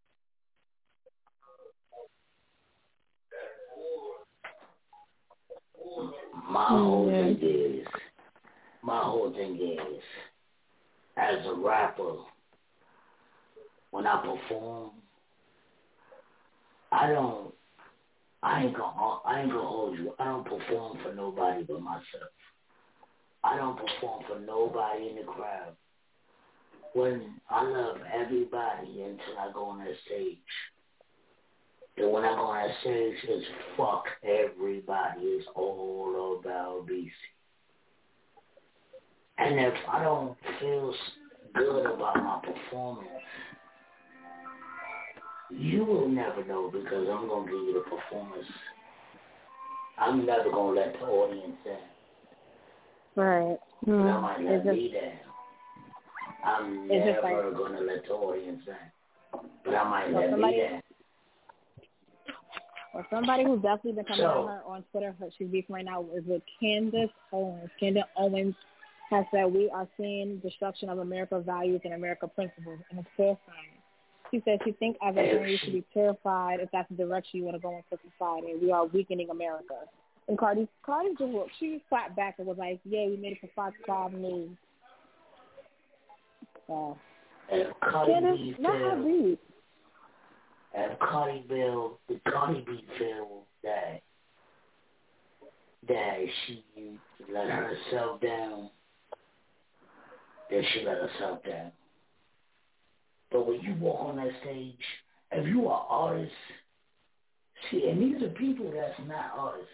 My 6.49 6.65
mm, 6.69 6.85
whole 6.85 7.11
Yeah. 7.11 7.21
thing 7.21 7.39
is, 7.41 7.87
my 8.81 8.99
whole 9.01 9.31
thing 9.33 9.57
is, 9.59 10.03
as 11.17 11.45
a 11.45 11.53
rapper, 11.55 12.17
when 13.91 14.07
I 14.07 14.21
perform, 14.21 14.91
I 16.91 17.07
don't, 17.11 17.53
I 18.43 18.63
ain't 18.65 18.77
gonna, 18.77 19.19
I 19.25 19.41
ain't 19.41 19.51
gonna 19.51 19.67
hold 19.67 19.97
you. 19.97 20.13
I 20.19 20.25
don't 20.25 20.45
perform 20.45 20.99
for 21.03 21.13
nobody 21.13 21.63
but 21.63 21.81
myself. 21.81 22.31
I 23.47 23.55
don't 23.55 23.77
perform 23.77 24.23
for 24.27 24.39
nobody 24.39 25.09
in 25.09 25.15
the 25.15 25.23
crowd. 25.23 25.73
When 26.93 27.35
I 27.49 27.63
love 27.63 27.97
everybody 28.13 29.03
until 29.03 29.37
I 29.39 29.51
go 29.53 29.65
on 29.65 29.79
that 29.79 29.93
stage. 30.05 30.37
And 31.95 32.11
when 32.11 32.25
I 32.25 32.35
go 32.35 32.41
on 32.41 32.67
that 32.67 32.75
stage, 32.81 33.15
it's 33.23 33.45
fuck 33.77 34.03
everybody. 34.23 35.21
It's 35.21 35.47
all 35.55 36.39
about 36.39 36.87
BC. 36.87 37.09
And 39.37 39.59
if 39.59 39.73
I 39.91 40.03
don't 40.03 40.35
feel 40.59 40.93
good 41.55 41.85
about 41.85 42.17
my 42.17 42.41
performance, 42.43 43.07
you 45.51 45.85
will 45.85 46.09
never 46.09 46.43
know 46.43 46.69
because 46.69 47.07
I'm 47.09 47.27
going 47.27 47.45
to 47.45 47.51
give 47.51 47.61
you 47.61 47.73
the 47.73 47.89
performance. 47.89 48.47
I'm 49.97 50.25
never 50.25 50.51
going 50.51 50.75
to 50.75 50.81
let 50.81 50.93
the 50.93 51.05
audience 51.05 51.57
in. 51.65 51.96
Right. 53.17 53.57
But 53.85 53.91
I 53.91 53.95
mm. 53.95 54.21
might 54.21 54.41
let 54.41 54.63
just- 54.63 54.77
me 54.77 54.91
down. 54.93 55.11
I'm 56.45 56.87
just 56.87 57.05
never 57.05 57.21
like- 57.49 57.57
going 57.57 57.73
to 57.73 57.79
let 57.81 58.05
the 58.05 58.13
audience 58.13 58.61
in. 58.67 59.39
But 59.65 59.75
I 59.75 59.89
might 59.89 60.11
Well, 60.13 60.21
let 60.21 60.29
somebody- 60.31 60.57
me 60.57 60.63
down. 60.63 60.81
Or 62.93 63.05
somebody 63.09 63.43
who's 63.43 63.61
definitely 63.61 63.91
been 63.93 64.05
coming 64.05 64.21
So- 64.21 64.47
at 64.49 64.55
her 64.55 64.63
on 64.65 64.83
Twitter, 64.91 65.15
her, 65.19 65.29
she's 65.37 65.49
beefing 65.49 65.75
right 65.75 65.85
now, 65.85 66.05
is 66.15 66.23
with 66.25 66.41
Candace 66.59 67.11
Owens. 67.33 67.69
Candace 67.79 68.03
Owens 68.15 68.55
has 69.09 69.25
said, 69.31 69.45
we 69.53 69.69
are 69.69 69.87
seeing 69.97 70.37
destruction 70.39 70.89
of 70.89 70.99
America 70.99 71.39
values 71.39 71.81
and 71.83 71.93
America 71.93 72.27
principles, 72.27 72.79
and 72.89 72.99
it's 72.99 73.09
terrifying. 73.17 73.71
She 74.31 74.41
said 74.45 74.59
she 74.65 74.73
thinks 74.73 74.99
as 75.01 75.15
a 75.15 75.49
you 75.49 75.57
should 75.57 75.73
be 75.73 75.83
terrified 75.93 76.59
if 76.59 76.69
that's 76.71 76.89
the 76.89 76.95
direction 76.95 77.39
you 77.39 77.45
want 77.45 77.55
to 77.55 77.61
go 77.61 77.69
into 77.77 78.03
society. 78.11 78.55
We 78.61 78.71
are 78.71 78.85
weakening 78.85 79.29
America. 79.29 79.75
And 80.27 80.37
Cardi, 80.37 80.67
Cardi 80.85 81.09
just 81.17 81.31
look, 81.31 81.47
she 81.59 81.81
clapped 81.87 82.15
back 82.15 82.35
and 82.37 82.47
was 82.47 82.57
like, 82.57 82.79
"Yeah, 82.83 83.07
we 83.07 83.17
made 83.17 83.33
it 83.33 83.41
for 83.41 83.47
Fox 83.55 83.75
Five 83.85 84.13
News." 84.13 84.49
So, 86.67 86.97
If 87.49 87.79
Cardi 87.79 88.11
Candace, 88.11 88.37
B 88.37 88.55
feel, 88.57 88.65
Cardi 90.99 91.45
Bill, 91.47 91.99
if 92.09 92.23
Cardi 92.25 92.61
B 92.61 92.85
feel 92.97 93.43
that 93.63 94.01
that 95.87 96.17
she 96.45 96.99
let 97.31 97.49
herself 97.49 98.19
down, 98.19 98.69
That 100.49 100.63
she 100.73 100.83
let 100.83 100.97
herself 100.97 101.43
down. 101.43 101.71
But 103.31 103.47
when 103.47 103.61
you 103.61 103.75
walk 103.75 104.09
on 104.09 104.17
that 104.17 104.31
stage, 104.41 104.75
if 105.31 105.47
you 105.47 105.67
are 105.67 105.85
artists, 105.89 106.35
see, 107.69 107.89
and 107.89 108.01
these 108.01 108.21
are 108.21 108.29
people 108.29 108.71
that's 108.73 108.99
not 109.07 109.31
artists. 109.37 109.71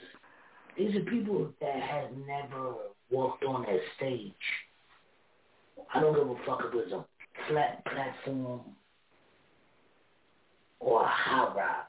These 0.77 0.95
are 0.95 1.01
people 1.01 1.51
that 1.61 1.81
have 1.81 2.09
never 2.27 2.73
walked 3.11 3.43
on 3.43 3.63
that 3.63 3.79
stage. 3.97 4.33
I 5.93 5.99
don't 5.99 6.15
give 6.15 6.27
a 6.27 6.35
fuck 6.45 6.61
if 6.65 6.73
it's 6.73 6.91
a 6.91 7.05
flat 7.49 7.85
platform 7.85 8.61
or 10.79 11.03
a 11.03 11.07
high 11.07 11.53
rise. 11.55 11.85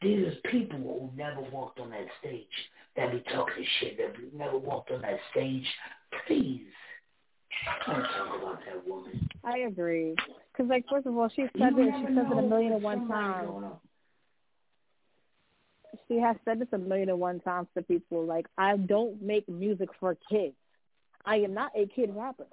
These 0.00 0.26
are 0.26 0.50
people 0.50 0.78
who 0.78 1.10
never 1.16 1.42
walked 1.52 1.78
on 1.80 1.90
that 1.90 2.06
stage 2.20 2.46
that 2.96 3.12
be 3.12 3.22
talking 3.32 3.64
shit, 3.80 3.98
that 3.98 4.16
be, 4.16 4.36
never 4.36 4.58
walked 4.58 4.90
on 4.90 5.02
that 5.02 5.18
stage. 5.30 5.66
Please 6.26 6.62
Don't 7.86 8.02
talk 8.02 8.42
about 8.42 8.60
that 8.66 8.86
woman. 8.86 9.28
I 9.44 9.58
agree. 9.58 10.14
Because, 10.52 10.68
like, 10.68 10.84
first 10.90 11.06
of 11.06 11.16
all, 11.16 11.28
she 11.34 11.42
said 11.58 11.72
it. 11.76 11.94
She 11.98 12.14
said 12.14 12.26
it 12.30 12.38
a 12.38 12.42
million 12.42 12.72
and 12.72 12.82
one 12.82 13.08
times. 13.08 13.48
She 16.08 16.16
has 16.18 16.36
said 16.44 16.58
this 16.58 16.68
a 16.72 16.78
million 16.78 17.08
and 17.08 17.20
one 17.20 17.40
times 17.40 17.68
to 17.76 17.82
people. 17.82 18.24
Like, 18.24 18.46
I 18.56 18.76
don't 18.76 19.20
make 19.22 19.48
music 19.48 19.88
for 20.00 20.16
kids. 20.30 20.54
I 21.24 21.36
am 21.36 21.54
not 21.54 21.72
a 21.76 21.86
kid 21.86 22.10
rapper. 22.14 22.46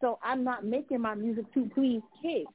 So 0.00 0.18
I'm 0.22 0.44
not 0.44 0.64
making 0.64 1.00
my 1.00 1.14
music 1.14 1.52
to 1.54 1.70
please 1.74 2.02
kids. 2.22 2.46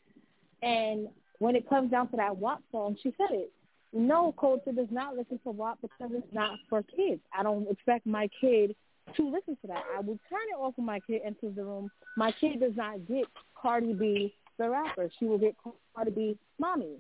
And 0.61 1.07
when 1.39 1.55
it 1.55 1.69
comes 1.69 1.91
down 1.91 2.09
to 2.09 2.17
that 2.17 2.37
WAP 2.37 2.61
song, 2.71 2.97
she 3.01 3.13
said 3.17 3.31
it. 3.31 3.51
No, 3.91 4.33
culture 4.39 4.71
does 4.71 4.87
not 4.91 5.15
listen 5.15 5.39
to 5.43 5.51
WAP 5.51 5.79
because 5.81 6.11
it's 6.13 6.33
not 6.33 6.59
for 6.69 6.83
kids. 6.83 7.21
I 7.37 7.43
don't 7.43 7.69
expect 7.69 8.05
my 8.05 8.29
kid 8.39 8.75
to 9.15 9.25
listen 9.25 9.57
to 9.61 9.67
that. 9.67 9.83
I 9.97 10.01
will 10.01 10.19
turn 10.29 10.41
it 10.51 10.59
off 10.59 10.73
when 10.75 10.85
my 10.85 10.99
kid 10.99 11.21
enters 11.25 11.55
the 11.55 11.63
room. 11.63 11.89
My 12.15 12.31
kid 12.39 12.59
does 12.59 12.75
not 12.75 13.07
get 13.07 13.25
Cardi 13.59 13.93
B, 13.93 14.33
the 14.59 14.69
rapper. 14.69 15.09
She 15.17 15.25
will 15.25 15.39
get 15.39 15.55
Cardi 15.95 16.11
B, 16.11 16.37
mommy. 16.59 16.97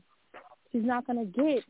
She's 0.71 0.83
not 0.83 1.05
going 1.05 1.19
to 1.19 1.25
get 1.25 1.63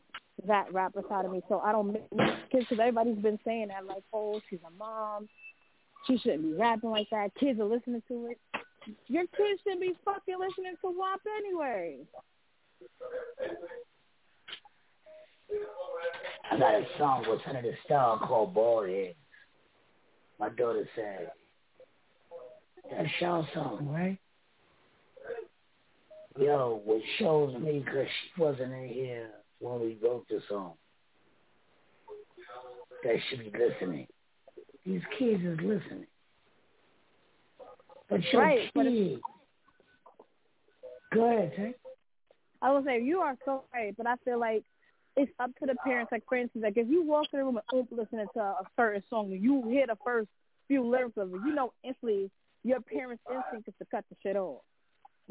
that 0.46 0.72
rapper 0.72 1.02
side 1.08 1.24
of 1.24 1.32
me. 1.32 1.42
So 1.48 1.60
I 1.60 1.72
don't 1.72 1.92
make 1.92 2.10
kids 2.50 2.66
because 2.68 2.78
everybody's 2.78 3.18
been 3.18 3.38
saying 3.44 3.68
that, 3.68 3.86
like, 3.86 4.04
oh, 4.12 4.40
she's 4.48 4.60
a 4.66 4.70
mom. 4.78 5.28
She 6.06 6.18
shouldn't 6.18 6.42
be 6.42 6.52
rapping 6.54 6.90
like 6.90 7.08
that. 7.10 7.34
Kids 7.38 7.60
are 7.60 7.64
listening 7.64 8.02
to 8.08 8.26
it. 8.26 8.38
Your 9.08 9.24
kids 9.36 9.60
shouldn't 9.62 9.82
be 9.82 9.94
fucking 10.04 10.36
listening 10.38 10.74
to 10.80 10.90
WAP 10.96 11.20
anyway. 11.38 11.98
I 16.50 16.58
got 16.58 16.74
a 16.74 16.86
song 16.98 17.24
with 17.28 17.40
Senator 17.44 17.76
Star 17.84 18.18
called 18.18 18.54
Bald 18.54 18.88
Head. 18.88 19.14
My 20.38 20.48
daughter 20.48 20.88
said, 20.96 21.30
that 22.90 23.06
Shaw 23.18 23.44
song, 23.54 23.88
right? 23.90 24.18
Yo, 26.38 26.80
what 26.84 27.02
shows 27.18 27.54
me, 27.60 27.82
because 27.84 28.06
she 28.06 28.40
wasn't 28.40 28.72
in 28.72 28.88
here 28.88 29.30
when 29.60 29.80
we 29.80 29.98
wrote 30.02 30.26
the 30.28 30.40
song, 30.48 30.74
that 33.04 33.16
she 33.28 33.36
be 33.36 33.52
listening. 33.56 34.06
These 34.84 35.02
kids 35.18 35.42
is 35.42 35.58
listening. 35.58 36.06
But 38.08 38.20
your 38.32 38.42
Right, 38.42 38.70
but 38.74 38.86
go 41.14 41.24
ahead, 41.30 41.52
Tay. 41.56 41.74
I 42.62 42.72
will 42.72 42.84
say 42.84 43.02
you 43.02 43.20
are 43.20 43.36
so 43.44 43.64
right, 43.72 43.94
but 43.96 44.06
I 44.06 44.16
feel 44.24 44.38
like 44.38 44.64
it's 45.16 45.32
up 45.38 45.50
to 45.60 45.66
the 45.66 45.74
parents. 45.84 46.12
Like 46.12 46.24
for 46.28 46.36
instance, 46.36 46.62
like 46.62 46.76
if 46.76 46.88
you 46.88 47.04
walk 47.04 47.26
in 47.32 47.38
the 47.38 47.44
room 47.44 47.58
and 47.58 47.86
Oomp 47.88 47.96
listening 47.96 48.26
to 48.34 48.40
a 48.40 48.64
certain 48.76 49.02
song 49.08 49.32
and 49.32 49.42
you 49.42 49.62
hear 49.68 49.86
the 49.86 49.96
first 50.04 50.28
few 50.68 50.86
lyrics 50.86 51.16
of 51.16 51.32
it, 51.34 51.40
you 51.46 51.54
know 51.54 51.72
instantly 51.84 52.30
your 52.64 52.80
parents' 52.80 53.22
instinct 53.30 53.68
is 53.68 53.74
to 53.78 53.86
cut 53.90 54.04
the 54.10 54.16
shit 54.22 54.36
off. 54.36 54.60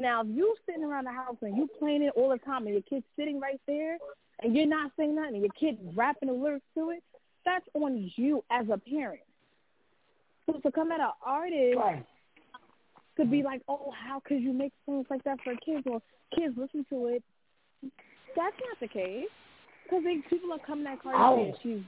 Now, 0.00 0.22
if 0.22 0.28
you 0.30 0.56
sitting 0.64 0.82
around 0.82 1.04
the 1.04 1.12
house 1.12 1.36
and 1.42 1.56
you 1.56 1.68
playing 1.78 2.02
it 2.02 2.14
all 2.16 2.30
the 2.30 2.38
time 2.38 2.64
and 2.64 2.72
your 2.72 2.82
kid's 2.82 3.04
sitting 3.16 3.38
right 3.38 3.60
there 3.66 3.98
and 4.42 4.56
you're 4.56 4.66
not 4.66 4.90
saying 4.96 5.14
nothing 5.14 5.34
and 5.34 5.42
your 5.42 5.52
kid 5.52 5.78
rapping 5.94 6.28
the 6.28 6.34
lyrics 6.34 6.64
to 6.74 6.90
it, 6.90 7.02
that's 7.44 7.66
on 7.74 8.10
you 8.16 8.42
as 8.50 8.66
a 8.72 8.78
parent. 8.78 9.20
So 10.46 10.58
to 10.58 10.72
come 10.72 10.90
at 10.90 11.00
an 11.00 11.10
artist 11.24 12.06
to 13.18 13.24
be 13.26 13.42
like, 13.42 13.60
oh, 13.68 13.92
how 13.92 14.22
could 14.24 14.40
you 14.40 14.54
make 14.54 14.72
songs 14.86 15.06
like 15.10 15.22
that 15.24 15.38
for 15.44 15.54
kids? 15.56 15.86
Or 15.86 16.00
kids 16.34 16.54
listen 16.56 16.86
to 16.88 17.08
it. 17.08 17.22
That's 18.34 18.56
not 18.56 18.80
the 18.80 18.88
case. 18.88 19.26
Because 19.84 20.02
people 20.30 20.52
are 20.52 20.66
coming 20.66 20.86
at 20.86 21.02
Cardi 21.02 21.18
B 21.18 21.22
oh. 21.22 21.44
and 21.44 21.54
she's, 21.62 21.84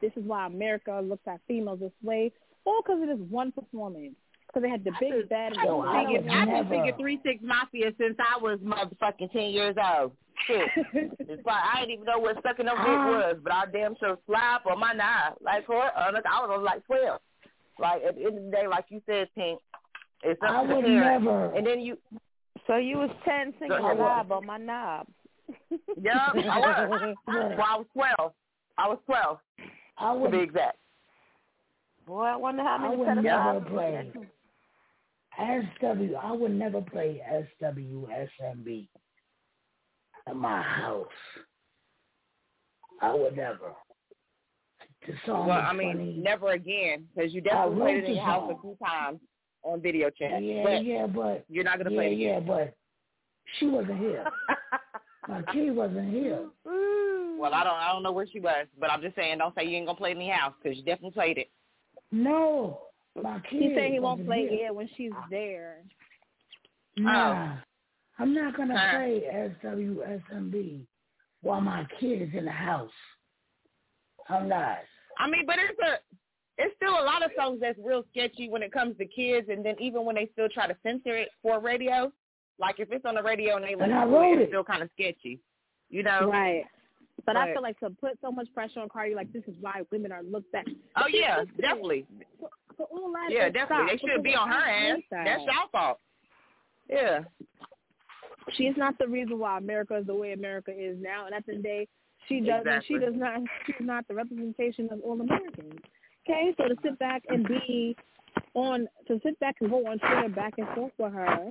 this 0.00 0.12
is 0.16 0.26
why 0.26 0.46
America 0.46 1.00
looks 1.04 1.22
at 1.28 1.40
females 1.46 1.78
this 1.78 1.92
way. 2.02 2.32
All 2.64 2.82
because 2.82 3.02
of 3.02 3.08
this 3.08 3.28
one 3.30 3.52
performance. 3.52 4.14
Because 4.52 4.64
they 4.64 4.70
had 4.70 4.84
the 4.84 4.92
big 5.00 5.28
bad. 5.30 5.54
I 5.56 5.64
and 5.64 5.64
just 5.64 5.70
the 5.70 6.04
figured, 6.04 6.28
I 6.30 6.44
just 6.44 6.68
figured 6.68 6.96
three 6.98 7.20
six 7.24 7.40
mafia 7.42 7.92
since 7.98 8.16
I 8.18 8.38
was 8.38 8.58
motherfucking 8.60 9.32
ten 9.32 9.50
years 9.50 9.76
old. 9.80 10.12
Shit, 10.46 10.68
it's 11.20 11.46
like 11.46 11.62
I 11.74 11.80
didn't 11.80 11.92
even 11.92 12.04
know 12.04 12.18
what 12.18 12.36
sucking 12.42 12.66
up 12.68 12.76
dick 12.76 12.86
ah. 12.86 13.08
was, 13.08 13.36
but 13.42 13.52
I 13.52 13.64
damn 13.72 13.94
sure 13.98 14.18
slap 14.26 14.66
on 14.66 14.78
my 14.80 14.92
knob. 14.92 15.36
Like 15.40 15.64
for 15.66 15.76
I 15.82 16.10
was 16.10 16.62
like 16.64 16.84
twelve. 16.86 17.20
Like 17.78 18.02
at 18.02 18.16
the 18.16 18.24
end 18.26 18.38
of 18.38 18.44
the 18.44 18.50
day, 18.50 18.66
like 18.66 18.84
you 18.90 19.00
said, 19.06 19.28
Pink, 19.34 19.58
it's 20.22 20.40
up 20.42 20.50
I 20.50 20.66
to 20.66 20.74
would 20.74 20.84
parent. 20.84 21.24
never- 21.24 21.54
And 21.54 21.66
then 21.66 21.80
you, 21.80 21.96
So 22.66 22.76
you 22.76 22.98
was 22.98 23.10
ten 23.24 23.54
singing 23.58 23.72
ahead. 23.72 23.98
knob 23.98 24.32
on 24.32 24.44
my 24.46 24.58
knob. 24.58 25.06
yeah, 26.00 26.28
I 26.34 26.86
was. 26.86 27.16
well, 27.26 27.52
I 27.64 27.76
was 27.78 27.86
twelve. 27.94 28.32
I 28.78 28.88
was 28.88 28.98
twelve. 29.06 29.38
I 29.98 30.12
to 30.12 30.18
would, 30.18 30.32
be 30.32 30.38
exact. 30.40 30.76
Boy, 32.06 32.24
I 32.24 32.36
wonder 32.36 32.62
how 32.62 32.76
I 32.76 32.82
many 32.82 32.96
would 32.96 33.06
never 33.06 33.28
pedophiles. 33.28 34.26
Play 35.36 35.68
SW. 35.80 36.14
I 36.20 36.32
would 36.32 36.52
never 36.52 36.80
play 36.80 37.20
SWSMB 37.60 38.88
at 40.26 40.36
my 40.36 40.62
house. 40.62 41.06
I 43.00 43.14
would 43.14 43.36
never. 43.36 43.72
The 45.06 45.14
song 45.26 45.48
well, 45.48 45.58
I 45.58 45.72
mean, 45.72 45.96
funny. 45.96 46.20
never 46.22 46.52
again, 46.52 47.06
because 47.14 47.34
you 47.34 47.40
definitely 47.40 47.80
played 47.80 47.96
it 47.96 48.04
in 48.04 48.10
the 48.10 48.16
your 48.16 48.24
house 48.24 48.48
song. 48.48 48.58
a 48.58 48.62
few 48.62 48.76
times 48.86 49.20
on 49.64 49.80
video 49.80 50.10
chat. 50.10 50.42
Yeah, 50.42 50.62
but 50.62 50.84
yeah, 50.84 51.06
but 51.06 51.44
you're 51.48 51.64
not 51.64 51.78
gonna 51.78 51.90
yeah, 51.90 51.96
play 51.96 52.12
it 52.12 52.18
yeah, 52.18 52.36
again. 52.36 52.46
but 52.46 52.74
she 53.58 53.66
wasn't 53.66 53.98
here. 53.98 54.24
My 55.28 55.42
kid 55.52 55.74
wasn't 55.74 56.12
here. 56.12 56.46
Mm-hmm. 56.66 57.38
Well, 57.38 57.54
I 57.54 57.64
don't, 57.64 57.74
I 57.74 57.92
don't 57.92 58.02
know 58.02 58.12
where 58.12 58.26
she 58.26 58.38
was, 58.38 58.66
but 58.78 58.90
I'm 58.90 59.02
just 59.02 59.16
saying, 59.16 59.38
don't 59.38 59.54
say 59.56 59.64
you 59.64 59.76
ain't 59.76 59.86
gonna 59.86 59.98
play 59.98 60.12
it 60.12 60.16
in 60.16 60.22
your 60.24 60.36
house, 60.36 60.54
because 60.62 60.78
you 60.78 60.84
definitely 60.84 61.12
played 61.12 61.38
it. 61.38 61.50
No, 62.12 62.78
my 62.78 62.80
kid. 62.80 62.91
He 63.48 63.74
said 63.76 63.90
he 63.90 64.00
won't 64.00 64.26
play 64.26 64.48
here. 64.48 64.68
it 64.68 64.74
when 64.74 64.88
she's 64.96 65.12
there. 65.30 65.78
Nah, 66.96 67.56
oh. 67.56 67.58
I'm 68.18 68.34
not 68.34 68.56
gonna 68.56 68.78
Huh. 68.78 68.96
play 68.98 69.22
SWSMB 69.62 70.86
while 71.42 71.60
my 71.60 71.86
kid 71.98 72.22
is 72.22 72.34
in 72.34 72.44
the 72.44 72.50
house. 72.50 72.90
I'm 74.28 74.48
not. 74.48 74.78
I 75.18 75.28
mean, 75.28 75.44
but 75.46 75.56
it's 75.58 75.78
a, 75.80 75.98
it's 76.58 76.74
still 76.76 76.92
a 76.92 77.04
lot 77.04 77.24
of 77.24 77.30
songs 77.36 77.58
that's 77.60 77.78
real 77.82 78.04
sketchy 78.10 78.48
when 78.48 78.62
it 78.62 78.72
comes 78.72 78.96
to 78.98 79.06
kids, 79.06 79.48
and 79.50 79.64
then 79.64 79.74
even 79.80 80.04
when 80.04 80.14
they 80.14 80.28
still 80.32 80.48
try 80.48 80.66
to 80.66 80.76
censor 80.82 81.16
it 81.16 81.28
for 81.42 81.60
radio, 81.60 82.12
like 82.58 82.78
if 82.78 82.92
it's 82.92 83.04
on 83.04 83.14
the 83.16 83.22
radio 83.22 83.56
and 83.56 83.64
they 83.64 83.74
listen 83.74 83.92
I 83.92 84.04
to 84.04 84.10
wrote 84.10 84.32
it, 84.34 84.38
it. 84.38 84.42
it's 84.42 84.50
still 84.50 84.64
kind 84.64 84.82
of 84.82 84.90
sketchy, 84.94 85.40
you 85.90 86.02
know? 86.02 86.30
Right. 86.30 86.64
But, 87.24 87.36
I 87.36 87.52
feel 87.52 87.62
like 87.62 87.78
to 87.80 87.90
put 87.90 88.18
so 88.20 88.32
much 88.32 88.48
pressure 88.52 88.80
on 88.80 88.88
Cardi, 88.88 89.14
like 89.14 89.32
this 89.32 89.44
is 89.46 89.54
why 89.60 89.82
women 89.92 90.10
are 90.12 90.22
looked 90.24 90.54
at. 90.54 90.66
Oh 90.96 91.06
yeah, 91.08 91.44
definitely. 91.60 92.04
So 92.90 92.96
all 92.96 93.12
that 93.12 93.30
Yeah, 93.30 93.48
definitely. 93.48 93.92
They 93.92 93.98
should 93.98 94.22
be 94.22 94.34
on 94.34 94.48
her 94.48 94.54
I 94.54 94.70
ass. 94.70 94.96
hate. 94.96 95.04
That's 95.10 95.42
y'all 95.44 95.68
fault. 95.70 95.98
Yeah. 96.88 97.20
She's 98.54 98.76
not 98.76 98.98
the 98.98 99.06
reason 99.06 99.38
why 99.38 99.58
America 99.58 99.96
is 99.96 100.06
the 100.06 100.14
way 100.14 100.32
America 100.32 100.72
is 100.76 100.96
now. 101.00 101.26
And 101.26 101.34
at 101.34 101.46
the 101.46 101.52
end 101.52 101.58
of 101.58 101.62
the 101.62 101.68
day, 101.68 101.88
she 102.28 102.40
doesn't. 102.40 102.66
Exactly. 102.66 102.96
She 102.96 102.98
does 103.04 103.14
not. 103.14 103.40
She's 103.66 103.76
not 103.80 104.08
the 104.08 104.14
representation 104.14 104.88
of 104.90 105.00
all 105.04 105.20
Americans. 105.20 105.80
Okay, 106.28 106.54
so 106.56 106.68
to 106.68 106.76
sit 106.82 106.98
back 106.98 107.22
and 107.28 107.46
be 107.46 107.96
on, 108.54 108.88
to 109.08 109.20
sit 109.24 109.38
back 109.40 109.56
and 109.60 109.70
go 109.70 109.86
on 109.86 109.98
Twitter 109.98 110.28
back 110.28 110.54
and 110.58 110.68
forth 110.74 110.92
with 110.98 111.12
her, 111.12 111.50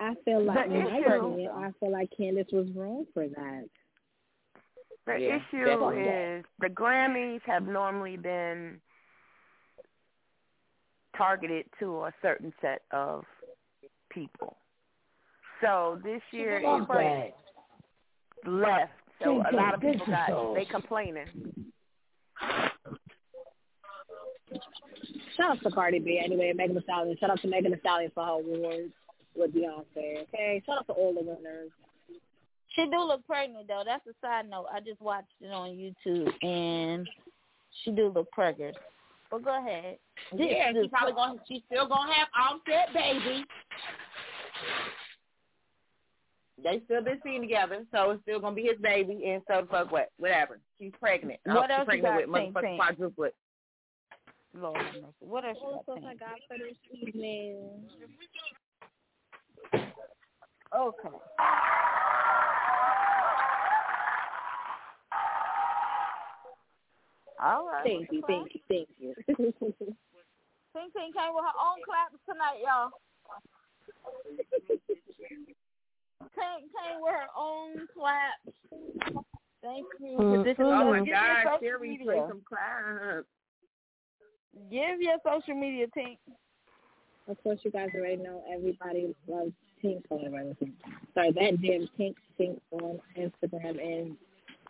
I 0.00 0.14
feel 0.24 0.42
like, 0.44 0.68
The 0.68 0.74
in 0.74 0.84
my 0.84 0.98
issue- 0.98 1.08
opinion, 1.12 1.50
I 1.54 1.70
feel 1.80 1.90
like 1.92 2.10
Candace 2.16 2.48
was 2.52 2.68
wrong 2.74 3.06
for 3.14 3.26
that. 3.28 3.64
The 5.06 5.18
Yeah, 5.18 5.36
issue 5.36 5.64
definitely. 5.64 6.02
is 6.02 6.44
the 6.60 6.68
Grammys 6.68 7.40
have 7.42 7.66
normally 7.66 8.16
been 8.16 8.80
targeted 11.16 11.66
to 11.80 12.04
a 12.04 12.12
certain 12.22 12.52
set 12.60 12.82
of 12.92 13.24
people. 14.10 14.56
So 15.60 15.98
this 16.04 16.20
year 16.32 16.60
Fuck 16.62 16.88
it's 16.90 17.34
left. 18.46 18.92
So 19.22 19.42
a 19.50 19.56
lot 19.56 19.74
of 19.74 19.80
this 19.80 19.92
people 19.92 20.06
got 20.06 20.54
they 20.54 20.64
complaining. 20.66 21.26
Shout 25.36 25.50
out 25.50 25.62
to 25.62 25.70
Cardi 25.70 25.98
B 25.98 26.20
anyway, 26.22 26.52
Megan 26.54 26.76
Thee 26.76 26.82
Stallion. 26.84 27.16
Shout 27.18 27.30
out 27.30 27.40
to 27.42 27.48
Megan 27.48 27.72
Thee 27.72 27.78
Stallion 27.80 28.10
for 28.14 28.24
her 28.24 28.32
awards 28.32 28.92
with 29.34 29.54
Beyonce. 29.54 30.22
Okay, 30.22 30.62
shout 30.66 30.78
out 30.78 30.86
to 30.86 30.92
all 30.92 31.14
the 31.14 31.20
winners. 31.20 31.70
She 32.74 32.84
do 32.84 32.98
look 32.98 33.26
pregnant 33.26 33.68
though. 33.68 33.82
That's 33.84 34.06
a 34.06 34.12
side 34.20 34.48
note. 34.50 34.66
I 34.72 34.80
just 34.80 35.00
watched 35.00 35.32
it 35.40 35.50
on 35.50 35.70
YouTube 35.70 36.30
and 36.42 37.08
she 37.82 37.90
do 37.90 38.12
look 38.14 38.30
pregnant. 38.32 38.76
But 39.30 39.44
go 39.44 39.58
ahead. 39.58 39.98
Yeah, 40.34 40.72
she's 40.72 40.90
probably 40.90 41.12
going. 41.12 41.38
She's 41.48 41.62
still 41.66 41.88
gonna 41.88 42.12
have 42.12 42.28
Offset 42.38 42.94
baby. 42.94 43.44
They 46.62 46.80
still 46.86 47.02
been 47.02 47.20
seen 47.22 47.42
together, 47.42 47.84
so 47.92 48.12
it's 48.12 48.22
still 48.22 48.40
gonna 48.40 48.56
be 48.56 48.64
his 48.64 48.80
baby. 48.80 49.24
And 49.26 49.42
so 49.46 49.66
fuck 49.70 49.92
what, 49.92 50.10
whatever. 50.18 50.58
She's 50.80 50.92
pregnant. 51.00 51.40
What 51.44 51.70
oh, 51.70 51.74
else 51.74 51.88
she's 51.90 51.96
you 51.96 52.02
pregnant 52.02 52.32
got, 52.32 52.52
with 52.52 52.54
Pink 52.54 52.54
motherfucking 52.54 52.78
quadruplet. 52.78 53.32
Lord. 54.58 54.78
What 55.20 55.44
else 55.44 55.58
you 55.60 55.82
got? 55.86 56.04
I 56.04 56.14
got 56.14 56.38
for 56.48 56.56
this 56.58 56.76
evening. 57.06 57.58
Okay. 60.74 61.08
All 67.42 67.66
right. 67.66 67.84
Thank 67.84 68.12
you, 68.12 68.22
thank 68.26 68.54
you, 68.54 68.60
thank 68.68 68.88
you. 68.98 69.14
Pink 69.26 70.92
Pink 70.92 71.14
came 71.16 71.34
with 71.34 71.44
her 71.44 71.56
own 71.56 71.80
claps 71.84 72.18
tonight, 72.28 72.60
y'all. 72.64 72.90
Tank 76.34 76.64
came 76.72 77.00
with 77.00 77.12
her 77.12 77.28
own 77.36 77.88
slaps. 77.94 78.56
Thank 79.62 79.86
you. 80.00 80.18
Mhm. 80.18 80.54
Oh 80.60 80.90
my 80.90 81.00
give 81.00 81.14
God, 81.14 81.44
social 81.44 81.58
Sherry, 81.60 81.88
media. 81.90 82.04
play 82.04 82.22
some 82.28 82.42
claps. 82.42 83.26
Give 84.70 85.00
your 85.00 85.18
social 85.24 85.54
media, 85.54 85.86
Tank. 85.88 86.18
Of 87.28 87.42
course, 87.42 87.58
you 87.64 87.70
guys 87.70 87.88
already 87.94 88.16
know 88.16 88.44
everybody 88.48 89.14
loves 89.26 89.52
Tink. 89.82 90.04
Oh, 90.10 90.16
whatever. 90.16 90.54
Sorry, 91.14 91.32
that 91.32 91.60
damn 91.60 91.88
Tink 91.98 92.14
Tink 92.38 92.60
on 92.70 93.00
Instagram 93.16 93.80
and 93.82 94.16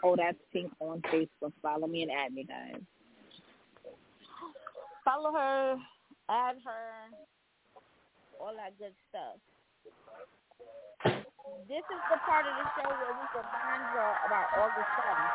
oh, 0.02 0.16
that's 0.16 0.38
Pink 0.52 0.72
on 0.80 1.02
Facebook. 1.12 1.52
Follow 1.62 1.86
me 1.86 2.02
and 2.02 2.10
add 2.10 2.32
me, 2.32 2.44
guys. 2.44 2.80
Follow 5.04 5.32
her, 5.32 5.76
add 6.28 6.56
her, 6.64 7.16
all 8.40 8.52
that 8.56 8.76
good 8.78 8.92
stuff. 9.08 9.38
This 11.68 11.78
is 11.78 12.02
the 12.10 12.18
part 12.26 12.46
of 12.46 12.54
the 12.58 12.66
show 12.74 12.88
where 12.88 13.14
we 13.14 13.26
remind 13.34 13.82
you 13.94 14.02
about 14.26 14.46
August 14.58 14.90
7th. 14.98 15.30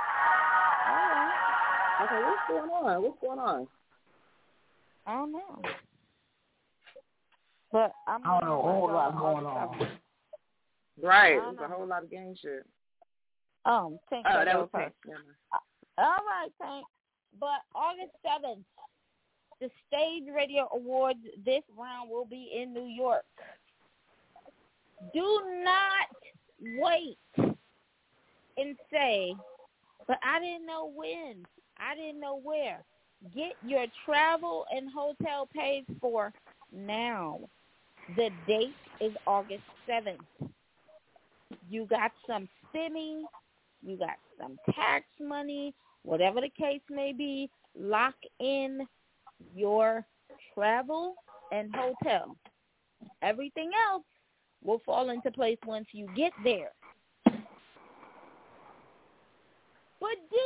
All 0.88 1.08
right. 1.08 1.52
Okay, 2.04 2.22
what's 2.24 2.46
going 2.50 2.70
on? 2.70 3.04
What's 3.04 3.22
going 3.22 3.40
on? 3.40 3.68
I 5.08 5.14
don't 5.14 5.32
know. 5.32 5.62
But 7.72 7.94
I'm 8.08 8.22
I 8.26 8.40
don't 8.40 8.50
know, 8.50 8.60
a 8.60 8.62
whole 8.62 8.92
lot 8.92 9.18
going 9.18 9.46
on. 9.46 9.88
Right. 11.02 11.38
I 11.38 11.52
There's 11.56 11.72
a 11.72 11.74
whole 11.74 11.88
lot 11.88 12.04
of 12.04 12.12
gang 12.12 12.36
shit. 12.42 12.66
Um, 13.66 14.00
Tank. 14.10 14.26
Oh, 14.30 14.44
that 14.46 14.58
was. 14.58 14.70
Tank. 14.76 14.94
All 15.98 16.06
right, 16.06 16.50
Tank. 16.62 16.86
But 17.40 17.62
August 17.76 18.12
7th, 18.26 18.64
the 19.60 19.70
Stage 19.88 20.24
Radio 20.36 20.68
Awards 20.74 21.20
this 21.46 21.64
round 21.78 22.10
will 22.10 22.26
be 22.26 22.50
in 22.56 22.74
New 22.74 22.88
York. 22.88 23.24
Do 25.14 25.42
not 25.64 26.80
wait 26.80 27.18
and 28.58 28.76
say, 28.92 29.34
but 30.08 30.18
I 30.24 30.40
didn't 30.40 30.66
know 30.66 30.92
when. 30.94 31.46
I 31.78 31.96
didn't 31.96 32.20
know 32.20 32.40
where. 32.44 32.84
Get 33.36 33.54
your 33.66 33.86
travel 34.06 34.66
and 34.76 34.90
hotel 34.92 35.48
paid 35.56 35.86
for 36.00 36.34
now. 36.72 37.40
The 38.16 38.30
date 38.48 38.76
is 39.00 39.14
August 39.26 39.64
7th. 39.88 40.50
You 41.70 41.86
got 41.86 42.12
some 42.28 42.48
stimmy, 42.74 43.24
you 43.86 43.98
got 43.98 44.18
some 44.40 44.58
tax 44.74 45.06
money, 45.20 45.74
whatever 46.03 46.41
the 46.41 46.49
case 46.49 46.82
may 46.90 47.14
be, 47.14 47.49
lock 47.78 48.16
in 48.40 48.88
your 49.56 50.06
travel 50.53 51.16
and 51.52 51.74
hotel. 51.76 52.36
Everything 53.22 53.72
else 53.90 54.03
will 54.64 54.82
fall 54.86 55.10
into 55.10 55.32
place 55.32 55.58
once 55.66 55.88
you 55.91 56.08
get 56.16 56.32
there. 56.44 56.72
But 59.99 60.18
do 60.32 60.45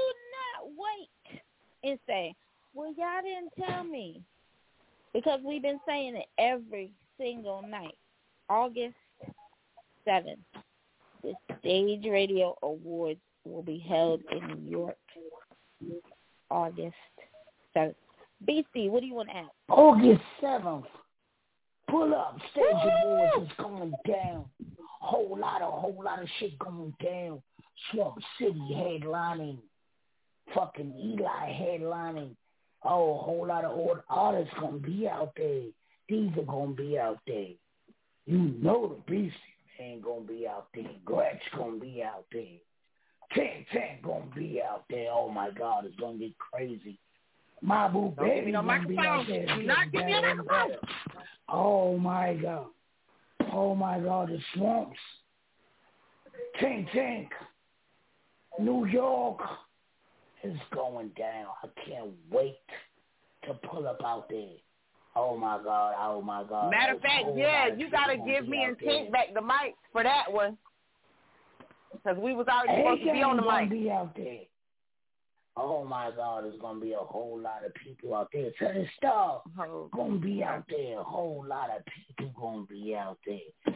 not 0.62 0.72
wait 0.78 1.42
and 1.84 2.00
say, 2.08 2.36
well, 2.74 2.94
y'all 2.98 3.22
didn't 3.24 3.54
tell 3.68 3.84
me. 3.84 4.22
Because 5.14 5.40
we've 5.46 5.62
been 5.62 5.80
saying 5.88 6.18
it 6.18 6.26
every 6.38 6.92
single 7.18 7.62
night. 7.62 7.96
August 8.50 8.96
7th, 10.06 10.38
the 10.54 10.65
Stage 11.66 12.06
Radio 12.06 12.56
Awards 12.62 13.20
will 13.44 13.64
be 13.64 13.80
held 13.80 14.22
in 14.32 14.48
New 14.48 14.70
York. 14.70 14.98
August 16.52 16.94
7th. 17.76 17.96
BC, 18.48 18.92
what 18.92 19.02
do 19.02 19.08
you 19.08 19.16
want 19.16 19.30
to 19.30 19.36
add? 19.36 19.50
August 19.70 20.22
7th. 20.44 20.86
Pull 21.90 22.14
up. 22.14 22.38
Stage 22.52 22.94
Awards 23.04 23.48
is 23.48 23.58
going 23.58 23.94
down. 24.08 24.46
Whole 25.02 25.40
lot 25.40 25.64
of, 25.64 25.74
whole 25.74 26.04
lot 26.04 26.22
of 26.22 26.28
shit 26.40 26.58
going 26.60 26.94
down. 27.04 27.42
Swamp 27.92 28.20
City 28.40 28.62
headlining. 28.72 29.58
Fucking 30.54 30.94
Eli 31.04 31.52
headlining. 31.52 32.36
Oh, 32.84 33.16
a 33.16 33.24
whole 33.24 33.48
lot 33.48 33.66
of 33.66 33.76
old 33.76 34.02
artists 34.08 34.54
gonna 34.60 34.78
be 34.78 35.08
out 35.08 35.32
there. 35.36 35.64
These 36.08 36.30
are 36.38 36.44
gonna 36.44 36.74
be 36.74 37.00
out 37.00 37.18
there. 37.26 37.54
You 38.28 38.54
know 38.62 38.88
the 38.88 39.12
Beastie 39.12 39.55
Man 39.80 40.02
gonna 40.02 40.22
be 40.22 40.48
out 40.48 40.68
there. 40.74 40.84
Gretch 41.04 41.42
gonna 41.58 41.78
be 41.78 42.04
out 42.04 42.26
there. 42.32 42.60
Tank 43.34 43.68
Tank 43.74 44.04
gonna 44.04 44.26
be 44.36 44.62
out 44.62 44.86
there. 44.90 45.10
Oh 45.12 45.30
my 45.30 45.52
God, 45.52 45.86
it's 45.86 45.96
gonna 45.96 46.18
get 46.18 46.38
crazy. 46.38 47.00
Give 47.62 48.26
me 48.28 48.36
Baby 48.36 48.52
no 48.52 48.62
gonna 48.62 48.88
be 48.88 48.98
out 48.98 49.26
there. 49.28 49.46
Do 49.46 49.64
not 49.64 49.92
give 49.92 50.06
me 50.06 50.14
a 50.14 50.22
getting 50.22 50.22
better 50.22 50.28
and 50.30 50.38
microphone. 50.38 51.24
Oh 51.50 51.98
my 51.98 52.34
God. 52.36 52.68
Oh 53.52 53.76
my 53.76 54.00
God, 54.00 54.30
the 54.30 54.40
swamps. 54.54 55.00
Tank 56.60 56.88
Tank. 56.94 57.30
New 58.60 58.86
York 58.86 59.40
is 60.44 60.58
going 60.74 61.10
down. 61.18 61.48
I 61.64 61.68
can't 61.86 62.12
wait 62.32 62.60
to 63.48 63.54
pull 63.54 63.88
up 63.88 64.02
out 64.06 64.30
there. 64.30 64.58
Oh 65.16 65.38
my 65.38 65.60
God, 65.64 65.96
oh 65.98 66.22
my 66.22 66.44
God. 66.44 66.72
Matter 66.72 66.94
of 66.94 66.98
oh, 66.98 67.02
There's 67.02 67.14
fact, 67.14 67.26
whole 67.26 67.38
yeah, 67.38 67.68
lot 67.70 67.80
you 67.80 67.90
gotta 67.90 68.18
give 68.18 68.48
me 68.48 68.64
and 68.64 68.76
there. 68.80 68.90
Tink 68.90 69.12
back 69.12 69.34
the 69.34 69.42
mic 69.42 69.76
for 69.92 70.04
that 70.04 70.32
one. 70.32 70.58
Because 71.92 72.18
we 72.18 72.34
was 72.34 72.48
already 72.48 72.82
supposed 72.82 73.04
to 73.06 73.14
be 73.14 73.22
on 73.22 73.38
the 73.38 73.42
mic. 73.42 73.70
be 73.70 73.90
out 73.90 74.16
there. 74.16 74.42
Oh 75.58 75.86
my 75.86 76.12
God, 76.14 76.44
there's 76.44 76.60
gonna 76.60 76.82
be 76.82 76.92
a 76.92 76.98
whole 76.98 77.40
lot 77.40 77.66
of 77.66 77.74
people 77.76 78.14
out 78.14 78.30
there. 78.34 78.52
To 78.52 78.74
the 78.74 78.86
star 78.98 79.42
gonna 79.94 80.18
be 80.18 80.44
out 80.44 80.66
there. 80.70 81.00
A 81.00 81.04
whole 81.04 81.46
lot 81.48 81.70
of 81.70 81.82
people 81.86 82.34
gonna 82.38 82.66
be 82.66 82.94
out 82.94 83.18
there. 83.26 83.76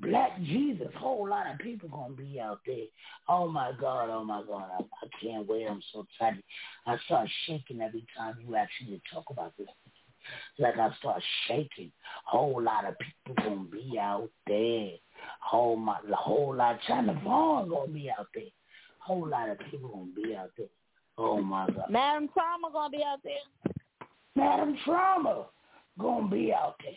Black 0.00 0.40
Jesus, 0.42 0.86
whole 0.96 1.28
lot 1.28 1.50
of 1.52 1.58
people 1.58 1.88
gonna 1.88 2.14
be 2.14 2.38
out 2.40 2.60
there. 2.64 2.86
Oh 3.28 3.48
my 3.48 3.72
God, 3.80 4.10
oh 4.10 4.22
my 4.22 4.44
God, 4.46 4.68
I, 4.78 4.82
I 4.82 5.08
can't 5.20 5.48
wait. 5.48 5.66
I'm 5.68 5.82
so 5.92 6.06
excited. 6.08 6.44
I 6.86 6.96
start 7.06 7.28
shaking 7.46 7.80
every 7.80 8.06
time 8.16 8.36
you 8.46 8.54
actually 8.54 9.02
talk 9.12 9.24
about 9.30 9.56
this. 9.58 9.66
Like 10.58 10.78
I 10.78 10.94
start 10.98 11.22
shaking. 11.46 11.92
Whole 12.24 12.62
lot 12.62 12.86
of 12.86 12.94
people 12.98 13.44
gonna 13.44 13.68
be 13.68 13.98
out 13.98 14.30
there. 14.46 14.90
Whole 15.40 15.76
my, 15.76 15.96
whole 16.12 16.54
lot. 16.54 16.78
China 16.86 17.20
Vaughn 17.24 17.68
gonna 17.68 17.92
be 17.92 18.10
out 18.10 18.28
there. 18.34 18.44
Whole 18.98 19.26
lot 19.28 19.48
of 19.48 19.58
people 19.70 19.88
gonna 19.88 20.28
be 20.28 20.34
out 20.36 20.50
there. 20.56 20.66
Oh 21.16 21.40
my 21.40 21.66
God. 21.66 21.90
Madam 21.90 22.28
Trauma 22.32 22.68
gonna 22.72 22.90
be 22.90 23.02
out 23.04 23.20
there. 23.24 23.74
Madam 24.36 24.76
Trauma 24.84 25.46
gonna 25.98 26.28
be 26.28 26.52
out 26.52 26.76
there. 26.82 26.92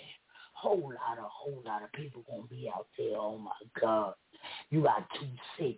Whole 0.53 0.93
lot 0.93 1.17
of 1.17 1.25
whole 1.25 1.63
lot 1.65 1.83
of 1.83 1.91
people 1.93 2.23
gonna 2.29 2.47
be 2.49 2.69
out 2.73 2.87
there. 2.97 3.17
Oh 3.17 3.37
my 3.37 3.51
God. 3.79 4.13
You 4.69 4.83
got 4.83 5.07
two 5.19 5.27
six 5.57 5.77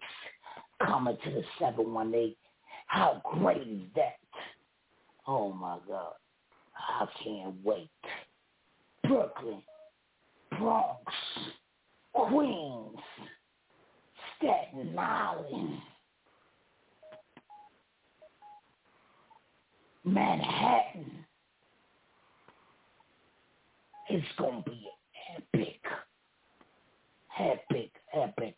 coming 0.86 1.18
to 1.24 1.32
the 1.32 1.44
seven 1.60 1.94
one 1.94 2.14
eight. 2.14 2.38
How 2.88 3.22
great 3.24 3.62
is 3.68 3.82
that? 3.96 4.18
Oh 5.26 5.54
my 5.54 5.78
God. 5.88 6.14
I 6.78 7.06
can't 7.24 7.56
wait. 7.64 7.90
Brooklyn, 9.04 9.62
Bronx, 10.58 11.14
Queens, 12.14 12.98
Staten 14.38 14.98
Island, 14.98 15.78
Manhattan. 20.06 21.26
It's 24.10 24.28
gonna 24.38 24.64
be 24.66 24.88
epic. 25.38 25.80
Epic, 27.40 27.92
epic. 28.14 28.32
epic. 28.38 28.56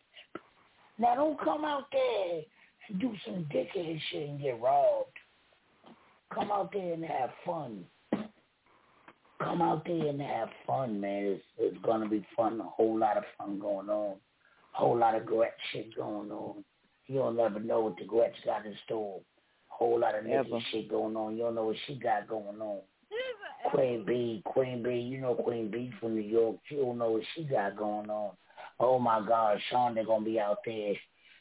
Now 0.97 1.15
don't 1.15 1.39
come 1.39 1.65
out 1.65 1.85
there 1.91 2.41
and 2.89 2.99
do 2.99 3.13
some 3.25 3.45
dickhead 3.53 3.99
shit 4.11 4.29
and 4.29 4.41
get 4.41 4.59
robbed. 4.61 5.17
Come 6.33 6.51
out 6.51 6.71
there 6.73 6.93
and 6.93 7.05
have 7.05 7.29
fun. 7.45 7.85
Come 9.45 9.61
out 9.61 9.85
there 9.85 10.07
and 10.07 10.19
have 10.19 10.49
fun, 10.65 10.99
man. 10.99 11.23
It's, 11.25 11.43
it's 11.59 11.77
gonna 11.85 12.09
be 12.09 12.25
fun. 12.35 12.59
A 12.59 12.63
whole 12.63 12.97
lot 12.97 13.15
of 13.15 13.23
fun 13.37 13.59
going 13.59 13.89
on. 13.89 14.15
A 14.73 14.77
whole 14.77 14.97
lot 14.97 15.13
of 15.13 15.27
Gretch 15.27 15.53
shit 15.71 15.95
going 15.95 16.31
on. 16.31 16.63
You'll 17.05 17.31
never 17.31 17.59
know 17.59 17.81
what 17.81 17.95
the 17.97 18.05
Gretch 18.05 18.33
got 18.43 18.65
in 18.65 18.75
store. 18.85 19.21
Whole 19.67 19.99
lot 19.99 20.17
of 20.17 20.25
Ever. 20.25 20.47
shit 20.71 20.89
going 20.89 21.15
on. 21.15 21.37
You 21.37 21.43
don't 21.43 21.55
know 21.55 21.65
what 21.65 21.75
she 21.85 21.93
got 21.93 22.27
going 22.27 22.59
on. 22.59 22.79
Queen 23.71 24.03
B, 24.05 24.41
Queen 24.45 24.81
B, 24.81 24.95
you 24.95 25.21
know 25.21 25.35
Queen 25.35 25.69
B 25.69 25.91
from 25.99 26.15
New 26.15 26.21
York. 26.21 26.57
You 26.69 26.77
don't 26.77 26.97
know 26.97 27.11
what 27.11 27.23
she 27.35 27.43
got 27.43 27.77
going 27.77 28.09
on. 28.09 28.31
Oh 28.79 28.97
my 28.97 29.23
God, 29.27 29.59
Shonda 29.71 30.05
gonna 30.07 30.25
be 30.25 30.39
out 30.39 30.57
there. 30.65 30.93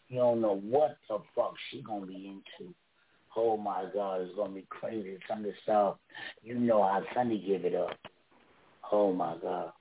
You 0.08 0.18
don't 0.18 0.42
know 0.42 0.56
what 0.56 0.98
the 1.08 1.18
fuck 1.34 1.54
she 1.70 1.82
gonna 1.82 2.04
be 2.04 2.26
into. 2.26 2.74
Oh 3.36 3.56
my 3.56 3.84
God, 3.92 4.22
it's 4.22 4.34
gonna 4.36 4.54
be 4.54 4.66
crazy. 4.68 5.18
Some 5.28 5.38
of 5.38 5.44
the 5.44 5.52
stuff, 5.62 5.96
you 6.42 6.54
know 6.54 6.82
how 6.82 7.02
Sunday 7.14 7.42
give 7.44 7.64
it 7.64 7.74
up. 7.74 7.96
Oh 8.92 9.12
my 9.12 9.36
God. 9.42 9.72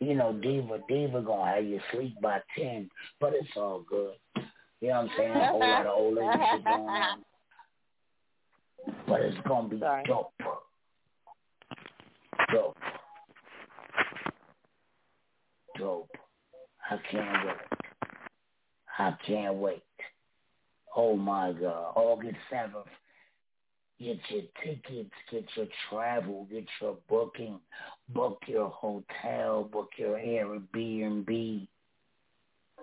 You 0.00 0.14
know, 0.14 0.32
Diva, 0.32 0.80
Diva 0.88 1.22
gonna 1.22 1.54
have 1.54 1.64
you 1.64 1.80
sleep 1.92 2.20
by 2.20 2.40
ten, 2.56 2.90
but 3.20 3.32
it's 3.32 3.48
all 3.56 3.84
good. 3.88 4.14
You 4.80 4.88
know 4.88 4.94
what 4.94 5.00
I'm 5.04 5.10
saying? 5.16 5.32
A 5.32 5.46
whole 5.46 5.70
lot 5.70 5.86
of 5.86 5.92
old 5.96 6.16
lady 6.16 6.28
shit 6.50 6.64
going 6.64 6.88
on. 6.88 7.18
But 9.08 9.20
it's 9.20 9.36
gonna 9.48 9.68
be 9.68 9.78
dope. 9.78 10.32
Dope. 12.52 12.76
dope. 15.78 16.10
I 16.90 16.96
can't 17.10 17.46
wait. 17.46 17.56
I 18.98 19.16
can't 19.26 19.54
wait. 19.56 19.82
Oh 20.96 21.14
my 21.14 21.52
God. 21.52 21.92
August 21.94 22.38
7th. 22.50 22.84
Get 23.98 24.18
your 24.28 24.42
tickets, 24.62 25.10
get 25.30 25.44
your 25.54 25.66
travel, 25.88 26.46
get 26.50 26.66
your 26.82 26.98
booking, 27.08 27.60
book 28.10 28.42
your 28.46 28.68
hotel, 28.68 29.64
book 29.64 29.90
your 29.96 30.18
Airbnb. 30.18 31.66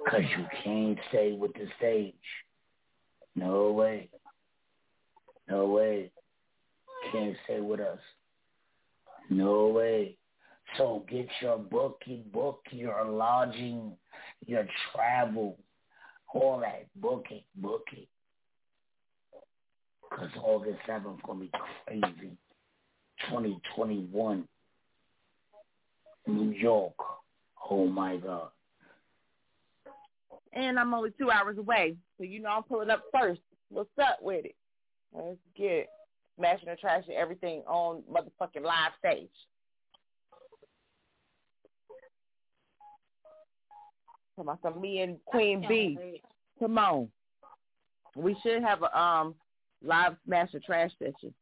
Because 0.03 0.23
you 0.37 0.45
can't 0.63 0.97
stay 1.09 1.33
with 1.33 1.53
the 1.53 1.67
stage. 1.77 2.13
No 3.35 3.71
way. 3.71 4.09
No 5.47 5.67
way. 5.67 6.11
Can't 7.11 7.35
stay 7.43 7.59
with 7.59 7.79
us. 7.79 7.99
No 9.29 9.67
way. 9.67 10.15
So 10.77 11.05
get 11.09 11.27
your 11.41 11.59
booking, 11.59 12.23
book 12.33 12.61
your 12.71 13.05
lodging, 13.05 13.93
your 14.45 14.65
travel, 14.91 15.57
all 16.33 16.59
that. 16.59 16.87
Book 16.95 17.25
it, 17.31 17.43
book 17.55 17.85
it. 17.93 18.07
Because 20.09 20.29
August 20.43 20.79
7th 20.87 21.21
going 21.23 21.39
to 21.39 21.45
be 21.45 21.51
crazy. 21.85 22.37
2021. 23.29 24.47
New 26.27 26.51
York. 26.51 26.93
Oh, 27.69 27.87
my 27.87 28.17
God. 28.17 28.49
And 30.53 30.77
I'm 30.77 30.93
only 30.93 31.11
two 31.17 31.31
hours 31.31 31.57
away. 31.57 31.95
So 32.17 32.23
you 32.23 32.39
know 32.39 32.49
I'm 32.49 32.63
pulling 32.63 32.89
up 32.89 33.03
first. 33.11 33.41
What's 33.69 33.89
up 34.01 34.19
with 34.21 34.45
it? 34.45 34.55
Let's 35.13 35.37
get 35.57 35.71
it. 35.71 35.89
Smashing 36.37 36.69
and 36.69 36.77
everything 37.15 37.61
on 37.67 38.03
motherfucking 38.11 38.63
live 38.63 38.91
stage. 38.99 39.29
Come 44.35 44.49
on, 44.49 44.57
some 44.61 44.81
me 44.81 45.01
and 45.01 45.17
Queen 45.25 45.63
B. 45.67 46.21
Come 46.59 46.77
on. 46.77 47.09
We 48.15 48.35
should 48.43 48.63
have 48.63 48.81
a 48.83 48.99
um 48.99 49.35
live 49.83 50.15
smash 50.25 50.53
or 50.53 50.59
trash 50.59 50.91
session. 50.99 51.33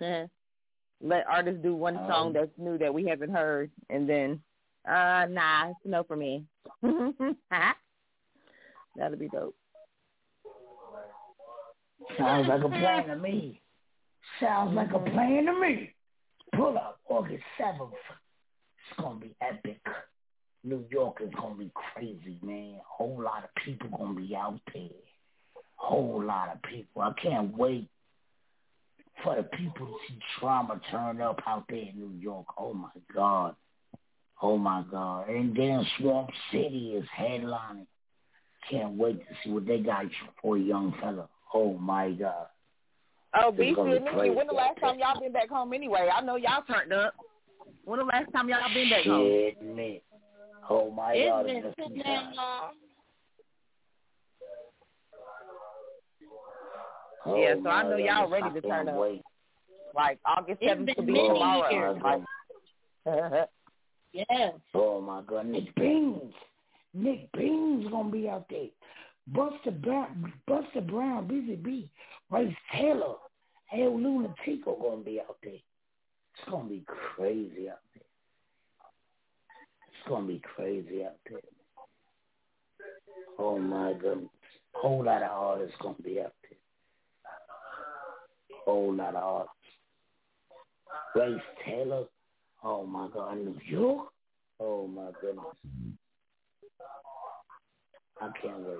Let 1.00 1.26
artists 1.28 1.62
do 1.62 1.74
one 1.74 1.94
song 2.08 2.32
that's 2.32 2.50
new 2.58 2.76
that 2.78 2.92
we 2.92 3.06
haven't 3.06 3.30
heard, 3.30 3.70
and 3.88 4.08
then 4.08 4.40
uh 4.88 5.26
nah, 5.30 5.70
it's 5.70 5.78
no 5.84 6.02
for 6.02 6.16
me. 6.16 6.44
That'll 8.96 9.18
be 9.18 9.28
dope. 9.28 9.54
Sounds 12.16 12.48
like 12.48 12.62
a 12.64 12.68
plan 12.68 13.06
to 13.08 13.16
me. 13.16 13.60
Sounds 14.40 14.74
like 14.74 14.92
a 14.92 14.98
plan 14.98 15.46
to 15.46 15.60
me. 15.60 15.94
Pull 16.54 16.76
up 16.76 17.00
August 17.08 17.44
7th. 17.60 17.90
It's 17.92 19.00
going 19.00 19.20
to 19.20 19.26
be 19.26 19.36
epic. 19.40 19.80
New 20.64 20.84
York 20.90 21.20
is 21.22 21.30
going 21.40 21.54
to 21.54 21.58
be 21.58 21.70
crazy, 21.74 22.38
man. 22.42 22.76
Whole 22.86 23.22
lot 23.22 23.44
of 23.44 23.50
people 23.64 23.88
going 23.96 24.14
to 24.14 24.20
be 24.20 24.34
out 24.34 24.60
there. 24.74 24.88
Whole 25.76 26.22
lot 26.22 26.50
of 26.52 26.62
people. 26.62 27.02
I 27.02 27.12
can't 27.20 27.56
wait 27.56 27.88
for 29.22 29.36
the 29.36 29.44
people 29.44 29.86
to 29.86 29.94
see 30.08 30.18
Trauma 30.38 30.80
turn 30.90 31.20
up 31.20 31.40
out 31.46 31.64
there 31.68 31.78
in 31.78 31.92
New 31.96 32.12
York. 32.20 32.46
Oh, 32.58 32.74
my 32.74 32.88
God. 33.14 33.54
Oh, 34.42 34.58
my 34.58 34.84
God. 34.90 35.28
And 35.28 35.56
then 35.56 35.86
Swamp 35.98 36.30
City 36.52 36.94
is 36.96 37.06
headlining. 37.18 37.86
Can't 38.70 38.94
wait 38.94 39.20
to 39.20 39.34
see 39.42 39.50
what 39.50 39.66
they 39.66 39.78
got 39.78 40.04
for 40.42 40.56
a 40.56 40.60
young 40.60 40.92
fella. 41.00 41.28
Oh, 41.54 41.74
my 41.78 42.10
God. 42.10 42.46
Oh, 43.34 43.52
BC 43.52 43.96
and 43.96 44.04
Nikki, 44.04 44.30
when 44.30 44.46
the 44.46 44.54
last 44.54 44.80
time 44.80 44.98
y'all 44.98 45.20
been 45.20 45.32
back 45.32 45.48
home 45.48 45.72
anyway? 45.72 46.08
I 46.14 46.20
know 46.20 46.36
y'all 46.36 46.62
turned 46.62 46.92
up. 46.92 47.14
When 47.84 47.98
the 47.98 48.04
last 48.04 48.32
time 48.32 48.48
y'all 48.48 48.58
been 48.72 48.90
back 48.90 49.04
home? 49.04 49.22
Shit, 49.24 49.62
me. 49.62 50.02
Oh 50.70 50.90
my 50.90 51.12
It's 51.14 51.28
God, 51.28 51.46
been 51.46 51.56
it's 51.64 51.76
so 51.78 51.84
a 51.86 51.88
few 51.88 52.02
damn 52.02 52.34
long. 52.34 52.72
Oh, 57.26 57.36
yeah, 57.40 57.54
so 57.62 57.68
I 57.68 57.82
know 57.82 57.90
God, 57.90 57.98
y'all 57.98 58.28
ready 58.30 58.44
I 58.44 58.48
to 58.48 58.60
can't 58.60 58.64
turn 58.64 58.88
up. 58.88 58.96
wait. 58.96 59.22
Like 59.94 60.18
August 60.24 60.60
seventh 60.62 60.86
been 60.86 60.94
could 60.94 61.06
be 61.06 61.12
many 61.14 61.28
tomorrow. 61.28 61.70
years. 61.70 62.02
Like, 63.06 63.48
Yes. 64.12 64.54
Oh 64.74 65.00
my 65.00 65.22
God, 65.26 65.46
Nick 65.46 65.74
Beans. 65.74 66.32
Nick 66.94 67.30
Beans 67.32 67.86
gonna 67.90 68.10
be 68.10 68.28
out 68.28 68.46
there. 68.48 68.68
Buster 69.28 69.70
Brown, 69.70 70.32
Buster 70.46 70.80
Brown, 70.80 71.26
Busy 71.28 71.56
B, 71.56 71.90
Race 72.30 72.54
Taylor, 72.72 73.14
El 73.72 73.90
Lunatico 73.92 74.80
gonna 74.80 75.02
be 75.04 75.20
out 75.20 75.36
there. 75.42 75.52
It's 75.52 76.50
gonna 76.50 76.68
be 76.68 76.84
crazy 76.86 77.68
out 77.68 77.78
there. 77.82 77.84
It's 77.84 77.87
gonna 80.08 80.26
be 80.26 80.40
crazy 80.54 81.04
out 81.04 81.16
there. 81.28 81.40
Oh 83.38 83.58
my 83.58 83.92
goodness. 83.92 84.28
Whole 84.72 85.04
lot 85.04 85.22
of 85.22 85.30
artists 85.30 85.76
gonna 85.80 85.94
be 86.02 86.20
out 86.20 86.32
there. 86.42 86.58
Whole 88.64 88.94
lot 88.94 89.14
of 89.14 89.22
artists. 89.22 89.54
Race 91.14 91.40
Taylor. 91.64 92.04
Oh 92.62 92.86
my 92.86 93.08
God, 93.12 93.38
New 93.38 93.58
York. 93.66 94.08
Oh 94.60 94.86
my 94.88 95.10
goodness. 95.20 95.44
I 98.20 98.30
can't 98.42 98.60
wait. 98.60 98.78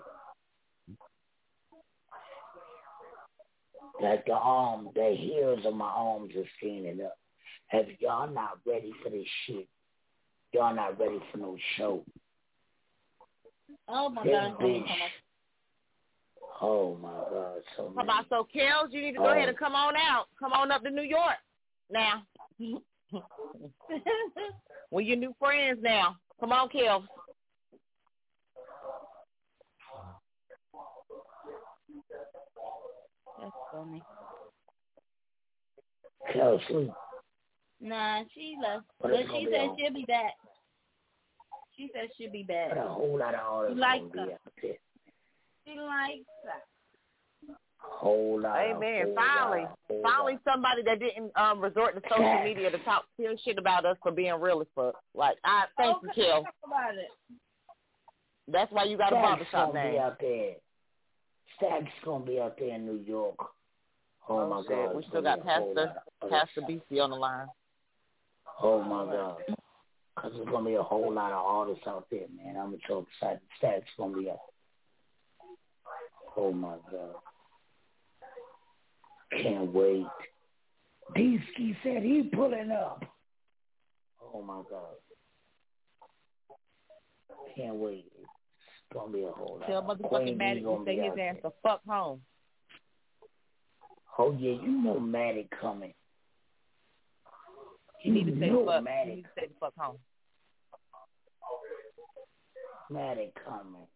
Like 4.00 4.26
the 4.26 4.32
arm, 4.32 4.90
the 4.94 5.16
hairs 5.16 5.64
of 5.64 5.74
my 5.74 5.86
arms 5.88 6.32
are 6.36 6.44
standing 6.58 7.04
up. 7.04 7.16
If 7.72 8.00
y'all 8.00 8.32
not 8.32 8.58
ready 8.66 8.92
for 9.02 9.10
this 9.10 9.26
shit, 9.46 9.68
y'all 10.52 10.74
not 10.74 10.98
ready 10.98 11.18
for 11.30 11.38
no 11.38 11.56
show. 11.76 12.02
Oh 13.88 14.08
my 14.08 14.24
This 14.24 14.32
God, 14.32 14.58
bitch. 14.58 14.84
Oh 16.60 16.96
my 17.00 17.08
God, 17.30 17.62
so 17.76 17.92
How 17.96 18.02
many. 18.02 18.08
about 18.08 18.26
so, 18.28 18.46
Kels? 18.54 18.92
You 18.92 19.00
need 19.00 19.12
to 19.12 19.18
go 19.18 19.26
Oh. 19.26 19.30
ahead 19.30 19.48
and 19.48 19.56
oh. 19.56 19.64
come 19.64 19.74
on 19.74 19.94
out. 19.96 20.26
Come 20.38 20.52
on 20.52 20.72
up 20.72 20.82
to 20.82 20.90
New 20.90 21.02
York 21.02 21.36
now. 21.90 22.22
We're 24.90 25.02
your 25.02 25.16
new 25.16 25.34
friends 25.38 25.78
now. 25.82 26.16
Come 26.40 26.52
on, 26.52 26.68
Kels. 26.68 27.06
That's 33.40 33.52
funny. 33.72 34.02
Kelsey. 36.32 36.92
Nah, 37.80 38.22
she 38.34 38.56
left. 38.60 38.86
But 39.00 39.12
But 39.12 39.20
she 39.30 39.48
said 39.50 39.68
she'll 39.78 39.94
be 39.94 40.04
back. 40.06 40.34
She 41.76 41.90
said 41.94 42.08
she'll 42.16 42.32
be 42.32 42.42
back. 42.42 42.70
But 42.70 42.78
a 42.78 42.88
whole 42.88 43.18
lot 43.18 43.34
of 43.34 43.40
She 43.40 43.46
artists 43.46 43.80
likes 43.80 44.04
gonna 44.14 44.26
be 44.26 44.30
her. 44.32 44.34
out 44.34 44.52
there. 44.62 44.74
She 45.66 45.78
likes 45.78 46.28
her. 46.44 47.54
Whole 47.80 48.40
lot. 48.40 48.58
Amen. 48.58 49.04
whole 49.06 49.14
Finally, 49.14 49.62
lot, 49.62 49.78
whole 49.88 50.02
finally, 50.02 50.38
somebody 50.44 50.82
that 50.82 50.98
didn't 50.98 51.30
um 51.36 51.60
resort 51.60 51.94
to 51.94 52.02
social 52.10 52.40
media 52.44 52.70
to 52.70 52.78
talk 52.78 53.04
real 53.18 53.36
shit 53.44 53.58
about 53.58 53.84
us 53.86 53.96
for 54.02 54.10
being 54.10 54.34
real 54.40 54.60
as 54.60 54.66
fuck. 54.74 54.94
Like, 55.14 55.36
I 55.44 55.64
thank 55.76 56.02
you, 56.02 56.08
Okay, 56.10 56.22
Kel. 56.26 56.42
talk. 56.42 56.52
That's 58.50 58.72
why 58.72 58.84
you 58.84 58.96
got 58.96 59.12
a 59.12 59.16
Stacks 59.16 59.22
barbershop 59.28 59.72
gonna 59.72 59.84
be 59.84 59.90
name. 59.92 60.00
out 60.02 60.16
there. 60.20 60.54
Stacks 61.56 61.92
gonna 62.04 62.24
be 62.24 62.40
out 62.40 62.56
there 62.58 62.74
in 62.74 62.86
New 62.86 63.00
York. 63.06 63.36
Oh, 64.28 64.40
Oh, 64.40 64.48
my 64.48 64.60
shit. 64.62 64.68
God, 64.70 64.94
We 64.94 64.98
it's 65.00 65.08
still 65.08 65.22
gonna 65.22 65.36
got 65.36 65.44
be 65.44 65.50
a 65.50 65.54
whole 65.54 65.74
Pastor 65.74 66.02
Pastor 66.28 66.60
BC 66.62 67.00
on 67.04 67.10
the 67.10 67.16
line. 67.16 67.46
Oh 68.62 68.82
my 68.82 69.04
God. 69.12 69.36
Cause 70.18 70.32
there's 70.34 70.48
gonna 70.48 70.68
be 70.68 70.74
a 70.74 70.82
whole 70.82 71.12
lot 71.12 71.32
of 71.32 71.44
artists 71.44 71.86
out 71.86 72.06
there, 72.10 72.26
man. 72.36 72.56
I'm 72.56 72.76
so 72.88 73.06
excited. 73.12 73.40
The 73.40 73.56
stacks 73.58 73.90
gonna 73.96 74.18
be 74.18 74.30
out. 74.30 74.40
Oh 76.36 76.52
my 76.52 76.76
God. 76.90 77.14
Can't 79.40 79.72
wait. 79.72 80.06
D-Ski 81.14 81.76
said 81.82 82.02
he 82.02 82.30
pulling 82.34 82.70
up. 82.70 83.04
Oh 84.34 84.42
my 84.42 84.62
God. 84.68 84.96
Can't 87.56 87.76
wait. 87.76 88.10
It's 88.20 88.28
gonna 88.92 89.12
be 89.12 89.22
a 89.22 89.30
whole 89.30 89.58
lot. 89.60 89.68
Tell 89.68 89.82
motherfucking 89.82 90.26
B 90.26 90.34
Maddie 90.34 90.60
to 90.62 90.80
stay 90.82 90.96
his 90.96 91.12
ass 91.20 91.36
the 91.42 91.52
fuck 91.62 91.80
home. 91.86 92.20
Oh 94.18 94.32
yeah, 94.32 94.60
you 94.60 94.82
know 94.82 94.98
Maddie 94.98 95.48
coming. 95.60 95.94
You 98.04 98.12
need 98.12 98.26
to 98.26 98.36
stay 98.36 98.48
the 98.50 98.64
fuck. 98.64 98.84
You 99.06 99.14
need 99.16 99.22
to 99.22 99.28
stay 99.32 99.46
the 99.48 99.54
fuck 99.60 99.72
home. 99.76 99.96
Maddie 102.90 103.32
coming. 103.44 103.86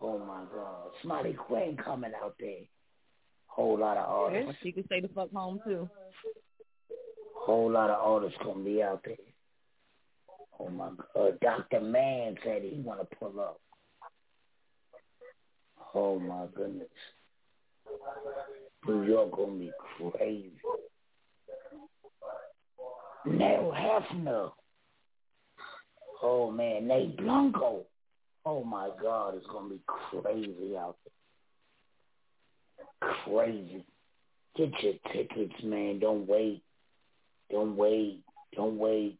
Oh 0.00 0.18
my 0.18 0.42
God. 0.54 0.90
Smiley 1.02 1.32
Quinn 1.32 1.76
coming 1.82 2.12
out 2.22 2.34
there. 2.38 2.60
Whole 3.46 3.78
lot 3.78 3.96
of 3.96 4.06
Well, 4.08 4.24
artists. 4.42 4.60
she 4.62 4.72
can 4.72 4.84
stay 4.86 5.00
the 5.00 5.08
fuck 5.08 5.32
home 5.32 5.60
too. 5.64 5.88
Whole 7.34 7.70
lot 7.70 7.90
of 7.90 7.98
artists 8.00 8.38
gonna 8.44 8.62
be 8.62 8.82
out 8.82 9.02
there. 9.04 9.16
Oh 10.60 10.68
my 10.68 10.90
God. 11.14 11.38
Dr. 11.40 11.80
Man 11.80 12.36
said 12.44 12.62
he 12.62 12.80
wanna 12.84 13.04
pull 13.18 13.40
up. 13.40 13.60
Oh 15.94 16.18
my 16.18 16.46
goodness. 16.54 16.88
New 18.86 19.02
York 19.04 19.30
gonna 19.32 19.52
be 19.58 19.72
crazy. 20.12 20.52
Nell 23.26 23.72
Hefner. 23.74 24.52
Oh 26.22 26.50
man, 26.50 26.86
Nate 26.86 27.16
Blanco. 27.16 27.84
Oh 28.44 28.62
my 28.62 28.90
God, 29.02 29.34
it's 29.36 29.46
gonna 29.46 29.70
be 29.70 29.80
crazy 29.86 30.76
out 30.76 30.96
there. 33.00 33.10
Crazy. 33.24 33.84
Get 34.56 34.70
your 34.82 34.94
tickets, 35.12 35.54
man. 35.62 35.98
Don't 35.98 36.26
wait. 36.26 36.62
Don't 37.50 37.76
wait. 37.76 38.22
Don't 38.54 38.78
wait. 38.78 39.18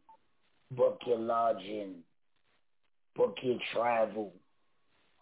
Book 0.71 1.01
your 1.07 1.19
lodging. 1.19 1.97
Book 3.17 3.37
your 3.43 3.59
travel. 3.75 4.33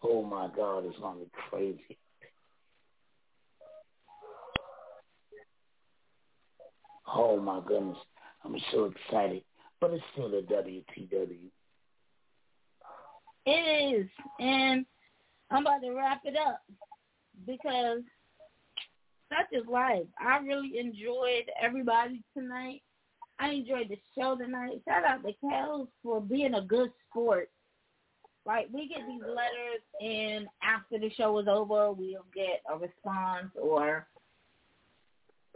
Oh 0.03 0.23
my 0.23 0.49
God, 0.55 0.85
it's 0.85 0.99
gonna 0.99 1.21
be 1.21 1.31
crazy. 1.51 1.99
Oh 7.17 7.41
my 7.41 7.61
goodness. 7.67 7.97
I'm 8.45 8.57
so 8.73 8.85
excited. 8.85 9.43
But 9.81 9.93
it's 9.93 10.05
still 10.13 10.27
a 10.27 10.43
WTW. 10.43 11.51
It 13.47 13.97
is. 13.97 14.09
And 14.41 14.87
I'm 15.51 15.67
about 15.67 15.83
to 15.83 15.93
wrap 15.93 16.23
it 16.25 16.37
up 16.37 16.63
because 17.47 18.01
such 19.29 19.47
is 19.53 19.67
life. 19.67 20.07
I 20.19 20.39
really 20.39 20.79
enjoyed 20.79 21.51
everybody 21.61 22.23
tonight. 22.37 22.83
I 23.39 23.51
enjoyed 23.51 23.89
the 23.89 23.99
show 24.17 24.37
tonight. 24.37 24.81
Shout 24.87 25.05
out 25.05 25.23
to 25.25 25.33
Kels 25.45 25.89
for 26.03 26.21
being 26.21 26.55
a 26.55 26.63
good 26.63 26.91
sport. 27.11 27.51
Like 28.47 28.69
we 28.73 28.89
get 28.89 29.07
these 29.07 29.23
letters 29.23 29.83
and 30.01 30.47
after 30.63 30.99
the 30.99 31.11
show 31.17 31.39
is 31.39 31.49
over 31.49 31.93
we'll 31.93 32.27
get 32.35 32.63
a 32.71 32.77
response 32.77 33.51
or 33.61 34.07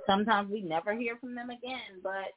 sometimes 0.06 0.50
we 0.50 0.62
never 0.62 0.94
hear 0.94 1.16
from 1.16 1.34
them 1.34 1.50
again. 1.50 2.00
But 2.02 2.32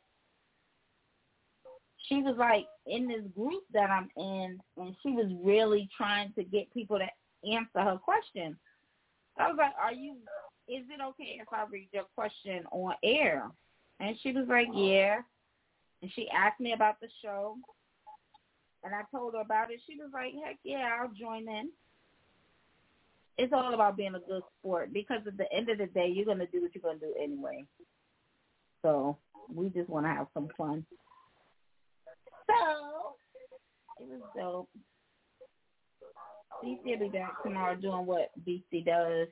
she 2.12 2.22
was 2.22 2.36
like 2.38 2.66
in 2.88 3.08
this 3.08 3.24
group 3.36 3.64
that 3.74 3.90
I'm 3.90 4.10
in, 4.18 4.60
and 4.78 4.96
she 5.02 5.12
was 5.12 5.28
really 5.42 5.90
trying 5.96 6.34
to 6.34 6.44
get 6.44 6.74
people 6.74 7.00
to 7.00 7.08
answer 7.50 7.80
her 7.80 7.98
question. 7.98 8.58
I 9.38 9.48
was 9.48 9.58
like, 9.58 9.74
"Are 9.82 9.94
you? 9.94 10.16
Is 10.68 10.84
it 10.90 11.02
okay 11.02 11.40
if 11.42 11.48
I 11.54 11.66
read 11.72 11.88
your 11.94 12.06
question 12.16 12.66
on 12.72 12.96
air?" 13.02 13.50
And 14.00 14.18
she 14.22 14.34
was 14.34 14.46
like, 14.50 14.68
"Yeah." 14.74 15.22
And 16.02 16.12
she 16.12 16.30
asked 16.32 16.60
me 16.60 16.74
about 16.74 17.00
the 17.00 17.08
show, 17.22 17.56
and 18.84 18.94
I 18.94 19.04
told 19.10 19.34
her 19.36 19.40
about 19.42 19.72
it. 19.72 19.80
She 19.88 19.96
was 19.96 20.10
like, 20.14 20.34
"Heck 20.44 20.60
yeah, 20.64 20.98
I'll 21.00 21.14
join 21.14 21.48
in." 21.48 21.70
It's 23.38 23.54
all 23.54 23.74
about 23.74 23.96
being 23.96 24.16
a 24.16 24.20
good 24.20 24.44
sport 24.60 24.92
because 24.92 25.26
at 25.26 25.38
the 25.38 25.52
end 25.54 25.70
of 25.70 25.78
the 25.78 25.88
day, 25.88 26.08
you're 26.08 26.26
gonna 26.26 26.46
do 26.48 26.62
what 26.62 26.76
you're 26.76 26.82
gonna 26.82 27.00
do 27.00 27.16
anyway. 27.18 27.66
So 28.82 29.18
we 29.48 29.70
just 29.70 29.90
want 29.90 30.06
to 30.06 30.10
have 30.10 30.28
some 30.34 30.50
fun. 30.58 30.86
So 32.48 33.16
it 34.00 34.10
was 34.10 34.22
dope. 34.36 34.70
BC 36.64 36.80
will 36.86 37.00
be 37.00 37.18
back 37.18 37.42
tomorrow 37.44 37.76
doing 37.76 38.06
what 38.06 38.30
BC 38.48 38.86
does. 38.86 39.28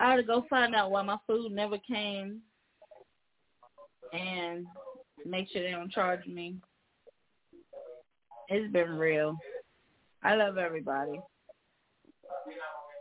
I 0.00 0.10
had 0.10 0.16
to 0.16 0.22
go 0.22 0.44
find 0.50 0.74
out 0.74 0.90
why 0.90 1.02
my 1.02 1.16
food 1.26 1.52
never 1.52 1.78
came 1.78 2.40
and 4.12 4.66
make 5.24 5.48
sure 5.50 5.62
they 5.62 5.70
don't 5.70 5.92
charge 5.92 6.26
me. 6.26 6.56
It's 8.48 8.72
been 8.72 8.90
real. 8.90 9.36
I 10.22 10.34
love 10.34 10.58
everybody. 10.58 11.20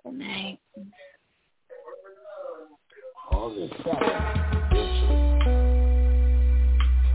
Good 0.06 0.14
night. 0.14 0.60
August 3.32 3.74
7th. 3.86 4.53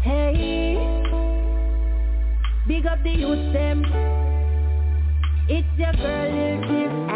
Hey, 0.02 0.74
big 2.68 2.86
up 2.86 3.02
the 3.02 3.10
youth 3.10 3.52
them. 3.52 3.84
It's 5.48 5.66
your 5.76 5.92
girl 5.92 6.30
Lil 6.30 6.60
Kim 6.68 7.10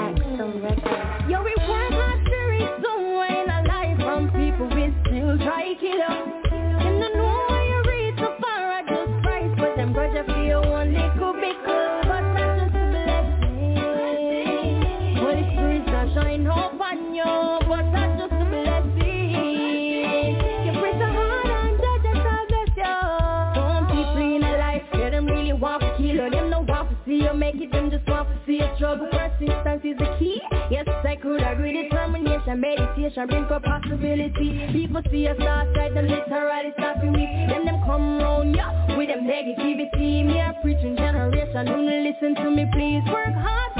you 28.57 28.69
struggle. 28.77 29.09
Persistence 29.11 29.83
is 29.85 29.97
the 29.99 30.17
key. 30.19 30.41
Yes, 30.71 30.87
I 30.89 31.17
could 31.17 31.43
agree. 31.43 31.83
Determination, 31.83 32.61
meditation, 32.61 33.27
bring 33.27 33.45
up 33.45 33.63
possibility. 33.63 34.69
People 34.73 35.03
see 35.11 35.27
us 35.29 35.41
outside, 35.41 35.95
them 35.95 36.09
literally 36.09 36.73
stopping 36.79 37.13
me. 37.13 37.25
Then 37.49 37.65
them 37.65 37.81
come 37.85 38.19
round, 38.19 38.55
yeah, 38.55 38.97
with 38.97 39.09
them 39.09 39.25
negativity. 39.25 40.25
Me 40.27 40.39
a 40.39 40.55
preaching 40.63 40.97
generation, 40.97 41.67
who 41.67 41.83
listen 41.83 42.35
to 42.37 42.51
me, 42.51 42.67
please. 42.73 43.03
Work 43.13 43.35
hard 43.35 43.72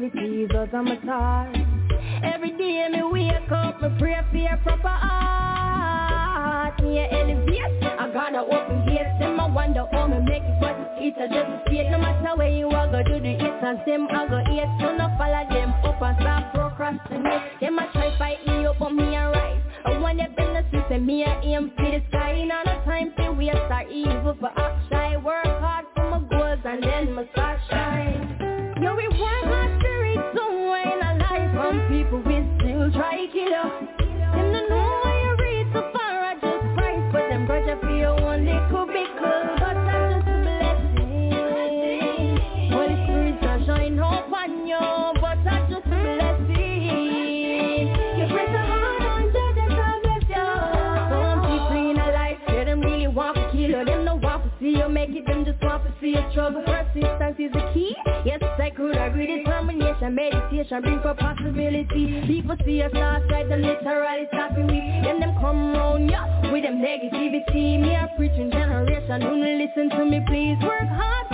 negativities 0.00 0.54
out 0.54 0.74
of 0.74 0.84
my 0.84 0.96
thoughts. 1.04 1.58
Every 2.22 2.50
day 2.52 2.88
me 2.90 3.02
wake 3.02 3.52
up, 3.52 3.82
me 3.82 3.88
pray 3.98 4.20
for 4.30 4.36
your 4.36 4.56
proper 4.58 4.88
heart. 4.88 6.82
Me 6.82 6.98
a 6.98 7.08
elevate, 7.12 7.84
I 7.84 8.10
gotta 8.12 8.40
open 8.40 8.86
gates. 8.86 9.18
Them 9.18 9.38
I 9.38 9.46
wonder 9.50 9.86
how 9.92 10.06
me 10.06 10.20
make 10.20 10.42
it, 10.42 10.60
but 10.60 10.76
it's 10.96 11.16
a 11.18 11.28
just 11.28 11.50
a 11.50 11.62
state. 11.66 11.90
No 11.90 11.98
matter 11.98 12.36
where 12.36 12.48
you 12.48 12.68
are, 12.68 12.90
go 12.90 13.02
do 13.02 13.20
the 13.20 13.36
and 13.36 13.78
them 13.86 14.08
I 14.10 14.26
go 14.26 14.38
hate. 14.50 14.68
So 14.80 14.96
no 14.96 15.08
follow 15.18 15.44
them 15.50 15.74
up 15.84 16.02
and 16.02 16.16
start 16.20 16.54
procrastinate. 16.54 17.60
Them 17.60 17.78
I 17.78 17.86
try 17.92 18.18
fight 18.18 18.46
me 18.46 18.66
up, 18.66 18.78
but 18.78 18.92
me 18.94 19.14
a 19.14 19.28
rise. 19.28 19.60
They 20.20 20.26
been 20.34 20.54
the 20.54 20.64
system, 20.72 21.06
me 21.06 21.22
a 21.22 21.40
aim 21.44 21.72
for 21.76 21.84
the 21.84 22.02
sky. 22.08 22.42
Not 22.44 22.66
no 22.66 22.84
time 22.84 23.12
to 23.18 23.32
waste 23.32 23.56
or 23.56 23.82
evil 23.88 24.36
for 24.40 24.50
action. 24.58 24.92
I 24.92 25.16
work 25.18 25.49
see 56.00 56.08
you 56.08 56.24
struggle 56.30 56.62
Persistence 56.64 57.36
is 57.38 57.52
the 57.52 57.70
key. 57.74 57.94
Yes, 58.24 58.42
I 58.42 58.70
could 58.70 58.96
agree 58.96 59.26
Determination, 59.26 59.49
meditation, 60.08 60.80
bring 60.82 61.00
for 61.02 61.14
possibility. 61.14 62.22
People 62.26 62.56
see 62.64 62.82
us 62.82 62.94
outside, 62.94 63.50
them 63.50 63.62
literally 63.62 64.26
stopping 64.32 64.66
me. 64.66 64.80
Then 65.04 65.20
them 65.20 65.34
come 65.40 65.74
round, 65.74 66.08
yeah, 66.10 66.52
with 66.52 66.62
them 66.62 66.80
negativity. 66.80 67.80
Me 67.80 67.94
a 67.94 68.08
preaching 68.16 68.50
generation, 68.50 69.20
no 69.20 69.34
listen 69.34 69.90
to 69.90 70.04
me 70.06 70.20
please. 70.26 70.56
Work 70.64 70.88
hard 70.88 71.30